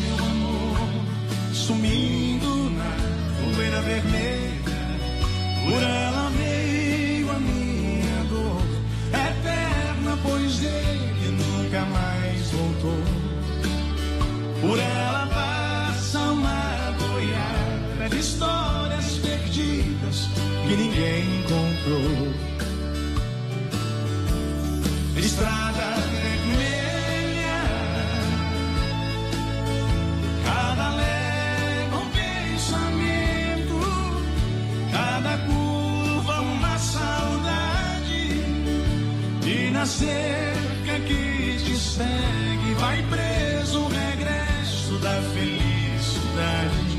cerca 40.07 41.01
que 41.01 41.57
te 41.65 41.77
segue, 41.77 42.75
vai 42.79 43.03
preso 43.11 43.81
o 43.81 43.89
regresso 43.89 44.99
da 44.99 45.21
felicidade. 45.35 46.97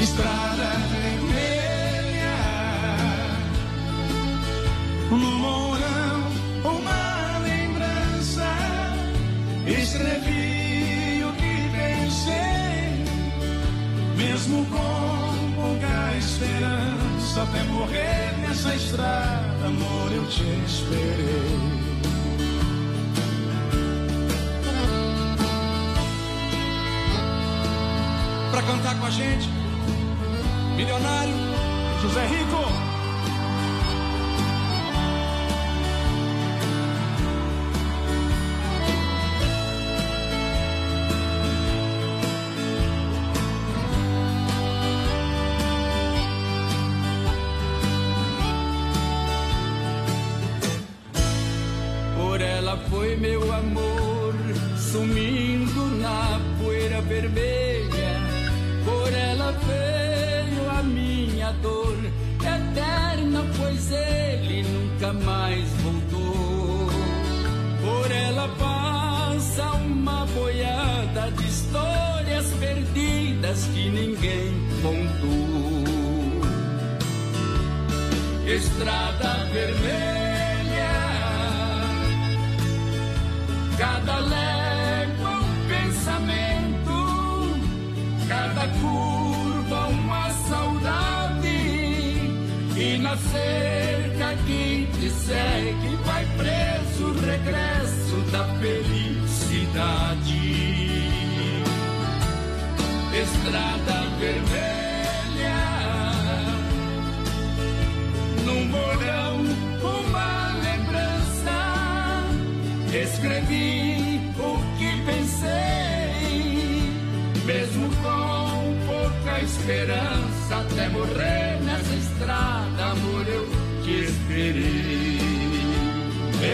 Estrada 0.00 0.68
vermelha, 0.92 2.38
no 5.10 5.30
mourão 5.44 6.18
uma 6.64 7.38
lembrança. 7.50 8.48
Escrevi 9.66 11.24
o 11.24 11.32
que 11.40 11.54
pensei, 11.76 13.04
mesmo 14.16 14.64
com 14.66 15.52
pouca 15.56 16.16
esperança. 16.16 17.42
Até 17.42 17.62
morrer 17.64 18.34
nessa 18.40 18.74
estrada, 18.74 19.45
amor, 19.66 20.12
eu 20.12 20.24
te 20.26 20.42
esperei. 20.64 21.58
Pra 28.50 28.62
cantar 28.62 28.98
com 29.00 29.06
a 29.06 29.10
gente, 29.10 29.48
milionário 30.76 31.34
José 32.00 32.26
Rico. 32.26 32.85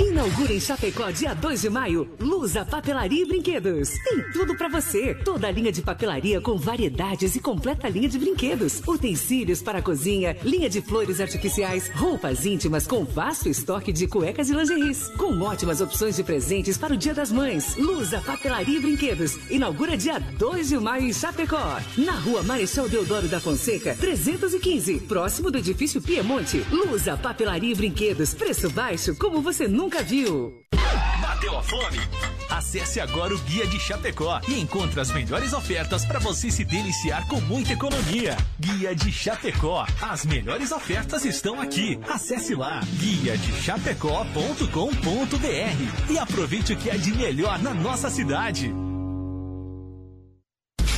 Inaugura 0.00 0.52
em 0.52 0.60
Chapecó, 0.60 1.10
dia 1.10 1.34
2 1.34 1.62
de 1.62 1.70
maio, 1.70 2.08
Lusa 2.20 2.64
Papelaria 2.64 3.22
e 3.22 3.26
Brinquedos. 3.26 3.90
Tem 4.04 4.30
tudo 4.32 4.56
para 4.56 4.68
você. 4.68 5.14
Toda 5.14 5.48
a 5.48 5.50
linha 5.50 5.72
de 5.72 5.82
papelaria 5.82 6.40
com 6.40 6.56
variedades 6.56 7.34
e 7.34 7.40
completa 7.40 7.88
linha 7.88 8.08
de 8.08 8.18
brinquedos. 8.18 8.80
Utensílios 8.86 9.60
para 9.60 9.78
a 9.80 9.82
cozinha, 9.82 10.36
linha 10.44 10.68
de 10.68 10.80
flores 10.80 11.20
artificiais, 11.20 11.90
roupas 11.94 12.46
íntimas 12.46 12.86
com 12.86 13.04
vasto 13.04 13.48
estoque 13.48 13.92
de 13.92 14.06
cuecas 14.06 14.48
e 14.48 14.54
lingeries. 14.54 15.08
Com 15.16 15.40
ótimas 15.40 15.80
opções 15.80 16.16
de 16.16 16.22
presentes 16.22 16.78
para 16.78 16.94
o 16.94 16.96
Dia 16.96 17.14
das 17.14 17.32
Mães. 17.32 17.76
Lusa 17.76 18.20
Papelaria 18.20 18.78
e 18.78 18.80
Brinquedos. 18.80 19.36
Inaugura 19.50 19.96
dia 19.96 20.18
2 20.18 20.68
de 20.68 20.78
maio 20.78 21.06
em 21.06 21.12
Chapecó. 21.12 21.80
Na 21.96 22.12
rua 22.12 22.42
Marechal 22.42 22.88
Deodoro 22.88 23.26
da 23.28 23.40
Fonseca, 23.40 23.96
315. 23.96 25.00
Próximo 25.00 25.50
do 25.50 25.58
edifício 25.58 26.00
Piemonte. 26.00 26.64
Lusa 26.70 27.16
Papelaria 27.16 27.72
e 27.72 27.74
Brinquedos. 27.74 28.32
Preço 28.32 28.70
baixo 28.70 29.14
como 29.16 29.42
você 29.42 29.66
nunca 29.66 29.87
viu. 29.96 30.52
Bateu 31.20 31.58
a 31.58 31.62
fome? 31.62 31.98
Acesse 32.50 33.00
agora 33.00 33.34
o 33.34 33.38
Guia 33.38 33.66
de 33.66 33.80
Chapecó 33.80 34.40
e 34.46 34.60
encontre 34.60 35.00
as 35.00 35.10
melhores 35.10 35.52
ofertas 35.52 36.04
para 36.04 36.18
você 36.18 36.50
se 36.50 36.64
deliciar 36.64 37.26
com 37.26 37.40
muita 37.40 37.72
economia. 37.72 38.36
Guia 38.58 38.94
de 38.94 39.10
Chapecó. 39.10 39.86
As 40.02 40.26
melhores 40.26 40.70
ofertas 40.70 41.24
estão 41.24 41.60
aqui. 41.60 41.98
Acesse 42.08 42.54
lá 42.54 42.80
guia 42.98 43.36
de 43.38 43.52
chapecó.com.br 43.62 46.10
e 46.10 46.18
aproveite 46.18 46.74
o 46.74 46.76
que 46.76 46.90
há 46.90 46.96
de 46.96 47.12
melhor 47.12 47.58
na 47.60 47.72
nossa 47.72 48.10
cidade. 48.10 48.72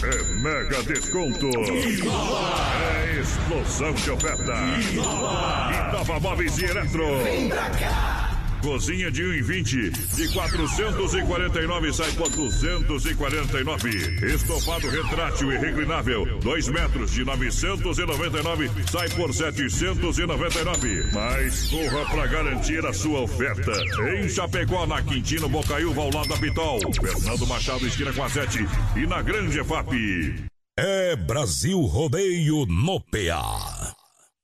É 0.03 0.23
mega 0.43 0.83
desconto. 0.83 1.47
É 1.47 3.21
explosão 3.21 3.93
de 3.93 4.11
oferta. 4.11 4.55
Inova 5.91 6.21
Móveis 6.21 6.59
e 6.59 6.65
Eletro. 6.65 7.23
Vem 7.23 7.49
pra 7.49 7.71
cá. 7.71 8.20
Cozinha 8.61 9.11
de 9.11 9.23
1,20 9.23 10.17
de 10.17 10.33
449 10.33 11.93
sai 11.93 12.13
por 12.13 12.29
249. 12.31 13.89
Estofado 14.27 14.89
retrátil 14.89 15.53
e 15.53 15.59
reclinável, 15.59 16.39
2 16.41 16.69
metros 16.69 17.13
de 17.13 17.25
999 17.25 18.71
sai 18.91 19.09
por 19.11 19.33
799. 19.33 21.11
Mas 21.13 21.71
corra 21.71 22.05
para 22.07 22.27
garantir 22.27 22.85
a 22.87 22.93
sua 22.93 23.21
oferta. 23.21 23.73
Em 24.15 24.29
Chapecó, 24.29 24.87
na 24.87 25.03
Quintino 25.03 25.49
Bocaiúva, 25.49 26.03
ao 26.03 26.11
lado 26.13 26.29
da 26.29 26.37
Pitol. 26.37 26.81
Fernando 26.95 27.47
Machado, 27.47 27.87
esquina 27.87 28.13
com 28.13 28.25
a 28.25 28.29
7 28.29 28.67
e 28.97 29.07
na 29.07 29.23
Grande 29.23 29.59
EFAP. 29.59 30.51
É 30.79 31.17
Brasil 31.17 31.81
Rodeio 31.81 32.65
no 32.67 33.01
PA. 33.01 34.00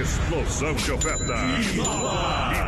explosão 0.00 0.74
de 0.74 0.92
oferta. 0.92 1.34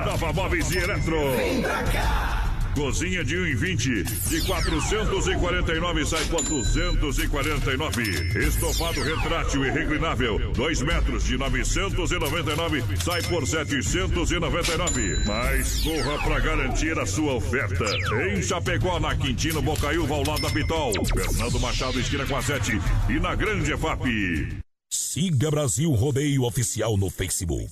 Inova 0.03 0.33
Móveis 0.33 0.71
e 0.73 0.79
Eletro. 0.79 1.37
Vem 1.37 1.63
pra 1.63 1.83
cá. 1.85 2.43
Cozinha 2.75 3.23
de 3.23 3.37
1,20 3.37 4.29
de 4.31 4.41
449 4.47 6.07
sai 6.07 6.25
por 6.25 6.43
249. 6.43 8.03
Estofado 8.39 9.03
retrátil 9.03 9.67
e 9.67 9.71
reclinável, 9.71 10.53
2 10.53 10.83
metros 10.83 11.25
de 11.25 11.37
999 11.37 12.83
sai 12.99 13.23
por 13.25 13.47
799. 13.47 15.23
Mas 15.27 15.83
corra 15.83 16.19
para 16.25 16.41
garantir 16.41 16.99
a 16.99 17.05
sua 17.05 17.35
oferta. 17.35 17.85
Em 18.27 18.43
Chapecó, 18.43 18.99
na 18.99 19.15
Quintino 19.15 19.61
Bocaiúva, 19.61 20.15
ao 20.15 20.27
lado 20.27 20.41
da 20.41 20.51
Pitol. 20.51 20.93
Fernando 21.15 21.61
Machado, 21.61 22.01
esquina 22.01 22.25
com 22.25 22.37
a 22.37 22.43
7 22.43 22.81
e 23.11 23.21
na 23.21 23.35
Grande 23.35 23.71
EFAP. 23.73 24.62
Siga 24.95 25.51
Brasil 25.51 25.91
Rodeio 25.91 26.43
Oficial 26.43 26.99
no 26.99 27.09
Facebook. 27.09 27.67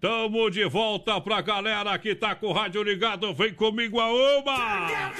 Tamo 0.00 0.50
de 0.50 0.68
volta 0.68 1.20
pra 1.20 1.40
galera 1.40 1.96
que 1.96 2.12
tá 2.12 2.34
com 2.34 2.48
o 2.48 2.52
rádio 2.52 2.82
ligado. 2.82 3.32
Vem 3.32 3.54
comigo 3.54 4.00
a 4.00 4.10
uma! 4.12 5.12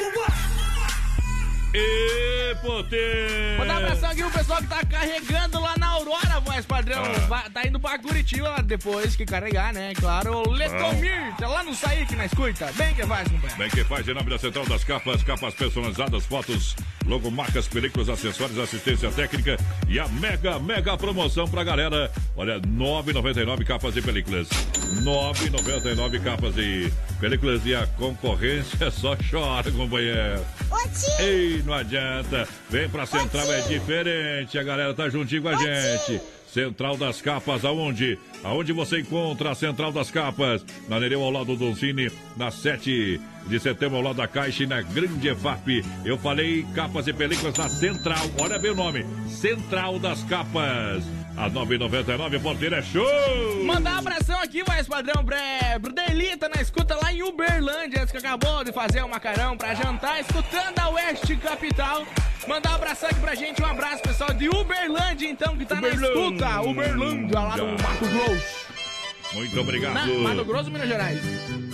E 1.73 2.53
potência! 2.57 3.59
Mandar 3.59 3.75
um 3.75 3.77
abração 3.77 4.11
aqui 4.11 4.23
pro 4.23 4.33
pessoal 4.33 4.61
que 4.61 4.67
tá 4.67 4.85
carregando 4.87 5.61
lá 5.61 5.77
na 5.79 5.87
Aurora, 5.87 6.26
voz 6.47 6.65
padrão. 6.65 7.03
Ah. 7.31 7.51
Tá 7.53 7.67
indo 7.67 7.79
pra 7.79 7.99
Curitiba 7.99 8.49
lá 8.49 8.61
depois 8.63 9.17
que 9.17 9.27
carregar, 9.27 9.73
né? 9.73 9.93
Claro, 9.95 10.49
Letomir, 10.51 11.35
tá 11.39 11.49
lá 11.49 11.63
no 11.63 11.75
Saí 11.75 12.07
que 12.07 12.17
na 12.17 12.27
escuta. 12.27 12.73
Bem 12.75 12.95
que 12.95 13.07
faz, 13.07 13.29
companheiro. 13.29 13.59
Bem 13.59 13.71
que 13.71 13.85
faz 13.85 14.09
em 14.09 14.15
nome 14.15 14.31
da 14.31 14.39
Central 14.39 14.67
das 14.67 14.85
Capas, 14.85 15.23
capas 15.23 15.55
personalizadas, 15.55 16.25
fotos, 16.25 16.77
logomarcas, 17.05 17.69
películas, 17.69 18.09
acessórios, 18.09 18.59
assistência 18.59 19.11
técnica 19.11 19.57
e 19.89 19.99
a 19.99 20.09
mega, 20.09 20.59
mega 20.59 20.97
promoção 20.97 21.47
pra 21.49 21.65
galera. 21.65 22.11
Olha, 22.37 22.61
9,99 22.61 23.65
capas 23.65 23.97
e 23.97 24.03
películas. 24.03 24.49
9,99 25.03 26.23
capas 26.23 26.57
e 26.57 26.93
películas 27.21 27.65
e 27.67 27.75
a 27.75 27.87
concorrência 27.87 28.91
só 28.91 29.17
chora, 29.31 29.71
companheiro. 29.73 30.45
Ei, 31.19 31.63
não 31.65 31.75
adianta. 31.75 32.49
Vem 32.71 32.89
pra 32.89 33.07
Central, 33.07 33.53
é 33.53 33.61
diferente. 33.63 34.59
A 34.59 34.63
galera 34.63 34.95
tá 34.95 35.09
juntinho 35.09 35.43
com 35.43 35.49
a 35.49 35.57
gente. 35.57 36.21
Central 36.57 36.97
das 36.97 37.21
Capas, 37.21 37.67
aonde? 37.67 38.19
Aonde 38.43 38.73
você 38.73 39.01
encontra 39.01 39.51
a 39.51 39.55
Central 39.55 39.93
das 39.93 40.11
Capas? 40.11 40.65
Na 40.89 40.99
Nereu, 40.99 41.23
ao 41.23 41.31
lado 41.31 41.55
do 41.55 41.77
Cine, 41.77 42.11
na 42.35 42.51
7 42.51 43.21
de 43.47 43.61
setembro, 43.61 43.99
ao 43.99 44.03
lado 44.03 44.17
da 44.17 44.27
Caixa 44.27 44.63
e 44.63 44.67
na 44.67 44.81
Grande 44.81 45.29
EFAP. 45.29 45.85
Eu 46.03 46.17
falei 46.17 46.65
capas 46.75 47.07
e 47.09 47.13
películas 47.13 47.59
na 47.59 47.69
Central, 47.69 48.25
olha 48.41 48.59
bem 48.59 48.71
o 48.71 48.75
nome, 48.75 49.05
Central 49.29 49.99
das 49.99 50.23
Capas. 50.25 51.05
A 51.37 51.51
9,99 51.51 52.41
porteira 52.41 52.79
é 52.79 52.83
show! 52.83 53.05
Mandar 53.65 53.97
um 53.97 53.99
abração 53.99 54.41
aqui, 54.41 54.65
mais 54.67 54.87
padrão, 54.89 55.23
pro 55.83 55.93
Delita 55.93 56.49
na 56.49 56.63
escuta 56.63 56.97
lá 56.97 57.13
em 57.13 57.23
Uberlândia, 57.23 58.07
que 58.07 58.17
acabou 58.17 58.65
de 58.65 58.73
fazer 58.73 59.03
o 59.03 59.09
macarrão 59.09 59.55
pra 59.57 59.75
jantar, 59.75 60.19
escutando 60.21 60.79
a 60.79 60.89
Oeste 60.91 61.37
Capital. 61.37 62.07
Mandar 62.49 62.71
um 62.73 62.75
abração 62.77 63.11
aqui 63.11 63.21
pra 63.21 63.35
gente, 63.35 63.61
um 63.63 63.67
abraço 63.67 64.03
pessoal 64.03 64.33
de 64.33 64.49
Uberlândia, 64.49 65.29
então, 65.29 65.57
que 65.59 65.67
tá 65.67 65.75
Uberlândia. 65.77 66.09
na 66.09 66.21
escuta. 66.21 66.61
Uberlândia, 66.63 67.39
lá 67.41 67.57
do 67.57 67.67
Mato 67.67 68.07
Grosso. 68.09 68.76
Muito 69.37 69.61
obrigado. 69.61 69.95
Na, 69.95 70.07
Mato 70.07 70.45
Grosso, 70.47 70.71
Minas 70.71 70.89
Gerais. 70.89 71.21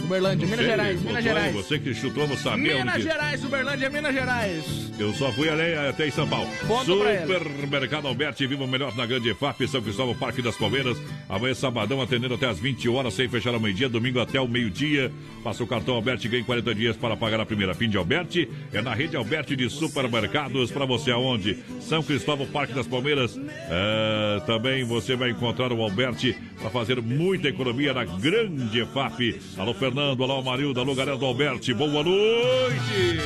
Uberlândia, 0.02 0.46
Minas 0.46 0.64
Você 0.64 0.70
Gerais, 0.70 1.00
Minas 1.00 1.16
aí, 1.16 1.22
Gerais. 1.22 1.54
Você 1.54 1.78
que 1.78 1.94
chutou, 1.94 2.26
não 2.26 2.36
sabia 2.36 2.78
Minas 2.78 2.96
onde... 2.96 3.04
Gerais, 3.04 3.44
Uberlândia, 3.44 3.88
Minas 3.88 4.12
Gerais. 4.12 4.64
Eu 4.98 5.14
só 5.14 5.32
fui 5.32 5.48
ali 5.48 5.74
até 5.88 6.08
em 6.08 6.10
São 6.10 6.28
Paulo. 6.28 6.48
Ponto. 6.66 6.84
Supermercado 6.84 8.08
Alberti, 8.08 8.46
viva 8.46 8.64
o 8.64 8.68
melhor 8.68 8.94
na 8.96 9.06
Grande 9.06 9.30
EFAP, 9.30 9.66
São 9.68 9.80
Cristóvão, 9.80 10.14
Parque 10.14 10.42
das 10.42 10.56
Palmeiras. 10.56 10.98
Amanhã, 11.28 11.54
sabadão, 11.54 12.02
atendendo 12.02 12.34
até 12.34 12.46
as 12.46 12.58
20 12.58 12.88
horas, 12.88 13.14
sem 13.14 13.28
fechar 13.28 13.54
ao 13.54 13.60
meio-dia. 13.60 13.88
Domingo 13.88 14.20
até 14.20 14.40
o 14.40 14.48
meio-dia. 14.48 15.10
Passa 15.42 15.64
o 15.64 15.66
cartão 15.66 15.94
Alberti 15.94 16.28
ganhe 16.28 16.44
40 16.44 16.74
dias 16.74 16.96
para 16.96 17.16
pagar 17.16 17.40
a 17.40 17.46
primeira 17.46 17.74
fim 17.74 17.88
de 17.88 17.96
Alberti. 17.96 18.48
É 18.72 18.82
na 18.82 18.94
rede 18.94 19.16
Alberti 19.16 19.56
de 19.56 19.70
supermercados. 19.70 20.70
Para 20.70 20.84
você 20.84 21.10
aonde? 21.10 21.56
São 21.80 22.02
Cristóvão, 22.02 22.46
Parque 22.46 22.74
das 22.74 22.86
Palmeiras. 22.86 23.38
É, 23.70 24.42
também 24.46 24.84
você 24.84 25.16
vai 25.16 25.30
encontrar 25.30 25.72
o 25.72 25.82
Alberti 25.82 26.36
para 26.60 26.70
fazer 26.70 27.00
muita 27.00 27.48
economia 27.52 27.94
na 27.94 28.04
Grande 28.04 28.80
EFAP. 28.80 29.40
Alô, 29.56 29.72
Fernando. 29.74 30.22
Alô, 30.22 30.42
Marilda. 30.42 30.80
Alô, 30.80 30.94
galera 30.94 31.16
do 31.16 31.24
Alberti. 31.26 31.72
Boa 31.72 32.02
noite. 32.02 33.20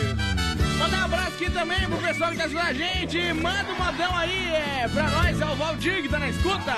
Mandar 0.79 1.03
um 1.03 1.05
abraço 1.07 1.29
aqui 1.43 1.51
também 1.51 1.81
pro 1.89 1.97
pessoal 1.99 2.31
que 2.33 2.41
assistindo 2.43 2.61
a 2.61 2.73
gente. 2.73 3.33
Manda 3.35 3.73
um 3.73 3.77
modão 3.85 4.17
aí 4.17 4.49
é, 4.49 4.89
pra 4.89 5.11
nós, 5.11 5.41
é 5.41 5.45
o 5.47 5.55
Valdir 5.57 6.03
que 6.03 6.09
tá 6.09 6.19
na 6.19 6.29
escuta. 6.29 6.75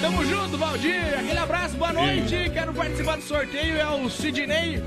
Tamo 0.00 0.24
junto, 0.24 0.56
Valdir. 0.56 1.18
Aquele 1.18 1.38
abraço, 1.38 1.76
boa 1.76 1.92
noite. 1.92 2.50
Quero 2.52 2.72
participar 2.72 3.16
do 3.16 3.22
sorteio, 3.22 3.76
é 3.76 3.88
o 3.88 4.08
Sidney 4.08 4.82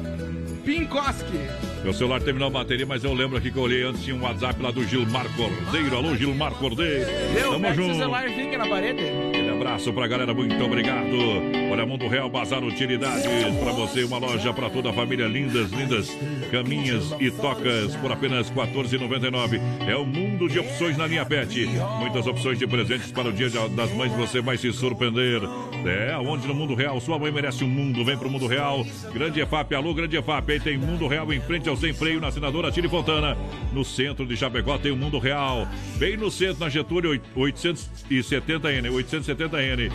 Pinkoski. 0.66 1.40
Meu 1.84 1.94
celular 1.94 2.22
terminou 2.22 2.48
a 2.48 2.52
bateria, 2.52 2.86
mas 2.86 3.04
eu 3.04 3.14
lembro 3.14 3.38
aqui 3.38 3.50
que 3.52 3.58
eu 3.58 3.64
olhei 3.64 3.84
antes, 3.84 4.04
tinha 4.04 4.16
um 4.16 4.22
WhatsApp 4.22 4.62
lá 4.62 4.70
do 4.70 4.84
Gilmar 4.84 5.26
Cordeiro. 5.36 5.96
Alô, 5.98 6.16
Gilmar 6.16 6.52
Cordeiro. 6.54 7.10
Meu, 7.34 7.52
Tamo 7.54 7.62
pega 7.62 7.76
seu 7.76 7.84
junto. 7.86 7.98
celular 7.98 8.30
e 8.30 8.36
fica 8.36 8.58
na 8.58 8.68
parede. 8.68 9.02
Abraço 9.62 9.94
pra 9.94 10.08
galera, 10.08 10.34
muito 10.34 10.60
obrigado. 10.64 11.16
Olha, 11.72 11.86
Mundo 11.86 12.08
Real 12.08 12.28
Bazar 12.28 12.64
Utilidades. 12.64 13.24
Pra 13.62 13.72
você, 13.72 14.04
uma 14.04 14.18
loja 14.18 14.52
pra 14.52 14.72
toda 14.72 14.90
a 14.90 14.94
família. 14.94 15.28
Lindas, 15.28 15.70
lindas 15.70 16.10
caminhas 16.50 17.14
e 17.20 17.30
tocas 17.30 17.96
por 17.98 18.12
apenas 18.12 18.50
R$ 18.50 18.56
14,99. 18.56 19.62
É 19.88 19.96
o 19.96 20.04
mundo 20.04 20.50
de 20.50 20.58
opções 20.58 20.98
na 20.98 21.06
linha 21.06 21.24
Pet. 21.24 21.70
Muitas 22.00 22.26
opções 22.26 22.58
de 22.58 22.66
presentes 22.66 23.12
para 23.12 23.30
o 23.30 23.32
Dia 23.32 23.52
das 23.70 23.94
Mães, 23.94 24.12
você 24.14 24.42
vai 24.42 24.58
se 24.58 24.74
surpreender. 24.74 25.44
É, 25.86 26.18
onde 26.18 26.48
no 26.48 26.56
Mundo 26.56 26.74
Real, 26.74 27.00
sua 27.00 27.20
mãe 27.20 27.32
merece 27.32 27.64
um 27.64 27.70
mundo. 27.70 28.04
Vem 28.04 28.18
pro 28.18 28.32
Mundo 28.32 28.48
Real. 28.48 28.84
Grande 29.14 29.42
EFAP, 29.42 29.76
alô, 29.76 29.94
Grande 29.94 30.18
EFAP. 30.18 30.54
Aí 30.54 30.60
tem 30.60 30.76
Mundo 30.76 31.08
Real 31.08 31.32
em 31.32 31.40
frente 31.40 31.70
ao 31.70 31.78
Sem 31.78 31.94
Freio, 31.94 32.20
na 32.20 32.30
assinadora 32.30 32.72
Tire 32.72 32.90
Fontana. 32.90 33.38
No 33.72 33.86
centro 33.86 34.26
de 34.26 34.36
Chapecó 34.36 34.80
tem 34.80 34.92
o 34.92 34.98
Mundo 34.98 35.20
Real. 35.20 35.68
Bem 35.98 36.18
no 36.18 36.32
centro, 36.32 36.60
na 36.60 36.70
Getúlio 36.70 37.20
870N, 37.38 38.90
870N. 39.52 39.92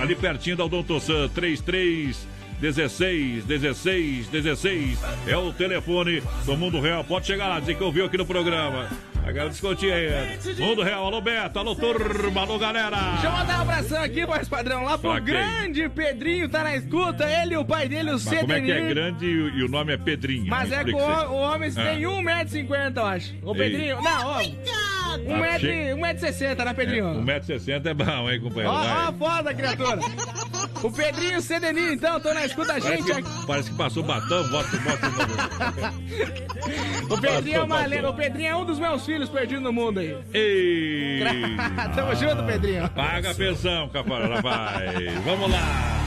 Ali 0.00 0.14
pertinho 0.14 0.56
da 0.56 0.64
Odontossan, 0.64 1.28
33... 1.28 2.40
16, 2.60 3.44
16, 3.46 4.28
16 4.28 4.98
é 5.26 5.34
o 5.34 5.50
telefone 5.50 6.22
do 6.44 6.56
Mundo 6.58 6.78
Real. 6.78 7.02
Pode 7.02 7.26
chegar 7.26 7.48
lá, 7.48 7.58
dizer 7.58 7.74
que 7.74 7.82
ouviu 7.82 8.04
aqui 8.04 8.18
no 8.18 8.26
programa. 8.26 8.86
Agora 9.26 9.48
descontinho 9.48 9.94
aí. 9.94 10.38
Mundo 10.58 10.82
Real, 10.82 11.06
alô 11.06 11.22
Beto, 11.22 11.58
alô 11.58 11.74
turma, 11.74 12.42
alô 12.42 12.58
galera. 12.58 12.98
Deixa 13.12 13.26
eu 13.26 13.32
mandar 13.32 13.58
um 13.58 13.62
abração 13.62 14.02
aqui, 14.02 14.26
voz 14.26 14.46
padrão, 14.46 14.84
lá 14.84 14.98
pro 14.98 15.20
grande 15.22 15.88
Pedrinho, 15.88 16.50
tá 16.50 16.62
na 16.62 16.76
escuta. 16.76 17.24
Ele 17.30 17.54
e 17.54 17.56
o 17.56 17.64
pai 17.64 17.88
dele, 17.88 18.10
o 18.10 18.12
Mas 18.12 18.24
como 18.24 18.52
é 18.52 18.60
que 18.60 18.72
é 18.72 18.88
grande 18.88 19.24
e, 19.24 19.58
e 19.58 19.64
o 19.64 19.68
nome 19.68 19.94
é 19.94 19.96
Pedrinho? 19.96 20.46
Mas 20.48 20.68
Me 20.68 20.76
é 20.76 20.84
que 20.84 20.92
o, 20.92 21.32
homem 21.32 21.70
aí. 21.74 21.74
tem 21.74 22.04
Ah. 22.04 22.44
1,50m, 22.44 22.96
eu 22.96 23.06
acho. 23.06 23.34
O 23.42 23.54
Ei. 23.54 23.58
Pedrinho. 23.58 24.02
Não, 24.02 24.26
ó. 24.26 24.42
Ah, 25.14 25.58
chega. 25.58 25.96
1,60m, 25.96 26.64
né, 26.64 26.74
Pedrinho? 26.74 27.06
1,60m 27.24 27.86
é 27.86 27.94
bom, 27.94 28.30
hein, 28.30 28.40
companheiro? 28.40 28.72
Ó, 28.72 29.08
ó 29.08 29.12
foda, 29.12 29.54
criatura. 29.54 29.98
O 30.82 30.90
Pedrinho 30.90 31.32
e 31.32 31.36
o 31.36 31.42
Cedenir, 31.42 31.92
então, 31.92 32.20
tô 32.20 32.32
na 32.32 32.46
escuta 32.46 32.74
a 32.76 32.80
Parece 32.80 33.02
gente 33.02 33.12
aqui. 33.12 33.22
que, 33.22 33.46
parece 33.46 33.70
que 33.70 33.76
passou 33.76 34.02
batom, 34.02 34.48
bota, 34.48 34.76
bota. 34.78 35.94
O 37.14 37.20
Pedrinho 37.20 37.56
é 37.56 37.62
uma 37.62 37.86
lenda. 37.86 38.10
O 38.10 38.14
Pedrinho 38.14 38.48
é 38.48 38.56
um 38.56 38.64
dos 38.64 38.78
meus 38.78 39.04
filhos 39.04 39.28
perdidos 39.28 39.62
no 39.62 39.72
mundo 39.72 40.00
aí. 40.00 40.16
Ei! 40.32 41.20
Tamo 41.94 42.14
junto, 42.14 42.42
Pedrinho. 42.44 42.88
Paga 42.90 43.30
a 43.30 43.34
pensão, 43.34 43.88
caparada, 43.88 44.40
vai. 44.40 45.08
Vamos 45.24 45.50
lá. 45.50 45.99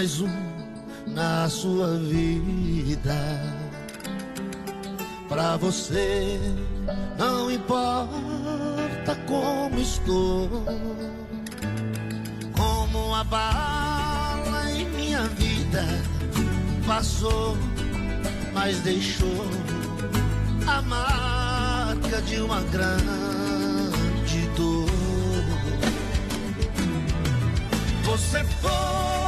Mais 0.00 0.18
um 0.22 0.30
na 1.08 1.46
sua 1.50 1.98
vida. 1.98 3.14
Pra 5.28 5.58
você 5.58 6.40
não 7.18 7.50
importa 7.50 9.14
como 9.26 9.78
estou, 9.78 10.48
como 12.56 13.14
a 13.14 13.24
bala 13.24 14.70
em 14.70 14.88
minha 14.88 15.24
vida 15.36 15.84
passou, 16.86 17.54
mas 18.54 18.78
deixou 18.80 19.44
a 20.66 20.80
marca 20.80 22.22
de 22.22 22.40
uma 22.40 22.62
grande 22.62 24.48
dor. 24.56 24.88
Você 28.06 28.42
foi 28.62 29.19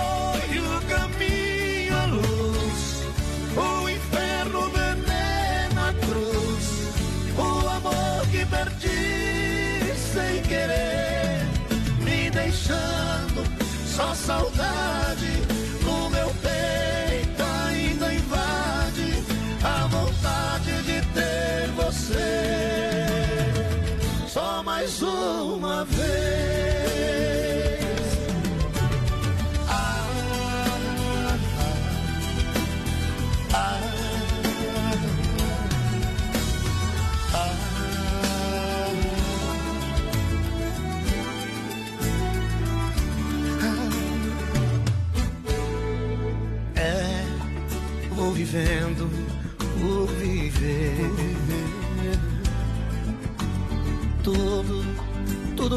só 14.03 14.15
saudade 14.15 15.02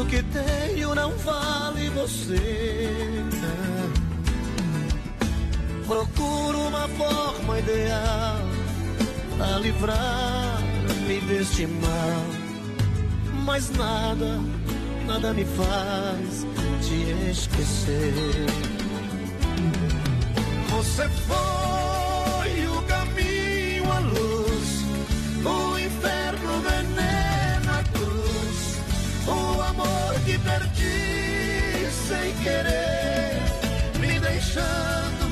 que 0.08 0.22
tenho 0.22 0.94
não 0.94 1.10
vale 1.18 1.88
você. 1.90 2.88
Procuro 5.86 6.58
uma 6.66 6.88
forma 6.88 7.58
ideal 7.58 8.38
pra 9.36 9.58
livrar-me 9.58 11.20
deste 11.28 11.66
mal. 11.66 12.24
Mas 13.44 13.70
nada, 13.70 14.40
nada 15.06 15.32
me 15.32 15.44
faz 15.44 16.46
te 16.82 17.30
esquecer. 17.30 18.14
Você 20.70 21.08
foi 21.08 21.65
perdi 30.38 31.86
sem 32.08 32.32
querer, 32.42 33.42
me 33.98 34.20
deixando 34.20 35.26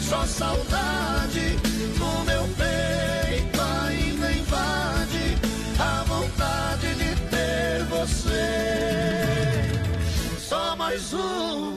só 0.00 0.24
saudade 0.26 1.56
no 1.98 2.24
meu 2.24 2.48
peito 2.56 3.60
ainda 3.60 4.32
invade 4.32 5.36
a 5.78 6.04
vontade 6.04 6.94
de 6.94 7.14
ter 7.28 7.84
você. 7.84 8.38
Só 10.38 10.74
mais 10.76 11.12
um 11.12 11.67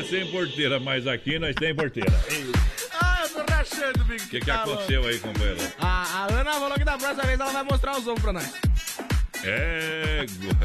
é 0.00 0.04
sem 0.04 0.26
porteira, 0.30 0.80
mas 0.80 1.06
aqui 1.06 1.38
nós 1.38 1.54
tem 1.54 1.74
porteira. 1.74 2.10
Ah, 3.00 3.22
eu 3.22 3.28
tô 3.28 3.52
rachando, 3.52 4.04
Big. 4.04 4.22
O 4.22 4.28
que, 4.28 4.40
que 4.40 4.50
aconteceu 4.50 5.04
aí, 5.06 5.18
companheiro? 5.18 5.60
A, 5.78 5.86
a 6.02 6.40
Ana 6.40 6.52
falou 6.54 6.74
que 6.78 6.84
da 6.84 6.96
próxima 6.98 7.24
vez 7.24 7.38
ela 7.40 7.52
vai 7.52 7.62
mostrar 7.64 7.92
os 7.92 8.06
ombros 8.06 8.22
pra 8.22 8.32
nós. 8.32 8.52
Égua. 9.44 10.56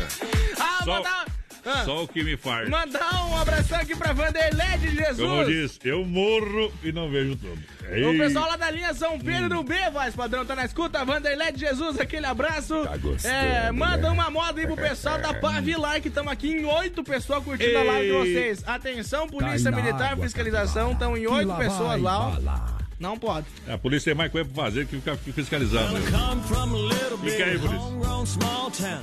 Ah, 0.60 0.84
Só, 0.84 0.96
mandar, 0.98 1.26
ah, 1.66 1.84
só 1.86 2.04
o 2.04 2.08
que 2.08 2.24
me 2.24 2.38
faz. 2.38 2.70
mandar 2.70 3.26
um 3.28 3.38
abração 3.38 3.80
aqui 3.80 3.96
pra 3.96 4.14
Vanderlei 4.14 4.78
de 4.80 4.96
Jesus. 4.96 5.20
Como 5.20 5.42
eu 5.42 5.46
disse, 5.46 5.80
eu 5.84 6.06
morro 6.06 6.72
e 6.84 6.92
não 6.92 7.10
vejo 7.10 7.36
tudo. 7.36 7.60
O 7.84 7.94
Ei. 7.94 8.18
pessoal 8.18 8.48
lá 8.48 8.56
da 8.56 8.70
linha 8.72 8.94
São 8.94 9.20
Pedro 9.20 9.50
do 9.50 9.64
B, 9.64 9.76
voz 9.92 10.16
padrão, 10.16 10.46
tá 10.46 10.56
na 10.56 10.66
escuta. 10.66 11.04
Vanderlei 11.06 11.52
de 11.52 11.60
Jesus, 11.60 12.00
aquele 12.00 12.26
abraço. 12.26 12.76
é, 13.24 13.72
manda 13.72 14.12
uma 14.12 14.30
moda 14.30 14.60
aí 14.60 14.68
pro 14.68 14.76
pessoal 14.76 15.20
da 15.20 15.34
Pavilar, 15.34 16.00
que 16.02 16.08
estamos 16.08 16.32
aqui 16.32 16.50
em 16.50 16.66
oito 16.66 17.04
pessoas 17.04 17.44
curtindo 17.44 17.78
a 17.78 17.84
live 17.84 18.08
de 18.08 18.14
Ei. 18.14 18.34
vocês. 18.34 18.64
Atenção, 18.68 19.28
Polícia 19.28 19.72
Cai 19.72 19.80
na 19.80 19.86
Militar, 19.86 20.12
água, 20.14 20.24
fiscalização, 20.24 20.92
estão 20.94 21.18
em 21.18 21.28
oito 21.28 21.54
pessoas 21.56 21.88
vai 21.88 22.00
lá, 22.00 22.30
ó. 22.30 22.75
Não 23.00 23.18
pode. 23.18 23.46
A 23.68 23.78
polícia 23.78 24.12
tem 24.12 24.18
mais 24.18 24.32
coisa 24.32 24.50
pra 24.50 24.64
fazer 24.64 24.86
que 24.88 24.96
ficar 24.96 25.18
fiscalizando. 25.18 25.98
Fica 25.98 27.44
aí, 27.44 27.60
polícia. 27.60 27.96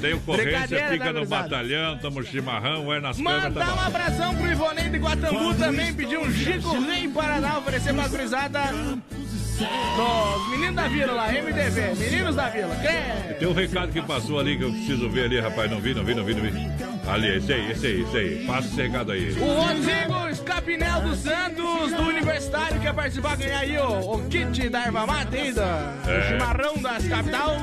Tem 0.01 0.14
ocorrência, 0.14 0.89
fica 0.89 1.12
né, 1.12 1.20
no 1.20 1.27
batalhão, 1.27 1.98
tamo 1.98 2.23
chimarrão, 2.24 2.93
é 2.93 3.01
nas 3.01 3.16
câmeras, 3.16 3.44
Mandar 3.44 3.66
tá 3.66 3.74
um 3.74 3.86
abração 3.86 4.35
pro 4.35 4.51
Ivonei 4.51 4.89
de 4.89 4.98
Guatambu 4.98 5.55
também, 5.55 5.94
pedir 5.94 6.19
um 6.19 6.31
Chico 6.32 6.81
Rei 6.81 7.05
em 7.05 7.10
Paraná, 7.10 7.59
oferecer 7.59 7.94
pra 7.94 8.09
cruzada 8.09 8.60
dos 9.97 10.48
meninos 10.51 10.76
da 10.76 10.89
vila 10.89 11.12
lá, 11.12 11.28
MDV, 11.28 11.94
meninos 11.98 12.36
da 12.36 12.48
vila. 12.48 12.74
Crê. 12.76 13.34
Tem 13.34 13.48
um 13.48 13.52
recado 13.52 13.93
que 13.93 14.02
passou 14.02 14.39
ali 14.39 14.56
que 14.56 14.64
eu 14.64 14.70
preciso 14.70 15.09
ver 15.09 15.24
ali, 15.24 15.40
rapaz. 15.40 15.70
Não 15.70 15.80
vi, 15.80 15.94
não 15.94 16.05
vi, 16.05 16.14
não 16.14 16.24
vi, 16.24 16.34
não 16.34 16.43
vi. 16.43 16.72
Ali, 17.09 17.36
esse 17.36 17.52
aí, 17.52 17.70
esse 17.72 17.86
aí, 17.86 18.02
esse 18.02 18.16
aí. 18.16 18.47
Passa 18.47 18.68
esse 18.68 18.82
recado 18.82 19.12
aí. 19.12 19.32
O 19.32 19.44
Rodrigo 19.55 20.28
Escapinel 20.30 21.01
dos 21.02 21.18
Santos, 21.18 21.93
do 21.93 22.02
Universitário, 22.02 22.80
quer 22.80 22.94
participar, 22.94 23.36
ganhar 23.36 23.59
aí 23.59 23.76
o, 23.78 24.14
o 24.14 24.28
kit 24.28 24.68
da 24.68 24.84
erva 24.84 25.06
do 25.06 26.10
É. 26.10 26.28
chimarrão 26.28 26.76
das 26.78 27.06
capital. 27.06 27.56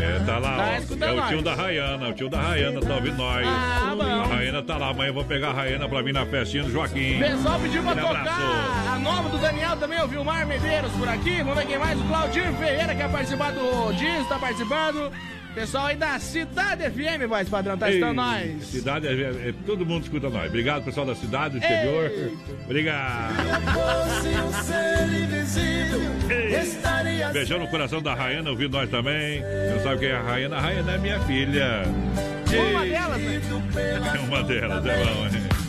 É, 0.00 0.18
tá 0.24 0.38
lá, 0.38 0.56
Tá 0.56 0.62
ó. 0.64 1.06
É 1.06 1.12
o 1.12 1.16
nós. 1.16 1.28
tio 1.28 1.42
da 1.42 1.54
Rayana, 1.54 2.08
o 2.08 2.12
tio 2.12 2.28
da 2.28 2.40
Rayana 2.40 2.80
tá 2.80 2.94
ouvindo 2.94 3.16
nós. 3.16 3.46
Ah, 3.46 3.94
bom. 3.96 4.02
A 4.04 4.26
Rayana 4.26 4.62
tá 4.62 4.76
lá, 4.76 4.88
amanhã 4.90 5.08
eu 5.10 5.14
vou 5.14 5.24
pegar 5.24 5.50
a 5.50 5.52
Rayana 5.52 5.88
pra 5.88 6.02
vir 6.02 6.12
na 6.12 6.26
festinha 6.26 6.62
do 6.64 6.70
Joaquim. 6.70 7.18
Pessoal 7.18 7.58
pediu 7.60 7.82
pra 7.82 7.94
tocar 7.94 8.20
abraço. 8.20 8.90
a 8.94 8.98
nova 8.98 9.28
do 9.28 9.38
Daniel 9.38 9.76
também, 9.76 10.00
o 10.02 10.08
Vilmar 10.08 10.46
Medeiros 10.46 10.92
por 10.92 11.08
aqui. 11.08 11.38
Vamos 11.38 11.54
ver 11.56 11.66
quem 11.66 11.78
mais. 11.78 11.98
O 12.00 12.04
Claudinho 12.04 12.54
Ferreira 12.56 12.94
quer 12.94 13.10
participar 13.10 13.52
do 13.52 13.92
Diz, 13.94 14.28
tá 14.28 14.38
participando. 14.38 15.10
Pessoal 15.56 15.86
aí 15.86 15.96
da 15.96 16.18
Cidade 16.18 16.82
FM, 16.90 17.26
voz 17.26 17.48
padrão, 17.48 17.78
tá 17.78 17.88
Ei, 17.88 17.94
estando 17.94 18.16
nós. 18.16 18.62
Cidade, 18.66 19.06
é, 19.06 19.48
é- 19.48 19.54
todo 19.64 19.86
mundo 19.86 20.02
escuta 20.02 20.28
nós. 20.28 20.48
Obrigado, 20.48 20.84
pessoal 20.84 21.06
da 21.06 21.14
cidade, 21.14 21.52
do 21.58 21.64
interior. 21.64 22.12
Obrigado. 22.66 23.34
Estaria 26.62 27.28
Beijão 27.30 27.58
no 27.58 27.68
coração 27.68 28.02
da 28.02 28.14
Rayana, 28.14 28.50
ouvindo 28.50 28.72
nós 28.76 28.90
também. 28.90 29.40
Não 29.72 29.82
sabe 29.82 30.00
quem 30.00 30.08
é 30.10 30.16
a 30.16 30.20
Rayana? 30.20 30.56
A 30.56 30.60
Rayana 30.60 30.92
é 30.92 30.98
minha 30.98 31.20
filha. 31.20 31.82
Uma 32.70 32.84
delas, 32.84 33.18
né? 33.22 33.40
É 34.14 34.18
uma 34.28 34.42
delas, 34.42 34.86
é 34.86 35.04
bom. 35.04 35.24
hein? 35.24 35.65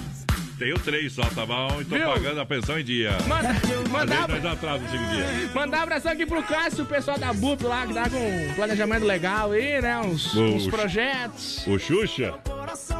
Tenho 0.57 0.79
três 0.79 1.13
só, 1.13 1.21
tá 1.23 1.45
bom? 1.45 1.67
E 1.81 1.85
tô 1.85 1.95
Viu? 1.95 2.05
pagando 2.07 2.41
a 2.41 2.45
pensão 2.45 2.79
em 2.79 2.83
dia. 2.83 3.11
Manda, 3.27 3.49
Às 3.51 3.89
mandar, 3.89 4.27
dias. 4.27 5.53
mandar 5.53 5.77
um 5.79 5.83
abração 5.83 6.11
aqui 6.11 6.25
pro 6.25 6.41
Cássio, 6.41 6.83
o 6.83 6.87
pessoal 6.87 7.17
da 7.19 7.31
BUP 7.31 7.63
lá, 7.63 7.85
que 7.85 7.93
tá 7.93 8.09
com 8.09 8.17
um 8.17 8.53
planejamento 8.55 9.05
legal 9.05 9.51
aí, 9.51 9.79
né? 9.79 9.99
Uns, 9.99 10.33
O- 10.33 10.41
uns 10.55 10.67
projetos. 10.67 11.63
O 11.67 11.77
Xuxa? 11.77 12.33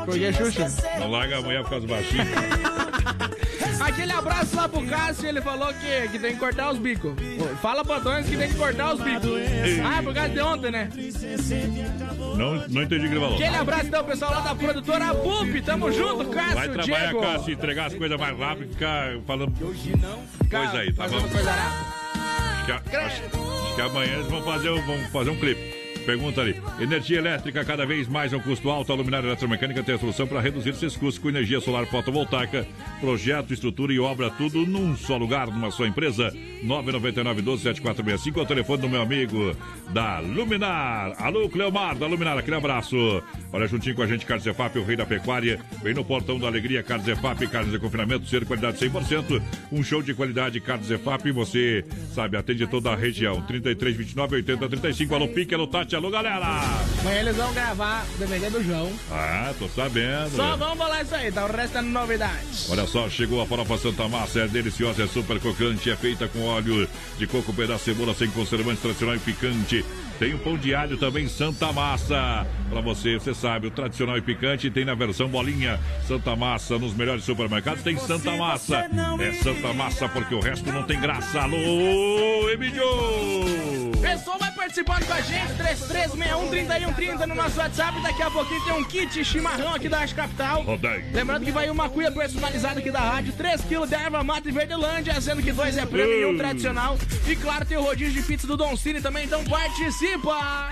Por 0.05 0.13
que, 0.13 0.31
Xuxa? 0.33 0.67
Não 0.99 1.09
larga 1.09 1.39
a 1.39 1.41
mulher 1.41 1.63
por 1.63 1.69
causa 1.71 1.87
do 1.87 1.91
baixinho. 1.91 2.23
Aquele 3.79 4.11
abraço 4.11 4.55
lá 4.55 4.67
pro 4.67 4.85
Cássio, 4.85 5.27
ele 5.27 5.41
falou 5.41 5.67
que, 5.73 6.07
que 6.09 6.19
tem 6.19 6.33
que 6.33 6.39
cortar 6.39 6.71
os 6.71 6.79
bicos. 6.79 7.13
Fala 7.61 7.83
pra 7.85 7.97
Antônio 7.97 8.23
que 8.23 8.35
tem 8.35 8.49
que 8.49 8.55
cortar 8.55 8.93
os 8.93 9.01
bicos. 9.01 9.29
Ah, 9.85 9.99
é 9.99 10.01
por 10.01 10.13
causa 10.13 10.29
de 10.29 10.39
ontem, 10.41 10.71
né? 10.71 10.89
Não, 12.37 12.55
não 12.67 12.83
entendi 12.83 13.05
o 13.05 13.09
que 13.09 13.15
ele 13.15 13.19
falou. 13.19 13.35
Aquele 13.35 13.55
abraço 13.55 13.85
então, 13.87 14.03
pessoal 14.03 14.31
lá 14.31 14.41
da 14.41 14.55
produtora 14.55 15.13
BUP. 15.13 15.61
Tamo 15.61 15.91
junto, 15.91 16.25
Cássio, 16.29 16.55
Vai 16.55 16.69
trabalhar, 16.69 16.99
Diego. 17.11 17.21
Cássio, 17.21 17.53
entregar 17.53 17.85
as 17.87 17.93
coisas 17.93 18.19
mais 18.19 18.37
rápido 18.37 18.65
e 18.69 18.73
ficar 18.73 19.19
falando 19.25 19.51
coisa 20.49 20.77
aí, 20.79 20.93
tá 20.93 21.07
bom? 21.07 21.17
Acho 21.17 22.65
que, 22.65 22.71
acho- 22.95 22.97
acho 22.97 23.75
que 23.75 23.81
amanhã 23.81 24.13
eles 24.15 24.27
vão 24.27 24.41
fazer, 24.43 24.69
vão 24.81 24.99
fazer 25.11 25.29
um 25.29 25.35
clipe. 25.39 25.86
Pergunta 26.07 26.39
ali. 26.39 26.55
Energia 26.79 27.17
elétrica 27.17 27.65
cada 27.65 27.85
vez 27.85 28.07
mais 28.07 28.31
é 28.31 28.37
um 28.37 28.39
custo 28.39 28.69
alto. 28.69 28.93
A 28.93 28.95
Luminária 28.95 29.27
Eletromecânica 29.27 29.83
tem 29.83 29.95
a 29.95 29.99
solução 29.99 30.25
para 30.25 30.39
reduzir 30.39 30.69
esses 30.69 30.95
custos 30.95 31.17
com 31.17 31.27
energia 31.27 31.59
solar 31.59 31.85
fotovoltaica. 31.85 32.65
Projeto, 33.01 33.53
estrutura 33.53 33.91
e 33.91 33.99
obra, 33.99 34.29
tudo 34.29 34.65
num 34.65 34.95
só 34.95 35.17
lugar, 35.17 35.47
numa 35.47 35.69
só 35.69 35.85
empresa. 35.85 36.33
999 36.63 37.41
12 37.41 37.63
7465 37.63 38.39
é 38.39 38.43
o 38.43 38.45
telefone 38.45 38.81
do 38.83 38.89
meu 38.89 39.01
amigo 39.01 39.53
da 39.89 40.19
Luminar. 40.19 41.13
Alô, 41.21 41.49
Cleomar, 41.49 41.97
da 41.97 42.07
Luminar, 42.07 42.37
aquele 42.37 42.55
abraço. 42.55 42.95
Olha, 43.51 43.67
juntinho 43.67 43.95
com 43.95 44.01
a 44.01 44.07
gente, 44.07 44.25
Carlos 44.25 44.45
Zefap, 44.45 44.79
o 44.79 44.85
rei 44.85 44.95
da 44.95 45.05
pecuária. 45.05 45.59
Vem 45.83 45.93
no 45.93 46.05
portão 46.05 46.39
da 46.39 46.47
alegria, 46.47 46.81
Carlos 46.81 47.05
Zefap, 47.05 47.45
carnes 47.47 47.73
de 47.73 47.79
confinamento, 47.79 48.25
ser 48.27 48.45
qualidade 48.45 48.77
100%. 48.77 49.41
Um 49.73 49.83
show 49.83 50.01
de 50.01 50.13
qualidade, 50.13 50.61
Carlos 50.61 50.87
Zefap. 50.87 51.29
Você 51.31 51.83
sabe, 52.13 52.37
atende 52.37 52.65
toda 52.65 52.91
a 52.91 52.95
região. 52.95 53.41
33, 53.41 53.97
29, 53.97 54.35
80, 54.37 54.69
35. 54.69 55.13
Alô, 55.13 55.27
Pique, 55.27 55.53
alô, 55.53 55.67
Tati, 55.67 55.96
alô, 55.97 56.11
galera. 56.11 56.45
Amanhã 56.99 57.19
eles 57.19 57.35
vão 57.35 57.51
gravar 57.53 58.05
o 58.13 58.17
DVD 58.17 58.49
do 58.49 58.63
João. 58.63 58.91
Ah, 59.11 59.53
tô 59.57 59.67
sabendo. 59.67 60.35
Só 60.35 60.55
vamos 60.55 60.77
falar 60.77 61.01
isso 61.01 61.15
aí, 61.15 61.31
tá? 61.31 61.45
O 61.45 61.51
resto 61.51 61.77
é 61.77 61.81
novidade. 61.81 62.45
Olha 62.69 62.85
só, 62.85 63.09
chegou 63.09 63.41
a 63.41 63.45
farofa 63.45 63.77
Santa 63.77 64.07
Massa, 64.07 64.41
é 64.41 64.47
deliciosa, 64.47 65.03
é 65.03 65.07
super 65.07 65.39
crocante, 65.39 65.89
é 65.89 65.95
feita 65.95 66.27
com 66.27 66.43
óleo 66.43 66.87
de 67.17 67.27
coco, 67.27 67.51
pedaço 67.53 67.85
de 67.85 67.97
cebola, 67.97 68.13
sem 68.13 68.29
conservante 68.29 68.81
tradicional 68.81 69.15
e 69.15 69.19
picante. 69.19 69.83
Tem 70.19 70.33
o 70.33 70.39
pão 70.39 70.57
de 70.57 70.73
alho 70.73 70.97
também, 70.97 71.27
Santa 71.27 71.71
Massa. 71.71 72.45
Pra 72.71 72.81
você, 72.81 73.13
você 73.19 73.33
sabe, 73.35 73.67
o 73.67 73.71
tradicional 73.71 74.17
e 74.17 74.21
picante 74.21 74.69
tem 74.71 74.83
na 74.83 74.95
versão 74.95 75.27
bolinha. 75.29 75.79
Santa 76.07 76.35
Massa, 76.35 76.77
nos 76.79 76.93
melhores 76.95 77.23
supermercados 77.23 77.83
tem 77.83 77.97
Santa 77.97 78.35
Massa. 78.35 78.89
É 79.19 79.31
Santa 79.43 79.73
Massa 79.73 80.09
porque 80.09 80.33
o 80.33 80.39
resto 80.39 80.71
não 80.71 80.83
tem 80.83 80.99
graça. 80.99 81.41
Alô, 81.41 82.49
Emílio! 82.51 82.83
Pessoal, 84.01 84.37
vai 84.39 84.51
participando 84.51 85.05
com 85.05 85.13
a 85.13 85.21
gente, 85.21 85.53
3361-3130 85.53 87.25
no 87.25 87.35
nosso 87.35 87.59
WhatsApp. 87.59 88.01
Daqui 88.01 88.21
a 88.21 88.29
pouquinho 88.31 88.63
tem 88.65 88.73
um 88.73 88.83
kit 88.83 89.23
chimarrão 89.25 89.73
aqui 89.75 89.87
da 89.89 89.99
Arte 89.99 90.15
Capital. 90.15 90.61
Rodei. 90.63 91.03
Lembrando 91.13 91.45
que 91.45 91.51
vai 91.51 91.69
uma 91.69 91.89
cuia 91.89 92.11
personalizada 92.11 92.79
aqui 92.79 92.91
da 92.91 92.99
rádio, 92.99 93.33
3kg 93.33 93.87
de 93.87 93.95
erva 93.95 94.23
mata 94.23 94.47
e 94.49 94.51
verdelândia, 94.51 95.19
sendo 95.21 95.41
que 95.41 95.51
dois 95.51 95.77
é 95.77 95.85
prêmio 95.85 96.21
e 96.21 96.25
um 96.25 96.33
Uh. 96.33 96.37
tradicional. 96.37 96.97
E 97.27 97.35
claro, 97.35 97.65
tem 97.65 97.77
o 97.77 97.81
rodízio 97.81 98.13
de 98.21 98.27
pizza 98.27 98.45
do 98.47 98.55
Don 98.57 98.75
Cine 98.75 99.01
também, 99.01 99.25
então 99.25 99.43
participa! 100.15 100.71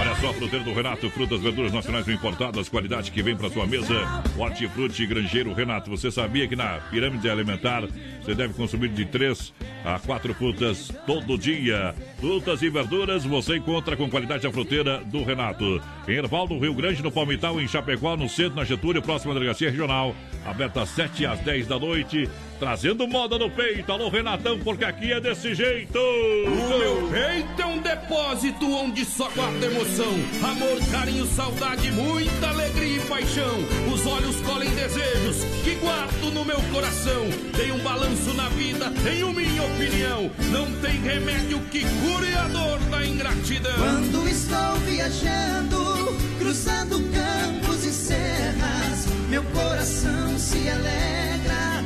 Olha 0.00 0.14
só, 0.16 0.32
fruteiro 0.32 0.64
do 0.64 0.72
Renato, 0.72 1.10
frutas, 1.10 1.40
verduras 1.40 1.72
nacionais 1.72 2.06
importadas, 2.08 2.68
qualidade 2.68 3.10
que 3.10 3.22
vem 3.22 3.36
para 3.36 3.50
sua 3.50 3.66
mesa. 3.66 3.94
Hortifruti 4.36 5.06
Grangeiro 5.06 5.52
Renato. 5.52 5.90
Você 5.90 6.10
sabia 6.10 6.46
que 6.46 6.54
na 6.54 6.78
pirâmide 6.90 7.28
alimentar 7.28 7.82
você 8.22 8.34
deve 8.34 8.54
consumir 8.54 8.88
de 8.88 9.04
3 9.04 9.52
a 9.84 9.98
4 9.98 10.34
frutas 10.34 10.92
todo 11.06 11.38
dia? 11.38 11.94
Frutas 12.20 12.62
e 12.62 12.70
verduras 12.70 13.24
você 13.24 13.56
encontra 13.56 13.96
com 13.96 14.08
qualidade 14.08 14.46
a 14.46 14.52
fruteira 14.52 15.02
do 15.04 15.24
Renato. 15.24 15.80
Em 16.06 16.12
Erval, 16.12 16.48
no 16.48 16.58
Rio 16.58 16.74
Grande, 16.74 17.02
no 17.02 17.10
Palmital, 17.10 17.60
em 17.60 17.66
Chapecó, 17.66 18.16
no 18.16 18.28
centro, 18.28 18.56
na 18.56 18.64
Getúlio, 18.64 19.02
próxima 19.02 19.34
delegacia 19.34 19.70
regional. 19.70 20.14
Aberta 20.46 20.82
às 20.82 20.90
7 20.90 21.26
às 21.26 21.40
10 21.40 21.66
da 21.66 21.78
noite. 21.78 22.28
Trazendo 22.58 23.06
moda 23.06 23.38
no 23.38 23.48
peito. 23.50 23.90
Alô, 23.92 24.08
Renatão, 24.08 24.58
porque 24.58 24.84
aqui 24.84 25.12
é 25.12 25.20
desse 25.20 25.54
jeito. 25.54 25.98
O 25.98 26.78
meu 26.78 27.08
peito 27.08 27.62
é 27.62 27.66
um 27.66 27.78
depósito 27.78 28.68
onde 28.70 29.04
só 29.04 29.28
guarda 29.30 29.66
emoção. 29.66 30.12
Amor, 30.42 30.78
carinho, 30.90 31.26
saudade, 31.26 31.90
muita 31.92 32.48
alegria 32.48 32.96
e 32.96 33.00
paixão. 33.06 33.58
Os 33.92 34.04
olhos 34.06 34.40
colhem 34.40 34.70
desejos 34.70 35.44
que 35.62 35.76
guardo 35.76 36.32
no 36.32 36.44
meu 36.44 36.60
coração. 36.72 37.26
Tem 37.56 37.70
um 37.70 37.78
balanço 37.78 38.34
na 38.34 38.48
vida, 38.48 38.90
tenho 39.04 39.32
minha 39.32 39.62
opinião. 39.62 40.30
Não 40.50 40.66
tem 40.80 41.00
remédio 41.00 41.60
que 41.70 41.80
cure 41.80 42.34
a 42.34 42.48
dor 42.48 42.78
da 42.90 43.06
ingratidão. 43.06 43.74
Quando 43.76 44.28
estou 44.28 44.74
viajando, 44.84 46.16
cruzando 46.38 47.00
campos 47.12 47.84
e 47.84 47.92
serras, 47.92 49.06
meu 49.28 49.42
coração 49.44 50.38
se 50.38 50.68
alegra, 50.68 51.77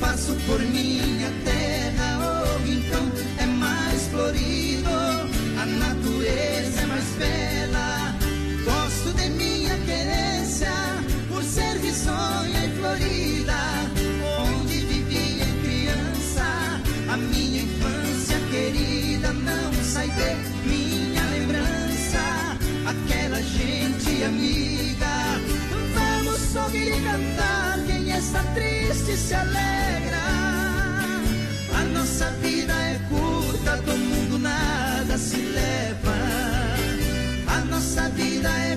passo 0.00 0.34
por 0.46 0.58
minha 0.60 1.30
terra, 1.44 2.18
o 2.18 2.66
rincão 2.66 3.12
é 3.38 3.46
mais 3.46 4.08
florido, 4.08 4.90
a 4.90 5.66
natureza 5.66 6.80
é 6.80 6.86
mais 6.86 7.04
bela. 7.18 8.16
Gosto 8.64 9.12
de 9.14 9.28
minha 9.30 9.76
querência, 9.78 10.72
por 11.28 11.42
ser 11.44 11.76
risonha 11.76 12.66
e 12.66 12.70
florida, 12.78 13.60
onde 14.38 14.80
vivia 14.86 15.46
criança, 15.62 16.80
a 17.12 17.16
minha 17.16 17.62
infância 17.62 18.38
querida 18.50 19.32
não 19.32 19.72
sai 19.84 20.08
de 20.08 20.68
minha 20.68 21.22
lembrança, 21.26 22.56
aquela 22.86 23.42
gente 23.42 24.24
amiga. 24.24 25.40
Vamos 25.94 26.56
ouvir 26.56 26.88
e 26.88 27.00
cantar 27.02 27.59
está 28.20 28.42
triste 28.54 29.16
se 29.16 29.34
alegra. 29.34 30.22
A 31.78 31.84
nossa 31.94 32.26
vida 32.42 32.72
é 32.72 33.00
curta, 33.08 33.76
do 33.78 33.96
mundo 33.96 34.38
nada 34.38 35.16
se 35.16 35.36
leva. 35.36 36.16
A 37.46 37.64
nossa 37.64 38.08
vida 38.10 38.48
é 38.48 38.69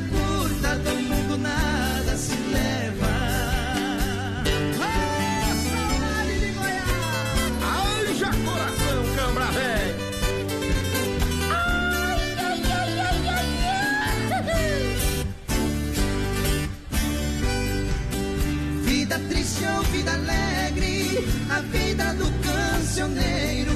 a 21.54 21.62
vida 21.62 22.14
do 22.16 22.26
cancioneiro, 22.42 23.74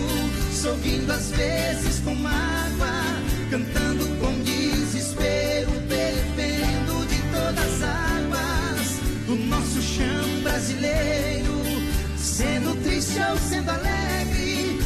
sorrindo 0.52 1.12
às 1.12 1.30
vezes 1.30 2.00
com 2.00 2.16
mágoa, 2.16 3.04
cantando 3.52 4.08
com 4.20 4.34
desespero, 4.42 5.70
bebendo 5.88 7.06
de 7.06 7.22
todas 7.32 7.74
as 7.74 7.84
águas 7.84 9.00
do 9.28 9.36
nosso 9.46 9.82
chão 9.82 10.42
brasileiro. 10.42 11.54
Sendo 12.18 12.76
triste 12.84 13.20
ou 13.30 13.38
sendo 13.38 13.70
alegre, 13.70 14.80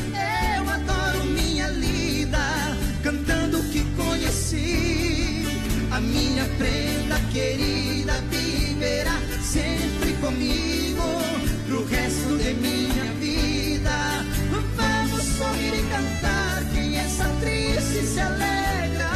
eu 0.57 0.69
adoro 0.69 1.25
minha 1.27 1.67
lida, 1.69 2.77
cantando 3.03 3.59
o 3.59 3.63
que 3.69 3.85
conheci. 3.95 5.45
A 5.91 5.99
minha 6.01 6.45
prenda 6.57 7.19
querida 7.31 8.13
viverá 8.29 9.17
sempre 9.41 10.13
comigo 10.19 10.81
pro 11.71 11.85
resto 11.85 12.37
de 12.37 12.53
minha 12.55 13.05
vida. 13.13 14.25
Vamos 14.75 15.23
sorrir 15.23 15.73
e 15.73 15.83
cantar 15.89 16.63
quem 16.73 16.95
está 16.97 17.25
triste 17.39 18.05
se 18.05 18.19
alegra. 18.19 19.09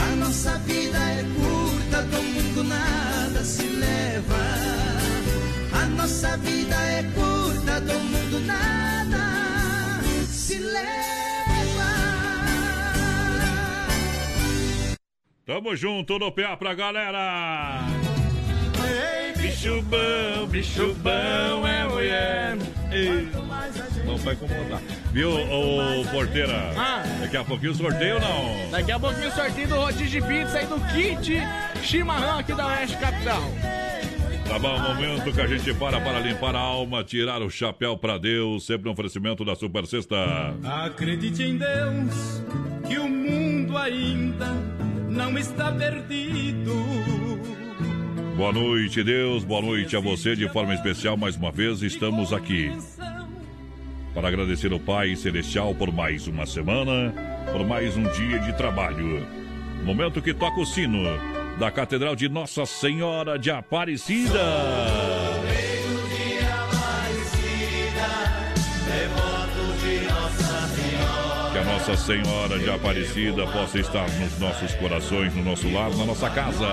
A 0.00 0.16
nossa 0.16 0.56
vida 0.58 0.98
é 0.98 1.24
curta, 1.36 2.02
do 2.02 2.22
mundo 2.22 2.64
nada 2.64 3.44
se 3.44 3.66
leva. 3.66 4.42
A 5.82 5.86
nossa 5.86 6.36
vida 6.38 6.74
é 6.74 7.02
curta, 7.14 7.80
do 7.80 7.98
mundo 8.00 8.40
nada 8.46 10.02
se 10.30 10.58
leva. 10.58 11.92
Tamo 15.44 15.76
junto 15.76 16.18
no 16.18 16.32
PA 16.32 16.56
pra 16.56 16.72
galera! 16.72 18.21
Bicho 19.62 19.80
bom, 19.82 20.46
bicho 20.48 20.94
bom 21.04 21.68
é 21.68 21.86
mulher. 21.86 22.58
Ei. 22.90 23.28
Não 24.04 24.16
vai 24.18 24.34
incomodar. 24.34 24.82
Viu, 25.12 25.30
ô 25.30 26.04
porteira? 26.10 26.72
Ah. 26.76 27.04
Daqui 27.20 27.36
a 27.36 27.44
pouquinho 27.44 27.72
sorteio 27.72 28.16
ou 28.16 28.20
não? 28.20 28.70
Daqui 28.72 28.90
a 28.90 28.98
pouquinho 28.98 29.28
o 29.28 29.30
sorteio 29.30 29.68
do 29.68 29.76
rodízio 29.76 30.20
de 30.20 30.26
pizza 30.26 30.62
e 30.62 30.66
do 30.66 30.80
kit 30.92 31.40
chimarrão 31.80 32.40
aqui 32.40 32.52
da 32.54 32.66
Oeste 32.66 32.96
Capital. 32.96 33.40
Tá 34.48 34.58
bom, 34.58 34.76
momento 34.80 35.32
que 35.32 35.40
a 35.40 35.46
gente 35.46 35.72
para 35.74 36.00
para 36.00 36.18
limpar 36.18 36.56
a 36.56 36.58
alma, 36.58 37.04
tirar 37.04 37.40
o 37.40 37.48
chapéu 37.48 37.96
pra 37.96 38.18
Deus, 38.18 38.66
sempre 38.66 38.88
um 38.88 38.92
oferecimento 38.92 39.44
da 39.44 39.54
Super 39.54 39.86
Sexta. 39.86 40.56
Acredite 40.64 41.40
em 41.40 41.56
Deus 41.56 42.42
que 42.88 42.98
o 42.98 43.08
mundo 43.08 43.78
ainda 43.78 44.48
não 45.08 45.38
está 45.38 45.70
perdido. 45.70 47.31
Boa 48.36 48.52
noite, 48.52 49.04
Deus. 49.04 49.44
Boa 49.44 49.60
noite 49.60 49.94
a 49.94 50.00
você 50.00 50.34
de 50.34 50.48
forma 50.48 50.74
especial. 50.74 51.16
Mais 51.16 51.36
uma 51.36 51.52
vez 51.52 51.82
estamos 51.82 52.32
aqui 52.32 52.72
para 54.14 54.28
agradecer 54.28 54.72
ao 54.72 54.80
Pai 54.80 55.14
Celestial 55.16 55.74
por 55.74 55.92
mais 55.92 56.26
uma 56.26 56.46
semana, 56.46 57.14
por 57.50 57.66
mais 57.66 57.96
um 57.96 58.04
dia 58.12 58.38
de 58.38 58.52
trabalho. 58.56 59.26
Momento 59.84 60.22
que 60.22 60.32
toca 60.32 60.60
o 60.60 60.66
sino 60.66 61.02
da 61.58 61.70
Catedral 61.70 62.16
de 62.16 62.28
Nossa 62.28 62.64
Senhora 62.64 63.38
de 63.38 63.50
Aparecida. 63.50 64.40
Nossa 71.82 71.96
Senhora 71.96 72.58
de 72.60 72.70
Aparecida 72.70 73.44
possa 73.44 73.80
estar 73.80 74.08
nos 74.20 74.38
nossos 74.38 74.72
corações, 74.76 75.34
no 75.34 75.42
nosso 75.42 75.68
lar, 75.68 75.90
na 75.96 76.06
nossa 76.06 76.30
casa. 76.30 76.64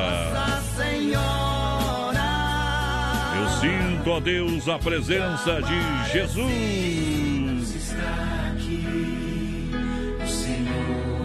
Eu 1.12 1.49
sinto, 3.60 4.10
ó 4.10 4.20
Deus, 4.20 4.68
a 4.68 4.78
presença 4.80 5.62
de 5.62 6.12
Jesus. 6.12 7.40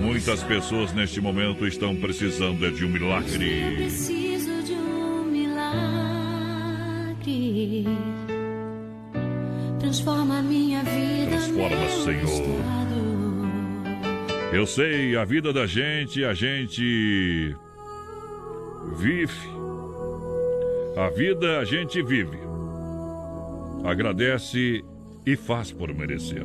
Muitas 0.01 0.43
pessoas 0.45 0.93
neste 0.93 1.21
momento 1.21 1.67
estão 1.67 1.97
precisando 1.97 2.65
é 2.67 2.71
de 2.71 2.85
um 2.85 2.89
milagre. 2.89 3.75
Preciso 3.77 4.63
de 4.63 4.73
um 4.73 5.25
milagre. 5.25 6.15
Transforma 9.81 10.39
a 10.39 10.43
minha 10.43 10.83
vida. 10.83 11.31
Transforma, 11.31 11.89
Senhor. 12.05 12.65
Eu 14.53 14.67
sei, 14.67 15.17
a 15.17 15.25
vida 15.25 15.53
da 15.53 15.67
gente, 15.67 16.25
a 16.25 16.33
gente 16.33 17.57
vive. 18.97 19.54
A 20.97 21.09
vida 21.09 21.59
a 21.59 21.65
gente 21.65 22.01
vive. 22.01 22.39
Agradece 23.85 24.85
e 25.27 25.35
faz 25.35 25.73
por 25.73 25.93
merecer. 25.93 26.45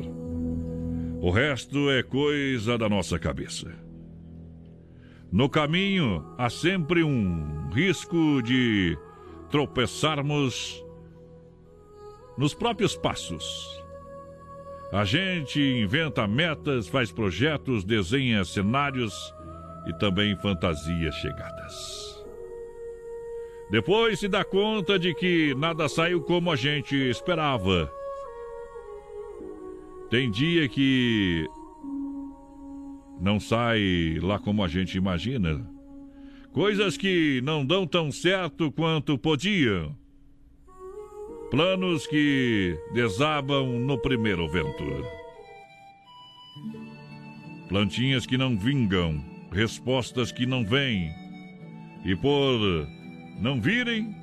O 1.20 1.30
resto 1.30 1.88
é 1.88 2.02
coisa 2.02 2.76
da 2.76 2.88
nossa 2.88 3.16
cabeça. 3.16 3.72
No 5.30 5.48
caminho 5.48 6.24
há 6.36 6.50
sempre 6.50 7.04
um 7.04 7.70
risco 7.72 8.42
de 8.42 8.98
tropeçarmos 9.50 10.84
nos 12.36 12.52
próprios 12.52 12.96
passos. 12.96 13.80
A 14.92 15.04
gente 15.04 15.60
inventa 15.60 16.26
metas, 16.26 16.88
faz 16.88 17.12
projetos, 17.12 17.84
desenha 17.84 18.44
cenários 18.44 19.32
e 19.86 19.92
também 19.92 20.36
fantasias 20.38 21.14
chegadas. 21.14 22.19
Depois 23.70 24.18
se 24.18 24.26
dá 24.26 24.44
conta 24.44 24.98
de 24.98 25.14
que 25.14 25.54
nada 25.54 25.88
saiu 25.88 26.20
como 26.20 26.50
a 26.50 26.56
gente 26.56 26.96
esperava. 26.96 27.90
Tem 30.10 30.28
dia 30.28 30.68
que 30.68 31.48
não 33.20 33.38
sai 33.38 34.18
lá 34.20 34.40
como 34.40 34.64
a 34.64 34.68
gente 34.68 34.98
imagina. 34.98 35.64
Coisas 36.52 36.96
que 36.96 37.40
não 37.44 37.64
dão 37.64 37.86
tão 37.86 38.10
certo 38.10 38.72
quanto 38.72 39.16
podiam. 39.16 39.96
Planos 41.48 42.08
que 42.08 42.76
desabam 42.92 43.78
no 43.78 43.96
primeiro 43.98 44.48
vento. 44.48 45.04
Plantinhas 47.68 48.26
que 48.26 48.36
não 48.36 48.58
vingam, 48.58 49.24
respostas 49.52 50.32
que 50.32 50.44
não 50.44 50.64
vêm. 50.64 51.08
E 52.04 52.16
por 52.16 52.88
não 53.40 53.60
virem, 53.60 54.14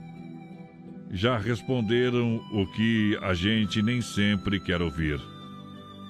já 1.09 1.37
responderam 1.37 2.37
o 2.53 2.67
que 2.67 3.17
a 3.21 3.33
gente 3.33 3.81
nem 3.81 3.99
sempre 3.99 4.59
quer 4.59 4.81
ouvir. 4.81 5.19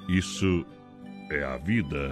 Isso 0.09 0.65
é 1.31 1.43
a 1.43 1.57
vida. 1.57 2.11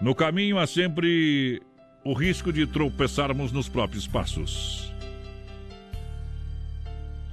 No 0.00 0.14
caminho 0.14 0.58
há 0.58 0.66
sempre 0.66 1.60
o 2.04 2.12
risco 2.12 2.52
de 2.52 2.66
tropeçarmos 2.66 3.50
nos 3.52 3.68
próprios 3.68 4.06
passos. 4.06 4.92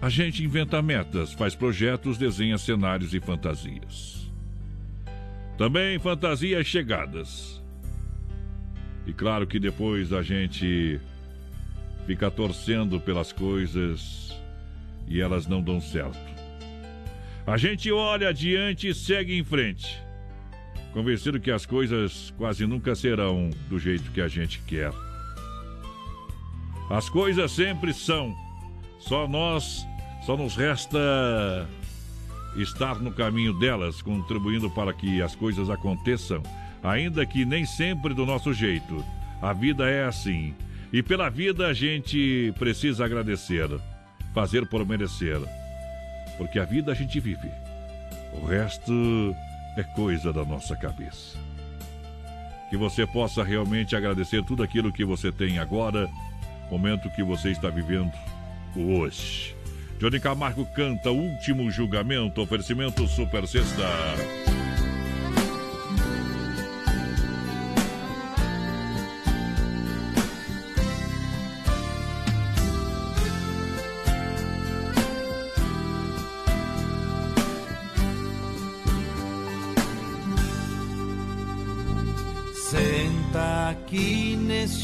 A 0.02 0.10
gente 0.10 0.44
inventa 0.44 0.82
metas, 0.82 1.34
faz 1.34 1.56
projetos, 1.56 2.18
desenha 2.18 2.58
cenários 2.58 3.14
e 3.14 3.20
fantasias. 3.20 4.32
Também 5.58 5.98
fantasias 5.98 6.68
chegadas. 6.68 7.62
E 9.08 9.14
claro 9.14 9.48
que 9.48 9.58
depois 9.58 10.12
a 10.12 10.22
gente 10.22 11.00
fica 12.06 12.30
torcendo 12.30 13.00
pelas 13.00 13.32
coisas 13.32 14.36
e 15.08 15.22
elas 15.22 15.48
não 15.48 15.62
dão 15.62 15.80
certo. 15.80 16.20
A 17.46 17.56
gente 17.56 17.90
olha 17.90 18.28
adiante 18.28 18.90
e 18.90 18.94
segue 18.94 19.38
em 19.38 19.46
frente, 19.46 19.98
convencido 20.92 21.40
que 21.40 21.50
as 21.50 21.66
coisas 21.66 22.34
quase 22.38 22.68
nunca 22.68 22.94
serão 22.94 23.50
do 23.70 23.80
jeito 23.80 24.12
que 24.12 24.20
a 24.20 24.28
gente 24.28 24.60
quer. 24.68 24.92
As 26.90 27.08
coisas 27.08 27.54
sempre 27.54 27.94
são, 27.94 28.36
só 29.00 29.26
nós, 29.26 29.86
só 30.26 30.36
nos 30.36 30.58
resta 30.58 31.00
estar 32.58 33.00
no 33.00 33.14
caminho 33.14 33.54
delas, 33.58 34.02
contribuindo 34.02 34.70
para 34.70 34.92
que 34.92 35.22
as 35.22 35.34
coisas 35.34 35.70
aconteçam, 35.70 36.44
ainda 36.84 37.26
que 37.26 37.46
nem 37.46 37.66
sempre 37.66 38.14
do 38.14 38.26
nosso 38.26 38.54
jeito. 38.54 39.04
A 39.42 39.54
vida 39.54 39.90
é 39.90 40.06
assim. 40.06 40.54
E 40.92 41.04
pela 41.04 41.30
vida 41.30 41.68
a 41.68 41.74
gente 41.74 42.54
precisa 42.58 43.06
agradecer, 43.06 43.70
fazer 44.34 44.66
por 44.68 44.86
merecer. 44.86 45.40
Porque 46.38 46.60
a 46.60 46.66
vida 46.66 46.92
a 46.92 46.96
gente 46.96 47.20
vive. 47.20 47.52
O 48.34 48.46
resto 48.46 49.36
é 49.76 49.84
coisa 49.84 50.32
da 50.32 50.46
nossa 50.46 50.76
cabeça. 50.76 51.38
Que 52.70 52.78
você 52.78 53.06
possa 53.06 53.44
realmente 53.44 53.96
agradecer 53.96 54.44
tudo 54.44 54.64
aquilo 54.64 54.92
que 54.92 55.06
você 55.06 55.32
tem 55.32 55.60
agora, 55.60 56.10
momento 56.70 57.10
que 57.10 57.24
você 57.24 57.52
está 57.52 57.70
vivendo 57.70 58.12
hoje. 58.76 59.56
Johnny 60.00 60.20
Camargo 60.20 60.66
canta 60.76 61.10
Último 61.10 61.72
Julgamento, 61.72 62.42
oferecimento 62.42 63.08
Super 63.08 63.48
Sexta. 63.48 63.88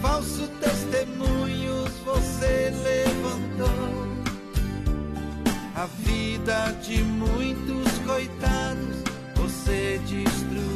falso 0.00 0.48
testemunhos, 0.60 1.90
você 2.04 2.72
levantou. 2.82 4.06
A 5.74 5.86
vida 5.86 6.72
de 6.82 7.02
muitos 7.02 7.98
coitados, 8.06 9.02
você 9.34 10.00
destruiu, 10.06 10.75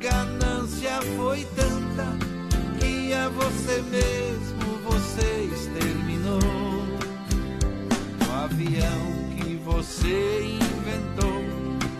ganância 0.81 1.01
foi 1.15 1.45
tanta 1.55 2.07
que 2.79 3.13
a 3.13 3.29
você 3.29 3.81
mesmo 3.83 4.79
você 4.83 5.49
exterminou. 5.53 6.39
O 8.27 8.43
avião 8.43 9.29
que 9.37 9.55
você 9.63 10.57
inventou 10.59 11.43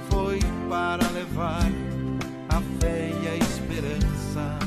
foi 0.09 0.39
para 0.67 1.07
levar 1.11 1.69
a 2.49 2.61
fé 2.79 3.11
e 3.23 3.27
a 3.27 3.35
esperança, 3.35 4.59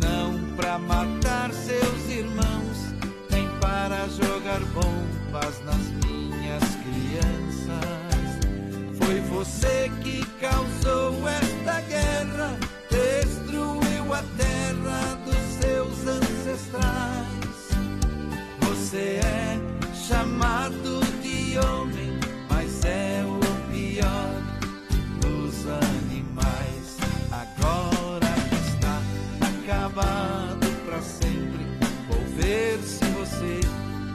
não 0.00 0.38
para 0.56 0.78
matar 0.78 1.52
seus 1.52 2.08
irmãos, 2.10 2.94
nem 3.30 3.48
para 3.60 4.08
jogar 4.08 4.60
bombas 4.74 5.62
nas 5.64 5.90
minhas 6.04 6.64
crianças. 6.82 7.82
Foi 8.98 9.20
você 9.20 9.90
que 10.02 10.24
causou 10.40 11.12
guerra, 11.42 11.51
terra 14.36 15.18
dos 15.24 15.34
seus 15.60 16.06
ancestrais. 16.06 17.42
Você 18.60 19.20
é 19.22 19.60
chamado 19.94 21.00
de 21.22 21.58
homem, 21.58 22.18
mas 22.48 22.84
é 22.84 23.24
o 23.24 23.38
pior 23.70 24.42
dos 25.20 25.66
animais. 25.66 26.96
Agora 27.30 28.34
está 28.66 29.00
acabado 29.46 30.66
para 30.84 31.00
sempre, 31.00 31.66
vou 32.08 32.24
ver 32.36 32.78
se 32.80 33.04
você 33.06 33.60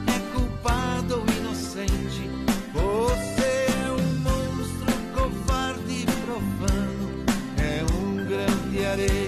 é 0.06 0.18
culpado 0.34 1.20
ou 1.20 1.26
inocente. 1.36 2.30
Você 2.72 3.66
é 3.82 3.90
um 3.90 4.18
monstro 4.20 4.92
covarde 5.14 6.02
e 6.02 6.06
profano, 6.24 7.24
é 7.56 7.84
um 7.92 8.24
grão 8.24 8.70
de 8.70 8.84
areia 8.84 9.27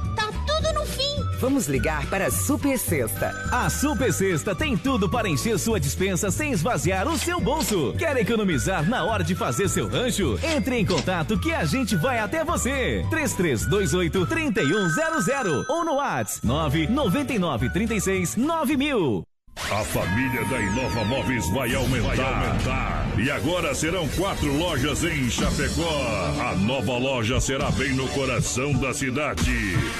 Vamos 1.41 1.65
ligar 1.65 2.05
para 2.05 2.27
a 2.27 2.31
Super 2.31 2.77
Sexta. 2.77 3.33
A 3.51 3.67
Super 3.67 4.13
Sexta 4.13 4.53
tem 4.53 4.77
tudo 4.77 5.09
para 5.09 5.27
encher 5.27 5.57
sua 5.57 5.79
dispensa 5.79 6.29
sem 6.29 6.51
esvaziar 6.51 7.07
o 7.07 7.17
seu 7.17 7.41
bolso. 7.41 7.95
Quer 7.97 8.15
economizar 8.17 8.87
na 8.87 9.03
hora 9.03 9.23
de 9.23 9.33
fazer 9.33 9.67
seu 9.67 9.87
rancho? 9.87 10.37
Entre 10.43 10.77
em 10.77 10.85
contato 10.85 11.39
que 11.39 11.51
a 11.51 11.65
gente 11.65 11.95
vai 11.95 12.19
até 12.19 12.45
você. 12.45 13.03
3328 13.09 14.27
3100 14.27 15.65
ou 15.67 15.83
no 15.83 15.95
WhatsApp 15.95 16.45
999 16.45 17.71
36 17.71 18.35
9000. 18.35 19.30
A 19.57 19.83
família 19.85 20.43
da 20.45 20.59
Inova 20.59 21.05
Móveis 21.05 21.47
vai 21.49 21.73
aumentar. 21.73 22.15
vai 22.15 22.47
aumentar. 22.47 23.07
E 23.17 23.29
agora 23.29 23.75
serão 23.75 24.07
quatro 24.09 24.51
lojas 24.57 25.03
em 25.03 25.29
Chapecó. 25.29 26.35
A 26.41 26.55
nova 26.55 26.97
loja 26.97 27.39
será 27.39 27.69
bem 27.71 27.93
no 27.93 28.07
coração 28.09 28.73
da 28.73 28.93
cidade. 28.93 29.51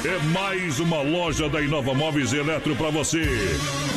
É 0.03 0.17
mais 0.29 0.79
uma 0.79 1.01
loja 1.01 1.47
da 1.47 1.61
Inova 1.61 1.93
Móveis 1.93 2.33
Eletro 2.33 2.75
para 2.75 2.89
você. 2.89 3.23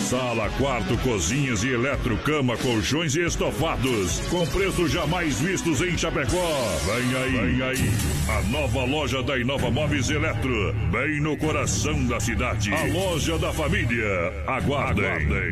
Sala, 0.08 0.50
quarto, 0.58 0.96
cozinhas 0.98 1.64
e 1.64 1.68
eletro, 1.70 2.16
cama, 2.18 2.56
colchões 2.58 3.14
e 3.16 3.24
estofados. 3.24 4.20
Com 4.28 4.46
preços 4.48 4.92
jamais 4.92 5.40
vistos 5.40 5.80
em 5.80 5.96
Chapecó. 5.96 6.78
Vem 6.84 7.16
aí, 7.22 7.32
vem 7.32 7.62
aí. 7.62 7.92
A 8.28 8.42
nova 8.48 8.84
loja 8.84 9.22
da 9.22 9.38
Inova 9.38 9.70
Móveis 9.70 10.10
Eletro. 10.10 10.74
Bem 10.92 11.20
no 11.20 11.36
coração 11.36 12.04
da 12.04 12.20
cidade. 12.20 12.72
A 12.74 12.84
loja 12.92 13.38
da 13.38 13.52
família. 13.52 14.32
Aguardem. 14.46 15.06
Aguardem. 15.06 15.43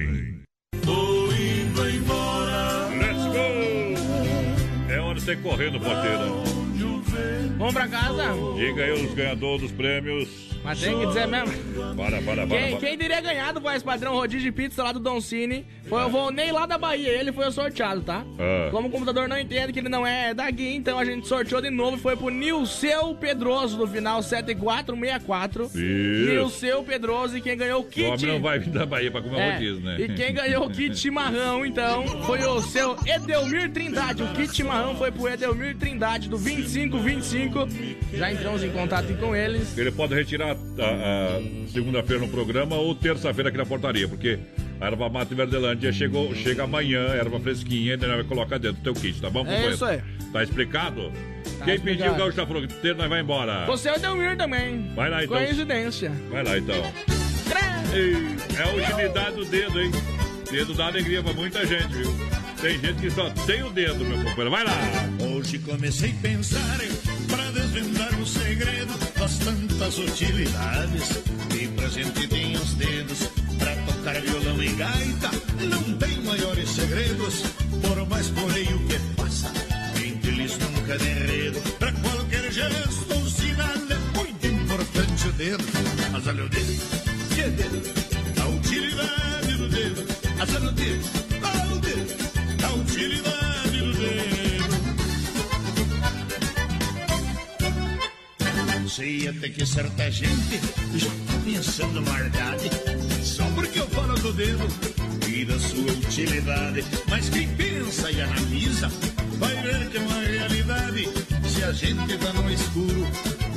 Tô 0.85 1.33
indo 1.33 1.89
embora. 1.89 2.89
Let's 2.89 3.27
go! 3.27 4.93
É 4.93 5.01
hora 5.01 5.15
de 5.15 5.21
você 5.21 5.37
correr 5.37 5.71
no 5.71 5.81
porteiro. 5.81 6.43
Vamos 7.59 7.75
pra 7.75 7.89
casa? 7.89 8.25
Diga 8.57 8.85
aí 8.85 8.93
os 8.93 9.15
ganhadores 9.15 9.63
dos 9.63 9.73
prêmios. 9.73 10.52
Mas 10.65 10.81
tem 10.81 10.99
que 10.99 11.07
dizer 11.07 11.27
mesmo. 11.27 11.53
Para, 11.97 12.23
para, 12.23 12.47
para. 12.47 12.47
Quem, 12.47 12.71
para. 12.71 12.81
quem 12.81 12.97
teria 12.99 13.21
ganhado 13.21 13.59
o 13.59 13.63
voz 13.63 13.83
padrão 13.83 14.13
rodízio 14.15 14.43
de 14.45 14.53
pizza 14.53 14.83
lá 14.83 14.93
do 14.93 15.01
Don 15.01 15.21
Cine 15.21 15.67
foi 15.89 16.05
o 16.05 16.09
Volney 16.09 16.53
lá 16.53 16.67
da 16.67 16.79
Bahia. 16.79 17.09
Ele 17.11 17.33
foi 17.33 17.47
o 17.49 17.53
sorteado, 17.53 18.01
tá? 18.03 18.25
Ah. 18.39 18.69
Como 18.71 18.89
o 18.89 18.91
computador 18.91 19.29
não 19.29 19.39
entende 19.39 19.73
que 19.73 19.81
ele 19.81 19.89
não 19.89 20.07
é 20.07 20.33
daqui, 20.33 20.69
então 20.75 20.99
a 20.99 21.05
gente 21.05 21.27
sorteou 21.27 21.61
de 21.61 21.69
novo 21.71 21.97
e 21.97 22.01
foi 22.01 22.17
pro 22.17 22.29
Nilceu 22.31 23.15
Pedroso 23.17 23.77
no 23.77 23.87
final 23.89 24.23
7464. 24.23 25.65
Isso. 25.65 25.79
Nilceu 25.79 26.83
Pedroso 26.85 27.37
e 27.37 27.41
quem 27.41 27.57
ganhou 27.57 27.81
o 27.81 27.83
O 27.83 27.89
kit. 27.89 28.07
homem 28.07 28.27
não 28.27 28.41
vai 28.41 28.59
vir 28.59 28.71
da 28.71 28.87
Bahia 28.87 29.11
pra 29.11 29.21
comer 29.21 29.39
É, 29.41 29.53
rodízio, 29.55 29.81
né? 29.81 29.97
E 30.01 30.09
quem 30.15 30.33
ganhou 30.33 30.67
o 30.67 30.71
kit 30.71 30.95
chimarrão, 30.99 31.67
então, 31.67 32.07
foi 32.25 32.39
o 32.45 32.61
seu 32.63 32.97
Edelmir 33.07 33.71
Trindade. 33.73 34.23
O 34.23 34.29
kit 34.29 34.55
chimarrão 34.55 34.95
foi 34.97 35.11
pro 35.11 35.29
Edelmir 35.29 35.77
Trindade, 35.77 36.29
do 36.29 36.39
2525. 36.39 37.69
Já 38.15 38.33
entramos 38.33 38.63
em 38.63 38.71
contato 38.71 39.13
com 39.19 39.35
eles. 39.35 39.77
Ele 39.77 39.91
pode 39.91 40.15
retirar 40.15 40.52
a, 40.53 41.37
a 41.67 41.69
segunda-feira 41.73 42.23
no 42.25 42.29
programa 42.29 42.77
ou 42.77 42.95
terça-feira 42.95 43.49
aqui 43.49 43.59
na 43.59 43.67
portaria, 43.67 44.07
porque 44.09 44.39
a 44.81 44.87
erva 44.87 45.09
mata 45.09 45.35
Verdelândia 45.35 45.93
chegou, 45.93 46.35
chega 46.35 46.65
amanhã, 46.65 47.01
erva 47.15 47.39
fresquinha, 47.41 47.97
nós 47.97 48.09
vai 48.09 48.25
colocar 48.25 48.59
dentro 48.59 48.79
do 48.79 48.83
teu 48.83 48.95
kit, 48.95 49.21
tá 49.21 49.29
bom, 49.31 49.41
É 49.41 49.45
companheiro? 49.45 49.75
isso 49.75 49.85
aí. 49.85 50.01
Tá 50.33 50.43
explicado? 50.43 51.11
Tá 51.59 51.65
Quem 51.65 51.75
explicado. 51.75 51.83
pediu 51.85 52.13
o 52.13 52.17
gaúcho 52.17 52.67
que 52.69 52.75
ter, 52.75 52.95
nós 52.95 53.09
vai 53.09 53.21
embora. 53.21 53.67
Você 53.67 53.89
é 53.89 53.93
o 53.93 53.97
Edelmir 53.97 54.37
também. 54.37 54.91
Vai 54.95 55.11
lá, 55.11 55.25
então. 55.25 55.37
Coincidência. 55.37 56.11
Vai 56.31 56.43
lá 56.45 56.59
então. 56.59 56.77
Ei, 57.95 58.15
É 58.59 58.63
a 58.63 58.75
utilidade 58.93 59.37
do 59.37 59.45
dedo, 59.45 59.81
hein? 59.81 59.91
Dedo 60.51 60.75
dá 60.75 60.87
alegria 60.87 61.23
pra 61.23 61.33
muita 61.33 61.65
gente, 61.67 61.89
viu? 61.95 62.11
Tem 62.63 62.79
gente 62.79 63.01
que 63.01 63.11
só 63.11 63.29
tem 63.45 63.61
o 63.65 63.71
dedo, 63.71 64.05
meu 64.05 64.19
companheiro. 64.19 64.51
Vai 64.53 64.63
lá! 64.63 64.73
Hoje 65.35 65.59
comecei 65.59 66.11
a 66.11 66.23
pensar 66.23 66.79
para 67.29 67.51
desvendar 67.51 68.15
o 68.21 68.25
segredo 68.25 68.97
das 69.19 69.37
tantas 69.39 69.99
utilidades 69.99 71.09
que 71.51 71.67
pra 71.67 71.89
gente 71.89 72.29
tem 72.29 72.55
os 72.55 72.75
dedos 72.75 73.19
para 73.59 73.75
tocar 73.75 74.21
violão 74.21 74.63
e 74.63 74.69
gaita. 74.75 75.31
Não 75.69 75.99
tem 75.99 76.23
maiores 76.23 76.71
segredos, 76.71 77.43
por 77.83 78.09
mais 78.09 78.29
correio 78.29 78.79
que 78.87 78.99
passa. 79.17 79.53
Entre 80.01 80.31
nunca 80.31 80.99
derredo. 80.99 81.61
Pra 81.81 81.91
qualquer 81.91 82.53
gesto 82.53 83.13
ou 83.13 83.29
sinal 83.29 83.75
é 83.91 84.17
muito 84.17 84.47
importante 84.47 85.27
o 85.27 85.33
dedo. 85.33 85.65
Mas 86.13 86.27
olha 86.29 86.45
o 86.45 86.49
dedo, 86.49 86.83
que 87.35 87.43
dedo? 87.43 87.83
A 88.41 88.47
utilidade 88.47 89.53
do 89.57 89.69
dedo. 89.69 90.07
Mas 90.39 90.55
olha 90.55 90.69
o 90.69 90.73
dedo, 90.73 91.22
utilidade 92.75 93.79
do 93.79 93.93
dedo. 93.95 94.43
Sei 98.89 99.29
até 99.29 99.49
que 99.49 99.65
certa 99.65 100.11
gente 100.11 100.61
já 100.95 101.09
tá 101.09 101.41
pensando 101.45 102.03
maldade 102.03 102.71
Só 103.23 103.45
porque 103.55 103.79
eu 103.81 103.87
falo 103.89 104.15
do 104.19 104.33
dedo 104.33 104.67
e 105.27 105.45
da 105.45 105.59
sua 105.59 105.93
utilidade. 105.93 106.85
Mas 107.09 107.29
quem 107.31 107.49
pensa 107.57 108.11
e 108.11 108.21
analisa 108.21 108.89
vai 109.39 109.55
ver 109.63 109.89
que 109.89 109.97
é 109.97 110.01
uma 110.01 110.21
realidade. 110.21 111.09
Se 111.49 111.65
a 111.65 111.73
gente 111.73 112.19
tá 112.19 112.33
no 112.35 112.51
escuro, 112.51 113.07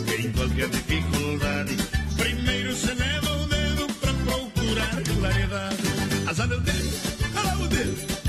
tem 0.05 0.31
qualquer 0.31 0.69
dificuldade. 0.69 1.75
Primeiro 2.17 2.75
se 2.75 2.93
leva 2.93 3.31
o 3.31 3.45
dedo 3.47 3.87
pra 3.99 4.13
procurar 4.13 5.01
claridade. 5.03 5.83
Azar 6.27 6.51
o 6.51 6.59
dedo, 6.61 6.93
olha 7.35 7.57
o 7.63 7.67
dedo 7.67 8.24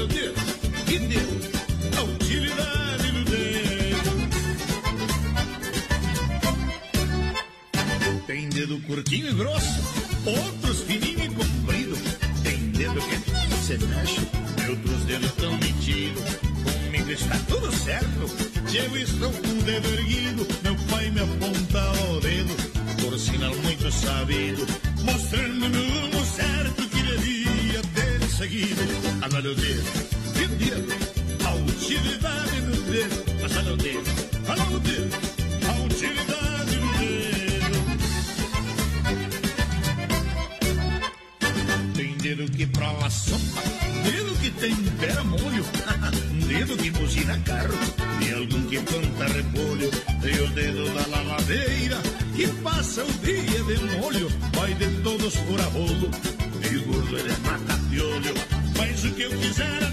o 0.00 0.06
dedo, 0.06 0.34
que 0.86 0.98
dedo? 0.98 1.40
A 1.96 2.02
utilidade 2.02 3.10
do 3.10 3.24
dedo 3.24 3.78
Tem 8.26 8.48
dedo 8.50 8.80
curtinho 8.82 9.30
e 9.30 9.34
grosso, 9.34 9.80
outros 10.26 10.82
fininho 10.82 11.24
e 11.24 11.28
comprido. 11.30 11.96
Tem 12.42 12.58
dedo 12.70 13.00
que 13.00 13.16
se 13.64 13.78
mexe, 13.86 14.20
outros 14.68 15.04
dedos 15.04 15.32
tão 15.32 15.52
metidos. 15.56 16.22
Comigo 16.84 17.10
está 17.10 17.38
tudo 17.48 17.72
certo, 17.72 18.30
eu 18.74 18.96
estou 18.98 19.32
com 19.32 19.48
o 19.48 19.62
dedo 19.62 19.88
erguido. 19.88 20.46
Meu 20.62 20.76
pai 20.90 21.10
me 21.10 21.20
aponta 21.20 21.92
o 22.10 22.20
dedo, 22.20 22.54
por 23.02 23.18
sinal 23.18 23.54
muito 23.56 23.90
sabido, 23.90 24.66
mostrando-me 25.02 25.76
o 25.76 26.00
rumo 26.00 26.24
certo 26.24 26.88
que 26.88 27.02
devia 27.02 27.57
seguido. 28.38 28.82
O 29.38 29.54
dedo, 29.54 29.82
que 30.34 30.46
dedo, 30.46 30.88
a 31.44 31.54
utilidade 31.54 32.60
do 32.60 32.76
dedo. 32.90 33.24
Mas 33.42 33.56
olha 33.56 33.72
o 33.72 33.76
dedo, 33.76 34.04
o 34.46 34.52
a 35.68 35.74
utilidade 35.84 36.76
do 36.76 36.88
dedo. 36.98 37.78
Tem 41.94 42.16
dedo 42.18 42.50
que 42.52 42.66
prova 42.66 43.10
sopa, 43.10 43.62
dedo 44.04 44.34
que 44.40 44.50
tempera 44.52 45.24
molho, 45.24 45.64
dedo 46.46 46.76
que 46.76 46.90
buzina 46.92 47.38
carro, 47.44 47.74
e 48.24 48.32
algum 48.32 48.62
que 48.68 48.78
planta 48.78 49.26
repolho, 49.32 49.90
e 50.22 50.40
o 50.40 50.48
dedo 50.52 50.84
da 50.94 51.06
lavadeira, 51.08 52.00
que 52.36 52.46
passa 52.62 53.04
o 53.04 53.12
dia 53.14 53.64
de 53.64 53.78
molho, 53.98 54.28
vai 54.54 54.74
de 54.74 54.86
todos 55.02 55.34
por 55.36 55.60
a 55.60 55.68
e 56.70 56.76
o 56.76 56.84
gordo 56.84 57.18
ele 57.18 57.36
mata 57.44 57.78
piolho, 57.90 58.34
faz 58.74 59.04
o 59.04 59.14
que 59.14 59.22
eu 59.22 59.30
quiser 59.30 59.88